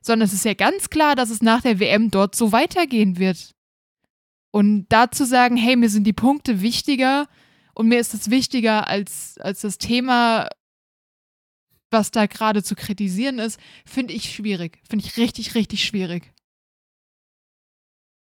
sondern 0.00 0.26
es 0.26 0.32
ist 0.32 0.46
ja 0.46 0.54
ganz 0.54 0.88
klar, 0.88 1.14
dass 1.14 1.28
es 1.28 1.42
nach 1.42 1.60
der 1.60 1.78
WM 1.78 2.10
dort 2.10 2.34
so 2.34 2.52
weitergehen 2.52 3.18
wird. 3.18 3.54
Und 4.50 4.86
dazu 4.88 5.24
sagen, 5.24 5.58
hey, 5.58 5.76
mir 5.76 5.90
sind 5.90 6.04
die 6.04 6.14
Punkte 6.14 6.62
wichtiger 6.62 7.28
und 7.74 7.88
mir 7.88 7.98
ist 7.98 8.14
es 8.14 8.30
wichtiger 8.30 8.88
als, 8.88 9.36
als 9.38 9.60
das 9.60 9.76
Thema 9.76 10.48
was 11.90 12.10
da 12.10 12.26
gerade 12.26 12.62
zu 12.62 12.74
kritisieren 12.74 13.38
ist, 13.38 13.60
finde 13.84 14.14
ich 14.14 14.32
schwierig. 14.32 14.80
Finde 14.88 15.04
ich 15.04 15.16
richtig, 15.16 15.54
richtig 15.54 15.84
schwierig. 15.84 16.32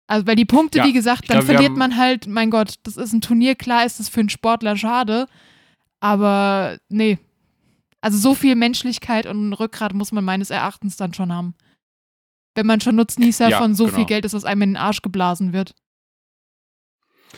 Also, 0.07 0.27
weil 0.27 0.35
die 0.35 0.45
Punkte, 0.45 0.79
ja, 0.79 0.85
wie 0.85 0.93
gesagt, 0.93 1.29
dann 1.29 1.39
glaub, 1.39 1.45
verliert 1.45 1.77
man 1.77 1.97
halt, 1.97 2.27
mein 2.27 2.49
Gott, 2.49 2.75
das 2.83 2.97
ist 2.97 3.13
ein 3.13 3.21
Turnier, 3.21 3.55
klar 3.55 3.85
ist 3.85 3.99
das 3.99 4.09
für 4.09 4.19
einen 4.19 4.29
Sportler 4.29 4.75
schade, 4.75 5.27
aber 6.01 6.77
nee. 6.89 7.17
Also, 8.01 8.17
so 8.17 8.35
viel 8.35 8.55
Menschlichkeit 8.55 9.25
und 9.25 9.53
Rückgrat 9.53 9.93
muss 9.93 10.11
man 10.11 10.25
meines 10.25 10.49
Erachtens 10.49 10.97
dann 10.97 11.13
schon 11.13 11.31
haben. 11.31 11.55
Wenn 12.53 12.67
man 12.67 12.81
schon 12.81 12.95
Nutznießer 12.95 13.49
ja, 13.49 13.57
von 13.57 13.75
so 13.75 13.85
genau. 13.85 13.97
viel 13.97 14.05
Geld 14.05 14.25
ist, 14.25 14.33
was 14.33 14.45
einem 14.45 14.61
in 14.61 14.69
den 14.71 14.77
Arsch 14.77 15.01
geblasen 15.01 15.53
wird. 15.53 15.73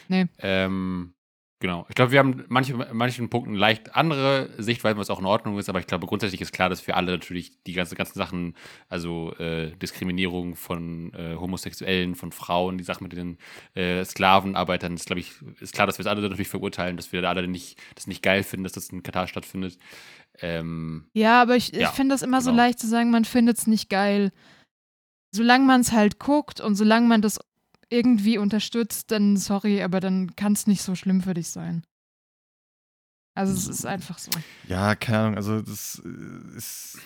Nee. 0.10 0.28
Ähm, 0.40 1.15
Genau. 1.60 1.86
Ich 1.88 1.96
glaube, 1.96 2.12
wir 2.12 2.20
haben 2.20 2.44
manche, 2.50 2.76
manchen 2.76 3.30
Punkten 3.30 3.56
leicht 3.56 3.96
andere 3.96 4.50
Sichtweisen, 4.58 5.00
was 5.00 5.10
auch 5.10 5.20
in 5.20 5.26
Ordnung 5.26 5.58
ist, 5.58 5.70
aber 5.70 5.80
ich 5.80 5.88
glaube, 5.88 6.06
grundsätzlich 6.06 6.42
ist 6.42 6.52
klar, 6.52 6.68
dass 6.68 6.82
für 6.82 6.96
alle 6.96 7.14
natürlich 7.14 7.64
die 7.64 7.72
ganzen, 7.72 7.96
ganzen 7.96 8.18
Sachen, 8.18 8.56
also 8.90 9.34
äh, 9.38 9.72
Diskriminierung 9.78 10.56
von 10.56 11.14
äh, 11.14 11.36
Homosexuellen, 11.36 12.16
von 12.16 12.34
Frauen, 12.34 12.78
die 12.78 12.84
Sachen 12.84 13.04
mit 13.04 13.14
den 13.14 13.38
äh, 13.74 14.04
Sklavenarbeitern, 14.04 14.96
ist, 14.96 15.06
glaube 15.06 15.22
ich, 15.22 15.32
ist 15.62 15.74
klar, 15.74 15.88
dass 15.88 15.98
wir 15.98 16.02
es 16.02 16.08
alle 16.08 16.22
natürlich 16.22 16.50
verurteilen, 16.50 16.98
dass 16.98 17.14
wir 17.14 17.22
da 17.22 17.30
alle 17.30 17.48
nicht, 17.48 17.80
das 17.96 18.06
nicht 18.06 18.22
geil 18.22 18.44
finden, 18.44 18.66
dass 18.66 18.74
das 18.74 18.90
in 18.90 19.02
Katar 19.02 19.28
stattfindet. 19.28 19.78
Ähm, 20.42 21.06
ja, 21.14 21.42
aber 21.42 21.56
ich, 21.56 21.72
ja, 21.72 21.88
ich 21.88 21.96
finde 21.96 22.16
das 22.16 22.22
immer 22.22 22.40
genau. 22.40 22.52
so 22.52 22.58
leicht 22.58 22.80
zu 22.80 22.88
sagen, 22.88 23.12
man 23.12 23.24
findet 23.24 23.58
es 23.58 23.66
nicht 23.68 23.90
geil. 23.90 24.34
Solange 25.32 25.66
man 25.66 25.82
es 25.82 25.94
halt 25.94 26.20
guckt 26.20 26.60
und 26.60 26.76
solange 26.76 27.08
man 27.08 27.22
das 27.22 27.40
irgendwie 27.96 28.38
unterstützt, 28.38 29.12
dann 29.12 29.38
sorry, 29.38 29.82
aber 29.82 30.00
dann 30.00 30.36
kann 30.36 30.54
es 30.54 30.68
nicht 30.68 30.82
so 30.82 30.96
schlimm 30.96 31.22
für 31.22 31.34
dich 31.34 31.50
sein. 31.50 31.84
Also 33.34 33.54
es 33.54 33.68
ist 33.68 33.86
einfach 33.86 34.18
so. 34.18 34.32
Ja, 34.68 34.96
keine 34.96 35.20
Ahnung, 35.20 35.36
also 35.36 35.62
das 35.62 36.02
äh, 36.06 36.58
ist 36.58 36.98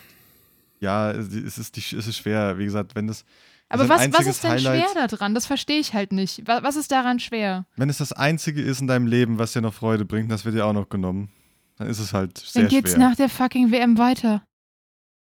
ja, 0.79 1.11
es 1.11 1.57
ist, 1.57 1.75
die, 1.75 1.79
es 1.81 2.07
ist 2.07 2.17
schwer, 2.17 2.57
wie 2.57 2.65
gesagt, 2.65 2.95
wenn 2.95 3.07
das. 3.07 3.25
Aber 3.67 3.87
was, 3.89 4.11
was 4.11 4.25
ist 4.25 4.43
denn 4.43 4.51
Highlight, 4.51 4.89
schwer 4.89 5.07
daran? 5.07 5.35
Das 5.35 5.45
verstehe 5.45 5.79
ich 5.79 5.93
halt 5.93 6.11
nicht. 6.11 6.47
Was, 6.47 6.63
was 6.63 6.75
ist 6.75 6.91
daran 6.91 7.19
schwer? 7.19 7.65
Wenn 7.75 7.89
es 7.89 7.97
das 7.97 8.13
Einzige 8.13 8.61
ist 8.61 8.81
in 8.81 8.87
deinem 8.87 9.05
Leben, 9.05 9.37
was 9.37 9.53
dir 9.53 9.61
noch 9.61 9.73
Freude 9.73 10.05
bringt, 10.05 10.31
das 10.31 10.45
wird 10.45 10.55
dir 10.55 10.65
auch 10.65 10.73
noch 10.73 10.89
genommen, 10.89 11.29
dann 11.77 11.87
ist 11.87 11.99
es 11.99 12.13
halt 12.13 12.37
sehr 12.37 12.47
schwer. 12.47 12.61
Dann 12.63 12.69
geht's 12.69 12.97
nach 12.97 13.15
der 13.15 13.29
fucking 13.29 13.71
WM 13.71 13.97
weiter. 13.97 14.43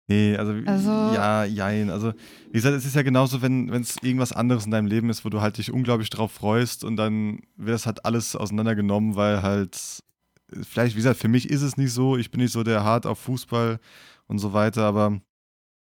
Nee, 0.07 0.35
also, 0.37 0.53
also, 0.67 0.89
ja, 0.89 1.45
jein. 1.45 1.89
Also, 1.89 2.13
wie 2.47 2.53
gesagt, 2.53 2.75
es 2.75 2.85
ist 2.85 2.95
ja 2.95 3.01
genauso, 3.01 3.41
wenn 3.41 3.69
es 3.69 3.97
irgendwas 4.03 4.33
anderes 4.33 4.65
in 4.65 4.71
deinem 4.71 4.85
Leben 4.85 5.09
ist, 5.09 5.25
wo 5.25 5.29
du 5.29 5.41
halt 5.41 5.57
dich 5.57 5.71
unglaublich 5.71 6.11
drauf 6.11 6.31
freust 6.31 6.83
und 6.83 6.95
dann 6.95 7.39
wird 7.55 7.73
das 7.73 7.87
halt 7.87 8.05
alles 8.05 8.35
auseinandergenommen, 8.35 9.15
weil 9.15 9.41
halt, 9.41 10.03
vielleicht, 10.61 10.93
wie 10.93 10.99
gesagt, 10.99 11.19
für 11.19 11.27
mich 11.27 11.49
ist 11.49 11.63
es 11.63 11.77
nicht 11.77 11.91
so, 11.91 12.17
ich 12.17 12.29
bin 12.29 12.41
nicht 12.41 12.51
so 12.51 12.63
der 12.63 12.83
hart 12.83 13.07
auf 13.07 13.17
Fußball 13.19 13.79
und 14.27 14.37
so 14.37 14.53
weiter, 14.53 14.83
aber 14.83 15.21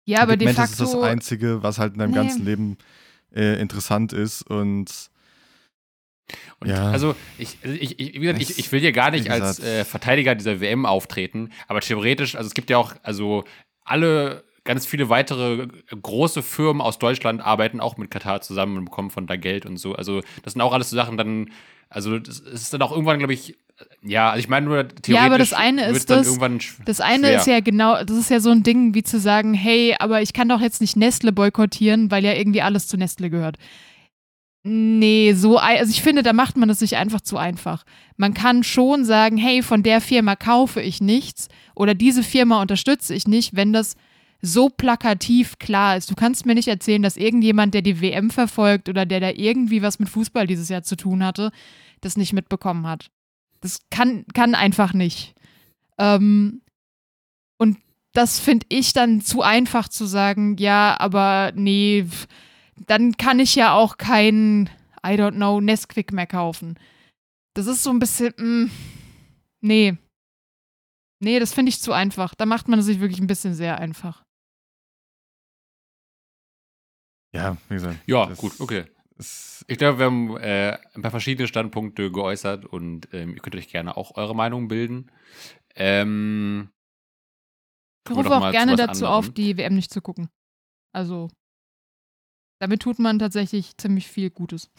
ja, 0.06 0.20
aber 0.20 0.36
de 0.36 0.52
facto, 0.52 0.84
ist 0.84 0.94
das 0.94 1.02
Einzige, 1.02 1.62
was 1.62 1.78
halt 1.78 1.94
in 1.94 1.98
deinem 1.98 2.10
nee. 2.10 2.16
ganzen 2.16 2.44
Leben 2.44 2.78
äh, 3.34 3.60
interessant 3.60 4.12
ist 4.12 4.42
und 4.42 5.10
und 6.60 6.70
ja. 6.70 6.90
also 6.90 7.14
ich, 7.36 7.58
ich, 7.62 8.00
ich, 8.00 8.14
wie 8.14 8.20
gesagt, 8.20 8.40
ich, 8.40 8.58
ich 8.58 8.72
will 8.72 8.80
hier 8.80 8.92
gar 8.92 9.10
nicht 9.10 9.30
als 9.30 9.60
äh, 9.60 9.84
Verteidiger 9.84 10.34
dieser 10.34 10.60
WM 10.60 10.86
auftreten, 10.86 11.50
aber 11.68 11.80
theoretisch, 11.80 12.34
also 12.34 12.46
es 12.46 12.54
gibt 12.54 12.70
ja 12.70 12.78
auch, 12.78 12.94
also 13.02 13.44
alle 13.84 14.44
ganz 14.64 14.86
viele 14.86 15.08
weitere 15.08 15.68
große 15.90 16.42
Firmen 16.42 16.80
aus 16.80 16.98
Deutschland 16.98 17.42
arbeiten 17.42 17.80
auch 17.80 17.96
mit 17.96 18.10
Katar 18.10 18.40
zusammen 18.40 18.78
und 18.78 18.84
bekommen 18.86 19.10
von 19.10 19.26
da 19.26 19.36
Geld 19.36 19.66
und 19.66 19.76
so. 19.76 19.94
Also, 19.94 20.22
das 20.42 20.54
sind 20.54 20.62
auch 20.62 20.72
alles 20.72 20.90
so 20.90 20.96
Sachen 20.96 21.16
dann, 21.16 21.50
also, 21.90 22.18
das 22.18 22.40
ist 22.40 22.72
dann 22.72 22.82
auch 22.82 22.92
irgendwann, 22.92 23.18
glaube 23.18 23.34
ich, 23.34 23.56
ja, 24.02 24.30
also 24.30 24.40
ich 24.40 24.48
meine 24.48 24.66
nur 24.66 24.88
theoretisch. 24.88 25.08
Ja, 25.08 25.22
aber 25.22 25.38
das 25.38 25.52
eine 25.52 25.86
ist 25.86 26.08
das, 26.08 26.26
das 26.84 27.00
eine 27.00 27.26
schwer. 27.26 27.36
ist 27.36 27.46
ja 27.46 27.60
genau, 27.60 28.02
das 28.04 28.16
ist 28.16 28.30
ja 28.30 28.40
so 28.40 28.50
ein 28.50 28.62
Ding 28.62 28.94
wie 28.94 29.02
zu 29.02 29.18
sagen, 29.18 29.52
hey, 29.54 29.96
aber 29.98 30.22
ich 30.22 30.32
kann 30.32 30.48
doch 30.48 30.60
jetzt 30.60 30.80
nicht 30.80 30.96
Nestle 30.96 31.32
boykottieren, 31.32 32.10
weil 32.10 32.24
ja 32.24 32.34
irgendwie 32.34 32.62
alles 32.62 32.86
zu 32.86 32.96
Nestle 32.96 33.30
gehört. 33.30 33.56
Nee, 34.66 35.34
so, 35.34 35.58
also 35.58 35.90
ich 35.90 36.02
finde, 36.02 36.22
da 36.22 36.32
macht 36.32 36.56
man 36.56 36.70
es 36.70 36.78
sich 36.78 36.96
einfach 36.96 37.20
zu 37.20 37.36
einfach. 37.36 37.84
Man 38.16 38.32
kann 38.32 38.64
schon 38.64 39.04
sagen, 39.04 39.36
hey, 39.36 39.62
von 39.62 39.82
der 39.82 40.00
Firma 40.00 40.36
kaufe 40.36 40.80
ich 40.80 41.02
nichts 41.02 41.48
oder 41.74 41.94
diese 41.94 42.22
Firma 42.22 42.62
unterstütze 42.62 43.14
ich 43.14 43.28
nicht, 43.28 43.54
wenn 43.54 43.74
das 43.74 43.94
so 44.40 44.70
plakativ 44.70 45.58
klar 45.58 45.98
ist. 45.98 46.10
Du 46.10 46.14
kannst 46.14 46.46
mir 46.46 46.54
nicht 46.54 46.68
erzählen, 46.68 47.02
dass 47.02 47.18
irgendjemand, 47.18 47.74
der 47.74 47.82
die 47.82 48.00
WM 48.00 48.30
verfolgt 48.30 48.88
oder 48.88 49.04
der 49.04 49.20
da 49.20 49.30
irgendwie 49.30 49.82
was 49.82 49.98
mit 49.98 50.08
Fußball 50.08 50.46
dieses 50.46 50.70
Jahr 50.70 50.82
zu 50.82 50.96
tun 50.96 51.22
hatte, 51.22 51.50
das 52.00 52.16
nicht 52.16 52.32
mitbekommen 52.32 52.86
hat. 52.86 53.10
Das 53.60 53.80
kann, 53.90 54.24
kann 54.32 54.54
einfach 54.54 54.94
nicht. 54.94 55.34
Ähm, 55.98 56.62
und 57.58 57.78
das 58.14 58.40
finde 58.40 58.64
ich 58.70 58.94
dann 58.94 59.20
zu 59.20 59.42
einfach 59.42 59.88
zu 59.88 60.06
sagen, 60.06 60.56
ja, 60.58 60.96
aber 60.98 61.52
nee, 61.54 62.06
dann 62.86 63.16
kann 63.16 63.38
ich 63.38 63.54
ja 63.54 63.74
auch 63.74 63.98
kein, 63.98 64.68
I 65.06 65.10
don't 65.10 65.32
know, 65.32 65.60
Nesquik 65.60 66.12
mehr 66.12 66.26
kaufen. 66.26 66.78
Das 67.54 67.66
ist 67.66 67.82
so 67.82 67.90
ein 67.90 67.98
bisschen, 67.98 68.34
mh, 68.36 68.44
mm, 68.44 68.70
nee. 69.60 69.96
Nee, 71.20 71.38
das 71.38 71.54
finde 71.54 71.70
ich 71.70 71.80
zu 71.80 71.92
einfach. 71.92 72.34
Da 72.34 72.46
macht 72.46 72.68
man 72.68 72.78
es 72.78 72.86
sich 72.86 73.00
wirklich 73.00 73.20
ein 73.20 73.26
bisschen 73.26 73.54
sehr 73.54 73.78
einfach. 73.78 74.24
Ja, 77.34 77.56
wie 77.68 77.74
gesagt. 77.74 77.98
Ja, 78.06 78.26
gut, 78.34 78.60
okay. 78.60 78.84
Ich 79.18 79.78
glaube, 79.78 79.98
wir 79.98 80.06
haben 80.06 80.36
äh, 80.36 80.76
ein 80.94 81.02
paar 81.02 81.10
verschiedene 81.10 81.46
Standpunkte 81.46 82.10
geäußert 82.10 82.66
und 82.66 83.08
ähm, 83.12 83.34
ihr 83.34 83.40
könnt 83.40 83.54
euch 83.54 83.68
gerne 83.68 83.96
auch 83.96 84.16
eure 84.16 84.34
Meinung 84.34 84.68
bilden. 84.68 85.10
Ähm, 85.76 86.70
ich 88.08 88.14
rufe 88.14 88.34
auch 88.34 88.50
gerne 88.50 88.76
dazu 88.76 89.06
anderen. 89.06 89.28
auf, 89.28 89.30
die 89.30 89.56
WM 89.56 89.74
nicht 89.74 89.92
zu 89.92 90.02
gucken. 90.02 90.28
Also, 90.92 91.30
damit 92.64 92.80
tut 92.80 92.98
man 92.98 93.18
tatsächlich 93.18 93.76
ziemlich 93.76 94.08
viel 94.08 94.30
Gutes. 94.30 94.70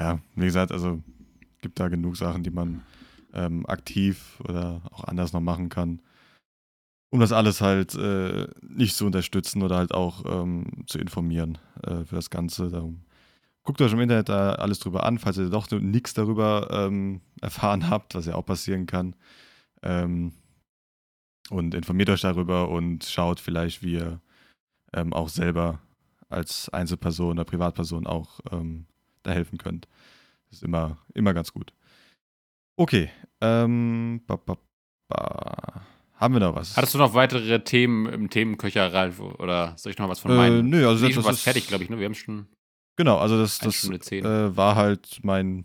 Ja, 0.00 0.18
wie 0.34 0.46
gesagt, 0.46 0.72
also 0.72 1.02
gibt 1.60 1.78
da 1.78 1.88
genug 1.88 2.16
Sachen, 2.16 2.42
die 2.42 2.50
man 2.50 2.80
ähm, 3.34 3.66
aktiv 3.66 4.40
oder 4.48 4.80
auch 4.90 5.04
anders 5.04 5.34
noch 5.34 5.42
machen 5.42 5.68
kann, 5.68 6.00
um 7.10 7.20
das 7.20 7.32
alles 7.32 7.60
halt 7.60 7.94
äh, 7.96 8.48
nicht 8.62 8.96
zu 8.96 9.04
unterstützen 9.04 9.62
oder 9.62 9.76
halt 9.76 9.92
auch 9.92 10.24
ähm, 10.24 10.86
zu 10.86 10.98
informieren 10.98 11.58
äh, 11.82 12.06
für 12.06 12.14
das 12.14 12.30
Ganze. 12.30 12.70
Darum 12.70 13.04
guckt 13.62 13.82
euch 13.82 13.92
im 13.92 14.00
Internet 14.00 14.30
da 14.30 14.52
alles 14.52 14.78
drüber 14.78 15.04
an, 15.04 15.18
falls 15.18 15.36
ihr 15.36 15.50
doch 15.50 15.70
nichts 15.70 16.14
darüber 16.14 16.68
ähm, 16.72 17.20
erfahren 17.42 17.90
habt, 17.90 18.14
was 18.14 18.24
ja 18.24 18.36
auch 18.36 18.46
passieren 18.46 18.86
kann. 18.86 19.14
Ähm, 19.82 20.32
und 21.50 21.74
informiert 21.74 22.08
euch 22.08 22.22
darüber 22.22 22.70
und 22.70 23.04
schaut 23.04 23.38
vielleicht, 23.38 23.82
wie 23.82 23.92
ihr 23.96 24.22
ähm, 24.92 25.12
auch 25.12 25.28
selber 25.28 25.80
als 26.28 26.68
Einzelperson 26.70 27.32
oder 27.32 27.44
Privatperson 27.44 28.06
auch 28.06 28.40
ähm, 28.50 28.86
da 29.22 29.32
helfen 29.32 29.58
könnt. 29.58 29.86
Das 30.48 30.58
ist 30.58 30.64
immer, 30.64 30.98
immer 31.14 31.34
ganz 31.34 31.52
gut. 31.52 31.72
Okay. 32.76 33.10
Ähm, 33.40 34.22
ba, 34.26 34.36
ba, 34.36 34.56
ba. 35.08 35.82
Haben 36.14 36.34
wir 36.34 36.40
noch 36.40 36.54
was? 36.54 36.76
Hattest 36.76 36.94
du 36.94 36.98
noch 36.98 37.14
weitere 37.14 37.64
Themen 37.64 38.06
im 38.06 38.30
Themenköcher, 38.30 38.92
Ralf? 38.92 39.18
Oder 39.20 39.74
soll 39.76 39.92
ich 39.92 39.98
noch 39.98 40.08
was 40.08 40.20
von 40.20 40.36
meinen? 40.36 40.66
Äh, 40.72 40.76
nö, 40.76 40.88
also 40.88 41.06
das, 41.06 41.16
das 41.16 41.24
was 41.24 41.42
fertig, 41.42 41.66
glaube 41.66 41.84
ich. 41.84 41.90
Ne? 41.90 41.98
Wir 41.98 42.06
haben 42.06 42.14
schon. 42.14 42.46
Genau, 42.96 43.18
also 43.18 43.38
das, 43.38 43.58
das 43.58 43.84
äh, 43.84 44.56
war 44.56 44.76
halt 44.76 45.18
mein 45.22 45.64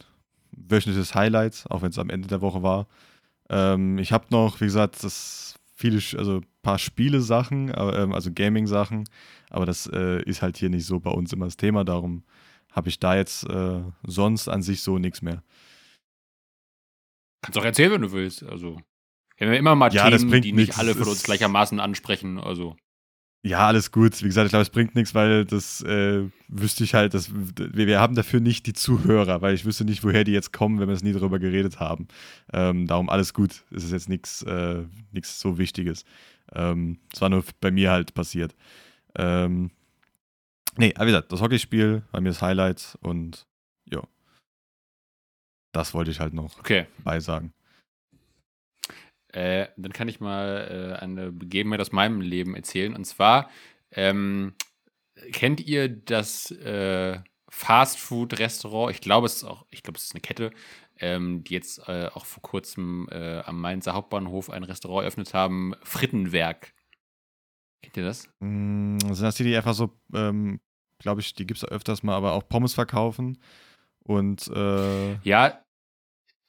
wöchentliches 0.52 1.14
Highlight, 1.14 1.66
auch 1.70 1.82
wenn 1.82 1.90
es 1.90 2.00
am 2.00 2.10
Ende 2.10 2.28
der 2.28 2.42
Woche 2.42 2.64
war. 2.64 2.88
Ähm, 3.50 4.00
ich 4.00 4.12
habe 4.12 4.26
noch, 4.30 4.60
wie 4.60 4.66
gesagt, 4.66 5.04
das 5.04 5.56
viele, 5.78 6.02
also 6.18 6.38
ein 6.38 6.46
paar 6.64 6.80
Spiele-Sachen, 6.80 7.72
ähm, 7.76 8.12
also 8.12 8.32
Gaming-Sachen, 8.34 9.08
aber 9.50 9.66
das 9.66 9.88
äh, 9.94 10.22
ist 10.24 10.42
halt 10.42 10.58
hier 10.58 10.70
nicht 10.70 10.86
so 10.86 11.00
bei 11.00 11.12
uns 11.12 11.32
immer 11.32 11.46
das 11.46 11.56
Thema, 11.56 11.86
darum 11.86 12.24
habe 12.72 12.90
ich 12.90 13.00
da 13.00 13.16
jetzt 13.16 13.48
äh, 13.48 13.82
sonst 14.04 14.48
an 14.50 14.62
sich 14.62 14.82
so 14.82 14.98
nichts 14.98 15.22
mehr. 15.22 15.44
Kannst 17.42 17.58
auch 17.60 17.64
erzählen, 17.64 17.92
wenn 17.92 18.02
du 18.02 18.12
willst. 18.12 18.44
Also, 18.44 18.82
wir 19.38 19.48
haben 19.48 19.54
ja 19.54 19.60
immer 19.60 19.76
mal 19.76 19.94
ja, 19.94 20.10
Themen, 20.10 20.42
die 20.42 20.52
nicht 20.52 20.78
alle 20.78 20.96
von 20.96 21.08
uns 21.08 21.24
gleichermaßen 21.24 21.80
ansprechen. 21.80 22.40
Also. 22.40 22.76
Ja, 23.44 23.68
alles 23.68 23.92
gut. 23.92 24.22
Wie 24.22 24.28
gesagt, 24.28 24.46
ich 24.46 24.52
glaube, 24.52 24.64
es 24.64 24.70
bringt 24.70 24.96
nichts, 24.96 25.16
weil 25.16 25.46
das 25.46 25.82
äh, 25.84 26.24
wüsste 26.48 26.84
ich 26.84 26.94
halt, 26.94 27.14
dass 27.14 27.32
wir, 27.34 27.88
wir, 27.88 28.00
haben 28.00 28.16
dafür 28.16 28.40
nicht 28.40 28.66
die 28.66 28.74
Zuhörer, 28.74 29.42
weil 29.42 29.54
ich 29.54 29.64
wüsste 29.64 29.86
nicht, 29.86 30.04
woher 30.04 30.24
die 30.24 30.32
jetzt 30.32 30.52
kommen, 30.52 30.80
wenn 30.80 30.88
wir 30.88 30.96
es 30.96 31.04
nie 31.04 31.14
darüber 31.14 31.40
geredet 31.40 31.80
haben. 31.80 32.08
Ähm, 32.52 32.88
darum 32.88 33.10
alles 33.10 33.34
gut. 33.34 33.64
Es 33.72 33.84
ist 33.84 33.92
jetzt 33.92 34.10
nichts 34.10 34.44
äh, 34.44 34.84
so 35.24 35.58
Wichtiges. 35.58 36.04
Ähm, 36.54 37.00
es 37.12 37.20
ähm, 37.20 37.22
war 37.22 37.30
nur 37.30 37.44
bei 37.62 37.72
mir 37.72 37.92
halt 37.92 38.14
passiert. 38.14 38.56
Ähm, 39.16 39.72
nee, 40.78 40.94
aber 40.96 41.06
wie 41.06 41.12
gesagt, 41.12 41.32
das 41.32 41.42
Hockeyspiel 41.42 42.04
war 42.12 42.22
mir 42.22 42.30
das 42.30 42.42
Highlight 42.42 42.98
und 43.02 43.46
ja. 43.86 44.02
Das 45.72 45.94
wollte 45.94 46.12
ich 46.12 46.20
halt 46.20 46.34
noch 46.34 46.58
okay. 46.60 46.88
beisagen. 47.04 47.54
Äh, 49.30 49.68
dann 49.78 49.94
kann 49.94 50.08
ich 50.08 50.20
mal 50.20 50.96
äh, 51.00 51.02
eine 51.02 51.32
Begebenheit 51.32 51.82
aus 51.82 51.92
meinem 51.92 52.22
Leben 52.22 52.56
erzählen. 52.56 52.96
Und 52.96 53.06
zwar, 53.06 53.50
ähm, 53.92 54.54
kennt 55.34 55.60
ihr 55.62 55.90
das 55.90 56.52
äh, 56.52 57.20
Fastfood-Restaurant? 57.50 58.94
Ich 58.94 59.02
glaube, 59.02 59.28
es 59.28 59.38
ist 59.38 59.44
auch, 59.44 59.66
ich 59.70 59.84
glaube, 59.84 59.98
es 59.98 60.06
ist 60.06 60.14
eine 60.14 60.22
Kette, 60.22 60.52
ähm, 61.00 61.44
die 61.44 61.54
jetzt 61.54 61.80
äh, 61.88 62.10
auch 62.14 62.26
vor 62.26 62.42
kurzem 62.42 63.08
äh, 63.12 63.40
am 63.40 63.60
Mainzer 63.60 63.94
Hauptbahnhof 63.94 64.50
ein 64.50 64.64
Restaurant 64.64 65.04
eröffnet 65.04 65.34
haben, 65.34 65.74
Frittenwerk. 65.84 66.74
Kennt 67.82 67.98
ihr 67.98 68.04
das? 68.04 68.28
Mm, 68.40 68.98
sind 69.00 69.22
das 69.22 69.36
die, 69.36 69.44
die 69.44 69.56
einfach 69.56 69.74
so 69.74 70.00
ähm, 70.14 70.60
glaube 71.00 71.22
ich, 71.22 71.34
die 71.34 71.46
gibt 71.46 71.62
es 71.62 71.70
öfters 71.70 72.04
mal, 72.04 72.16
aber 72.16 72.34
auch 72.34 72.48
Pommes 72.48 72.74
verkaufen. 72.74 73.38
Und 74.04 74.48
äh, 74.48 75.16
ja, 75.20 75.62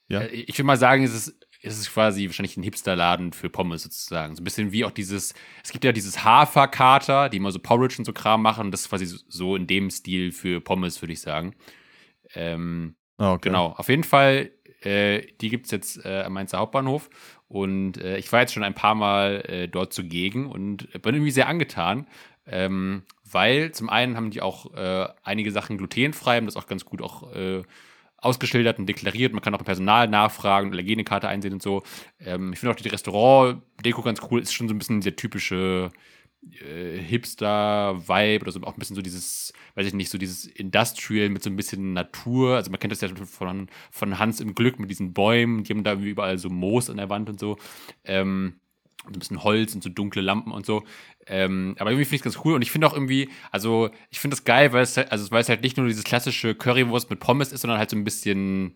ja, 0.08 0.20
äh, 0.20 0.28
ich 0.28 0.56
würde 0.58 0.66
mal 0.66 0.76
sagen, 0.76 1.04
es 1.04 1.14
ist, 1.14 1.37
es 1.62 1.78
ist 1.78 1.92
quasi 1.92 2.26
wahrscheinlich 2.26 2.56
ein 2.56 2.62
Hipsterladen 2.62 3.32
für 3.32 3.50
Pommes 3.50 3.82
sozusagen. 3.82 4.36
So 4.36 4.42
ein 4.42 4.44
bisschen 4.44 4.72
wie 4.72 4.84
auch 4.84 4.90
dieses, 4.90 5.34
es 5.64 5.72
gibt 5.72 5.84
ja 5.84 5.92
dieses 5.92 6.24
Haferkater, 6.24 7.28
die 7.28 7.38
immer 7.38 7.50
so 7.50 7.58
Porridge 7.58 7.96
und 7.98 8.04
so 8.04 8.12
Kram 8.12 8.42
machen. 8.42 8.70
Das 8.70 8.82
ist 8.82 8.88
quasi 8.88 9.06
so 9.06 9.56
in 9.56 9.66
dem 9.66 9.90
Stil 9.90 10.30
für 10.32 10.60
Pommes, 10.60 11.02
würde 11.02 11.12
ich 11.12 11.20
sagen. 11.20 11.54
Ähm, 12.34 12.94
ah, 13.16 13.32
okay. 13.32 13.48
Genau, 13.48 13.74
auf 13.76 13.88
jeden 13.88 14.04
Fall, 14.04 14.52
äh, 14.82 15.22
die 15.40 15.48
gibt 15.48 15.66
es 15.66 15.72
jetzt 15.72 16.04
äh, 16.04 16.22
am 16.22 16.34
Mainzer 16.34 16.58
Hauptbahnhof. 16.58 17.10
Und 17.48 17.96
äh, 17.98 18.18
ich 18.18 18.30
war 18.30 18.40
jetzt 18.40 18.52
schon 18.52 18.62
ein 18.62 18.74
paar 18.74 18.94
Mal 18.94 19.42
äh, 19.48 19.68
dort 19.68 19.92
zugegen 19.92 20.46
und 20.46 20.90
bin 21.02 21.14
irgendwie 21.14 21.30
sehr 21.30 21.48
angetan. 21.48 22.06
Ähm, 22.46 23.02
weil 23.24 23.72
zum 23.72 23.90
einen 23.90 24.16
haben 24.16 24.30
die 24.30 24.40
auch 24.40 24.74
äh, 24.74 25.08
einige 25.22 25.50
Sachen 25.50 25.76
glutenfrei, 25.76 26.36
haben 26.36 26.46
das 26.46 26.56
auch 26.56 26.66
ganz 26.66 26.84
gut 26.84 27.02
auch 27.02 27.34
äh, 27.34 27.62
ausgeschildert 28.18 28.78
und 28.78 28.86
deklariert. 28.86 29.32
Man 29.32 29.42
kann 29.42 29.54
auch 29.54 29.60
im 29.60 29.64
Personal 29.64 30.08
nachfragen, 30.08 30.72
Allergenikarte 30.72 31.28
einsehen 31.28 31.54
und 31.54 31.62
so. 31.62 31.82
Ähm, 32.20 32.52
ich 32.52 32.58
finde 32.58 32.72
auch 32.72 32.76
die 32.76 32.88
Restaurant-Deko 32.88 34.02
ganz 34.02 34.20
cool. 34.30 34.40
Ist 34.40 34.52
schon 34.52 34.68
so 34.68 34.74
ein 34.74 34.78
bisschen 34.78 35.00
der 35.00 35.16
typische 35.16 35.90
äh, 36.50 36.98
Hipster-Vibe 36.98 38.42
oder 38.42 38.52
so 38.52 38.60
auch 38.62 38.74
ein 38.74 38.78
bisschen 38.78 38.96
so 38.96 39.02
dieses, 39.02 39.52
weiß 39.74 39.86
ich 39.86 39.94
nicht, 39.94 40.10
so 40.10 40.18
dieses 40.18 40.46
Industrial 40.46 41.28
mit 41.28 41.42
so 41.42 41.50
ein 41.50 41.56
bisschen 41.56 41.92
Natur. 41.92 42.56
Also 42.56 42.70
man 42.70 42.80
kennt 42.80 42.92
das 42.92 43.00
ja 43.00 43.08
von, 43.08 43.68
von 43.90 44.18
Hans 44.18 44.40
im 44.40 44.54
Glück 44.54 44.78
mit 44.78 44.90
diesen 44.90 45.12
Bäumen, 45.12 45.64
die 45.64 45.72
haben 45.72 45.84
da 45.84 45.94
überall 45.94 46.38
so 46.38 46.48
Moos 46.48 46.90
an 46.90 46.96
der 46.96 47.10
Wand 47.10 47.28
und 47.28 47.40
so. 47.40 47.56
Ähm, 48.04 48.60
ein 49.06 49.18
bisschen 49.18 49.42
Holz 49.42 49.74
und 49.74 49.82
so 49.82 49.88
dunkle 49.88 50.22
Lampen 50.22 50.52
und 50.52 50.66
so. 50.66 50.84
Ähm, 51.26 51.76
aber 51.78 51.90
irgendwie 51.90 52.04
finde 52.04 52.16
ich 52.16 52.20
es 52.26 52.34
ganz 52.34 52.44
cool 52.44 52.54
und 52.54 52.62
ich 52.62 52.70
finde 52.70 52.86
auch 52.86 52.94
irgendwie, 52.94 53.30
also 53.50 53.90
ich 54.10 54.18
finde 54.20 54.36
das 54.36 54.44
geil, 54.44 54.72
weil 54.72 54.82
es, 54.82 54.96
halt, 54.96 55.12
also, 55.12 55.30
weil 55.30 55.40
es 55.40 55.48
halt 55.48 55.62
nicht 55.62 55.76
nur 55.76 55.86
dieses 55.86 56.04
klassische 56.04 56.54
Currywurst 56.54 57.10
mit 57.10 57.20
Pommes 57.20 57.52
ist, 57.52 57.62
sondern 57.62 57.78
halt 57.78 57.90
so 57.90 57.96
ein 57.96 58.04
bisschen 58.04 58.74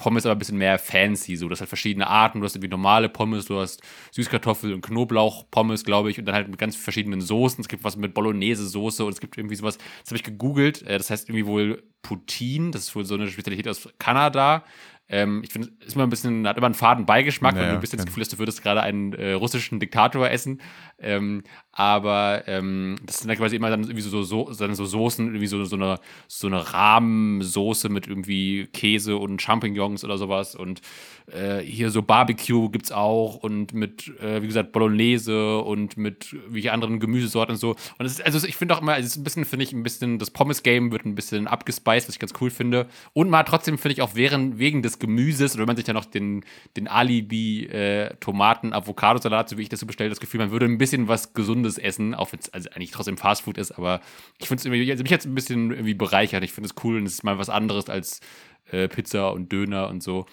Pommes 0.00 0.24
aber 0.24 0.34
ein 0.34 0.38
bisschen 0.38 0.56
mehr 0.56 0.78
fancy, 0.78 1.36
so. 1.36 1.50
Hast 1.50 1.60
halt 1.60 1.68
verschiedene 1.68 2.06
Arten. 2.06 2.40
Du 2.40 2.46
hast 2.46 2.56
irgendwie 2.56 2.70
normale 2.70 3.10
Pommes, 3.10 3.44
du 3.44 3.58
hast 3.58 3.82
Süßkartoffel- 4.14 4.72
und 4.72 4.80
Knoblauch-Pommes, 4.80 5.84
glaube 5.84 6.10
ich, 6.10 6.18
und 6.18 6.24
dann 6.24 6.34
halt 6.34 6.48
mit 6.48 6.58
ganz 6.58 6.74
verschiedenen 6.74 7.20
Soßen. 7.20 7.60
Es 7.60 7.68
gibt 7.68 7.84
was 7.84 7.96
mit 7.96 8.14
Bolognese-Soße 8.14 9.04
und 9.04 9.12
es 9.12 9.20
gibt 9.20 9.36
irgendwie 9.36 9.56
sowas, 9.56 9.76
das 9.76 10.08
habe 10.08 10.16
ich 10.16 10.22
gegoogelt. 10.24 10.82
Äh, 10.82 10.96
das 10.96 11.10
heißt 11.10 11.28
irgendwie 11.28 11.46
wohl 11.46 11.82
Poutine, 12.02 12.70
das 12.70 12.84
ist 12.84 12.96
wohl 12.96 13.04
so 13.04 13.14
eine 13.14 13.28
Spezialität 13.28 13.68
aus 13.68 13.90
Kanada. 13.98 14.64
Ähm, 15.12 15.42
ich 15.44 15.52
finde, 15.52 15.70
ist 15.84 15.96
immer 15.96 16.04
ein 16.04 16.10
bisschen, 16.10 16.46
hat 16.46 16.56
immer 16.56 16.66
einen 16.66 16.74
faden 16.74 17.04
Beigeschmack, 17.04 17.54
naja, 17.54 17.66
weil 17.66 17.74
du 17.74 17.80
bisschen 17.80 17.96
das 17.96 18.06
Gefühl 18.06 18.22
hast, 18.22 18.32
du 18.32 18.38
würdest 18.38 18.62
gerade 18.62 18.82
einen 18.82 19.12
äh, 19.12 19.32
russischen 19.32 19.80
Diktator 19.80 20.30
essen. 20.30 20.60
Ähm, 21.00 21.42
aber 21.72 22.42
ähm, 22.46 22.96
das 23.06 23.18
sind 23.18 23.28
dann 23.28 23.36
quasi 23.36 23.56
immer 23.56 23.70
dann 23.70 23.84
irgendwie 23.84 24.02
so, 24.02 24.22
so, 24.22 24.52
so, 24.52 24.74
so 24.74 24.84
Soßen, 24.84 25.26
irgendwie 25.26 25.46
so, 25.46 25.64
so 25.64 25.76
eine, 25.76 25.98
so 26.26 26.46
eine 26.46 26.74
Rahmensoße 26.74 27.88
mit 27.88 28.06
irgendwie 28.06 28.66
Käse 28.66 29.16
und 29.16 29.40
Champignons 29.40 30.04
oder 30.04 30.18
sowas. 30.18 30.54
Und 30.54 30.82
äh, 31.32 31.60
hier 31.60 31.90
so 31.90 32.02
Barbecue 32.02 32.70
gibt 32.70 32.86
es 32.86 32.92
auch 32.92 33.36
und 33.36 33.72
mit, 33.72 34.08
äh, 34.20 34.42
wie 34.42 34.46
gesagt, 34.46 34.72
Bolognese 34.72 35.58
und 35.58 35.96
mit 35.96 36.36
wie 36.48 36.68
anderen 36.70 36.98
Gemüsesorten 36.98 37.54
und 37.54 37.60
so. 37.60 37.70
Und 37.98 38.06
es 38.06 38.12
ist, 38.12 38.26
also 38.26 38.46
ich 38.46 38.56
finde 38.56 38.74
auch 38.74 38.82
immer, 38.82 38.98
es 38.98 39.06
ist 39.06 39.16
ein 39.16 39.24
bisschen, 39.24 39.44
finde 39.44 39.64
ich, 39.64 39.72
ein 39.72 39.82
bisschen, 39.82 40.18
das 40.18 40.30
Pommes-Game 40.30 40.90
wird 40.90 41.04
ein 41.04 41.14
bisschen 41.14 41.46
abgespeist, 41.46 42.08
was 42.08 42.16
ich 42.16 42.20
ganz 42.20 42.34
cool 42.40 42.50
finde. 42.50 42.88
Und 43.12 43.30
mal 43.30 43.44
trotzdem 43.44 43.78
finde 43.78 43.92
ich 43.92 44.02
auch 44.02 44.14
während, 44.14 44.58
wegen 44.58 44.82
des 44.82 44.98
Gemüses, 44.98 45.54
oder 45.54 45.60
wenn 45.60 45.68
man 45.68 45.76
sich 45.76 45.84
dann 45.84 45.94
noch 45.96 46.04
den, 46.04 46.44
den 46.76 46.88
Alibi 46.88 47.66
äh, 47.66 48.16
so 49.48 49.56
wie 49.56 49.62
ich 49.62 49.68
das 49.68 49.80
so 49.80 49.86
bestelle, 49.86 50.10
das 50.10 50.20
Gefühl, 50.20 50.40
man 50.40 50.50
würde 50.50 50.66
ein 50.66 50.78
bisschen 50.78 50.89
was 50.92 51.32
Gesundes 51.34 51.78
essen, 51.78 52.14
auch 52.14 52.32
wenn 52.32 52.40
es 52.40 52.52
also 52.52 52.70
eigentlich 52.70 52.90
trotzdem 52.90 53.16
Fastfood 53.16 53.58
ist, 53.58 53.72
aber 53.72 54.00
ich 54.38 54.48
finde 54.48 54.60
es 54.60 54.64
irgendwie, 54.64 54.90
also 54.90 55.02
mich 55.02 55.10
jetzt 55.10 55.26
ein 55.26 55.34
bisschen 55.34 55.70
irgendwie 55.70 55.94
bereichert. 55.94 56.44
Ich 56.44 56.52
finde 56.52 56.68
es 56.68 56.84
cool 56.84 56.96
und 56.96 57.06
es 57.06 57.14
ist 57.14 57.24
mal 57.24 57.38
was 57.38 57.48
anderes 57.48 57.88
als 57.88 58.20
äh, 58.70 58.88
Pizza 58.88 59.32
und 59.32 59.52
Döner 59.52 59.88
und 59.88 60.02
so. 60.02 60.26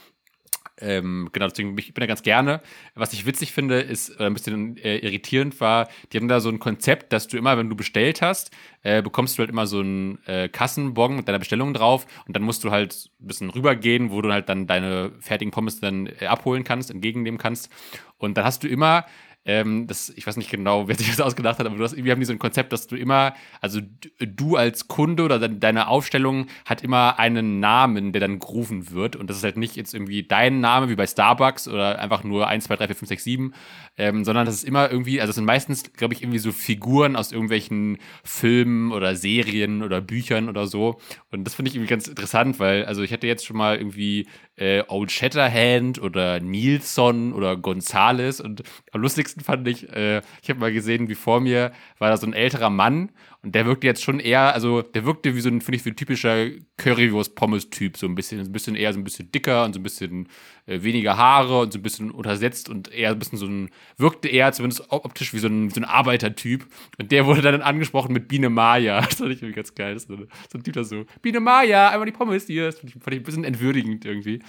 Ähm, 0.79 1.29
genau, 1.31 1.47
deswegen 1.47 1.75
ich 1.77 1.93
bin 1.93 2.01
da 2.01 2.05
ganz 2.05 2.21
gerne. 2.21 2.61
Was 2.93 3.13
ich 3.13 3.25
witzig 3.25 3.51
finde, 3.51 3.79
ist, 3.79 4.15
oder 4.15 4.27
ein 4.27 4.33
bisschen 4.33 4.77
äh, 4.77 4.97
irritierend 4.97 5.59
war, 5.59 5.87
die 6.11 6.17
haben 6.17 6.27
da 6.27 6.39
so 6.39 6.49
ein 6.49 6.59
Konzept, 6.59 7.11
dass 7.13 7.27
du 7.27 7.37
immer, 7.37 7.57
wenn 7.57 7.69
du 7.69 7.75
bestellt 7.75 8.21
hast, 8.21 8.51
äh, 8.83 9.01
bekommst 9.01 9.37
du 9.37 9.39
halt 9.39 9.49
immer 9.49 9.65
so 9.65 9.79
einen 9.79 10.19
äh, 10.27 10.49
Kassenbon 10.49 11.15
mit 11.15 11.27
deiner 11.27 11.39
Bestellung 11.39 11.73
drauf 11.73 12.05
und 12.27 12.35
dann 12.35 12.43
musst 12.43 12.63
du 12.63 12.69
halt 12.69 13.09
ein 13.19 13.27
bisschen 13.27 13.49
rübergehen, 13.49 14.11
wo 14.11 14.21
du 14.21 14.31
halt 14.31 14.49
dann 14.49 14.67
deine 14.67 15.13
fertigen 15.19 15.51
Pommes 15.51 15.79
dann 15.79 16.07
äh, 16.19 16.27
abholen 16.27 16.63
kannst, 16.63 16.91
entgegennehmen 16.91 17.39
kannst. 17.39 17.69
Und 18.17 18.37
dann 18.37 18.45
hast 18.45 18.63
du 18.63 18.67
immer 18.67 19.05
ähm, 19.47 19.87
das, 19.87 20.09
ich 20.09 20.27
weiß 20.27 20.37
nicht 20.37 20.51
genau, 20.51 20.87
wer 20.87 20.95
sich 20.95 21.09
das 21.09 21.21
ausgedacht 21.21 21.57
hat, 21.57 21.65
aber 21.65 21.77
du 21.77 21.83
hast, 21.83 21.95
wir 21.95 22.11
haben 22.11 22.23
so 22.23 22.33
ein 22.33 22.39
Konzept, 22.39 22.73
dass 22.73 22.85
du 22.85 22.95
immer, 22.95 23.33
also 23.61 23.79
du 24.19 24.57
als 24.57 24.87
Kunde 24.87 25.23
oder 25.23 25.39
deine 25.39 25.87
Aufstellung 25.87 26.47
hat 26.65 26.83
immer 26.83 27.17
einen 27.17 27.59
Namen, 27.59 28.11
der 28.11 28.19
dann 28.21 28.39
gerufen 28.39 28.91
wird. 28.91 29.15
Und 29.15 29.29
das 29.29 29.37
ist 29.37 29.43
halt 29.43 29.57
nicht 29.57 29.75
jetzt 29.75 29.93
irgendwie 29.93 30.23
dein 30.23 30.59
Name 30.59 30.89
wie 30.89 30.95
bei 30.95 31.07
Starbucks 31.07 31.67
oder 31.67 31.97
einfach 31.99 32.23
nur 32.23 32.47
1, 32.47 32.65
2, 32.65 32.75
3, 32.75 32.87
4, 32.87 32.95
5, 32.97 33.09
6, 33.09 33.23
7, 33.23 33.53
ähm, 33.97 34.25
sondern 34.25 34.45
das 34.45 34.55
ist 34.55 34.65
immer 34.65 34.91
irgendwie, 34.91 35.21
also 35.21 35.29
es 35.29 35.35
sind 35.35 35.45
meistens, 35.45 35.93
glaube 35.93 36.13
ich, 36.13 36.21
irgendwie 36.21 36.39
so 36.39 36.51
Figuren 36.51 37.15
aus 37.15 37.31
irgendwelchen 37.31 37.97
Filmen 38.23 38.91
oder 38.91 39.15
Serien 39.15 39.81
oder 39.81 40.01
Büchern 40.01 40.49
oder 40.49 40.67
so. 40.67 40.99
Und 41.31 41.45
das 41.45 41.55
finde 41.55 41.69
ich 41.69 41.75
irgendwie 41.75 41.89
ganz 41.89 42.07
interessant, 42.07 42.59
weil, 42.59 42.85
also 42.85 43.01
ich 43.01 43.13
hatte 43.13 43.27
jetzt 43.27 43.45
schon 43.45 43.57
mal 43.57 43.77
irgendwie 43.77 44.27
äh, 44.57 44.83
Old 44.87 45.11
Shatterhand 45.11 46.01
oder 46.01 46.39
Nilsson 46.39 47.33
oder 47.33 47.55
Gonzales. 47.55 48.41
Und 48.41 48.63
am 48.91 49.01
lustigsten 49.01 49.43
fand 49.43 49.67
ich, 49.67 49.89
äh, 49.93 50.21
ich 50.41 50.49
habe 50.49 50.59
mal 50.59 50.73
gesehen, 50.73 51.07
wie 51.09 51.15
vor 51.15 51.39
mir 51.39 51.71
war 51.99 52.09
da 52.09 52.17
so 52.17 52.27
ein 52.27 52.33
älterer 52.33 52.69
Mann 52.69 53.11
und 53.47 53.55
der 53.55 53.65
wirkte 53.65 53.87
jetzt 53.87 54.03
schon 54.03 54.19
eher, 54.19 54.53
also 54.53 54.81
der 54.81 55.05
wirkte 55.05 55.33
wie 55.33 55.39
so 55.39 55.47
ein, 55.47 55.61
finde 55.61 55.77
ich, 55.77 55.85
wie 55.85 55.91
ein 55.91 55.95
typischer 55.95 56.49
Currywurst-Pommes-Typ, 56.75 57.95
so 57.95 58.05
ein 58.05 58.13
bisschen, 58.13 58.41
ein 58.41 58.51
bisschen 58.51 58.75
eher 58.75 58.91
so 58.91 58.99
ein 58.99 59.05
bisschen 59.05 59.31
dicker 59.31 59.63
und 59.63 59.71
so 59.71 59.79
ein 59.79 59.83
bisschen 59.83 60.27
äh, 60.65 60.83
weniger 60.83 61.15
Haare 61.15 61.61
und 61.61 61.71
so 61.71 61.79
ein 61.79 61.81
bisschen 61.81 62.11
untersetzt 62.11 62.67
und 62.67 62.91
eher 62.91 63.11
ein 63.11 63.19
bisschen 63.19 63.37
so 63.37 63.45
ein, 63.45 63.69
wirkte 63.95 64.27
eher 64.27 64.51
zumindest 64.51 64.91
optisch 64.91 65.33
wie 65.33 65.39
so 65.39 65.47
ein, 65.47 65.69
so 65.69 65.79
ein 65.79 65.85
Arbeitertyp. 65.85 66.67
Und 66.99 67.13
der 67.13 67.25
wurde 67.25 67.41
dann 67.41 67.61
angesprochen 67.61 68.11
mit 68.11 68.27
Biene 68.27 68.49
Maya. 68.49 68.99
Das 69.07 69.15
fand 69.15 69.31
ich 69.31 69.41
irgendwie 69.41 69.55
ganz 69.55 69.73
geil. 69.73 69.93
Das 69.93 70.03
ist 70.03 70.09
so, 70.09 70.57
ein 70.57 70.63
Typ 70.65 70.73
da 70.73 70.83
so, 70.83 71.05
Biene 71.21 71.39
Maya, 71.39 71.87
einmal 71.87 72.05
die 72.05 72.11
Pommes 72.11 72.47
hier. 72.47 72.65
Das 72.65 72.79
fand 72.79 72.93
ich, 72.93 73.01
fand 73.01 73.13
ich 73.13 73.21
ein 73.21 73.23
bisschen 73.23 73.45
entwürdigend 73.45 74.03
irgendwie. 74.03 74.41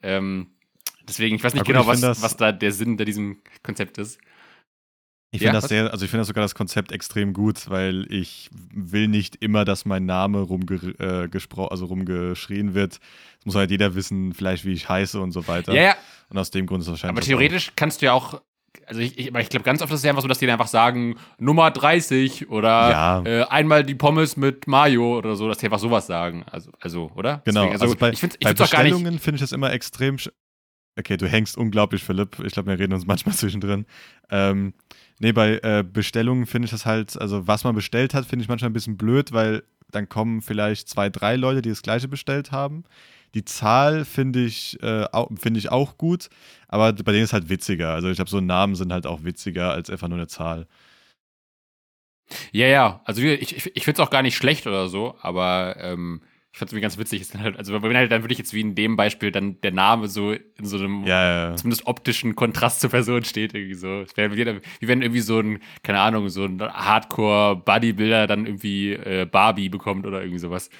Ähm, 0.00 0.46
deswegen, 1.08 1.34
ich 1.34 1.42
weiß 1.42 1.54
nicht 1.54 1.66
gut, 1.66 1.74
genau, 1.74 1.88
was, 1.88 2.02
was 2.02 2.36
da 2.36 2.52
der 2.52 2.70
Sinn 2.70 2.90
hinter 2.90 3.04
diesem 3.04 3.38
Konzept 3.64 3.98
ist. 3.98 4.20
Ich 5.34 5.40
finde 5.40 5.54
ja, 5.54 5.60
das 5.60 5.68
sehr, 5.68 5.90
also 5.90 6.04
ich 6.04 6.10
finde 6.12 6.24
sogar 6.24 6.42
das 6.42 6.54
Konzept 6.54 6.92
extrem 6.92 7.32
gut, 7.32 7.68
weil 7.68 8.06
ich 8.08 8.50
will 8.72 9.08
nicht 9.08 9.42
immer, 9.42 9.64
dass 9.64 9.84
mein 9.84 10.06
Name 10.06 10.38
rumge 10.38 10.94
äh, 11.00 11.28
also 11.68 11.86
rumgeschrien 11.86 12.74
wird. 12.74 13.00
Es 13.40 13.44
muss 13.44 13.56
halt 13.56 13.72
jeder 13.72 13.96
wissen, 13.96 14.32
vielleicht 14.32 14.64
wie 14.64 14.72
ich 14.72 14.88
heiße 14.88 15.20
und 15.20 15.32
so 15.32 15.48
weiter. 15.48 15.74
Ja, 15.74 15.82
ja. 15.82 15.96
Und 16.28 16.38
aus 16.38 16.52
dem 16.52 16.66
Grund 16.66 16.82
ist 16.82 16.86
es 16.86 16.92
wahrscheinlich. 16.92 17.16
Aber 17.16 17.26
theoretisch 17.26 17.70
auch. 17.70 17.72
kannst 17.74 18.00
du 18.00 18.06
ja 18.06 18.12
auch, 18.12 18.42
also 18.86 19.00
ich, 19.00 19.18
ich, 19.18 19.34
ich 19.34 19.48
glaube 19.48 19.64
ganz 19.64 19.82
oft 19.82 19.92
ist 19.92 19.98
es 19.98 20.04
ja 20.04 20.10
einfach 20.10 20.22
so, 20.22 20.28
dass 20.28 20.38
die 20.38 20.48
einfach 20.48 20.68
sagen, 20.68 21.16
Nummer 21.38 21.72
30 21.72 22.48
oder 22.50 22.70
ja. 22.70 23.22
äh, 23.24 23.42
einmal 23.46 23.82
die 23.82 23.96
Pommes 23.96 24.36
mit 24.36 24.68
Mayo 24.68 25.18
oder 25.18 25.34
so, 25.34 25.48
dass 25.48 25.58
die 25.58 25.66
einfach 25.66 25.80
sowas 25.80 26.06
sagen. 26.06 26.44
Also, 26.48 26.70
also 26.78 27.10
oder? 27.16 27.42
Genau. 27.44 27.62
Deswegen, 27.62 27.72
also, 27.72 27.84
also 27.86 27.96
bei, 27.96 28.10
ich 28.10 28.20
finde 28.20 28.36
bei 28.40 28.54
Bestellungen 28.54 29.18
finde 29.18 29.34
ich 29.34 29.40
das 29.40 29.50
immer 29.50 29.72
extrem. 29.72 30.16
Okay, 30.96 31.16
du 31.16 31.26
hängst 31.26 31.58
unglaublich, 31.58 32.04
Philipp. 32.04 32.38
Ich 32.44 32.52
glaube, 32.52 32.70
wir 32.70 32.78
reden 32.78 32.92
uns 32.92 33.04
manchmal 33.04 33.34
zwischendrin. 33.34 33.84
Ähm, 34.30 34.74
Nee, 35.20 35.32
bei 35.32 35.60
äh, 35.62 35.84
Bestellungen 35.84 36.46
finde 36.46 36.66
ich 36.66 36.72
das 36.72 36.86
halt, 36.86 37.20
also 37.20 37.46
was 37.46 37.64
man 37.64 37.74
bestellt 37.74 38.14
hat, 38.14 38.26
finde 38.26 38.42
ich 38.42 38.48
manchmal 38.48 38.70
ein 38.70 38.74
bisschen 38.74 38.96
blöd, 38.96 39.32
weil 39.32 39.62
dann 39.90 40.08
kommen 40.08 40.42
vielleicht 40.42 40.88
zwei, 40.88 41.08
drei 41.08 41.36
Leute, 41.36 41.62
die 41.62 41.68
das 41.68 41.82
gleiche 41.82 42.08
bestellt 42.08 42.52
haben. 42.52 42.84
Die 43.34 43.44
Zahl 43.44 44.04
finde 44.04 44.44
ich, 44.44 44.80
äh, 44.82 45.06
find 45.36 45.56
ich 45.56 45.70
auch 45.70 45.98
gut, 45.98 46.28
aber 46.68 46.92
bei 46.92 47.12
denen 47.12 47.24
ist 47.24 47.32
halt 47.32 47.48
witziger. 47.48 47.90
Also 47.90 48.08
ich 48.08 48.16
glaube, 48.16 48.30
so 48.30 48.40
Namen 48.40 48.74
sind 48.76 48.92
halt 48.92 49.06
auch 49.06 49.24
witziger 49.24 49.72
als 49.72 49.90
einfach 49.90 50.08
nur 50.08 50.18
eine 50.18 50.28
Zahl. 50.28 50.66
Ja, 52.52 52.66
ja, 52.66 53.00
also 53.04 53.22
ich, 53.22 53.56
ich, 53.56 53.76
ich 53.76 53.84
finde 53.84 54.00
es 54.00 54.06
auch 54.06 54.10
gar 54.10 54.22
nicht 54.22 54.36
schlecht 54.36 54.66
oder 54.66 54.88
so, 54.88 55.16
aber 55.20 55.76
ähm, 55.78 56.22
ich 56.54 56.58
fand 56.58 56.68
es 56.68 56.72
irgendwie 56.72 56.82
ganz 56.82 56.98
witzig. 56.98 57.26
Halt, 57.36 57.58
also 57.58 57.82
wenn 57.82 57.96
halt, 57.96 58.12
dann 58.12 58.22
würde 58.22 58.32
ich 58.32 58.38
jetzt 58.38 58.54
wie 58.54 58.60
in 58.60 58.76
dem 58.76 58.94
Beispiel 58.94 59.32
dann 59.32 59.60
der 59.62 59.72
Name 59.72 60.06
so 60.06 60.30
in 60.30 60.64
so 60.64 60.76
einem 60.76 61.04
ja, 61.04 61.48
ja. 61.50 61.56
zumindest 61.56 61.88
optischen 61.88 62.36
Kontrast 62.36 62.80
zur 62.80 62.90
Person 62.90 63.24
steht 63.24 63.54
irgendwie 63.54 63.74
so. 63.74 64.02
Es 64.02 64.16
wäre 64.16 64.36
wie, 64.36 64.60
wenn 64.86 65.02
irgendwie 65.02 65.20
so 65.20 65.40
ein, 65.40 65.60
keine 65.82 65.98
Ahnung, 65.98 66.28
so 66.28 66.44
ein 66.44 66.62
Hardcore-Bodybuilder 66.62 68.28
dann 68.28 68.46
irgendwie 68.46 68.92
äh, 68.92 69.26
Barbie 69.26 69.68
bekommt 69.68 70.06
oder 70.06 70.20
irgendwie 70.20 70.38
sowas. 70.38 70.70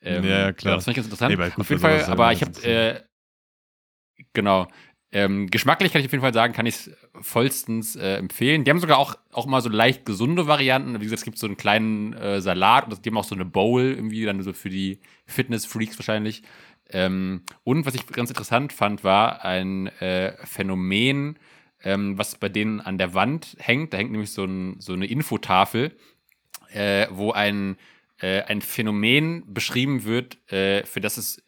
Ähm, 0.00 0.24
ja, 0.24 0.52
klar. 0.52 0.74
Das 0.74 0.86
fand 0.86 0.96
ich 0.96 1.04
ganz 1.04 1.06
interessant. 1.06 1.38
Nee, 1.38 1.52
Auf 1.56 1.70
jeden 1.70 1.80
Fall, 1.80 2.04
aber 2.06 2.32
ich 2.32 2.42
habe 2.42 2.60
äh, 2.64 3.00
genau. 4.32 4.66
Ähm, 5.14 5.48
geschmacklich 5.48 5.92
kann 5.92 6.00
ich 6.00 6.06
auf 6.06 6.12
jeden 6.12 6.22
Fall 6.22 6.32
sagen, 6.32 6.54
kann 6.54 6.64
ich 6.64 6.74
es 6.74 6.90
vollstens 7.20 7.96
äh, 7.96 8.16
empfehlen. 8.16 8.64
Die 8.64 8.70
haben 8.70 8.80
sogar 8.80 8.98
auch, 8.98 9.16
auch 9.30 9.44
mal 9.44 9.60
so 9.60 9.68
leicht 9.68 10.06
gesunde 10.06 10.46
Varianten. 10.46 10.98
Wie 11.00 11.04
gesagt, 11.04 11.18
es 11.18 11.24
gibt 11.24 11.38
so 11.38 11.46
einen 11.46 11.58
kleinen 11.58 12.14
äh, 12.14 12.40
Salat 12.40 12.86
und 12.90 13.04
die 13.04 13.10
haben 13.10 13.18
auch 13.18 13.24
so 13.24 13.34
eine 13.34 13.44
Bowl 13.44 13.82
irgendwie, 13.82 14.24
dann 14.24 14.42
so 14.42 14.54
für 14.54 14.70
die 14.70 15.00
Fitness-Freaks 15.26 15.98
wahrscheinlich. 15.98 16.42
Ähm, 16.90 17.42
und 17.62 17.84
was 17.84 17.94
ich 17.94 18.06
ganz 18.06 18.30
interessant 18.30 18.72
fand, 18.72 19.04
war 19.04 19.44
ein 19.44 19.88
äh, 20.00 20.34
Phänomen, 20.46 21.38
ähm, 21.84 22.16
was 22.16 22.36
bei 22.36 22.48
denen 22.48 22.80
an 22.80 22.96
der 22.96 23.12
Wand 23.12 23.56
hängt. 23.58 23.92
Da 23.92 23.98
hängt 23.98 24.12
nämlich 24.12 24.32
so, 24.32 24.44
ein, 24.44 24.76
so 24.80 24.94
eine 24.94 25.06
Infotafel, 25.06 25.94
äh, 26.72 27.06
wo 27.10 27.32
ein 27.32 27.76
äh, 28.22 28.42
ein 28.42 28.62
Phänomen 28.62 29.42
beschrieben 29.52 30.04
wird, 30.04 30.38
äh, 30.50 30.84
für 30.84 31.00
das 31.00 31.16
es 31.16 31.42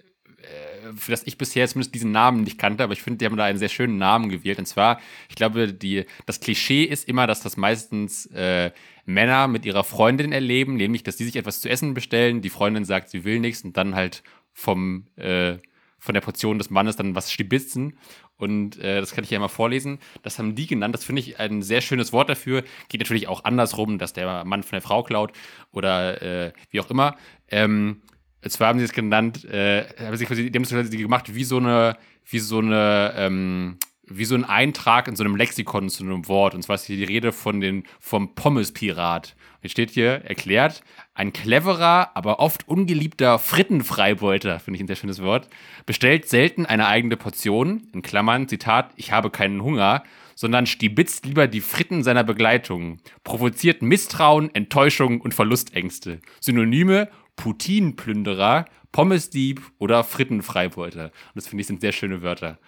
für 0.96 1.10
das 1.10 1.22
ich 1.26 1.38
bisher 1.38 1.66
zumindest 1.68 1.94
diesen 1.94 2.12
Namen 2.12 2.42
nicht 2.42 2.58
kannte, 2.58 2.84
aber 2.84 2.92
ich 2.92 3.02
finde, 3.02 3.18
die 3.18 3.26
haben 3.26 3.36
da 3.36 3.44
einen 3.44 3.58
sehr 3.58 3.68
schönen 3.68 3.98
Namen 3.98 4.28
gewählt. 4.28 4.58
Und 4.58 4.66
zwar, 4.66 5.00
ich 5.28 5.36
glaube, 5.36 5.72
die, 5.72 6.04
das 6.26 6.40
Klischee 6.40 6.84
ist 6.84 7.08
immer, 7.08 7.26
dass 7.26 7.42
das 7.42 7.56
meistens 7.56 8.26
äh, 8.26 8.70
Männer 9.06 9.48
mit 9.48 9.64
ihrer 9.66 9.84
Freundin 9.84 10.32
erleben, 10.32 10.76
nämlich, 10.76 11.02
dass 11.02 11.16
die 11.16 11.24
sich 11.24 11.36
etwas 11.36 11.60
zu 11.60 11.68
essen 11.68 11.94
bestellen, 11.94 12.42
die 12.42 12.50
Freundin 12.50 12.84
sagt, 12.84 13.10
sie 13.10 13.24
will 13.24 13.40
nichts 13.40 13.62
und 13.62 13.76
dann 13.76 13.94
halt 13.94 14.22
vom, 14.52 15.06
äh, 15.16 15.56
von 15.98 16.14
der 16.14 16.20
Portion 16.20 16.58
des 16.58 16.70
Mannes 16.70 16.96
dann 16.96 17.14
was 17.14 17.32
stibitzen. 17.32 17.98
Und 18.36 18.78
äh, 18.78 19.00
das 19.00 19.14
kann 19.14 19.24
ich 19.24 19.30
ja 19.30 19.38
mal 19.38 19.48
vorlesen. 19.48 19.98
Das 20.22 20.38
haben 20.38 20.54
die 20.54 20.66
genannt. 20.66 20.94
Das 20.94 21.04
finde 21.04 21.20
ich 21.20 21.38
ein 21.38 21.62
sehr 21.62 21.80
schönes 21.80 22.12
Wort 22.12 22.28
dafür. 22.28 22.64
Geht 22.88 23.00
natürlich 23.00 23.28
auch 23.28 23.44
andersrum, 23.44 23.98
dass 23.98 24.12
der 24.12 24.44
Mann 24.44 24.62
von 24.62 24.76
der 24.76 24.82
Frau 24.82 25.02
klaut 25.02 25.32
oder 25.70 26.20
äh, 26.20 26.52
wie 26.70 26.80
auch 26.80 26.90
immer. 26.90 27.16
Ähm, 27.48 28.02
zwar 28.50 28.68
haben 28.68 28.78
sie 28.78 28.84
es 28.84 28.92
genannt, 28.92 29.44
äh, 29.44 29.84
haben 29.98 30.16
sie 30.16 30.26
quasi, 30.26 30.50
die 30.50 30.58
haben 30.58 30.64
es 30.64 30.90
gemacht 30.90 31.34
wie 31.34 31.44
so 31.44 31.58
eine, 31.58 31.96
wie 32.28 32.38
so 32.38 32.58
eine, 32.58 33.14
ähm, 33.16 33.78
wie 34.06 34.24
so 34.24 34.34
ein 34.34 34.44
Eintrag 34.44 35.08
in 35.08 35.16
so 35.16 35.24
einem 35.24 35.36
Lexikon 35.36 35.88
zu 35.88 36.04
einem 36.04 36.28
Wort. 36.28 36.54
Und 36.54 36.62
zwar 36.62 36.76
ist 36.76 36.84
hier 36.84 36.96
die 36.96 37.04
Rede 37.04 37.32
von 37.32 37.60
den, 37.60 37.84
vom 38.00 38.34
Pommespirat. 38.34 39.34
Hier 39.60 39.70
steht 39.70 39.90
hier 39.90 40.24
erklärt, 40.24 40.82
ein 41.14 41.32
cleverer, 41.32 42.10
aber 42.14 42.38
oft 42.38 42.68
ungeliebter 42.68 43.38
Frittenfreibeuter, 43.38 44.60
finde 44.60 44.76
ich 44.76 44.82
ein 44.82 44.86
sehr 44.86 44.96
schönes 44.96 45.22
Wort, 45.22 45.48
bestellt 45.86 46.28
selten 46.28 46.66
eine 46.66 46.86
eigene 46.86 47.16
Portion, 47.16 47.88
in 47.94 48.02
Klammern, 48.02 48.46
Zitat, 48.46 48.92
ich 48.96 49.10
habe 49.10 49.30
keinen 49.30 49.62
Hunger, 49.62 50.02
sondern 50.34 50.66
stibitzt 50.66 51.24
lieber 51.24 51.46
die 51.46 51.60
Fritten 51.60 52.02
seiner 52.02 52.24
Begleitung, 52.24 52.98
provoziert 53.22 53.80
Misstrauen, 53.80 54.54
Enttäuschung 54.54 55.20
und 55.20 55.32
Verlustängste. 55.32 56.20
Synonyme 56.40 57.08
Putin-Plünderer, 57.36 58.66
Pommesdieb 58.92 59.62
oder 59.78 60.04
Frittenfreibeuter. 60.04 61.06
Und 61.06 61.12
das 61.34 61.46
finde 61.46 61.62
ich 61.62 61.66
sind 61.66 61.80
sehr 61.80 61.92
schöne 61.92 62.22
Wörter. 62.22 62.58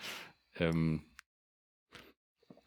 Ähm 0.58 1.02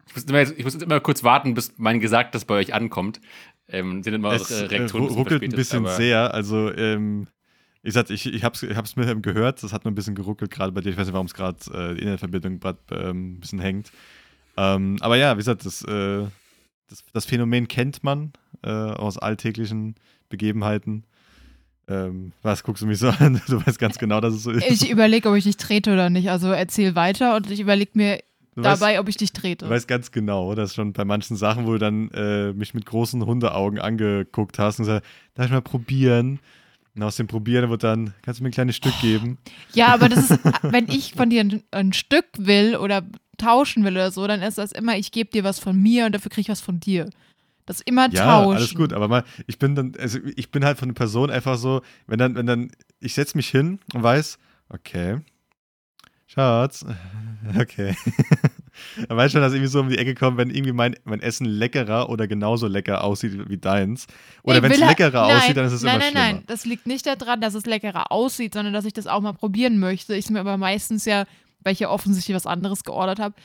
ich, 0.07 0.15
muss 0.15 0.23
immer, 0.25 0.41
ich 0.41 0.63
muss 0.63 0.73
jetzt 0.73 0.83
immer 0.83 0.99
kurz 0.99 1.23
warten, 1.23 1.53
bis 1.53 1.73
mein 1.77 1.99
Gesagtes 1.99 2.45
bei 2.45 2.55
euch 2.55 2.73
ankommt. 2.73 3.19
Ähm, 3.67 4.01
sind 4.01 4.13
immer 4.13 4.31
es, 4.31 4.51
eure 4.51 4.71
Reaktionen 4.71 5.09
äh, 5.09 5.13
ruckelt 5.13 5.43
ein 5.43 5.51
bisschen 5.51 5.85
sehr. 5.87 6.33
Also, 6.33 6.73
ähm, 6.73 7.27
ich 7.81 7.93
sag, 7.93 8.09
ich, 8.09 8.25
ich 8.25 8.43
hab's, 8.43 8.63
ich 8.63 8.75
hab's 8.75 8.95
mit 8.95 9.07
ihm 9.07 9.21
gehört, 9.21 9.63
das 9.63 9.71
hat 9.71 9.85
nur 9.85 9.91
ein 9.91 9.95
bisschen 9.95 10.15
geruckelt 10.15 10.51
gerade 10.51 10.71
bei 10.71 10.81
dir. 10.81 10.89
Ich 10.89 10.97
weiß 10.97 11.07
nicht, 11.07 11.13
warum 11.13 11.27
es 11.27 11.33
gerade 11.33 11.57
äh, 11.67 11.93
die 11.93 12.01
Internetverbindung 12.01 12.59
gerade 12.59 12.79
ähm, 12.91 13.33
ein 13.33 13.39
bisschen 13.39 13.59
hängt. 13.59 13.91
Ähm, 14.57 14.97
aber 15.01 15.15
ja, 15.15 15.35
wie 15.35 15.39
gesagt, 15.39 15.65
das, 15.65 15.83
äh, 15.83 16.25
das, 16.89 17.05
das, 17.13 17.25
Phänomen 17.25 17.67
kennt 17.67 18.03
man 18.03 18.33
äh, 18.63 18.69
aus 18.69 19.17
alltäglichen 19.17 19.95
Begebenheiten. 20.27 21.05
Ähm, 21.89 22.33
was 22.43 22.63
guckst 22.63 22.83
du 22.83 22.87
mich 22.87 22.99
so 22.99 23.09
an? 23.09 23.41
Du 23.47 23.65
weißt 23.65 23.79
ganz 23.79 23.97
genau, 23.97 24.21
dass 24.21 24.33
es 24.33 24.43
so 24.43 24.51
ist. 24.51 24.69
Ich 24.69 24.89
überlege, 24.89 25.29
ob 25.29 25.35
ich 25.35 25.43
dich 25.43 25.57
trete 25.57 25.91
oder 25.91 26.09
nicht. 26.09 26.29
Also 26.29 26.49
erzähl 26.51 26.95
weiter 26.95 27.35
und 27.35 27.49
ich 27.49 27.59
überlege 27.59 27.91
mir 27.95 28.19
du 28.55 28.61
dabei, 28.61 28.93
weißt, 28.93 28.99
ob 28.99 29.09
ich 29.09 29.17
dich 29.17 29.33
trete. 29.33 29.65
Du 29.65 29.71
weißt 29.71 29.87
ganz 29.87 30.11
genau, 30.11 30.53
dass 30.55 30.75
schon 30.75 30.93
bei 30.93 31.03
manchen 31.03 31.35
Sachen, 31.35 31.65
wo 31.65 31.73
du 31.73 31.79
dann 31.79 32.09
äh, 32.11 32.53
mich 32.53 32.73
mit 32.73 32.85
großen 32.85 33.25
Hundeaugen 33.25 33.79
angeguckt 33.79 34.59
hast 34.59 34.79
und 34.79 34.85
gesagt, 34.85 35.05
darf 35.33 35.47
ich 35.47 35.51
mal 35.51 35.61
probieren? 35.61 36.39
Und 36.95 37.03
aus 37.03 37.15
dem 37.15 37.27
Probieren 37.27 37.69
wird 37.69 37.83
dann, 37.83 38.13
kannst 38.23 38.39
du 38.39 38.43
mir 38.43 38.49
ein 38.49 38.53
kleines 38.53 38.75
Stück 38.75 38.99
geben? 38.99 39.37
Ja, 39.73 39.87
aber 39.87 40.09
das 40.09 40.31
ist, 40.31 40.39
wenn 40.63 40.87
ich 40.89 41.13
von 41.13 41.29
dir 41.29 41.41
ein, 41.41 41.63
ein 41.71 41.93
Stück 41.93 42.25
will 42.37 42.75
oder 42.75 43.03
tauschen 43.37 43.83
will 43.85 43.93
oder 43.93 44.11
so, 44.11 44.27
dann 44.27 44.41
ist 44.41 44.57
das 44.57 44.71
immer, 44.71 44.97
ich 44.97 45.11
gebe 45.11 45.29
dir 45.29 45.43
was 45.43 45.59
von 45.59 45.81
mir 45.81 46.05
und 46.05 46.13
dafür 46.13 46.29
kriege 46.29 46.41
ich 46.41 46.49
was 46.49 46.61
von 46.61 46.79
dir. 46.79 47.09
Das 47.69 47.81
immer 47.81 48.09
ja, 48.09 48.25
tauschen. 48.25 48.57
alles 48.57 48.73
gut, 48.73 48.93
aber 48.93 49.07
mal, 49.07 49.23
ich 49.45 49.59
bin 49.59 49.75
dann, 49.75 49.93
also 49.99 50.17
ich 50.35 50.49
bin 50.49 50.65
halt 50.65 50.79
von 50.79 50.89
der 50.89 50.95
Person 50.95 51.29
einfach 51.29 51.55
so, 51.55 51.83
wenn 52.07 52.17
dann, 52.17 52.33
wenn 52.33 52.47
dann, 52.47 52.71
ich 52.99 53.13
setze 53.13 53.37
mich 53.37 53.47
hin 53.47 53.77
und 53.93 54.01
weiß, 54.01 54.39
okay, 54.69 55.19
Schatz, 56.25 56.83
okay. 57.59 57.95
dann 59.07 59.15
weiß 59.15 59.31
schon, 59.31 59.41
dass 59.41 59.53
irgendwie 59.53 59.69
so 59.69 59.81
um 59.81 59.89
die 59.89 59.99
Ecke 59.99 60.15
kommt, 60.15 60.37
wenn 60.37 60.49
irgendwie 60.49 60.71
mein, 60.71 60.95
mein 61.03 61.21
Essen 61.21 61.45
leckerer 61.45 62.09
oder 62.09 62.27
genauso 62.27 62.65
lecker 62.65 63.03
aussieht 63.03 63.47
wie 63.47 63.57
deins. 63.59 64.07
Oder 64.41 64.63
wenn 64.63 64.71
es 64.71 64.79
leckerer 64.79 65.27
nein, 65.27 65.37
aussieht, 65.37 65.55
dann 65.55 65.65
ist 65.65 65.73
es 65.73 65.83
nein, 65.83 65.97
immer 65.97 66.05
nein. 66.05 66.13
Nein, 66.15 66.35
nein, 66.37 66.43
das 66.47 66.65
liegt 66.65 66.87
nicht 66.87 67.05
daran, 67.05 67.39
dass 67.39 67.53
es 67.53 67.67
leckerer 67.67 68.11
aussieht, 68.11 68.55
sondern 68.55 68.73
dass 68.73 68.85
ich 68.85 68.93
das 68.93 69.05
auch 69.05 69.21
mal 69.21 69.33
probieren 69.33 69.77
möchte. 69.77 70.15
Ich 70.15 70.27
mir 70.31 70.39
aber 70.39 70.57
meistens 70.57 71.05
ja, 71.05 71.25
weil 71.59 71.73
ich 71.73 71.79
ja 71.81 71.91
offensichtlich 71.91 72.35
was 72.35 72.47
anderes 72.47 72.83
geordert 72.83 73.19
habe, 73.19 73.35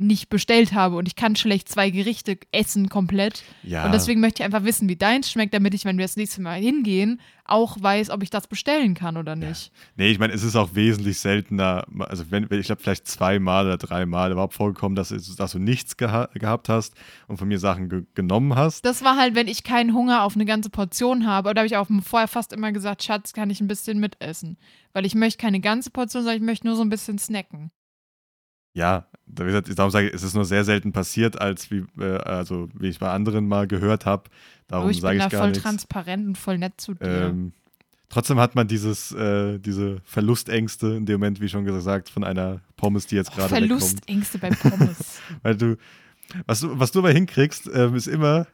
nicht 0.00 0.28
bestellt 0.28 0.72
habe 0.72 0.96
und 0.96 1.06
ich 1.06 1.16
kann 1.16 1.36
schlecht 1.36 1.68
zwei 1.68 1.90
Gerichte 1.90 2.38
essen 2.52 2.88
komplett. 2.88 3.42
Ja. 3.62 3.84
Und 3.84 3.92
deswegen 3.92 4.20
möchte 4.20 4.42
ich 4.42 4.44
einfach 4.44 4.64
wissen, 4.64 4.88
wie 4.88 4.96
deins 4.96 5.30
schmeckt, 5.30 5.54
damit 5.54 5.74
ich, 5.74 5.84
wenn 5.84 5.98
wir 5.98 6.04
das 6.04 6.16
nächste 6.16 6.40
Mal 6.42 6.60
hingehen, 6.60 7.20
auch 7.44 7.76
weiß, 7.80 8.10
ob 8.10 8.22
ich 8.22 8.30
das 8.30 8.46
bestellen 8.46 8.94
kann 8.94 9.16
oder 9.16 9.36
nicht. 9.36 9.66
Ja. 9.66 9.72
Nee, 9.96 10.10
ich 10.10 10.18
meine, 10.18 10.32
es 10.32 10.42
ist 10.42 10.56
auch 10.56 10.74
wesentlich 10.74 11.18
seltener, 11.18 11.84
also 12.00 12.30
wenn, 12.30 12.46
ich 12.50 12.66
glaube 12.66 12.82
vielleicht 12.82 13.06
zweimal 13.06 13.66
oder 13.66 13.76
dreimal 13.76 14.32
überhaupt 14.32 14.54
vorgekommen, 14.54 14.96
dass, 14.96 15.08
dass 15.08 15.52
du 15.52 15.58
nichts 15.58 15.96
geha 15.96 16.28
gehabt 16.34 16.68
hast 16.68 16.94
und 17.26 17.36
von 17.36 17.48
mir 17.48 17.58
Sachen 17.58 17.88
ge 17.88 18.04
genommen 18.14 18.54
hast. 18.54 18.84
Das 18.84 19.04
war 19.04 19.16
halt, 19.16 19.34
wenn 19.34 19.48
ich 19.48 19.64
keinen 19.64 19.94
Hunger 19.94 20.22
auf 20.22 20.34
eine 20.34 20.44
ganze 20.44 20.70
Portion 20.70 21.26
habe. 21.26 21.52
Da 21.54 21.60
habe 21.60 21.66
ich 21.66 21.76
auch 21.76 21.88
vorher 22.02 22.28
fast 22.28 22.52
immer 22.52 22.72
gesagt, 22.72 23.02
Schatz, 23.02 23.32
kann 23.32 23.50
ich 23.50 23.60
ein 23.60 23.68
bisschen 23.68 24.00
mitessen. 24.00 24.56
Weil 24.92 25.06
ich 25.06 25.14
möchte 25.14 25.38
keine 25.38 25.60
ganze 25.60 25.90
Portion, 25.90 26.22
sondern 26.22 26.40
ich 26.40 26.46
möchte 26.46 26.66
nur 26.66 26.76
so 26.76 26.82
ein 26.82 26.88
bisschen 26.88 27.18
snacken. 27.18 27.70
Ja, 28.72 29.08
darum 29.34 29.90
sage 29.90 30.08
ich, 30.08 30.14
es 30.14 30.22
ist 30.22 30.34
nur 30.34 30.44
sehr 30.44 30.64
selten 30.64 30.92
passiert, 30.92 31.40
als 31.40 31.70
wie, 31.70 31.84
äh, 31.98 32.16
also 32.18 32.68
wie 32.74 32.88
ich 32.88 32.98
bei 32.98 33.10
anderen 33.10 33.48
mal 33.48 33.66
gehört 33.66 34.06
habe. 34.06 34.24
Darum 34.68 34.92
sage 34.92 35.18
ich, 35.18 35.24
ich 35.24 35.30
gar 35.30 35.40
voll 35.40 35.50
nichts. 35.50 35.62
transparent 35.62 36.26
und 36.26 36.38
voll 36.38 36.58
nett 36.58 36.80
zu 36.80 36.94
dir. 36.94 37.28
Ähm, 37.28 37.52
trotzdem 38.08 38.38
hat 38.38 38.54
man 38.54 38.68
dieses, 38.68 39.12
äh, 39.12 39.58
diese 39.58 40.00
Verlustängste 40.04 40.88
in 40.88 41.06
dem 41.06 41.20
Moment, 41.20 41.40
wie 41.40 41.48
schon 41.48 41.64
gesagt, 41.64 42.08
von 42.08 42.24
einer 42.24 42.60
Pommes, 42.76 43.06
die 43.06 43.16
jetzt 43.16 43.32
gerade 43.32 43.50
wegkommt. 43.50 43.80
Verlustängste 43.80 44.38
bei 44.38 44.50
Pommes. 44.50 45.20
Weil 45.42 45.56
du, 45.56 45.76
was 46.46 46.60
du, 46.60 46.78
was 46.78 46.92
du 46.92 47.00
aber 47.00 47.10
hinkriegst, 47.10 47.68
äh, 47.68 47.90
ist 47.94 48.06
immer, 48.06 48.46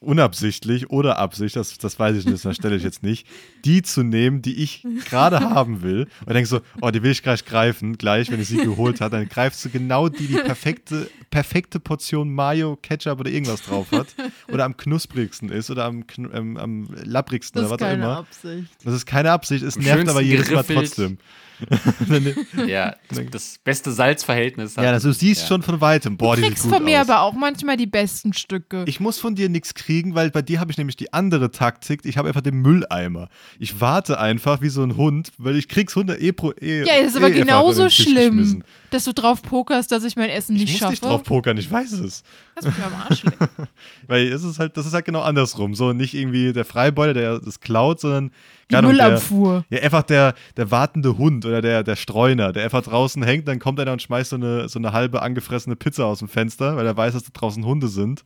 unabsichtlich 0.00 0.90
oder 0.90 1.18
Absicht, 1.18 1.56
das, 1.56 1.78
das 1.78 1.98
weiß 1.98 2.16
ich 2.16 2.24
nicht, 2.24 2.44
das 2.44 2.56
stelle 2.56 2.76
ich 2.76 2.82
jetzt 2.82 3.02
nicht, 3.02 3.26
die 3.64 3.82
zu 3.82 4.02
nehmen, 4.02 4.42
die 4.42 4.62
ich 4.62 4.84
gerade 5.06 5.40
haben 5.40 5.82
will. 5.82 6.06
Und 6.26 6.34
denkst 6.34 6.50
so, 6.50 6.60
oh, 6.80 6.90
die 6.90 7.02
will 7.02 7.10
ich 7.10 7.22
gleich 7.22 7.44
greifen, 7.44 7.98
gleich, 7.98 8.30
wenn 8.30 8.40
ich 8.40 8.48
sie 8.48 8.58
geholt 8.58 9.00
habe, 9.00 9.16
dann 9.16 9.28
greifst 9.28 9.64
du 9.64 9.70
genau 9.70 10.08
die, 10.08 10.26
die 10.26 10.34
perfekte, 10.34 11.10
perfekte 11.30 11.80
Portion 11.80 12.32
Mayo, 12.32 12.76
Ketchup 12.76 13.20
oder 13.20 13.30
irgendwas 13.30 13.62
drauf 13.62 13.90
hat. 13.92 14.08
Oder 14.52 14.64
am 14.64 14.76
knusprigsten 14.76 15.50
ist 15.50 15.70
oder 15.70 15.84
am, 15.84 16.04
ähm, 16.32 16.56
am 16.56 16.88
lapprigsten 17.04 17.60
oder 17.60 17.70
was 17.70 17.82
auch 17.82 17.92
immer. 17.92 18.18
Absicht. 18.18 18.70
Das 18.84 18.94
ist 18.94 19.06
keine 19.06 19.30
Absicht, 19.32 19.64
es 19.64 19.76
nervt 19.76 20.08
aber 20.08 20.20
jedes 20.20 20.50
Mal 20.50 20.62
trotzdem. 20.62 21.18
ja, 22.66 22.96
das, 23.08 23.20
das, 23.30 23.58
beste 23.62 23.92
Salzverhältnis. 23.92 24.76
Ja, 24.76 24.84
also 24.84 25.08
du 25.08 25.14
siehst 25.14 25.42
ja. 25.42 25.48
schon 25.48 25.62
von 25.62 25.80
weitem. 25.80 26.16
Boah, 26.16 26.36
du 26.36 26.42
kriegst 26.42 26.66
von 26.66 26.82
mir 26.82 27.00
aus. 27.00 27.08
aber 27.08 27.22
auch 27.22 27.34
manchmal 27.34 27.76
die 27.76 27.86
besten 27.86 28.32
Stücke. 28.32 28.84
Ich 28.86 29.00
muss 29.00 29.18
von 29.18 29.34
dir 29.34 29.48
nichts 29.48 29.74
kriegen, 29.74 30.14
weil 30.14 30.30
bei 30.30 30.42
dir 30.42 30.60
habe 30.60 30.70
ich 30.70 30.78
nämlich 30.78 30.96
die 30.96 31.12
andere 31.12 31.50
Taktik. 31.50 32.00
Ich 32.04 32.18
habe 32.18 32.28
einfach 32.28 32.40
den 32.40 32.56
Mülleimer. 32.56 33.28
Ich 33.58 33.80
warte 33.80 34.18
einfach 34.18 34.60
wie 34.60 34.68
so 34.68 34.82
ein 34.82 34.96
Hund, 34.96 35.32
weil 35.38 35.56
ich 35.56 35.68
krieg's 35.68 35.94
Hunde 35.96 36.20
eh 36.20 36.32
pro 36.32 36.52
eh, 36.52 36.84
Ja, 36.84 36.98
das 36.98 37.12
ist 37.12 37.16
aber 37.16 37.30
eh 37.30 37.32
genauso 37.32 37.88
schlimm, 37.88 38.64
dass 38.94 39.04
du 39.04 39.12
drauf 39.12 39.42
pokerst, 39.42 39.90
dass 39.90 40.04
ich 40.04 40.16
mein 40.16 40.30
Essen 40.30 40.54
nicht 40.54 40.64
ich 40.64 40.78
schaffe. 40.78 40.94
Ich 40.94 41.02
muss 41.02 41.10
nicht 41.10 41.18
drauf 41.18 41.22
pokern, 41.24 41.58
ich 41.58 41.70
weiß 41.70 41.92
es. 41.92 42.22
Das 42.54 42.66
ist 42.66 42.78
mir 42.78 42.86
am 42.86 42.94
Arsch 42.94 43.24
Weil 44.06 44.28
es 44.28 44.44
ist 44.44 44.58
halt, 44.58 44.76
das 44.76 44.86
ist 44.86 44.94
halt 44.94 45.04
genau 45.04 45.22
andersrum. 45.22 45.74
So 45.74 45.92
nicht 45.92 46.14
irgendwie 46.14 46.52
der 46.52 46.64
Freibeuter, 46.64 47.12
der 47.12 47.40
das 47.40 47.60
klaut, 47.60 48.00
sondern 48.00 48.30
die 48.70 48.80
Müllabfuhr. 48.80 49.64
Der, 49.70 49.78
ja, 49.78 49.84
einfach 49.84 50.04
der, 50.04 50.34
der 50.56 50.70
wartende 50.70 51.18
Hund 51.18 51.44
oder 51.44 51.60
der, 51.60 51.82
der 51.82 51.96
Streuner, 51.96 52.52
der 52.52 52.64
einfach 52.64 52.82
draußen 52.82 53.22
hängt, 53.22 53.48
dann 53.48 53.58
kommt 53.58 53.80
einer 53.80 53.92
und 53.92 54.00
schmeißt 54.00 54.30
so 54.30 54.36
eine, 54.36 54.68
so 54.68 54.78
eine 54.78 54.92
halbe 54.92 55.22
angefressene 55.22 55.74
Pizza 55.74 56.06
aus 56.06 56.20
dem 56.20 56.28
Fenster, 56.28 56.76
weil 56.76 56.86
er 56.86 56.96
weiß, 56.96 57.14
dass 57.14 57.24
da 57.24 57.30
draußen 57.32 57.64
Hunde 57.64 57.88
sind. 57.88 58.24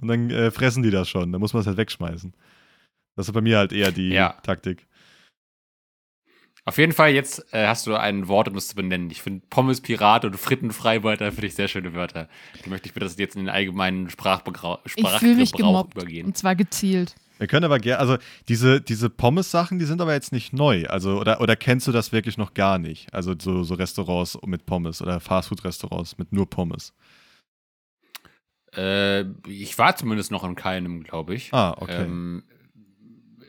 Und 0.00 0.08
dann 0.08 0.30
äh, 0.30 0.50
fressen 0.50 0.82
die 0.82 0.90
das 0.90 1.08
schon. 1.08 1.32
Dann 1.32 1.40
muss 1.40 1.54
man 1.54 1.62
es 1.62 1.66
halt 1.66 1.78
wegschmeißen. 1.78 2.34
Das 3.16 3.28
ist 3.28 3.32
bei 3.32 3.40
mir 3.40 3.58
halt 3.58 3.72
eher 3.72 3.92
die 3.92 4.10
ja. 4.10 4.34
Taktik. 4.42 4.86
Auf 6.64 6.78
jeden 6.78 6.92
Fall, 6.92 7.10
jetzt 7.10 7.52
äh, 7.52 7.66
hast 7.66 7.88
du 7.88 7.96
ein 7.96 8.28
Wort, 8.28 8.48
um 8.48 8.56
es 8.56 8.68
zu 8.68 8.76
benennen. 8.76 9.10
Ich 9.10 9.20
finde 9.20 9.44
Pommes 9.50 9.80
Pirat 9.80 10.24
und 10.24 10.36
Frittenfreibeuter 10.36 11.32
finde 11.32 11.48
ich 11.48 11.54
sehr 11.54 11.66
schöne 11.66 11.92
Wörter. 11.94 12.28
Die 12.64 12.70
möchte 12.70 12.86
ich 12.86 12.94
bitte 12.94 13.06
das 13.06 13.18
jetzt 13.18 13.34
in 13.34 13.42
den 13.42 13.48
allgemeinen 13.48 14.10
Sprachgebrauch 14.10 14.78
übergehen. 15.96 16.26
Und 16.26 16.36
zwar 16.36 16.54
gezielt. 16.54 17.16
Wir 17.38 17.48
können 17.48 17.64
aber 17.64 17.80
gerne, 17.80 17.98
also 17.98 18.18
diese, 18.48 18.80
diese 18.80 19.10
Pommes-Sachen, 19.10 19.80
die 19.80 19.84
sind 19.84 20.00
aber 20.00 20.12
jetzt 20.12 20.30
nicht 20.30 20.52
neu. 20.52 20.86
Also, 20.86 21.18
oder, 21.18 21.40
oder 21.40 21.56
kennst 21.56 21.88
du 21.88 21.92
das 21.92 22.12
wirklich 22.12 22.38
noch 22.38 22.54
gar 22.54 22.78
nicht? 22.78 23.12
Also 23.12 23.34
so, 23.36 23.64
so 23.64 23.74
Restaurants 23.74 24.38
mit 24.46 24.64
Pommes 24.64 25.02
oder 25.02 25.18
Fastfood-Restaurants 25.18 26.18
mit 26.18 26.32
nur 26.32 26.48
Pommes. 26.48 26.92
Äh, 28.76 29.22
ich 29.48 29.76
war 29.76 29.96
zumindest 29.96 30.30
noch 30.30 30.44
in 30.44 30.54
keinem, 30.54 31.02
glaube 31.02 31.34
ich. 31.34 31.52
Ah, 31.52 31.74
okay. 31.80 32.04
Ähm, 32.04 32.44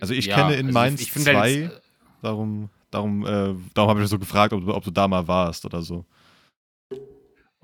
also 0.01 0.15
ich 0.15 0.25
ja, 0.25 0.35
kenne 0.35 0.55
in 0.55 0.65
also 0.67 0.73
Mainz 0.73 1.01
ich, 1.01 1.15
ich 1.15 1.23
zwei, 1.23 1.51
jetzt, 1.51 1.73
äh, 1.73 1.81
darum, 2.23 2.69
darum, 2.93 3.25
äh, 3.25 3.55
darum 3.73 3.89
habe 3.89 3.99
ich 3.99 4.03
mich 4.03 4.09
so 4.09 4.19
gefragt, 4.19 4.53
ob, 4.53 4.67
ob, 4.67 4.83
du 4.83 4.91
da 4.91 5.07
mal 5.07 5.27
warst 5.27 5.65
oder 5.65 5.81
so. 5.81 6.05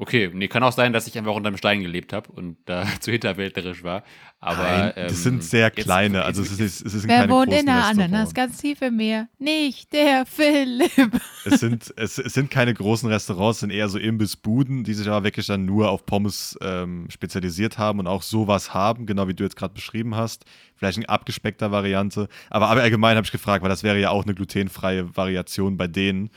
Okay, 0.02 0.32
nee, 0.34 0.48
kann 0.48 0.64
auch 0.64 0.72
sein, 0.72 0.94
dass 0.94 1.08
ich 1.08 1.18
einfach 1.18 1.34
unter 1.34 1.48
einem 1.50 1.58
Stein 1.58 1.82
gelebt 1.82 2.14
habe 2.14 2.32
und 2.32 2.56
da 2.64 2.86
zu 3.02 3.12
hinterwäldlerisch 3.12 3.84
war. 3.84 4.04
Aber 4.40 4.64
Nein, 4.64 4.94
ähm, 4.96 5.08
das 5.10 5.24
sind 5.24 5.44
sehr 5.44 5.68
jetzt- 5.68 5.76
kleine, 5.84 6.24
also 6.24 6.42
es, 6.42 6.58
ist, 6.58 6.86
es 6.86 6.94
sind 6.94 7.10
Wer 7.10 7.18
keine 7.20 7.34
wohnt 7.34 7.52
in 7.52 7.66
der. 7.66 7.84
Ananas 7.86 8.34
ganz 8.34 8.60
tief 8.60 8.82
im 8.82 8.96
Meer? 8.96 9.28
Nicht 9.40 9.92
der 9.92 10.26
Philipp. 10.26 10.90
Es 11.46 11.62
sind, 11.62 11.94
es, 11.96 12.18
es 12.18 12.34
sind 12.34 12.52
keine 12.52 12.74
großen 12.74 13.10
Restaurants, 13.10 13.58
es 13.58 13.62
sind 13.62 13.70
eher 13.72 13.88
so 13.90 13.98
Imbissbuden, 13.98 14.84
die 14.84 14.94
sich 14.94 15.08
aber 15.08 15.24
wirklich 15.24 15.48
dann 15.48 15.66
nur 15.66 15.90
auf 15.90 16.06
Pommes 16.06 16.58
ähm, 16.62 17.08
spezialisiert 17.10 17.78
haben 17.78 18.00
und 18.00 18.08
auch 18.08 18.24
sowas 18.24 18.74
haben, 18.74 19.06
genau 19.06 19.28
wie 19.30 19.34
du 19.34 19.44
jetzt 19.46 19.56
gerade 19.56 19.74
beschrieben 19.74 20.16
hast. 20.16 20.46
Vielleicht 20.76 20.98
in 20.98 21.06
abgespeckter 21.08 21.72
Variante. 21.72 22.28
Aber, 22.50 22.68
aber 22.68 22.82
allgemein 22.82 23.16
habe 23.16 23.26
ich 23.26 23.32
gefragt, 23.32 23.64
weil 23.64 23.70
das 23.70 23.84
wäre 23.84 24.00
ja 24.00 24.10
auch 24.12 24.24
eine 24.26 24.36
glutenfreie 24.36 25.16
Variation 25.16 25.76
bei 25.78 25.88
denen. 25.88 26.30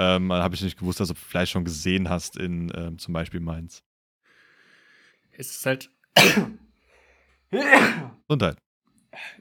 Ähm, 0.00 0.32
habe 0.32 0.54
ich 0.54 0.62
nicht 0.62 0.78
gewusst, 0.78 1.00
dass 1.00 1.08
du 1.08 1.14
vielleicht 1.14 1.50
schon 1.50 1.64
gesehen 1.64 2.08
hast 2.08 2.36
in 2.36 2.70
ähm, 2.76 2.98
zum 2.98 3.12
Beispiel 3.14 3.40
Mainz. 3.40 3.82
Es 5.32 5.50
ist 5.50 5.66
halt 5.66 5.90
Gesundheit. 7.50 8.58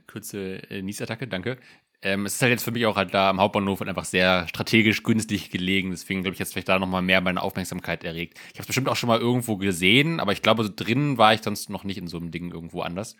kurze 0.07 0.69
äh, 0.71 0.81
Niesattacke, 0.81 1.27
danke. 1.27 1.59
Ähm, 2.01 2.25
es 2.25 2.35
ist 2.35 2.41
halt 2.41 2.51
jetzt 2.51 2.63
für 2.63 2.71
mich 2.71 2.85
auch 2.87 2.95
halt 2.95 3.13
da 3.13 3.29
am 3.29 3.39
Hauptbahnhof 3.39 3.81
und 3.81 3.89
einfach 3.89 4.05
sehr 4.05 4.47
strategisch 4.47 5.03
günstig 5.03 5.51
gelegen. 5.51 5.91
Deswegen 5.91 6.23
glaube 6.23 6.33
ich 6.33 6.39
jetzt 6.39 6.53
vielleicht 6.53 6.69
da 6.69 6.79
nochmal 6.79 7.03
mehr 7.03 7.21
meine 7.21 7.41
Aufmerksamkeit 7.41 8.03
erregt. 8.03 8.39
Ich 8.49 8.55
habe 8.55 8.61
es 8.61 8.67
bestimmt 8.67 8.89
auch 8.89 8.95
schon 8.95 9.07
mal 9.07 9.19
irgendwo 9.19 9.57
gesehen, 9.57 10.19
aber 10.19 10.31
ich 10.31 10.41
glaube, 10.41 10.63
so 10.63 10.71
drin 10.75 11.19
war 11.19 11.33
ich 11.33 11.41
sonst 11.41 11.69
noch 11.69 11.83
nicht 11.83 11.97
in 11.97 12.07
so 12.07 12.17
einem 12.17 12.31
Ding 12.31 12.51
irgendwo 12.51 12.81
anders. 12.81 13.15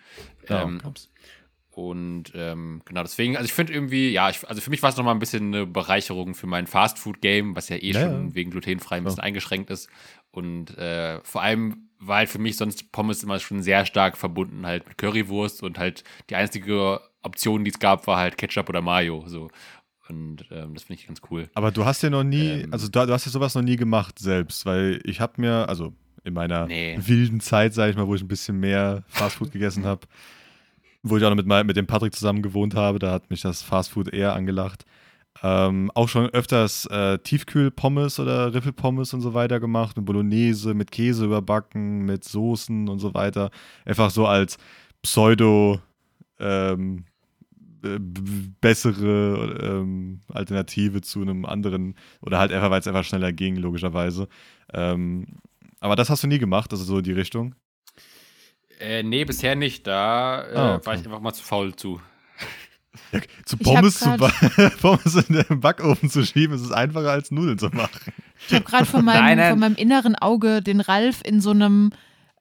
Ja, 0.50 0.64
ähm. 0.64 0.82
Und 1.78 2.32
ähm, 2.34 2.82
genau, 2.86 3.04
deswegen, 3.04 3.38
also 3.38 3.46
ich 3.46 3.54
finde 3.54 3.72
irgendwie, 3.72 4.10
ja, 4.10 4.32
ich, 4.32 4.50
also 4.50 4.62
für 4.62 4.72
mich 4.72 4.82
war 4.82 4.90
es 4.90 4.98
nochmal 4.98 5.14
ein 5.14 5.20
bisschen 5.20 5.54
eine 5.54 5.68
Bereicherung 5.68 6.34
für 6.34 6.48
mein 6.48 6.66
Fastfood-Game, 6.66 7.56
was 7.56 7.70
ja 7.70 7.76
eh 7.76 7.92
Ja, 7.92 8.02
schon 8.02 8.30
ja. 8.30 8.34
wegen 8.36 8.50
glutenfrei 8.50 8.96
ein 8.98 9.04
bisschen 9.04 9.18
Klar. 9.18 9.26
eingeschränkt 9.28 9.70
ist. 9.70 9.88
Und 10.32 10.76
äh, 10.80 11.20
vor 11.24 11.44
allem 11.44 11.90
war 12.00 12.18
halt 12.18 12.30
für 12.30 12.40
mich 12.40 12.58
sonst 12.58 12.92
Pommes 12.92 13.22
immer 13.22 13.38
schon 13.40 13.62
sehr 13.62 13.86
stark 13.86 14.18
verbunden 14.18 14.66
halt 14.66 14.88
mit 14.88 14.98
Currywurst 14.98 15.62
und 15.62 15.78
halt 15.78 16.04
die 16.32 16.36
einzige 16.36 17.00
Option, 17.22 17.64
die 17.64 17.70
es 17.70 17.78
gab, 17.78 18.08
war 18.08 18.18
halt 18.18 18.40
Ketchup 18.40 18.70
oder 18.70 18.82
Mayo. 18.82 19.26
So. 19.28 19.50
Und 20.10 20.46
ähm, 20.50 20.74
das 20.74 20.82
finde 20.86 21.00
ich 21.02 21.06
ganz 21.08 21.22
cool. 21.30 21.48
Aber 21.54 21.70
du 21.72 21.86
hast 21.86 22.02
ja 22.02 22.10
noch 22.10 22.24
nie, 22.24 22.62
Ähm. 22.64 22.74
also 22.74 22.88
du, 22.88 23.06
du 23.06 23.14
hast 23.14 23.26
ja 23.28 23.32
sowas 23.32 23.54
noch 23.54 23.62
nie 23.62 23.76
gemacht 23.76 24.18
selbst, 24.18 24.66
weil 24.66 25.00
ich 25.04 25.22
habe 25.22 25.34
mir, 25.40 25.70
also 25.70 25.94
in 26.24 26.34
meiner 26.34 26.66
Nee. 26.66 26.98
wilden 27.00 27.40
Zeit, 27.40 27.76
sage 27.76 27.92
ich 27.92 27.98
mal, 27.98 28.08
wo 28.08 28.16
ich 28.16 28.24
ein 28.24 28.28
bisschen 28.28 28.60
mehr 28.60 29.04
Fastfood 29.10 29.52
gegessen 29.52 29.86
habe, 29.86 30.08
wo 31.04 31.18
ich 31.18 31.24
auch 31.24 31.34
noch 31.34 31.44
mit, 31.44 31.66
mit 31.66 31.78
dem 31.78 31.88
Patrick 31.88 32.14
zusammen 32.14 32.42
gewohnt 32.42 32.76
habe, 32.76 33.00
da 33.00 33.12
hat 33.12 33.30
mich 33.30 33.42
das 33.42 33.62
Fastfood 33.62 34.14
eher 34.14 34.34
angelacht. 34.34 34.86
Ähm, 35.44 35.92
auch 35.94 36.10
schon 36.10 36.28
öfters 36.30 36.86
äh, 36.88 37.20
Tiefkühlpommes 37.20 38.20
oder 38.20 38.54
Riffelpommes 38.54 39.14
und 39.14 39.22
so 39.22 39.34
weiter 39.34 39.60
gemacht, 39.60 39.96
mit 39.96 40.06
Bolognese, 40.06 40.74
mit 40.74 40.92
Käse 40.92 41.26
überbacken, 41.26 42.06
mit 42.06 42.24
Soßen 42.24 42.90
und 42.90 43.00
so 43.00 43.14
weiter. 43.14 43.52
Einfach 43.86 44.10
so 44.10 44.26
als 44.26 44.58
Pseudo 45.04 45.80
ähm, 46.40 47.06
äh, 47.84 48.00
bessere 48.00 49.60
ähm, 49.62 50.22
Alternative 50.30 51.02
zu 51.02 51.22
einem 51.22 51.46
anderen 51.46 51.96
oder 52.22 52.40
halt 52.40 52.52
einfach, 52.52 52.72
weil 52.72 52.80
es 52.80 52.88
einfach 52.88 53.04
schneller 53.04 53.32
ging, 53.32 53.56
logischerweise. 53.58 54.28
Ähm, 54.74 55.28
aber 55.80 55.96
das 55.96 56.10
hast 56.10 56.24
du 56.24 56.28
nie 56.28 56.40
gemacht, 56.40 56.72
also 56.72 56.84
so 56.84 56.98
in 56.98 57.04
die 57.04 57.12
Richtung. 57.12 57.54
Äh, 58.80 59.04
nee, 59.04 59.26
bisher 59.26 59.56
nicht. 59.56 59.88
Da 59.88 60.44
äh, 60.44 60.56
Ah, 60.56 60.76
okay. 60.76 60.86
war 60.86 60.94
ich 60.96 61.06
einfach 61.06 61.20
mal 61.20 61.34
zu 61.34 61.44
faul 61.44 61.76
zu. 61.76 62.00
Ja, 63.12 63.20
zu 63.46 63.58
Pommes, 63.58 64.00
zu 64.00 64.10
Pommes 64.82 65.16
in 65.16 65.36
den 65.36 65.60
Backofen 65.62 66.10
zu 66.10 66.26
schieben, 66.26 66.56
ist 66.56 66.64
es 66.64 66.72
einfacher 66.72 67.12
als 67.12 67.32
Nudeln 67.32 67.58
zu 67.60 67.68
machen. 67.70 68.14
Ich 68.48 68.54
habe 68.54 68.66
gerade 68.66 68.86
von, 68.86 69.06
von 69.06 69.06
meinem 69.06 69.76
inneren 69.76 70.16
Auge 70.16 70.62
den 70.62 70.82
Ralf 70.82 71.22
in 71.24 71.40
so 71.40 71.52
einem 71.52 71.92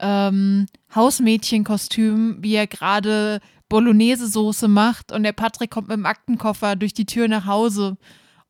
ähm, 0.01 0.67
Hausmädchenkostüm, 0.95 2.39
wie 2.41 2.55
er 2.55 2.67
gerade 2.67 3.41
Bolognese-Soße 3.69 4.69
macht 4.69 5.13
und 5.13 5.23
der 5.25 5.33
Patrick 5.33 5.71
kommt 5.71 5.89
mit 5.89 5.97
dem 5.97 6.07
Aktenkoffer 6.07 6.77
durch 6.77 6.95
die 6.95 7.07
Tür 7.07 7.29
nach 7.29 7.47
Hause 7.47 7.97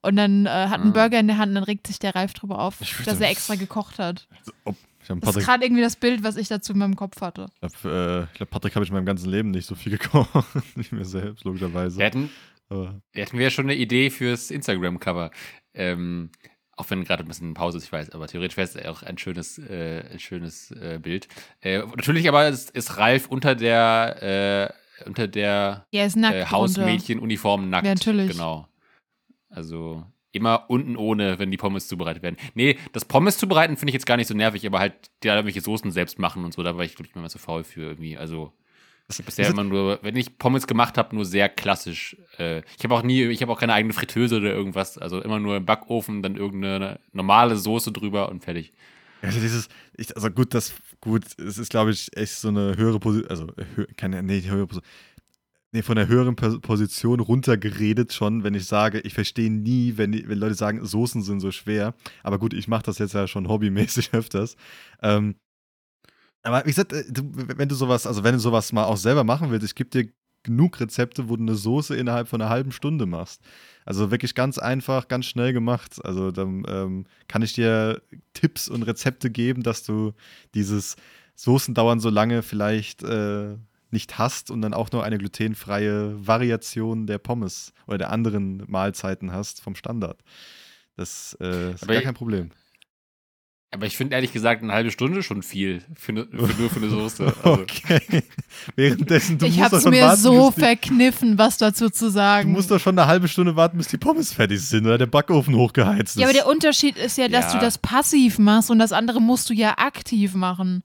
und 0.06 0.16
dann 0.16 0.46
äh, 0.46 0.48
hat 0.48 0.80
einen 0.80 0.90
Ah. 0.90 0.94
Burger 0.94 1.18
in 1.20 1.26
der 1.26 1.38
Hand 1.38 1.50
und 1.50 1.54
dann 1.56 1.64
regt 1.64 1.86
sich 1.86 1.98
der 1.98 2.14
Ralf 2.14 2.32
drüber 2.34 2.58
auf, 2.60 2.78
dass 3.04 3.20
er 3.20 3.30
extra 3.30 3.54
gekocht 3.56 3.98
hat. 3.98 4.26
Ob, 4.64 4.76
ich 5.02 5.10
habe 5.10 5.20
Das 5.20 5.36
ist 5.36 5.44
gerade 5.44 5.64
irgendwie 5.64 5.82
das 5.82 5.96
Bild, 5.96 6.22
was 6.22 6.36
ich 6.36 6.48
dazu 6.48 6.72
in 6.72 6.78
meinem 6.78 6.96
Kopf 6.96 7.20
hatte. 7.20 7.46
ich 7.62 7.72
glaub, 7.80 7.92
äh, 7.92 8.26
glaub, 8.34 8.50
Patrick 8.50 8.74
habe 8.74 8.84
ich 8.84 8.90
in 8.90 8.94
meinem 8.96 9.06
ganzen 9.06 9.30
Leben 9.30 9.50
nicht 9.50 9.66
so 9.66 9.74
viel 9.74 9.92
gekocht. 9.98 10.28
nicht 10.76 10.92
mir 10.92 11.04
selbst, 11.04 11.44
logischerweise. 11.44 11.98
Wir 11.98 12.06
hätten, 12.06 12.30
Aber, 12.68 13.00
wir 13.12 13.22
hätten 13.24 13.36
wir 13.38 13.44
ja 13.44 13.50
schon 13.50 13.66
eine 13.66 13.74
Idee 13.76 14.10
fürs 14.10 14.50
Instagram-Cover. 14.50 15.30
Ähm, 15.74 16.30
auch 16.78 16.90
wenn 16.90 17.04
gerade 17.04 17.24
ein 17.24 17.28
bisschen 17.28 17.54
Pause 17.54 17.78
ist, 17.78 17.84
ich 17.84 17.92
weiß, 17.92 18.10
aber 18.10 18.26
theoretisch 18.26 18.56
wäre 18.58 18.68
es 18.68 18.86
auch 18.86 19.02
ein 19.02 19.16
schönes, 19.16 19.58
äh, 19.58 20.02
ein 20.12 20.18
schönes 20.18 20.70
äh, 20.72 20.98
Bild. 21.00 21.26
Äh, 21.60 21.78
natürlich 21.78 22.28
aber 22.28 22.48
ist, 22.48 22.70
ist 22.72 22.98
Ralf 22.98 23.28
unter 23.28 23.54
der, 23.54 24.72
äh, 25.02 25.06
unter 25.08 25.26
der 25.28 25.86
Er 25.92 26.06
ist 26.06 26.16
nackt 26.16 26.34
äh. 26.34 26.44
Hausmädchenuniform 26.46 27.70
nackt. 27.70 27.86
Ja, 27.86 27.94
natürlich. 27.94 28.32
Genau. 28.32 28.68
Also 29.50 30.04
immer 30.32 30.66
unten 30.68 30.96
ohne, 30.96 31.38
wenn 31.38 31.50
die 31.50 31.56
Pommes 31.56 31.88
zubereitet 31.88 32.22
werden. 32.22 32.36
Nee, 32.54 32.78
das 32.92 33.04
Pommes 33.06 33.38
zubereiten 33.38 33.76
finde 33.76 33.90
ich 33.90 33.94
jetzt 33.94 34.06
gar 34.06 34.16
nicht 34.18 34.26
so 34.26 34.34
nervig, 34.34 34.66
aber 34.66 34.78
halt 34.80 34.92
die 35.22 35.28
da 35.28 35.34
irgendwelche 35.34 35.62
Soßen 35.62 35.90
selbst 35.90 36.18
machen 36.18 36.44
und 36.44 36.52
so, 36.52 36.62
da 36.62 36.76
war 36.76 36.84
ich, 36.84 36.94
glaube 36.94 37.08
ich, 37.08 37.16
immer 37.16 37.28
zu 37.30 37.38
faul 37.38 37.64
für 37.64 37.82
irgendwie. 37.82 38.18
Also 38.18 38.52
ich 39.08 39.18
hab 39.18 39.26
bisher 39.26 39.46
Ist- 39.46 39.52
immer 39.52 39.64
nur, 39.64 39.98
wenn 40.02 40.16
ich 40.16 40.36
Pommes 40.36 40.66
gemacht 40.66 40.98
habe, 40.98 41.14
nur 41.14 41.24
sehr 41.24 41.48
klassisch. 41.48 42.16
Äh, 42.38 42.58
ich 42.76 42.84
habe 42.84 42.94
auch 42.94 43.02
nie, 43.02 43.22
ich 43.24 43.40
habe 43.40 43.50
auch 43.52 43.58
keine 43.60 43.72
eigene 43.72 43.94
Fritteuse 43.94 44.36
oder 44.38 44.52
irgendwas. 44.52 44.98
Also 44.98 45.22
immer 45.22 45.38
nur 45.38 45.56
im 45.56 45.64
Backofen, 45.64 46.22
dann 46.22 46.36
irgendeine 46.36 46.98
normale 47.12 47.56
Soße 47.56 47.92
drüber 47.92 48.28
und 48.28 48.44
fertig. 48.44 48.72
Also 49.22 49.40
dieses, 49.40 49.68
ich, 49.96 50.14
also 50.14 50.28
gut, 50.30 50.52
das, 50.52 50.74
gut, 51.00 51.24
es 51.38 51.56
ist, 51.56 51.70
glaube 51.70 51.92
ich, 51.92 52.14
echt 52.16 52.34
so 52.34 52.48
eine 52.48 52.76
höhere 52.76 52.98
Position, 53.00 53.30
also 53.30 53.46
hö, 53.74 53.86
keine, 53.96 54.22
nee, 54.22 54.40
die 54.42 54.50
höhere 54.50 54.66
Position, 54.66 54.90
nee, 55.72 55.82
von 55.82 55.96
der 55.96 56.08
höheren 56.08 56.36
Pos- 56.36 56.60
Position 56.60 57.20
runtergeredet 57.20 58.12
schon, 58.12 58.44
wenn 58.44 58.54
ich 58.54 58.66
sage, 58.66 59.00
ich 59.00 59.14
verstehe 59.14 59.50
nie, 59.50 59.96
wenn, 59.96 60.12
wenn 60.28 60.38
Leute 60.38 60.54
sagen, 60.54 60.84
Soßen 60.84 61.22
sind 61.22 61.40
so 61.40 61.50
schwer. 61.50 61.94
Aber 62.22 62.38
gut, 62.38 62.54
ich 62.54 62.68
mache 62.68 62.84
das 62.84 62.98
jetzt 62.98 63.14
ja 63.14 63.26
schon 63.28 63.48
hobbymäßig 63.48 64.10
öfters. 64.14 64.56
Ähm, 65.02 65.36
aber 66.42 66.62
wie 66.64 66.70
gesagt, 66.70 66.92
äh, 66.92 67.04
wenn 67.56 67.68
du 67.68 67.74
sowas, 67.74 68.06
also 68.06 68.22
wenn 68.24 68.34
du 68.34 68.40
sowas 68.40 68.72
mal 68.72 68.84
auch 68.84 68.96
selber 68.96 69.24
machen 69.24 69.50
willst, 69.50 69.66
ich 69.66 69.74
gebe 69.74 69.90
dir 69.90 70.08
genug 70.44 70.78
Rezepte, 70.78 71.28
wo 71.28 71.36
du 71.36 71.42
eine 71.42 71.56
Soße 71.56 71.96
innerhalb 71.96 72.28
von 72.28 72.40
einer 72.40 72.50
halben 72.50 72.70
Stunde 72.70 73.04
machst. 73.06 73.42
Also 73.84 74.12
wirklich 74.12 74.34
ganz 74.36 74.58
einfach, 74.58 75.08
ganz 75.08 75.26
schnell 75.26 75.52
gemacht. 75.52 76.04
Also 76.04 76.30
dann 76.30 76.64
ähm, 76.68 77.06
kann 77.26 77.42
ich 77.42 77.52
dir 77.54 78.00
Tipps 78.32 78.68
und 78.68 78.84
Rezepte 78.84 79.28
geben, 79.30 79.64
dass 79.64 79.82
du 79.82 80.12
dieses 80.54 80.94
Soßen 81.34 81.74
dauern 81.74 81.98
so 81.98 82.10
lange 82.10 82.42
vielleicht 82.42 83.02
äh, 83.02 83.56
nicht 83.90 84.18
hast 84.18 84.50
und 84.50 84.62
dann 84.62 84.74
auch 84.74 84.90
noch 84.92 85.02
eine 85.02 85.18
glutenfreie 85.18 86.14
Variation 86.26 87.06
der 87.06 87.18
Pommes 87.18 87.72
oder 87.86 87.98
der 87.98 88.10
anderen 88.10 88.62
Mahlzeiten 88.66 89.32
hast 89.32 89.60
vom 89.60 89.74
Standard. 89.76 90.18
Das 90.96 91.36
äh, 91.40 91.72
ist 91.72 91.82
Aber 91.82 91.92
gar 91.94 92.02
kein 92.02 92.14
Problem. 92.14 92.50
Aber 93.72 93.84
ich 93.84 93.96
finde 93.96 94.14
ehrlich 94.14 94.32
gesagt 94.32 94.62
eine 94.62 94.72
halbe 94.72 94.90
Stunde 94.90 95.22
schon 95.22 95.42
viel. 95.42 95.82
Für, 95.96 96.12
ne, 96.12 96.26
für 96.30 96.36
nur 96.60 96.70
für 96.70 96.76
eine 96.76 96.88
Soße. 96.88 97.24
Also, 97.42 97.62
Okay. 97.62 98.22
Währenddessen, 98.76 99.38
du 99.38 99.46
ich 99.46 99.56
musst 99.56 99.64
habe 99.64 99.76
es 99.76 99.82
schon 99.82 99.90
mir 99.90 100.02
warten, 100.02 100.22
so 100.22 100.50
verkniffen, 100.50 101.36
was 101.36 101.58
dazu 101.58 101.90
zu 101.90 102.06
Du 102.06 102.10
sagen. 102.12 102.52
musst 102.52 102.70
doch 102.70 102.78
schon 102.80 102.98
eine 102.98 103.06
halbe 103.08 103.28
Stunde 103.28 103.56
warten, 103.56 103.76
bis 103.76 103.88
die 103.88 103.98
Pommes 103.98 104.32
fertig 104.32 104.60
sind 104.62 104.86
oder 104.86 104.98
der 104.98 105.06
Backofen 105.06 105.54
hochgeheizt 105.56 106.16
ist. 106.16 106.22
Ja, 106.22 106.26
aber 106.26 106.32
der 106.32 106.46
Unterschied 106.46 106.96
ist 106.96 107.18
ja, 107.18 107.28
dass 107.28 107.52
Ja. 107.52 107.58
du 107.58 107.64
das 107.64 107.76
passiv 107.78 108.38
machst 108.38 108.70
und 108.70 108.78
das 108.78 108.92
andere 108.92 109.20
musst 109.20 109.50
du 109.50 109.54
ja 109.54 109.74
aktiv 109.78 110.34
machen. 110.34 110.82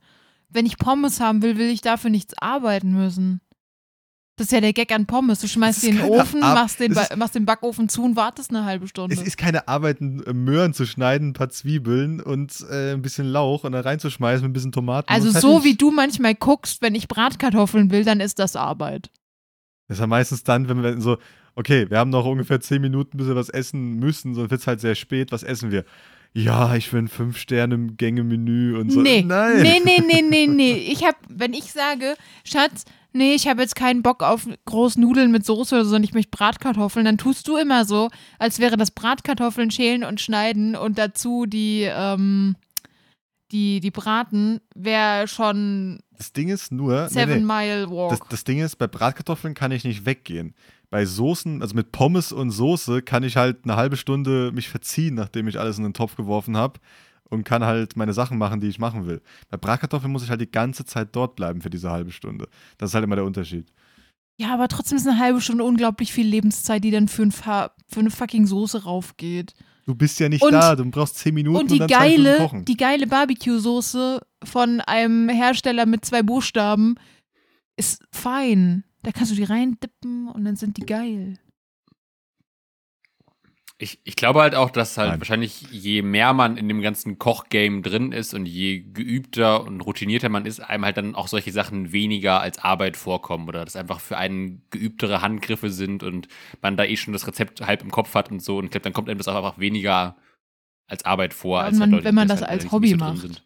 Wenn 0.54 0.66
ich 0.66 0.78
Pommes 0.78 1.20
haben 1.20 1.42
will, 1.42 1.58
will 1.58 1.70
ich 1.70 1.82
dafür 1.82 2.10
nichts 2.10 2.34
arbeiten 2.38 2.92
müssen. 2.94 3.42
Das 4.38 4.48
ist 4.48 4.54
ja 4.54 4.62
der 4.62 4.74
Gag 4.74 4.92
an 4.92 5.06
Pommes. 5.06 5.40
Du 5.42 5.48
schmeißt 5.48 5.78
ist 5.80 5.84
die 5.86 5.90
in 5.90 5.98
den 5.98 6.10
Ofen, 6.10 6.42
Ar- 6.42 6.56
machst 6.56 6.80
den, 6.80 6.94
Ba- 6.94 7.08
machst 7.16 7.36
den 7.36 7.46
Backofen 7.46 7.90
zu 7.90 8.04
und 8.04 8.16
wartest 8.16 8.50
eine 8.50 8.66
halbe 8.66 8.88
Stunde. 8.88 9.14
Es 9.14 9.22
ist 9.22 9.38
keine 9.38 9.68
Arbeit, 9.68 10.02
äh, 10.02 10.34
Möhren 10.34 10.74
zu 10.74 10.86
schneiden, 10.88 11.30
ein 11.30 11.34
paar 11.34 11.50
Zwiebeln 11.50 12.22
und 12.22 12.66
äh, 12.72 12.94
ein 12.94 13.02
bisschen 13.04 13.28
Lauch 13.28 13.66
und 13.66 13.74
dann 13.74 13.84
reinzuschmeißen 13.84 14.44
mit 14.44 14.50
ein 14.50 14.54
bisschen 14.54 14.72
Tomaten. 14.72 15.12
also 15.14 15.30
so 15.30 15.52
fertig. 15.60 15.64
wie 15.66 15.76
du 15.76 15.92
manchmal 15.92 16.34
guckst, 16.34 16.82
wenn 16.82 16.96
ich 16.96 17.08
Bratkartoffeln 17.08 17.92
will, 17.92 18.04
dann 18.04 18.20
ist 18.20 18.40
das 18.40 18.56
Arbeit. 18.56 19.12
Das 19.88 19.98
ist 19.98 20.02
ja 20.02 20.08
meistens 20.08 20.44
dann, 20.44 20.68
wenn 20.70 20.82
wir 20.82 21.00
so, 21.02 21.18
okay, 21.56 21.88
wir 21.90 22.00
haben 22.00 22.10
noch 22.10 22.26
ungefähr 22.26 22.62
zehn 22.62 22.82
Minuten, 22.82 23.18
bis 23.18 23.28
wir 23.28 23.36
was 23.36 23.50
essen 23.50 24.00
müssen, 24.00 24.34
sonst 24.34 24.50
wird 24.50 24.62
es 24.62 24.68
halt 24.68 24.80
sehr 24.80 24.96
spät. 24.96 25.32
Was 25.32 25.44
essen 25.44 25.70
wir? 25.72 25.86
Ja, 26.34 26.76
ich 26.76 26.92
will 26.94 27.04
ein 27.04 27.08
Fünf-Sterne-Gänge-Menü 27.10 28.78
und 28.78 28.90
so. 28.90 29.02
Nee, 29.02 29.22
Nein. 29.22 29.62
nee, 29.62 29.82
nee, 29.84 30.02
nee, 30.06 30.22
nee, 30.30 30.48
nee. 30.48 30.74
Ich 30.74 31.04
hab, 31.04 31.16
wenn 31.28 31.54
ich 31.54 31.74
sage, 31.74 32.16
Schatz, 32.46 32.86
nee, 33.12 33.34
ich 33.34 33.48
habe 33.48 33.62
jetzt 33.62 33.76
keinen 33.76 34.02
Bock 34.02 34.24
auf 34.24 34.48
große 34.66 35.00
Nudeln 35.00 35.32
mit 35.32 35.46
Soße 35.46 35.76
oder 35.76 35.84
so, 35.84 35.92
sondern 35.92 36.06
ich 36.06 36.14
möchte 36.14 36.32
Bratkartoffeln, 36.32 37.06
dann 37.06 37.18
tust 37.18 37.48
du 37.48 37.58
immer 37.58 37.84
so, 37.84 38.10
als 38.40 38.60
wäre 38.60 38.78
das 38.78 38.92
Bratkartoffeln 38.92 39.72
schälen 39.72 40.06
und 40.06 40.22
schneiden 40.22 40.76
und 40.76 40.98
dazu 40.98 41.46
die, 41.46 41.82
ähm, 41.84 42.56
die, 43.52 43.82
die 43.82 43.92
Braten, 43.92 44.62
wäre 44.74 45.28
schon 45.28 46.00
Das 46.18 46.32
Ding 46.32 46.48
ist 46.48 46.72
nur, 46.72 47.04
nee, 47.04 47.10
Seven 47.10 47.40
nee. 47.40 47.54
Mile 47.54 47.90
Walk. 47.90 48.12
Das, 48.12 48.20
das 48.30 48.44
Ding 48.46 48.60
ist, 48.60 48.78
bei 48.78 48.88
Bratkartoffeln 48.88 49.54
kann 49.54 49.72
ich 49.72 49.84
nicht 49.84 50.06
weggehen. 50.06 50.56
Bei 50.92 51.06
Soßen, 51.06 51.62
also 51.62 51.74
mit 51.74 51.92
Pommes 51.92 52.32
und 52.32 52.52
Soße, 52.52 53.02
kann 53.02 53.24
ich 53.24 53.38
halt 53.38 53.64
eine 53.64 53.78
halbe 53.78 53.98
Stunde 53.98 54.52
mich 54.54 54.70
verziehen, 54.70 55.16
nachdem 55.16 55.48
ich 55.48 55.60
alles 55.60 55.78
in 55.80 55.84
den 55.84 55.94
Topf 55.94 56.16
geworfen 56.16 56.56
habe. 56.56 56.80
und 57.32 57.46
kann 57.46 57.64
halt 57.64 57.96
meine 57.96 58.12
Sachen 58.12 58.38
machen, 58.38 58.60
die 58.60 58.68
ich 58.68 58.78
machen 58.78 59.08
will. 59.08 59.22
Bei 59.50 59.56
Bratkartoffeln 59.56 60.12
muss 60.12 60.22
ich 60.22 60.30
halt 60.30 60.42
die 60.42 60.52
ganze 60.52 60.84
Zeit 60.84 61.16
dort 61.16 61.38
bleiben 61.38 61.62
für 61.62 61.70
diese 61.70 61.90
halbe 61.90 62.12
Stunde. 62.12 62.48
Das 62.78 62.90
ist 62.90 62.94
halt 62.94 63.06
immer 63.06 63.16
der 63.16 63.24
Unterschied. 63.24 63.72
Ja, 64.38 64.54
aber 64.54 64.68
trotzdem 64.68 64.98
ist 64.98 65.08
eine 65.08 65.18
halbe 65.18 65.40
Stunde 65.40 65.64
unglaublich 65.64 66.12
viel 66.12 66.28
Lebenszeit, 66.28 66.84
die 66.84 66.92
dann 66.92 67.08
für, 67.08 67.24
ein 67.24 67.32
für 67.32 67.72
eine 67.96 68.12
fucking 68.12 68.48
Soße 68.48 68.84
raufgeht. 68.84 69.54
Du 69.86 69.96
bist 69.96 70.20
ja 70.20 70.28
nicht 70.28 70.44
und, 70.44 70.52
da, 70.52 70.76
du 70.76 70.84
brauchst 70.92 71.20
zehn 71.20 71.34
Minuten 71.34 71.58
und, 71.58 71.72
die 71.72 71.80
und 71.80 71.90
dann 71.90 72.00
geile, 72.02 72.38
kochen. 72.38 72.66
die 72.66 72.76
geile 72.76 73.08
Barbecue-Soße 73.08 74.20
von 74.44 74.82
einem 74.82 75.30
Hersteller 75.30 75.86
mit 75.86 76.04
zwei 76.04 76.24
Buchstaben 76.24 76.96
ist 77.78 78.04
fein. 78.12 78.84
Da 79.04 79.12
kannst 79.12 79.32
du 79.32 79.36
die 79.36 79.44
reindippen 79.44 80.28
und 80.28 80.46
dann 80.46 80.56
sind 80.56 80.78
die 80.78 80.86
geil. 80.86 81.40
Ich, 83.80 84.00
ich 84.04 84.16
glaube 84.16 84.42
halt 84.42 84.54
auch, 84.54 84.70
dass 84.70 85.00
halt 85.00 85.10
Nein. 85.10 85.20
wahrscheinlich 85.22 85.64
je 85.72 86.04
mehr 86.04 86.34
man 86.34 86.56
in 86.56 86.68
dem 86.68 86.84
ganzen 86.84 87.18
Kochgame 87.18 87.82
drin 87.82 88.12
ist 88.12 88.36
und 88.36 88.46
je 88.46 88.82
geübter 88.82 89.64
und 89.64 89.82
routinierter 89.82 90.30
man 90.30 90.46
ist, 90.46 90.60
einem 90.60 90.86
halt 90.86 90.98
dann 90.98 91.16
auch 91.16 91.28
solche 91.28 91.52
Sachen 91.52 91.92
weniger 91.92 92.42
als 92.42 92.60
Arbeit 92.60 92.96
vorkommen 92.96 93.50
oder 93.50 93.66
das 93.66 93.76
einfach 93.76 94.00
für 94.00 94.18
einen 94.18 94.62
geübtere 94.70 95.24
Handgriffe 95.24 95.72
sind 95.72 96.04
und 96.04 96.28
man 96.62 96.78
da 96.78 96.86
eh 96.86 96.96
schon 96.96 97.12
das 97.12 97.26
Rezept 97.26 97.62
halb 97.62 97.82
im 97.82 97.90
Kopf 97.90 98.14
hat 98.14 98.30
und 98.30 98.44
so. 98.44 98.58
Und 98.58 98.66
ich 98.66 98.72
glaube, 98.72 98.84
dann 98.84 98.94
kommt 98.94 99.10
einem 99.10 99.18
das 99.18 99.28
auch 99.28 99.36
einfach 99.36 99.58
weniger 99.58 100.16
als 100.86 101.04
Arbeit 101.04 101.34
vor, 101.34 101.62
ja, 101.62 101.66
als 101.66 101.80
man, 101.80 101.82
halt 101.82 101.92
Leute, 101.92 102.06
wenn 102.06 102.16
man 102.16 102.28
das, 102.28 102.42
das 102.42 102.50
halt 102.50 102.62
als 102.62 102.72
Hobby 102.72 102.94
macht. 102.94 103.44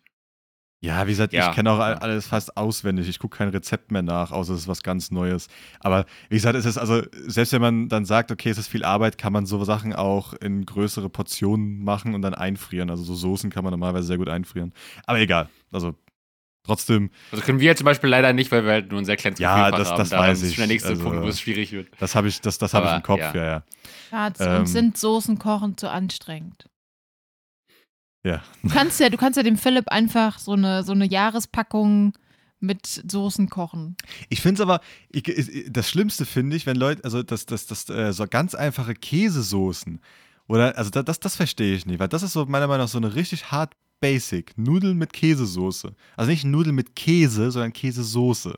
Ja, 0.85 1.07
wie 1.07 1.11
gesagt, 1.11 1.33
ja. 1.33 1.49
ich 1.49 1.55
kenne 1.55 1.71
auch 1.71 1.79
alles 1.79 2.27
fast 2.27 2.55
auswendig. 2.55 3.09
Ich 3.09 3.17
gucke 3.17 3.37
kein 3.37 3.49
Rezept 3.49 3.91
mehr 3.91 4.03
nach, 4.03 4.31
außer 4.31 4.53
es 4.53 4.61
ist 4.61 4.67
was 4.67 4.83
ganz 4.83 5.09
Neues. 5.09 5.47
Aber 5.79 6.05
wie 6.29 6.35
gesagt, 6.35 6.55
es 6.55 6.65
ist 6.65 6.77
also, 6.77 7.01
selbst 7.25 7.53
wenn 7.53 7.61
man 7.61 7.89
dann 7.89 8.05
sagt, 8.05 8.31
okay, 8.31 8.49
es 8.49 8.59
ist 8.59 8.67
viel 8.67 8.83
Arbeit, 8.83 9.17
kann 9.17 9.33
man 9.33 9.47
so 9.47 9.63
Sachen 9.63 9.93
auch 9.93 10.33
in 10.33 10.63
größere 10.63 11.09
Portionen 11.09 11.83
machen 11.83 12.13
und 12.13 12.21
dann 12.21 12.35
einfrieren. 12.35 12.91
Also 12.91 13.03
so 13.03 13.15
Soßen 13.15 13.49
kann 13.49 13.63
man 13.63 13.71
normalerweise 13.71 14.05
sehr 14.05 14.17
gut 14.17 14.29
einfrieren. 14.29 14.73
Aber 15.07 15.19
egal, 15.19 15.49
also 15.71 15.95
trotzdem. 16.63 17.09
Also 17.31 17.43
können 17.43 17.59
wir 17.59 17.75
zum 17.75 17.85
Beispiel 17.85 18.09
leider 18.11 18.31
nicht, 18.33 18.51
weil 18.51 18.63
wir 18.63 18.73
halt 18.73 18.91
nur 18.91 18.99
ein 18.99 19.05
sehr 19.05 19.17
kleines 19.17 19.39
Ja, 19.39 19.71
das, 19.71 19.89
das 19.95 20.11
haben. 20.11 20.19
weiß 20.19 20.37
ich. 20.37 20.43
Das 20.43 20.49
ist 20.51 20.59
der 20.59 20.67
nächste 20.67 20.89
also, 20.89 21.03
Punkt, 21.03 21.23
wo 21.23 21.27
es 21.27 21.39
schwierig 21.39 21.71
wird. 21.71 21.87
Das 21.99 22.13
habe 22.13 22.27
ich, 22.27 22.41
das, 22.41 22.59
das 22.59 22.75
hab 22.75 22.85
ich 22.85 22.95
im 22.95 23.01
Kopf, 23.01 23.19
ja, 23.19 23.33
ja. 23.33 23.45
ja. 23.45 23.63
Schatz, 24.11 24.39
ähm, 24.39 24.59
und 24.59 24.65
sind 24.67 24.97
Soßen 24.99 25.39
kochen 25.39 25.77
zu 25.77 25.89
anstrengend? 25.89 26.69
Ja. 28.25 28.41
Du 28.63 28.69
kannst 28.69 28.99
ja, 28.99 29.09
du 29.09 29.17
kannst 29.17 29.37
ja 29.37 29.43
dem 29.43 29.55
Philipp 29.55 29.87
einfach 29.89 30.39
so 30.39 30.53
eine, 30.53 30.83
so 30.83 30.93
eine 30.93 31.05
Jahrespackung 31.05 32.13
mit 32.59 32.87
Soßen 32.87 33.49
kochen. 33.49 33.95
Ich 34.29 34.41
finde 34.41 34.55
es 34.55 34.61
aber, 34.61 34.81
ich, 35.09 35.67
das 35.69 35.87
Schlimmste 35.87 36.25
finde 36.25 36.55
ich, 36.55 36.65
wenn 36.65 36.75
Leute, 36.75 37.03
also 37.03 37.21
das, 37.21 37.45
das, 37.45 37.67
das, 37.67 37.87
äh, 37.89 38.13
so 38.13 38.25
ganz 38.27 38.55
einfache 38.55 38.95
Käsesoßen 38.95 40.01
oder, 40.47 40.75
also 40.75 40.89
das, 40.89 41.19
das 41.19 41.35
verstehe 41.35 41.75
ich 41.75 41.85
nicht, 41.85 41.99
weil 41.99 42.07
das 42.07 42.23
ist 42.23 42.33
so 42.33 42.47
meiner 42.47 42.65
Meinung 42.65 42.85
nach 42.85 42.91
so 42.91 42.97
eine 42.97 43.13
richtig 43.13 43.51
hart 43.51 43.73
basic 43.99 44.57
Nudeln 44.57 44.97
mit 44.97 45.13
Käsesoße. 45.13 45.93
Also 46.17 46.31
nicht 46.31 46.45
Nudeln 46.45 46.75
mit 46.75 46.95
Käse, 46.95 47.51
sondern 47.51 47.73
Käsesoße. 47.73 48.57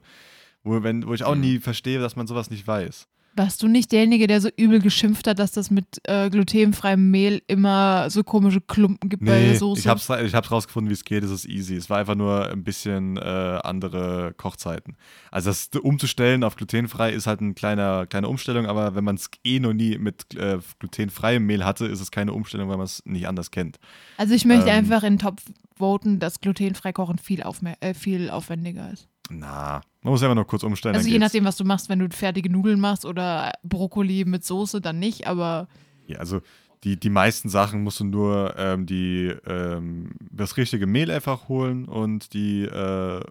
Wo, 0.64 0.82
wenn, 0.82 1.06
wo 1.06 1.14
ich 1.14 1.26
auch 1.26 1.36
mhm. 1.36 1.42
nie 1.42 1.60
verstehe, 1.60 2.00
dass 2.00 2.16
man 2.16 2.26
sowas 2.26 2.50
nicht 2.50 2.66
weiß. 2.66 3.10
Warst 3.38 3.62
du 3.62 3.68
nicht 3.68 3.92
derjenige, 3.92 4.26
der 4.26 4.42
so 4.42 4.50
übel 4.58 4.80
geschimpft 4.80 5.28
hat, 5.28 5.38
dass 5.38 5.52
das 5.52 5.70
mit 5.70 5.86
äh, 6.04 6.30
glutenfreiem 6.30 7.12
Mehl 7.12 7.44
immer 7.48 8.10
so 8.10 8.24
komische 8.24 8.62
Klumpen 8.62 9.10
gibt 9.10 9.22
nee, 9.22 9.30
bei 9.30 9.40
der 9.40 9.56
Soße? 9.58 9.80
Ich 9.80 9.88
hab's, 9.88 10.10
ich 10.10 10.34
hab's 10.34 10.52
rausgefunden, 10.52 10.90
wie 10.90 10.96
es 10.96 11.04
geht, 11.04 11.24
es 11.24 11.30
ist 11.30 11.46
easy. 11.46 11.76
Es 11.76 11.90
war 11.90 12.00
einfach 12.00 12.16
nur 12.16 12.50
ein 12.50 12.64
bisschen 12.64 13.18
äh, 13.18 13.20
andere 13.22 14.34
Kochzeiten. 14.36 14.98
Also 15.30 15.52
das 15.52 15.70
umzustellen 15.82 16.44
auf 16.44 16.56
glutenfrei 16.56 17.14
ist 17.14 17.28
halt 17.28 17.42
eine 17.42 17.54
kleine, 17.54 18.08
kleine 18.10 18.28
Umstellung, 18.28 18.66
aber 18.66 18.96
wenn 18.96 19.04
man 19.04 19.16
es 19.16 19.30
eh 19.44 19.60
noch 19.60 19.74
nie 19.74 19.98
mit 20.00 20.36
äh, 20.36 20.58
glutenfreiem 20.80 21.46
Mehl 21.46 21.64
hatte, 21.64 21.86
ist 21.86 22.02
es 22.02 22.10
keine 22.10 22.34
Umstellung, 22.34 22.70
weil 22.70 22.78
man 22.78 22.86
es 22.86 23.04
nicht 23.06 23.28
anders 23.28 23.52
kennt. 23.52 23.78
Also 24.18 24.34
ich 24.34 24.46
möchte 24.46 24.70
ähm, 24.70 24.78
einfach 24.78 25.04
in 25.04 25.14
den 25.14 25.20
Topf 25.20 25.44
voten, 25.78 26.20
dass 26.20 26.42
glutenfrei 26.42 26.92
kochen 26.92 27.18
viel, 27.20 27.44
äh, 27.82 27.94
viel 27.94 28.30
aufwendiger 28.30 28.92
ist. 28.92 29.08
Na, 29.30 29.82
man 30.02 30.12
muss 30.12 30.24
einfach 30.24 30.36
nur 30.36 30.48
kurz 30.48 30.64
umstellen. 30.64 30.96
Also 30.96 31.10
je 31.10 31.20
nachdem, 31.20 31.46
was 31.46 31.58
du 31.58 31.66
machst, 31.66 31.90
wenn 31.90 32.00
du 32.00 32.10
fertige 32.10 32.50
Nudeln 32.50 32.80
machst 32.80 33.06
oder 33.06 33.54
Brokkoli 33.64 34.26
mit 34.26 34.46
Soße, 34.46 34.82
dann 34.82 35.00
nicht, 35.00 35.28
aber. 35.28 35.68
Ja, 36.08 36.20
also 36.20 36.42
die, 36.84 37.00
die 37.00 37.10
meisten 37.10 37.50
Sachen 37.50 37.84
musst 37.84 38.00
du 38.00 38.06
nur 38.06 38.56
ähm, 38.58 38.86
die, 38.86 39.34
ähm, 39.46 40.12
das 40.32 40.58
richtige 40.58 40.88
Mehl 40.88 41.12
einfach 41.12 41.50
holen 41.50 41.86
und 41.86 42.34
die 42.34 42.64
äh, 42.64 43.22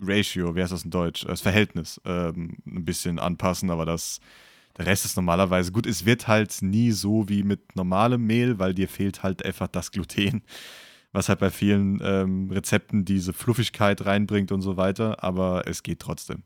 Ratio, 0.00 0.54
wie 0.54 0.62
heißt 0.62 0.72
das 0.72 0.84
in 0.84 0.90
Deutsch? 0.90 1.24
Das 1.24 1.40
Verhältnis 1.40 2.00
ähm, 2.04 2.58
ein 2.66 2.84
bisschen 2.84 3.18
anpassen, 3.18 3.70
aber 3.70 3.84
das, 3.84 4.20
der 4.76 4.86
Rest 4.86 5.04
ist 5.04 5.16
normalerweise 5.16 5.72
gut. 5.72 5.86
Es 5.86 6.04
wird 6.04 6.28
halt 6.28 6.56
nie 6.60 6.92
so 6.92 7.28
wie 7.28 7.42
mit 7.42 7.74
normalem 7.74 8.24
Mehl, 8.24 8.58
weil 8.58 8.74
dir 8.74 8.88
fehlt 8.88 9.22
halt 9.22 9.44
einfach 9.44 9.68
das 9.68 9.90
Gluten 9.90 10.42
was 11.12 11.28
halt 11.28 11.40
bei 11.40 11.50
vielen 11.50 12.00
ähm, 12.02 12.50
Rezepten 12.50 13.04
diese 13.04 13.32
Fluffigkeit 13.32 14.04
reinbringt 14.04 14.52
und 14.52 14.62
so 14.62 14.76
weiter, 14.76 15.22
aber 15.22 15.66
es 15.66 15.82
geht 15.82 16.00
trotzdem. 16.00 16.42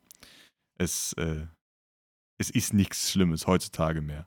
Es, 0.79 1.13
äh, 1.15 1.47
es 2.39 2.51
ist 2.51 2.73
nichts 2.73 3.11
Schlimmes 3.11 3.47
heutzutage 3.47 4.01
mehr. 4.01 4.27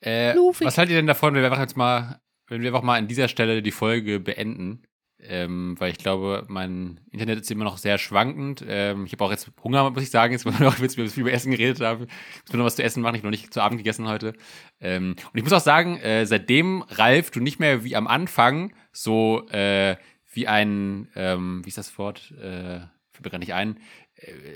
Äh, 0.00 0.34
was 0.36 0.78
haltet 0.78 0.92
ihr 0.92 0.98
denn 0.98 1.06
davon, 1.06 1.34
wenn 1.34 1.42
wir 1.42 1.50
einfach 1.50 1.62
jetzt 1.62 1.76
mal, 1.76 2.20
wenn 2.46 2.62
wir 2.62 2.68
einfach 2.68 2.82
mal 2.82 2.98
an 2.98 3.08
dieser 3.08 3.28
Stelle 3.28 3.62
die 3.62 3.72
Folge 3.72 4.20
beenden? 4.20 4.82
Ähm, 5.20 5.74
weil 5.78 5.90
ich 5.90 5.98
glaube, 5.98 6.44
mein 6.48 7.00
Internet 7.10 7.40
ist 7.40 7.50
immer 7.50 7.64
noch 7.64 7.78
sehr 7.78 7.98
schwankend. 7.98 8.64
Ähm, 8.66 9.04
ich 9.04 9.12
habe 9.12 9.24
auch 9.24 9.30
jetzt 9.32 9.50
Hunger, 9.64 9.90
muss 9.90 10.02
ich 10.02 10.10
sagen, 10.10 10.32
jetzt, 10.32 10.46
weil 10.46 10.58
wir 10.58 10.66
noch 10.66 10.74
viel 10.74 11.08
über 11.16 11.32
Essen 11.32 11.50
geredet 11.50 11.80
haben. 11.80 12.06
Ich 12.44 12.52
muss 12.52 12.58
noch 12.58 12.64
was 12.64 12.76
zu 12.76 12.84
essen 12.84 13.02
machen, 13.02 13.16
ich 13.16 13.20
habe 13.20 13.28
noch 13.28 13.38
nicht 13.38 13.52
zu 13.52 13.60
Abend 13.60 13.78
gegessen 13.78 14.06
heute. 14.06 14.34
Ähm, 14.80 15.16
und 15.32 15.38
ich 15.38 15.42
muss 15.42 15.52
auch 15.52 15.60
sagen, 15.60 15.98
äh, 15.98 16.24
seitdem, 16.24 16.82
Ralf, 16.82 17.30
du 17.32 17.40
nicht 17.40 17.58
mehr 17.58 17.82
wie 17.82 17.96
am 17.96 18.06
Anfang 18.06 18.72
so 18.92 19.48
äh, 19.48 19.96
wie 20.32 20.46
ein, 20.46 21.08
ähm, 21.16 21.64
wie 21.64 21.68
ist 21.68 21.78
das 21.78 21.98
Wort? 21.98 22.32
Äh, 22.40 22.80
fällt 23.10 23.24
mir 23.24 23.30
gar 23.30 23.38
nicht 23.38 23.54
ein, 23.54 23.78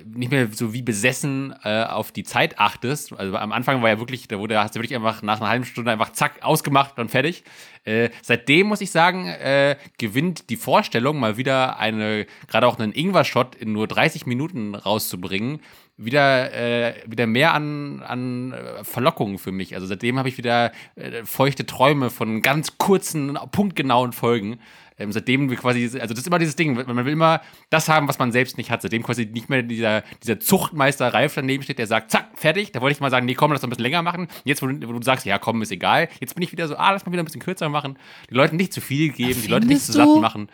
nicht 0.05 0.31
mehr 0.31 0.49
so 0.53 0.73
wie 0.73 0.83
besessen 0.83 1.55
äh, 1.63 1.85
auf 1.85 2.11
die 2.11 2.25
Zeit 2.25 2.59
achtest. 2.59 3.13
Also 3.13 3.37
am 3.37 3.53
Anfang 3.53 3.83
war 3.83 3.91
ja 3.91 3.99
wirklich, 3.99 4.27
da 4.29 4.39
wurde, 4.39 4.59
hast 4.59 4.75
du 4.75 4.81
wirklich 4.81 4.97
einfach 4.97 5.23
nach 5.23 5.41
einer 5.41 5.49
halben 5.49 5.65
Stunde 5.65 5.93
einfach 5.93 6.13
zack, 6.13 6.43
ausgemacht 6.43 6.99
und 6.99 7.11
fertig. 7.11 7.45
Äh, 7.85 8.11
seitdem 8.23 8.67
muss 8.67 8.81
ich 8.81 8.91
sagen, 8.91 9.27
äh, 9.27 9.77
gewinnt 9.99 10.51
die 10.51 10.57
Vorstellung, 10.57 11.19
mal 11.19 11.37
wieder 11.37 11.79
eine, 11.79 12.27
gerade 12.49 12.67
auch 12.67 12.79
einen 12.79 12.93
Ingwer-Shot 12.93 13.55
in 13.55 13.73
nur 13.73 13.87
30 13.87 14.27
Minuten 14.27 14.75
rauszubringen, 14.75 15.61
wieder, 15.97 16.53
äh, 16.53 16.95
wieder 17.07 17.27
mehr 17.27 17.55
an, 17.55 18.03
an 18.03 18.55
Verlockungen 18.83 19.39
für 19.39 19.53
mich. 19.53 19.75
Also 19.75 19.87
seitdem 19.87 20.19
habe 20.19 20.29
ich 20.29 20.39
wieder 20.39 20.73
äh, 20.97 21.25
feuchte 21.25 21.67
Träume 21.67 22.11
von 22.11 22.43
ganz 22.43 22.79
kurzen, 22.79 23.39
punktgenauen 23.53 24.13
Folgen. 24.13 24.59
Ähm, 24.99 25.13
seitdem 25.13 25.49
wir 25.51 25.57
quasi, 25.57 25.85
also 25.99 26.15
das 26.15 26.19
ist 26.19 26.27
immer 26.27 26.39
dieses 26.39 26.57
Ding, 26.57 26.75
man 26.75 27.05
will 27.05 27.13
immer 27.13 27.41
das 27.71 27.89
haben, 27.89 28.09
was 28.09 28.19
man 28.19 28.33
selbst 28.33 28.59
nicht 28.59 28.71
hat. 28.71 28.83
Seitdem 28.83 29.03
quasi 29.03 29.27
nicht 29.27 29.49
mehr 29.49 29.63
dieser, 29.63 30.03
dieser 30.23 30.39
Zuchtmeister 30.39 31.13
Ralf 31.13 31.35
daneben 31.35 31.63
steht, 31.63 31.79
der 31.79 31.87
sagt, 31.87 32.11
zack, 32.11 32.31
fertig. 32.35 32.73
Da 32.73 32.81
wollte 32.81 32.93
ich 32.95 33.01
mal 33.01 33.11
sagen, 33.11 33.27
nee, 33.27 33.35
komm, 33.35 33.53
lass 33.53 33.63
noch 33.63 33.69
ein 33.69 33.71
bisschen 33.71 33.85
länger 33.85 34.03
machen. 34.03 34.29
Jetzt, 34.45 34.63
wo 34.63 34.67
du, 34.67 34.89
wo 34.89 34.93
du 34.93 35.03
sagst, 35.03 35.27
ja, 35.27 35.39
komm, 35.39 35.63
ist 35.63 35.73
egal. 35.73 36.09
Jetzt 36.21 36.35
bin 36.35 36.43
ich 36.43 36.53
wieder 36.53 36.69
so, 36.69 36.77
ah, 36.77 36.93
lass 36.93 37.07
mal 37.07 37.13
wieder 37.13 37.23
ein 37.23 37.27
bisschen 37.27 37.41
kürzer 37.41 37.69
machen. 37.69 37.99
Die 38.31 38.35
Leute 38.35 38.57
nicht 38.57 38.73
zu 38.73 38.81
viel 38.81 39.11
geben, 39.11 39.41
die 39.41 39.49
Leute 39.49 39.67
nicht 39.67 39.83
zu 39.83 39.93
satt 39.93 40.09
machen. 40.21 40.49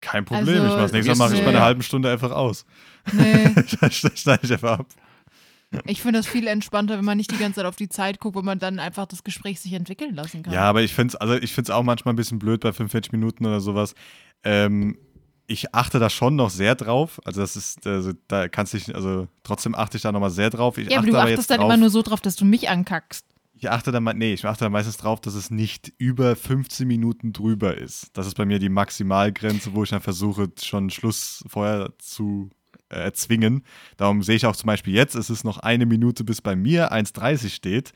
Kein 0.00 0.24
Problem, 0.24 0.62
also, 0.62 0.74
ich 0.74 0.80
mach's 0.80 0.92
nächstes 0.92 1.16
Mal 1.16 1.26
mache 1.26 1.38
ich 1.38 1.44
bei 1.44 1.50
einer 1.50 1.62
halben 1.62 1.82
Stunde 1.82 2.10
einfach 2.10 2.32
aus. 2.32 2.66
Nee. 3.12 3.54
Schneide 3.90 4.40
ich 4.42 4.52
einfach 4.52 4.80
ab. 4.80 4.86
Ich 5.84 6.02
finde 6.02 6.18
das 6.18 6.26
viel 6.26 6.46
entspannter, 6.46 6.98
wenn 6.98 7.04
man 7.04 7.16
nicht 7.16 7.30
die 7.30 7.38
ganze 7.38 7.56
Zeit 7.56 7.66
auf 7.66 7.76
die 7.76 7.88
Zeit 7.88 8.20
guckt, 8.20 8.36
wo 8.36 8.42
man 8.42 8.58
dann 8.58 8.78
einfach 8.78 9.06
das 9.06 9.24
Gespräch 9.24 9.60
sich 9.60 9.72
entwickeln 9.72 10.14
lassen 10.14 10.42
kann. 10.42 10.52
Ja, 10.52 10.62
aber 10.62 10.82
ich 10.82 10.94
finde 10.94 11.14
es 11.14 11.16
also 11.16 11.72
auch 11.72 11.82
manchmal 11.82 12.14
ein 12.14 12.16
bisschen 12.16 12.38
blöd 12.38 12.60
bei 12.60 12.72
45 12.72 13.12
Minuten 13.12 13.46
oder 13.46 13.60
sowas. 13.60 13.94
Ähm, 14.44 14.98
ich 15.46 15.74
achte 15.74 15.98
da 15.98 16.10
schon 16.10 16.36
noch 16.36 16.50
sehr 16.50 16.74
drauf. 16.74 17.20
Also 17.24 17.40
das 17.40 17.56
ist, 17.56 17.86
also 17.86 18.12
da 18.28 18.48
kannst 18.48 18.74
du 18.74 18.94
also 18.94 19.28
trotzdem 19.42 19.74
achte 19.74 19.96
ich 19.96 20.02
da 20.02 20.12
nochmal 20.12 20.30
sehr 20.30 20.50
drauf. 20.50 20.78
Ich 20.78 20.90
ja, 20.90 20.98
aber 20.98 21.06
du 21.06 21.16
achtest 21.16 21.50
aber 21.50 21.58
dann 21.58 21.60
drauf, 21.60 21.74
immer 21.74 21.76
nur 21.80 21.90
so 21.90 22.02
drauf, 22.02 22.20
dass 22.20 22.36
du 22.36 22.44
mich 22.44 22.68
ankackst. 22.68 23.26
Ich 23.54 23.70
achte 23.70 23.92
dann, 23.92 24.04
nee, 24.16 24.32
ich 24.32 24.44
achte 24.44 24.64
dann 24.64 24.72
meistens 24.72 24.96
drauf, 24.96 25.20
dass 25.20 25.34
es 25.34 25.50
nicht 25.50 25.92
über 25.98 26.34
15 26.34 26.86
Minuten 26.86 27.32
drüber 27.32 27.76
ist. 27.76 28.10
Das 28.14 28.26
ist 28.26 28.34
bei 28.34 28.44
mir 28.44 28.58
die 28.58 28.68
Maximalgrenze, 28.68 29.74
wo 29.74 29.84
ich 29.84 29.90
dann 29.90 30.00
versuche, 30.00 30.50
schon 30.60 30.90
Schluss 30.90 31.44
vorher 31.46 31.92
zu 31.98 32.50
erzwingen. 32.92 33.64
Darum 33.96 34.22
sehe 34.22 34.36
ich 34.36 34.46
auch 34.46 34.56
zum 34.56 34.66
Beispiel 34.66 34.94
jetzt, 34.94 35.14
es 35.14 35.30
ist 35.30 35.44
noch 35.44 35.58
eine 35.58 35.86
Minute, 35.86 36.24
bis 36.24 36.40
bei 36.40 36.56
mir 36.56 36.92
1,30 36.92 37.50
steht. 37.50 37.92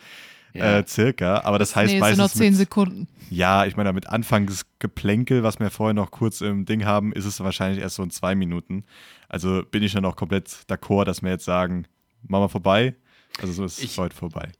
Ja. 0.54 0.78
Äh, 0.78 0.86
circa, 0.86 1.42
aber 1.44 1.58
das 1.58 1.76
heißt 1.76 1.92
nee, 1.92 2.00
meistens. 2.00 2.18
noch 2.18 2.30
10 2.30 2.54
Sekunden. 2.54 3.08
ja, 3.28 3.66
ich 3.66 3.76
meine, 3.76 3.92
mit 3.92 4.08
Anfangsgeplänkel, 4.08 5.42
was 5.42 5.60
wir 5.60 5.70
vorher 5.70 5.92
noch 5.92 6.10
kurz 6.10 6.40
im 6.40 6.64
Ding 6.64 6.86
haben, 6.86 7.12
ist 7.12 7.26
es 7.26 7.40
wahrscheinlich 7.40 7.82
erst 7.82 7.96
so 7.96 8.02
in 8.02 8.10
zwei 8.10 8.34
Minuten. 8.34 8.84
Also 9.28 9.62
bin 9.70 9.82
ich 9.82 9.92
dann 9.92 10.06
auch 10.06 10.16
komplett 10.16 10.48
d'accord, 10.68 11.04
dass 11.04 11.22
wir 11.22 11.30
jetzt 11.30 11.44
sagen, 11.44 11.86
machen 12.22 12.44
wir 12.44 12.48
vorbei. 12.48 12.94
Also 13.40 13.52
so 13.52 13.64
ist 13.64 13.82
es 13.82 13.98
heute 13.98 14.16
vorbei. 14.16 14.50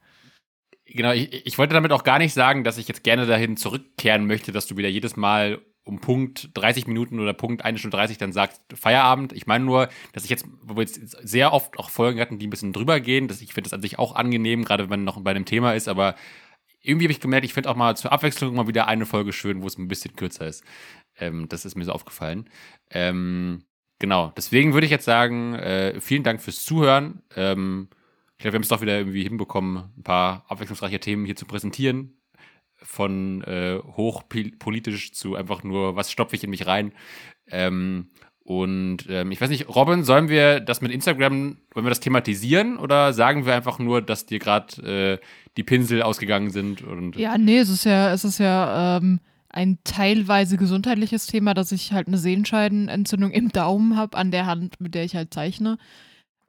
Genau, 0.85 1.13
ich, 1.13 1.47
ich 1.47 1.59
wollte 1.59 1.75
damit 1.75 1.93
auch 1.93 2.05
gar 2.05 2.19
nicht 2.19 2.35
sagen, 2.35 2.63
dass 2.63 2.79
ich 2.79 2.89
jetzt 2.89 3.03
gerne 3.03 3.27
dahin 3.27 3.57
zurückkehren 3.57 4.27
möchte, 4.27 4.53
dass 4.53 4.67
du 4.67 4.77
wieder 4.77 4.89
jedes 4.89 5.17
Mal 5.17 5.61
um 5.87 6.01
Punkt 6.01 6.51
30 6.55 6.89
Minuten 6.89 7.21
oder 7.21 7.33
Punkt 7.33 7.65
1 7.65 7.79
Stunde 7.79 7.97
30 7.97 8.19
dann 8.19 8.33
sagst 8.33 8.61
Feierabend. 8.75 9.33
Ich 9.33 9.47
meine 9.47 9.65
nur, 9.65 9.89
dass 10.13 10.25
ich 10.25 10.31
jetzt, 10.31 10.45
wo 10.63 10.75
wir 10.75 10.83
jetzt 10.83 11.17
sehr 11.23 11.53
oft 11.53 11.79
auch 11.79 11.91
Folgen 11.91 12.21
hatten, 12.21 12.41
die 12.41 12.49
ein 12.49 12.51
bisschen 12.51 12.73
drüber 12.73 12.99
gehen, 12.99 13.29
dass 13.29 13.41
ich 13.41 13.55
finde 13.55 13.71
das 13.71 13.75
an 13.75 13.83
sich 13.83 13.97
auch 13.99 14.17
angenehm, 14.17 14.65
gerade 14.65 14.85
wenn 14.85 14.91
man 14.91 15.05
noch 15.05 15.21
bei 15.21 15.31
einem 15.31 15.45
Thema 15.45 15.75
ist, 15.75 15.87
aber 15.87 16.17
irgendwie 16.83 17.07
habe 17.07 17.13
ich 17.13 17.21
gemerkt, 17.21 17.45
ich 17.45 17.55
finde 17.55 17.71
auch 17.71 17.77
mal 17.77 17.97
zur 17.97 18.11
Abwechslung 18.11 18.55
mal 18.55 18.67
wieder 18.67 18.89
eine 18.89 19.07
Folge 19.07 19.33
schön, 19.33 19.63
wo 19.63 19.69
es 19.69 19.79
ein 19.79 19.87
bisschen 19.87 20.17
kürzer 20.17 20.49
ist. 20.49 20.65
Ähm, 21.19 21.49
das 21.49 21.65
ist 21.65 21.77
mir 21.77 21.85
so 21.85 21.93
aufgefallen. 21.93 22.51
Ähm, 22.91 23.63
genau, 24.01 24.33
deswegen 24.37 24.75
würde 24.75 24.87
ich 24.87 24.93
jetzt 24.93 25.05
sagen, 25.05 25.55
äh, 25.55 26.01
vielen 26.01 26.25
Dank 26.25 26.43
fürs 26.43 26.65
Zuhören. 26.65 27.23
Ähm, 27.37 27.89
ich 28.39 28.43
glaube, 28.43 28.55
wir 28.55 28.59
haben 28.59 28.63
es 28.63 28.69
doch 28.69 28.83
wieder 28.83 28.99
irgendwie 28.99 29.23
hinbekommen, 29.23 29.93
ein 29.97 30.03
paar 30.03 30.45
abwechslungsreiche 30.49 30.99
Themen 30.99 31.27
hier 31.27 31.37
zu 31.37 31.47
präsentieren. 31.47 32.16
Von 32.83 33.43
äh, 33.45 33.79
hochpolitisch 33.97 35.13
zu 35.13 35.35
einfach 35.35 35.65
nur, 35.65 35.97
was 35.97 36.11
stopfe 36.11 36.37
ich 36.37 36.45
in 36.45 36.51
mich 36.51 36.67
rein. 36.67 36.93
Ähm, 37.49 38.09
und 38.47 38.99
ähm, 39.09 39.33
ich 39.33 39.41
weiß 39.41 39.51
nicht, 39.51 39.69
Robin, 39.69 40.05
sollen 40.05 40.29
wir 40.29 40.61
das 40.61 40.81
mit 40.81 40.93
Instagram, 40.93 41.57
wollen 41.75 41.87
wir 41.87 41.91
das 41.91 41.99
thematisieren 41.99 42.79
oder 42.79 43.13
sagen 43.13 43.45
wir 43.45 43.57
einfach 43.57 43.81
nur, 43.81 44.03
dass 44.03 44.25
dir 44.25 44.39
gerade 44.39 45.19
äh, 45.21 45.27
die 45.57 45.65
Pinsel 45.65 46.01
ausgegangen 46.01 46.51
sind? 46.51 46.81
Und 46.81 47.17
ja, 47.17 47.39
nee, 47.39 47.59
es 47.59 47.69
ist 47.69 47.85
ja, 47.85 48.13
es 48.13 48.25
ist 48.25 48.39
ja 48.39 48.99
ähm, 48.99 49.19
ein 49.49 49.79
teilweise 49.83 50.59
gesundheitliches 50.59 51.27
Thema, 51.27 51.55
dass 51.55 51.73
ich 51.73 51.93
halt 51.93 52.07
eine 52.07 52.19
Sehenscheidenentzündung 52.19 53.33
im 53.33 53.49
Daumen 53.49 53.97
habe, 53.97 54.17
an 54.17 54.31
der 54.31 54.47
Hand, 54.47 54.81
mit 54.81 54.95
der 54.95 55.03
ich 55.03 55.17
halt 55.17 55.35
zeichne. 55.35 55.77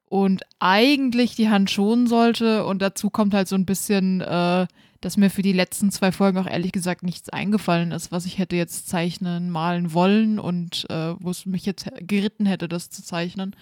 Und 0.06 0.44
eigentlich 0.60 1.36
die 1.36 1.49
Hand 1.49 1.72
schonen 1.72 2.06
sollte. 2.06 2.64
Und 2.66 2.82
dazu 2.82 3.10
kommt 3.10 3.34
halt 3.34 3.48
so 3.48 3.56
ein 3.56 3.66
bisschen 3.66 4.22
äh, 4.22 4.68
dass 5.02 5.18
mir 5.18 5.30
für 5.30 5.41
die 5.41 5.53
letzten 5.53 5.91
zwei 5.91 6.11
Folgen 6.11 6.38
auch 6.38 6.48
ehrlich 6.48 6.72
gesagt 6.72 7.03
nichts 7.03 7.30
eingefallen 7.30 7.91
ist, 7.91 8.11
was 8.11 8.26
ich 8.26 8.38
hätte 8.38 8.56
jetzt 8.56 8.88
zeichnen, 8.88 9.49
malen 9.49 9.94
wollen 9.94 10.40
und 10.40 10.90
äh, 10.90 11.14
wo 11.19 11.30
es 11.30 11.45
mich 11.45 11.65
jetzt 11.65 11.88
geritten 11.99 12.45
hätte, 12.45 12.68
das 12.68 12.90
zu 12.90 13.03
zeichnen. 13.03 13.56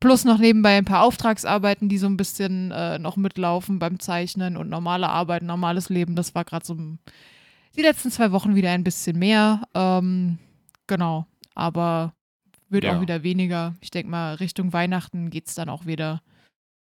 Plus 0.00 0.24
noch 0.24 0.38
nebenbei 0.38 0.76
ein 0.76 0.84
paar 0.84 1.02
Auftragsarbeiten, 1.02 1.88
die 1.88 1.98
so 1.98 2.06
ein 2.06 2.16
bisschen 2.16 2.70
äh, 2.72 2.98
noch 2.98 3.16
mitlaufen 3.16 3.78
beim 3.78 4.00
Zeichnen 4.00 4.56
und 4.56 4.68
normale 4.68 5.08
Arbeit, 5.08 5.42
normales 5.42 5.88
Leben. 5.88 6.16
Das 6.16 6.34
war 6.34 6.44
gerade 6.44 6.66
so 6.66 6.76
die 7.76 7.82
letzten 7.82 8.10
zwei 8.10 8.32
Wochen 8.32 8.54
wieder 8.54 8.70
ein 8.70 8.84
bisschen 8.84 9.18
mehr. 9.18 9.62
Ähm, 9.74 10.38
genau, 10.86 11.26
aber 11.54 12.12
wird 12.68 12.84
ja. 12.84 12.96
auch 12.96 13.00
wieder 13.00 13.22
weniger. 13.22 13.74
Ich 13.80 13.90
denke 13.90 14.10
mal, 14.10 14.34
Richtung 14.34 14.72
Weihnachten 14.72 15.30
geht 15.30 15.46
es 15.48 15.54
dann 15.54 15.68
auch 15.68 15.86
wieder 15.86 16.20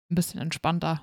ein 0.10 0.16
bisschen 0.16 0.40
entspannter. 0.40 1.02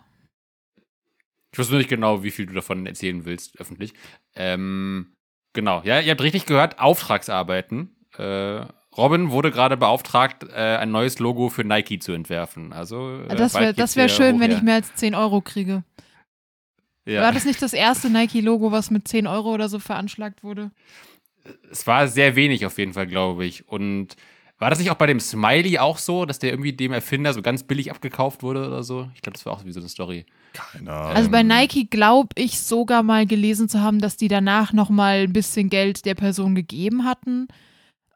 Ich 1.52 1.58
wusste 1.58 1.76
nicht 1.76 1.90
genau, 1.90 2.22
wie 2.22 2.30
viel 2.30 2.46
du 2.46 2.54
davon 2.54 2.86
erzählen 2.86 3.24
willst, 3.24 3.60
öffentlich. 3.60 3.92
Ähm, 4.34 5.12
genau, 5.52 5.82
ja, 5.84 6.00
ihr 6.00 6.10
habt 6.10 6.22
richtig 6.22 6.46
gehört, 6.46 6.78
Auftragsarbeiten. 6.78 7.94
Äh, 8.16 8.64
Robin 8.96 9.30
wurde 9.30 9.50
gerade 9.50 9.76
beauftragt, 9.76 10.44
äh, 10.44 10.76
ein 10.76 10.90
neues 10.90 11.18
Logo 11.18 11.50
für 11.50 11.64
Nike 11.64 11.98
zu 11.98 12.12
entwerfen. 12.12 12.72
Also, 12.72 13.20
äh, 13.28 13.36
das 13.36 13.54
wäre 13.54 13.76
wär 13.76 14.08
schön, 14.08 14.40
wenn 14.40 14.50
ich 14.50 14.62
mehr 14.62 14.76
als 14.76 14.94
10 14.94 15.14
Euro 15.14 15.40
kriege. 15.40 15.84
Ja. 17.04 17.22
War 17.22 17.32
das 17.32 17.44
nicht 17.44 17.60
das 17.60 17.72
erste 17.72 18.10
Nike-Logo, 18.10 18.70
was 18.70 18.90
mit 18.90 19.08
10 19.08 19.26
Euro 19.26 19.52
oder 19.52 19.68
so 19.68 19.78
veranschlagt 19.78 20.44
wurde? 20.44 20.70
Es 21.70 21.86
war 21.86 22.06
sehr 22.06 22.36
wenig 22.36 22.64
auf 22.64 22.78
jeden 22.78 22.92
Fall, 22.92 23.06
glaube 23.06 23.44
ich. 23.44 23.68
Und 23.68 24.16
war 24.62 24.70
das 24.70 24.78
nicht 24.78 24.90
auch 24.90 24.96
bei 24.96 25.06
dem 25.06 25.18
Smiley 25.18 25.78
auch 25.78 25.98
so, 25.98 26.24
dass 26.24 26.38
der 26.38 26.50
irgendwie 26.50 26.72
dem 26.72 26.92
Erfinder 26.92 27.34
so 27.34 27.42
ganz 27.42 27.64
billig 27.64 27.90
abgekauft 27.90 28.42
wurde 28.42 28.66
oder 28.66 28.84
so? 28.84 29.10
Ich 29.14 29.20
glaube, 29.20 29.34
das 29.34 29.44
war 29.44 29.52
auch 29.52 29.64
wie 29.64 29.72
so 29.72 29.80
eine 29.80 29.88
Story. 29.88 30.24
Keine 30.52 30.92
Ahnung. 30.92 31.16
Also 31.16 31.30
bei 31.30 31.42
Nike 31.42 31.88
glaube 31.90 32.28
ich 32.36 32.60
sogar 32.60 33.02
mal 33.02 33.26
gelesen 33.26 33.68
zu 33.68 33.80
haben, 33.80 33.98
dass 33.98 34.16
die 34.16 34.28
danach 34.28 34.72
noch 34.72 34.88
mal 34.88 35.24
ein 35.24 35.32
bisschen 35.32 35.68
Geld 35.68 36.04
der 36.06 36.14
Person 36.14 36.54
gegeben 36.54 37.04
hatten. 37.04 37.48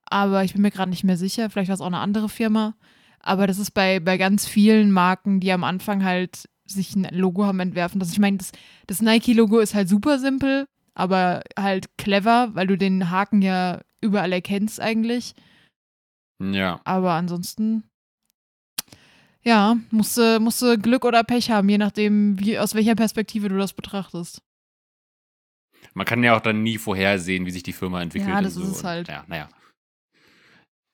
Aber 0.04 0.44
ich 0.44 0.52
bin 0.52 0.62
mir 0.62 0.70
gerade 0.70 0.90
nicht 0.90 1.02
mehr 1.02 1.16
sicher. 1.16 1.50
Vielleicht 1.50 1.68
war 1.68 1.74
es 1.74 1.80
auch 1.80 1.86
eine 1.86 1.98
andere 1.98 2.28
Firma. 2.28 2.74
Aber 3.18 3.48
das 3.48 3.58
ist 3.58 3.72
bei, 3.72 3.98
bei 3.98 4.16
ganz 4.16 4.46
vielen 4.46 4.92
Marken, 4.92 5.40
die 5.40 5.50
am 5.50 5.64
Anfang 5.64 6.04
halt 6.04 6.48
sich 6.64 6.94
ein 6.94 7.08
Logo 7.10 7.44
haben 7.44 7.58
entwerfen 7.58 7.98
lassen. 7.98 8.12
Ich 8.12 8.20
meine, 8.20 8.36
das, 8.36 8.52
das 8.86 9.02
Nike-Logo 9.02 9.58
ist 9.58 9.74
halt 9.74 9.88
super 9.88 10.20
simpel, 10.20 10.66
aber 10.94 11.42
halt 11.58 11.98
clever, 11.98 12.50
weil 12.52 12.68
du 12.68 12.78
den 12.78 13.10
Haken 13.10 13.42
ja 13.42 13.80
überall 14.00 14.32
erkennst 14.32 14.80
eigentlich. 14.80 15.34
Ja. 16.38 16.80
Aber 16.84 17.12
ansonsten 17.12 17.84
ja, 19.46 19.76
musst 19.92 20.18
du, 20.18 20.40
musst 20.40 20.60
du 20.60 20.76
Glück 20.76 21.04
oder 21.04 21.22
Pech 21.22 21.52
haben, 21.52 21.68
je 21.68 21.78
nachdem, 21.78 22.36
wie, 22.40 22.58
aus 22.58 22.74
welcher 22.74 22.96
Perspektive 22.96 23.48
du 23.48 23.56
das 23.56 23.74
betrachtest. 23.74 24.42
Man 25.94 26.04
kann 26.04 26.24
ja 26.24 26.36
auch 26.36 26.40
dann 26.40 26.64
nie 26.64 26.78
vorhersehen, 26.78 27.46
wie 27.46 27.52
sich 27.52 27.62
die 27.62 27.72
Firma 27.72 28.02
entwickelt. 28.02 28.28
Ja, 28.28 28.42
das 28.42 28.54
so. 28.54 28.62
ist 28.62 28.78
es 28.78 28.84
halt. 28.84 29.06
ja, 29.06 29.24
naja. 29.28 29.48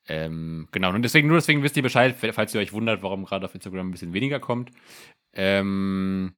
Ähm, 0.07 0.67
genau, 0.71 0.93
und 0.93 1.01
deswegen, 1.01 1.29
nur 1.29 1.37
deswegen 1.37 1.63
wisst 1.63 1.77
ihr 1.77 1.81
Bescheid, 1.81 2.15
falls 2.15 2.53
ihr 2.53 2.61
euch 2.61 2.73
wundert, 2.73 3.01
warum 3.01 3.25
gerade 3.25 3.45
auf 3.45 3.55
Instagram 3.55 3.87
ein 3.87 3.91
bisschen 3.91 4.13
weniger 4.13 4.39
kommt. 4.39 4.69
Ähm, 5.33 6.35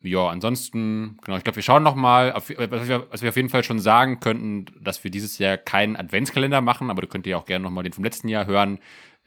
ja, 0.00 0.28
ansonsten, 0.28 1.16
genau, 1.24 1.38
ich 1.38 1.44
glaube, 1.44 1.56
wir 1.56 1.62
schauen 1.62 1.82
nochmal, 1.82 2.34
was 2.34 2.48
wir, 2.88 3.06
was 3.10 3.22
wir 3.22 3.28
auf 3.28 3.36
jeden 3.36 3.48
Fall 3.48 3.64
schon 3.64 3.80
sagen 3.80 4.20
könnten, 4.20 4.66
dass 4.80 5.02
wir 5.02 5.10
dieses 5.10 5.38
Jahr 5.38 5.56
keinen 5.56 5.96
Adventskalender 5.96 6.60
machen, 6.60 6.90
aber 6.90 7.02
du 7.02 7.08
könnt 7.08 7.26
ja 7.26 7.36
auch 7.36 7.46
gerne 7.46 7.64
nochmal 7.64 7.84
den 7.84 7.92
vom 7.92 8.04
letzten 8.04 8.28
Jahr 8.28 8.46
hören. 8.46 8.78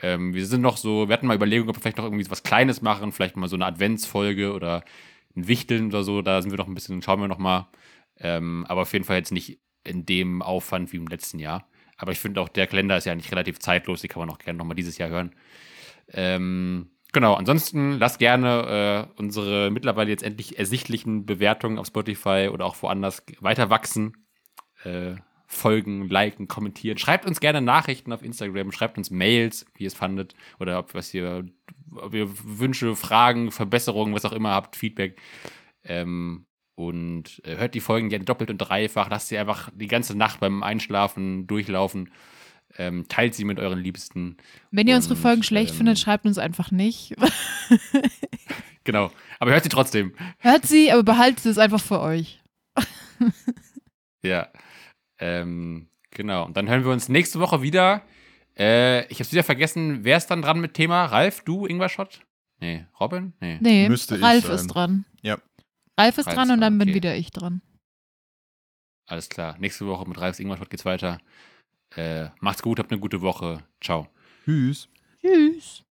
Ähm, 0.02 0.34
wir 0.34 0.46
sind 0.46 0.62
noch 0.62 0.78
so, 0.78 1.10
wir 1.10 1.14
hatten 1.14 1.28
mal 1.28 1.36
Überlegungen, 1.36 1.70
ob 1.70 1.76
wir 1.76 1.82
vielleicht 1.82 1.98
noch 1.98 2.06
irgendwie 2.06 2.30
was 2.30 2.44
Kleines 2.44 2.82
machen, 2.82 3.12
vielleicht 3.12 3.36
mal 3.36 3.50
so 3.50 3.56
eine 3.56 3.66
Adventsfolge 3.66 4.54
oder 4.54 4.84
ein 5.36 5.48
Wichteln 5.48 5.88
oder 5.88 6.04
so, 6.04 6.22
da 6.22 6.41
sind 6.41 6.52
wir 6.52 6.58
noch 6.58 6.68
ein 6.68 6.76
bisschen, 6.76 7.02
schauen 7.02 7.20
wir 7.20 7.28
noch 7.28 7.40
mal. 7.40 7.68
Ähm, 8.18 8.66
aber 8.68 8.84
auf 8.84 8.94
jeden 8.94 9.06
Fall 9.06 9.18
jetzt 9.18 9.32
nicht 9.32 9.60
in 9.84 10.06
dem 10.06 10.41
Aufwand 10.41 10.94
wie 10.94 10.98
im 10.98 11.08
letzten 11.08 11.40
Jahr. 11.40 11.68
Aber 11.98 12.12
ich 12.12 12.20
finde 12.20 12.41
auch, 12.41 12.50
der 12.50 12.68
Kalender 12.68 12.98
ist 12.98 13.06
ja 13.06 13.16
nicht 13.16 13.32
relativ 13.32 13.60
zeitlos, 13.60 14.02
die 14.02 14.08
kann 14.08 14.22
man 14.22 14.30
auch 14.30 14.40
gerne 14.40 14.58
nochmal 14.58 14.76
dieses 14.76 14.98
Jahr 14.98 15.10
hören. 15.10 15.36
Ähm, 16.12 16.91
genau, 17.11 17.34
ansonsten 17.34 17.94
lasst 17.99 18.19
gerne 18.19 19.07
äh, 19.15 19.19
unsere 19.19 19.72
mittlerweile 19.72 20.10
jetzt 20.10 20.23
endlich 20.23 20.57
ersichtlichen 20.57 21.26
Bewertungen 21.26 21.77
auf 21.77 21.88
Spotify 21.88 22.49
oder 22.52 22.65
auch 22.65 22.81
woanders 22.81 23.23
weiter 23.40 23.69
wachsen. 23.69 24.26
Äh, 24.84 25.15
folgen, 25.52 26.07
liken, 26.07 26.48
kommentieren. 26.48 26.99
Schreibt 26.99 27.26
uns 27.26 27.40
gerne 27.40 27.60
Nachrichten 27.60 28.14
auf 28.14 28.22
Instagram, 28.22 28.72
schreibt 28.72 28.99
uns 28.99 29.10
Mails, 29.10 29.65
wie 29.73 29.86
ihr 29.86 29.88
es 29.88 29.95
fandet 29.95 30.36
oder 30.60 30.77
ob, 30.77 30.94
was 30.94 31.11
ihr, 31.11 31.44
ob 31.95 32.14
ihr 32.14 32.30
Wünsche, 32.44 32.95
Fragen, 32.95 33.52
Verbesserungen, 33.52 34.14
was 34.14 34.26
auch 34.26 34.31
immer 34.31 34.52
habt, 34.52 34.76
Feedback. 34.76 35.19
Ähm, 35.84 36.45
und 36.76 37.41
äh, 37.45 37.57
hört 37.57 37.73
die 37.73 37.80
Folgen 37.80 38.10
gerne 38.10 38.26
doppelt 38.26 38.52
und 38.52 38.60
dreifach. 38.60 39.10
Lasst 39.10 39.30
sie 39.30 39.40
einfach 39.40 39.72
die 39.73 39.88
ganze 39.88 40.15
Nacht 40.15 40.40
beim 40.40 40.61
Einschlafen 40.61 41.48
durchlaufen. 41.48 42.11
Ähm, 42.80 43.10
teilt 43.10 43.35
sie 43.35 43.43
mit 43.43 43.60
euren 43.60 43.80
Liebsten. 43.80 44.38
Wenn 44.72 44.88
ihr 44.88 44.95
und, 44.95 45.01
unsere 45.01 45.18
Folgen 45.18 45.43
schlecht 45.43 45.72
ähm, 45.72 45.77
findet, 45.80 45.99
schreibt 45.99 46.26
uns 46.26 46.38
einfach 46.38 46.72
nicht. 46.72 47.14
genau. 48.85 49.11
Aber 49.38 49.51
hört 49.51 49.64
sie 49.64 49.69
trotzdem. 49.69 50.15
Hört 50.38 50.65
sie, 50.65 50.89
aber 50.89 51.03
behaltet 51.03 51.45
es 51.45 51.57
einfach 51.57 51.81
für 51.81 51.99
euch. 51.99 52.41
ja. 54.23 54.47
Ähm, 55.19 55.89
genau. 56.11 56.45
Und 56.45 56.56
dann 56.56 56.69
hören 56.69 56.85
wir 56.85 56.91
uns 56.93 57.10
nächste 57.10 57.41
Woche 57.41 57.61
wieder. 57.61 58.01
Äh, 58.57 59.06
ich 59.07 59.19
habe 59.19 59.30
wieder 59.30 59.43
vergessen, 59.43 60.06
wer 60.06 60.15
ist 60.15 60.27
dann 60.27 60.41
dran 60.41 60.61
mit 60.61 60.73
Thema? 60.73 61.03
Ralf, 61.03 61.41
du, 61.43 61.65
Ingwerschott? 61.65 62.22
Nee, 62.61 62.85
Robin? 62.97 63.34
Nee. 63.41 63.57
Nee, 63.60 63.89
Müsste 63.89 64.22
Ralf 64.22 64.47
ist 64.47 64.68
dran. 64.68 65.03
Ja. 65.22 65.38
Ralf 65.99 66.18
ist 66.18 66.27
Ralf 66.27 66.35
dran 66.35 66.51
und 66.51 66.61
dann 66.61 66.76
okay. 66.76 66.85
bin 66.85 66.93
wieder 66.93 67.18
ich 67.18 67.31
dran. 67.31 67.61
Alles 69.06 69.27
klar. 69.27 69.57
Nächste 69.60 69.85
Woche 69.85 70.07
mit 70.07 70.18
Ralfs 70.18 70.39
Ingwerschott 70.39 70.69
geht's 70.69 70.85
weiter. 70.85 71.19
Äh, 71.95 72.30
macht's 72.40 72.61
gut, 72.61 72.80
habt 72.80 72.91
eine 72.91 72.99
gute 72.99 73.22
Woche. 73.22 73.64
Ciao. 73.82 74.07
Tschüss. 74.45 74.90
Tschüss. 75.22 75.84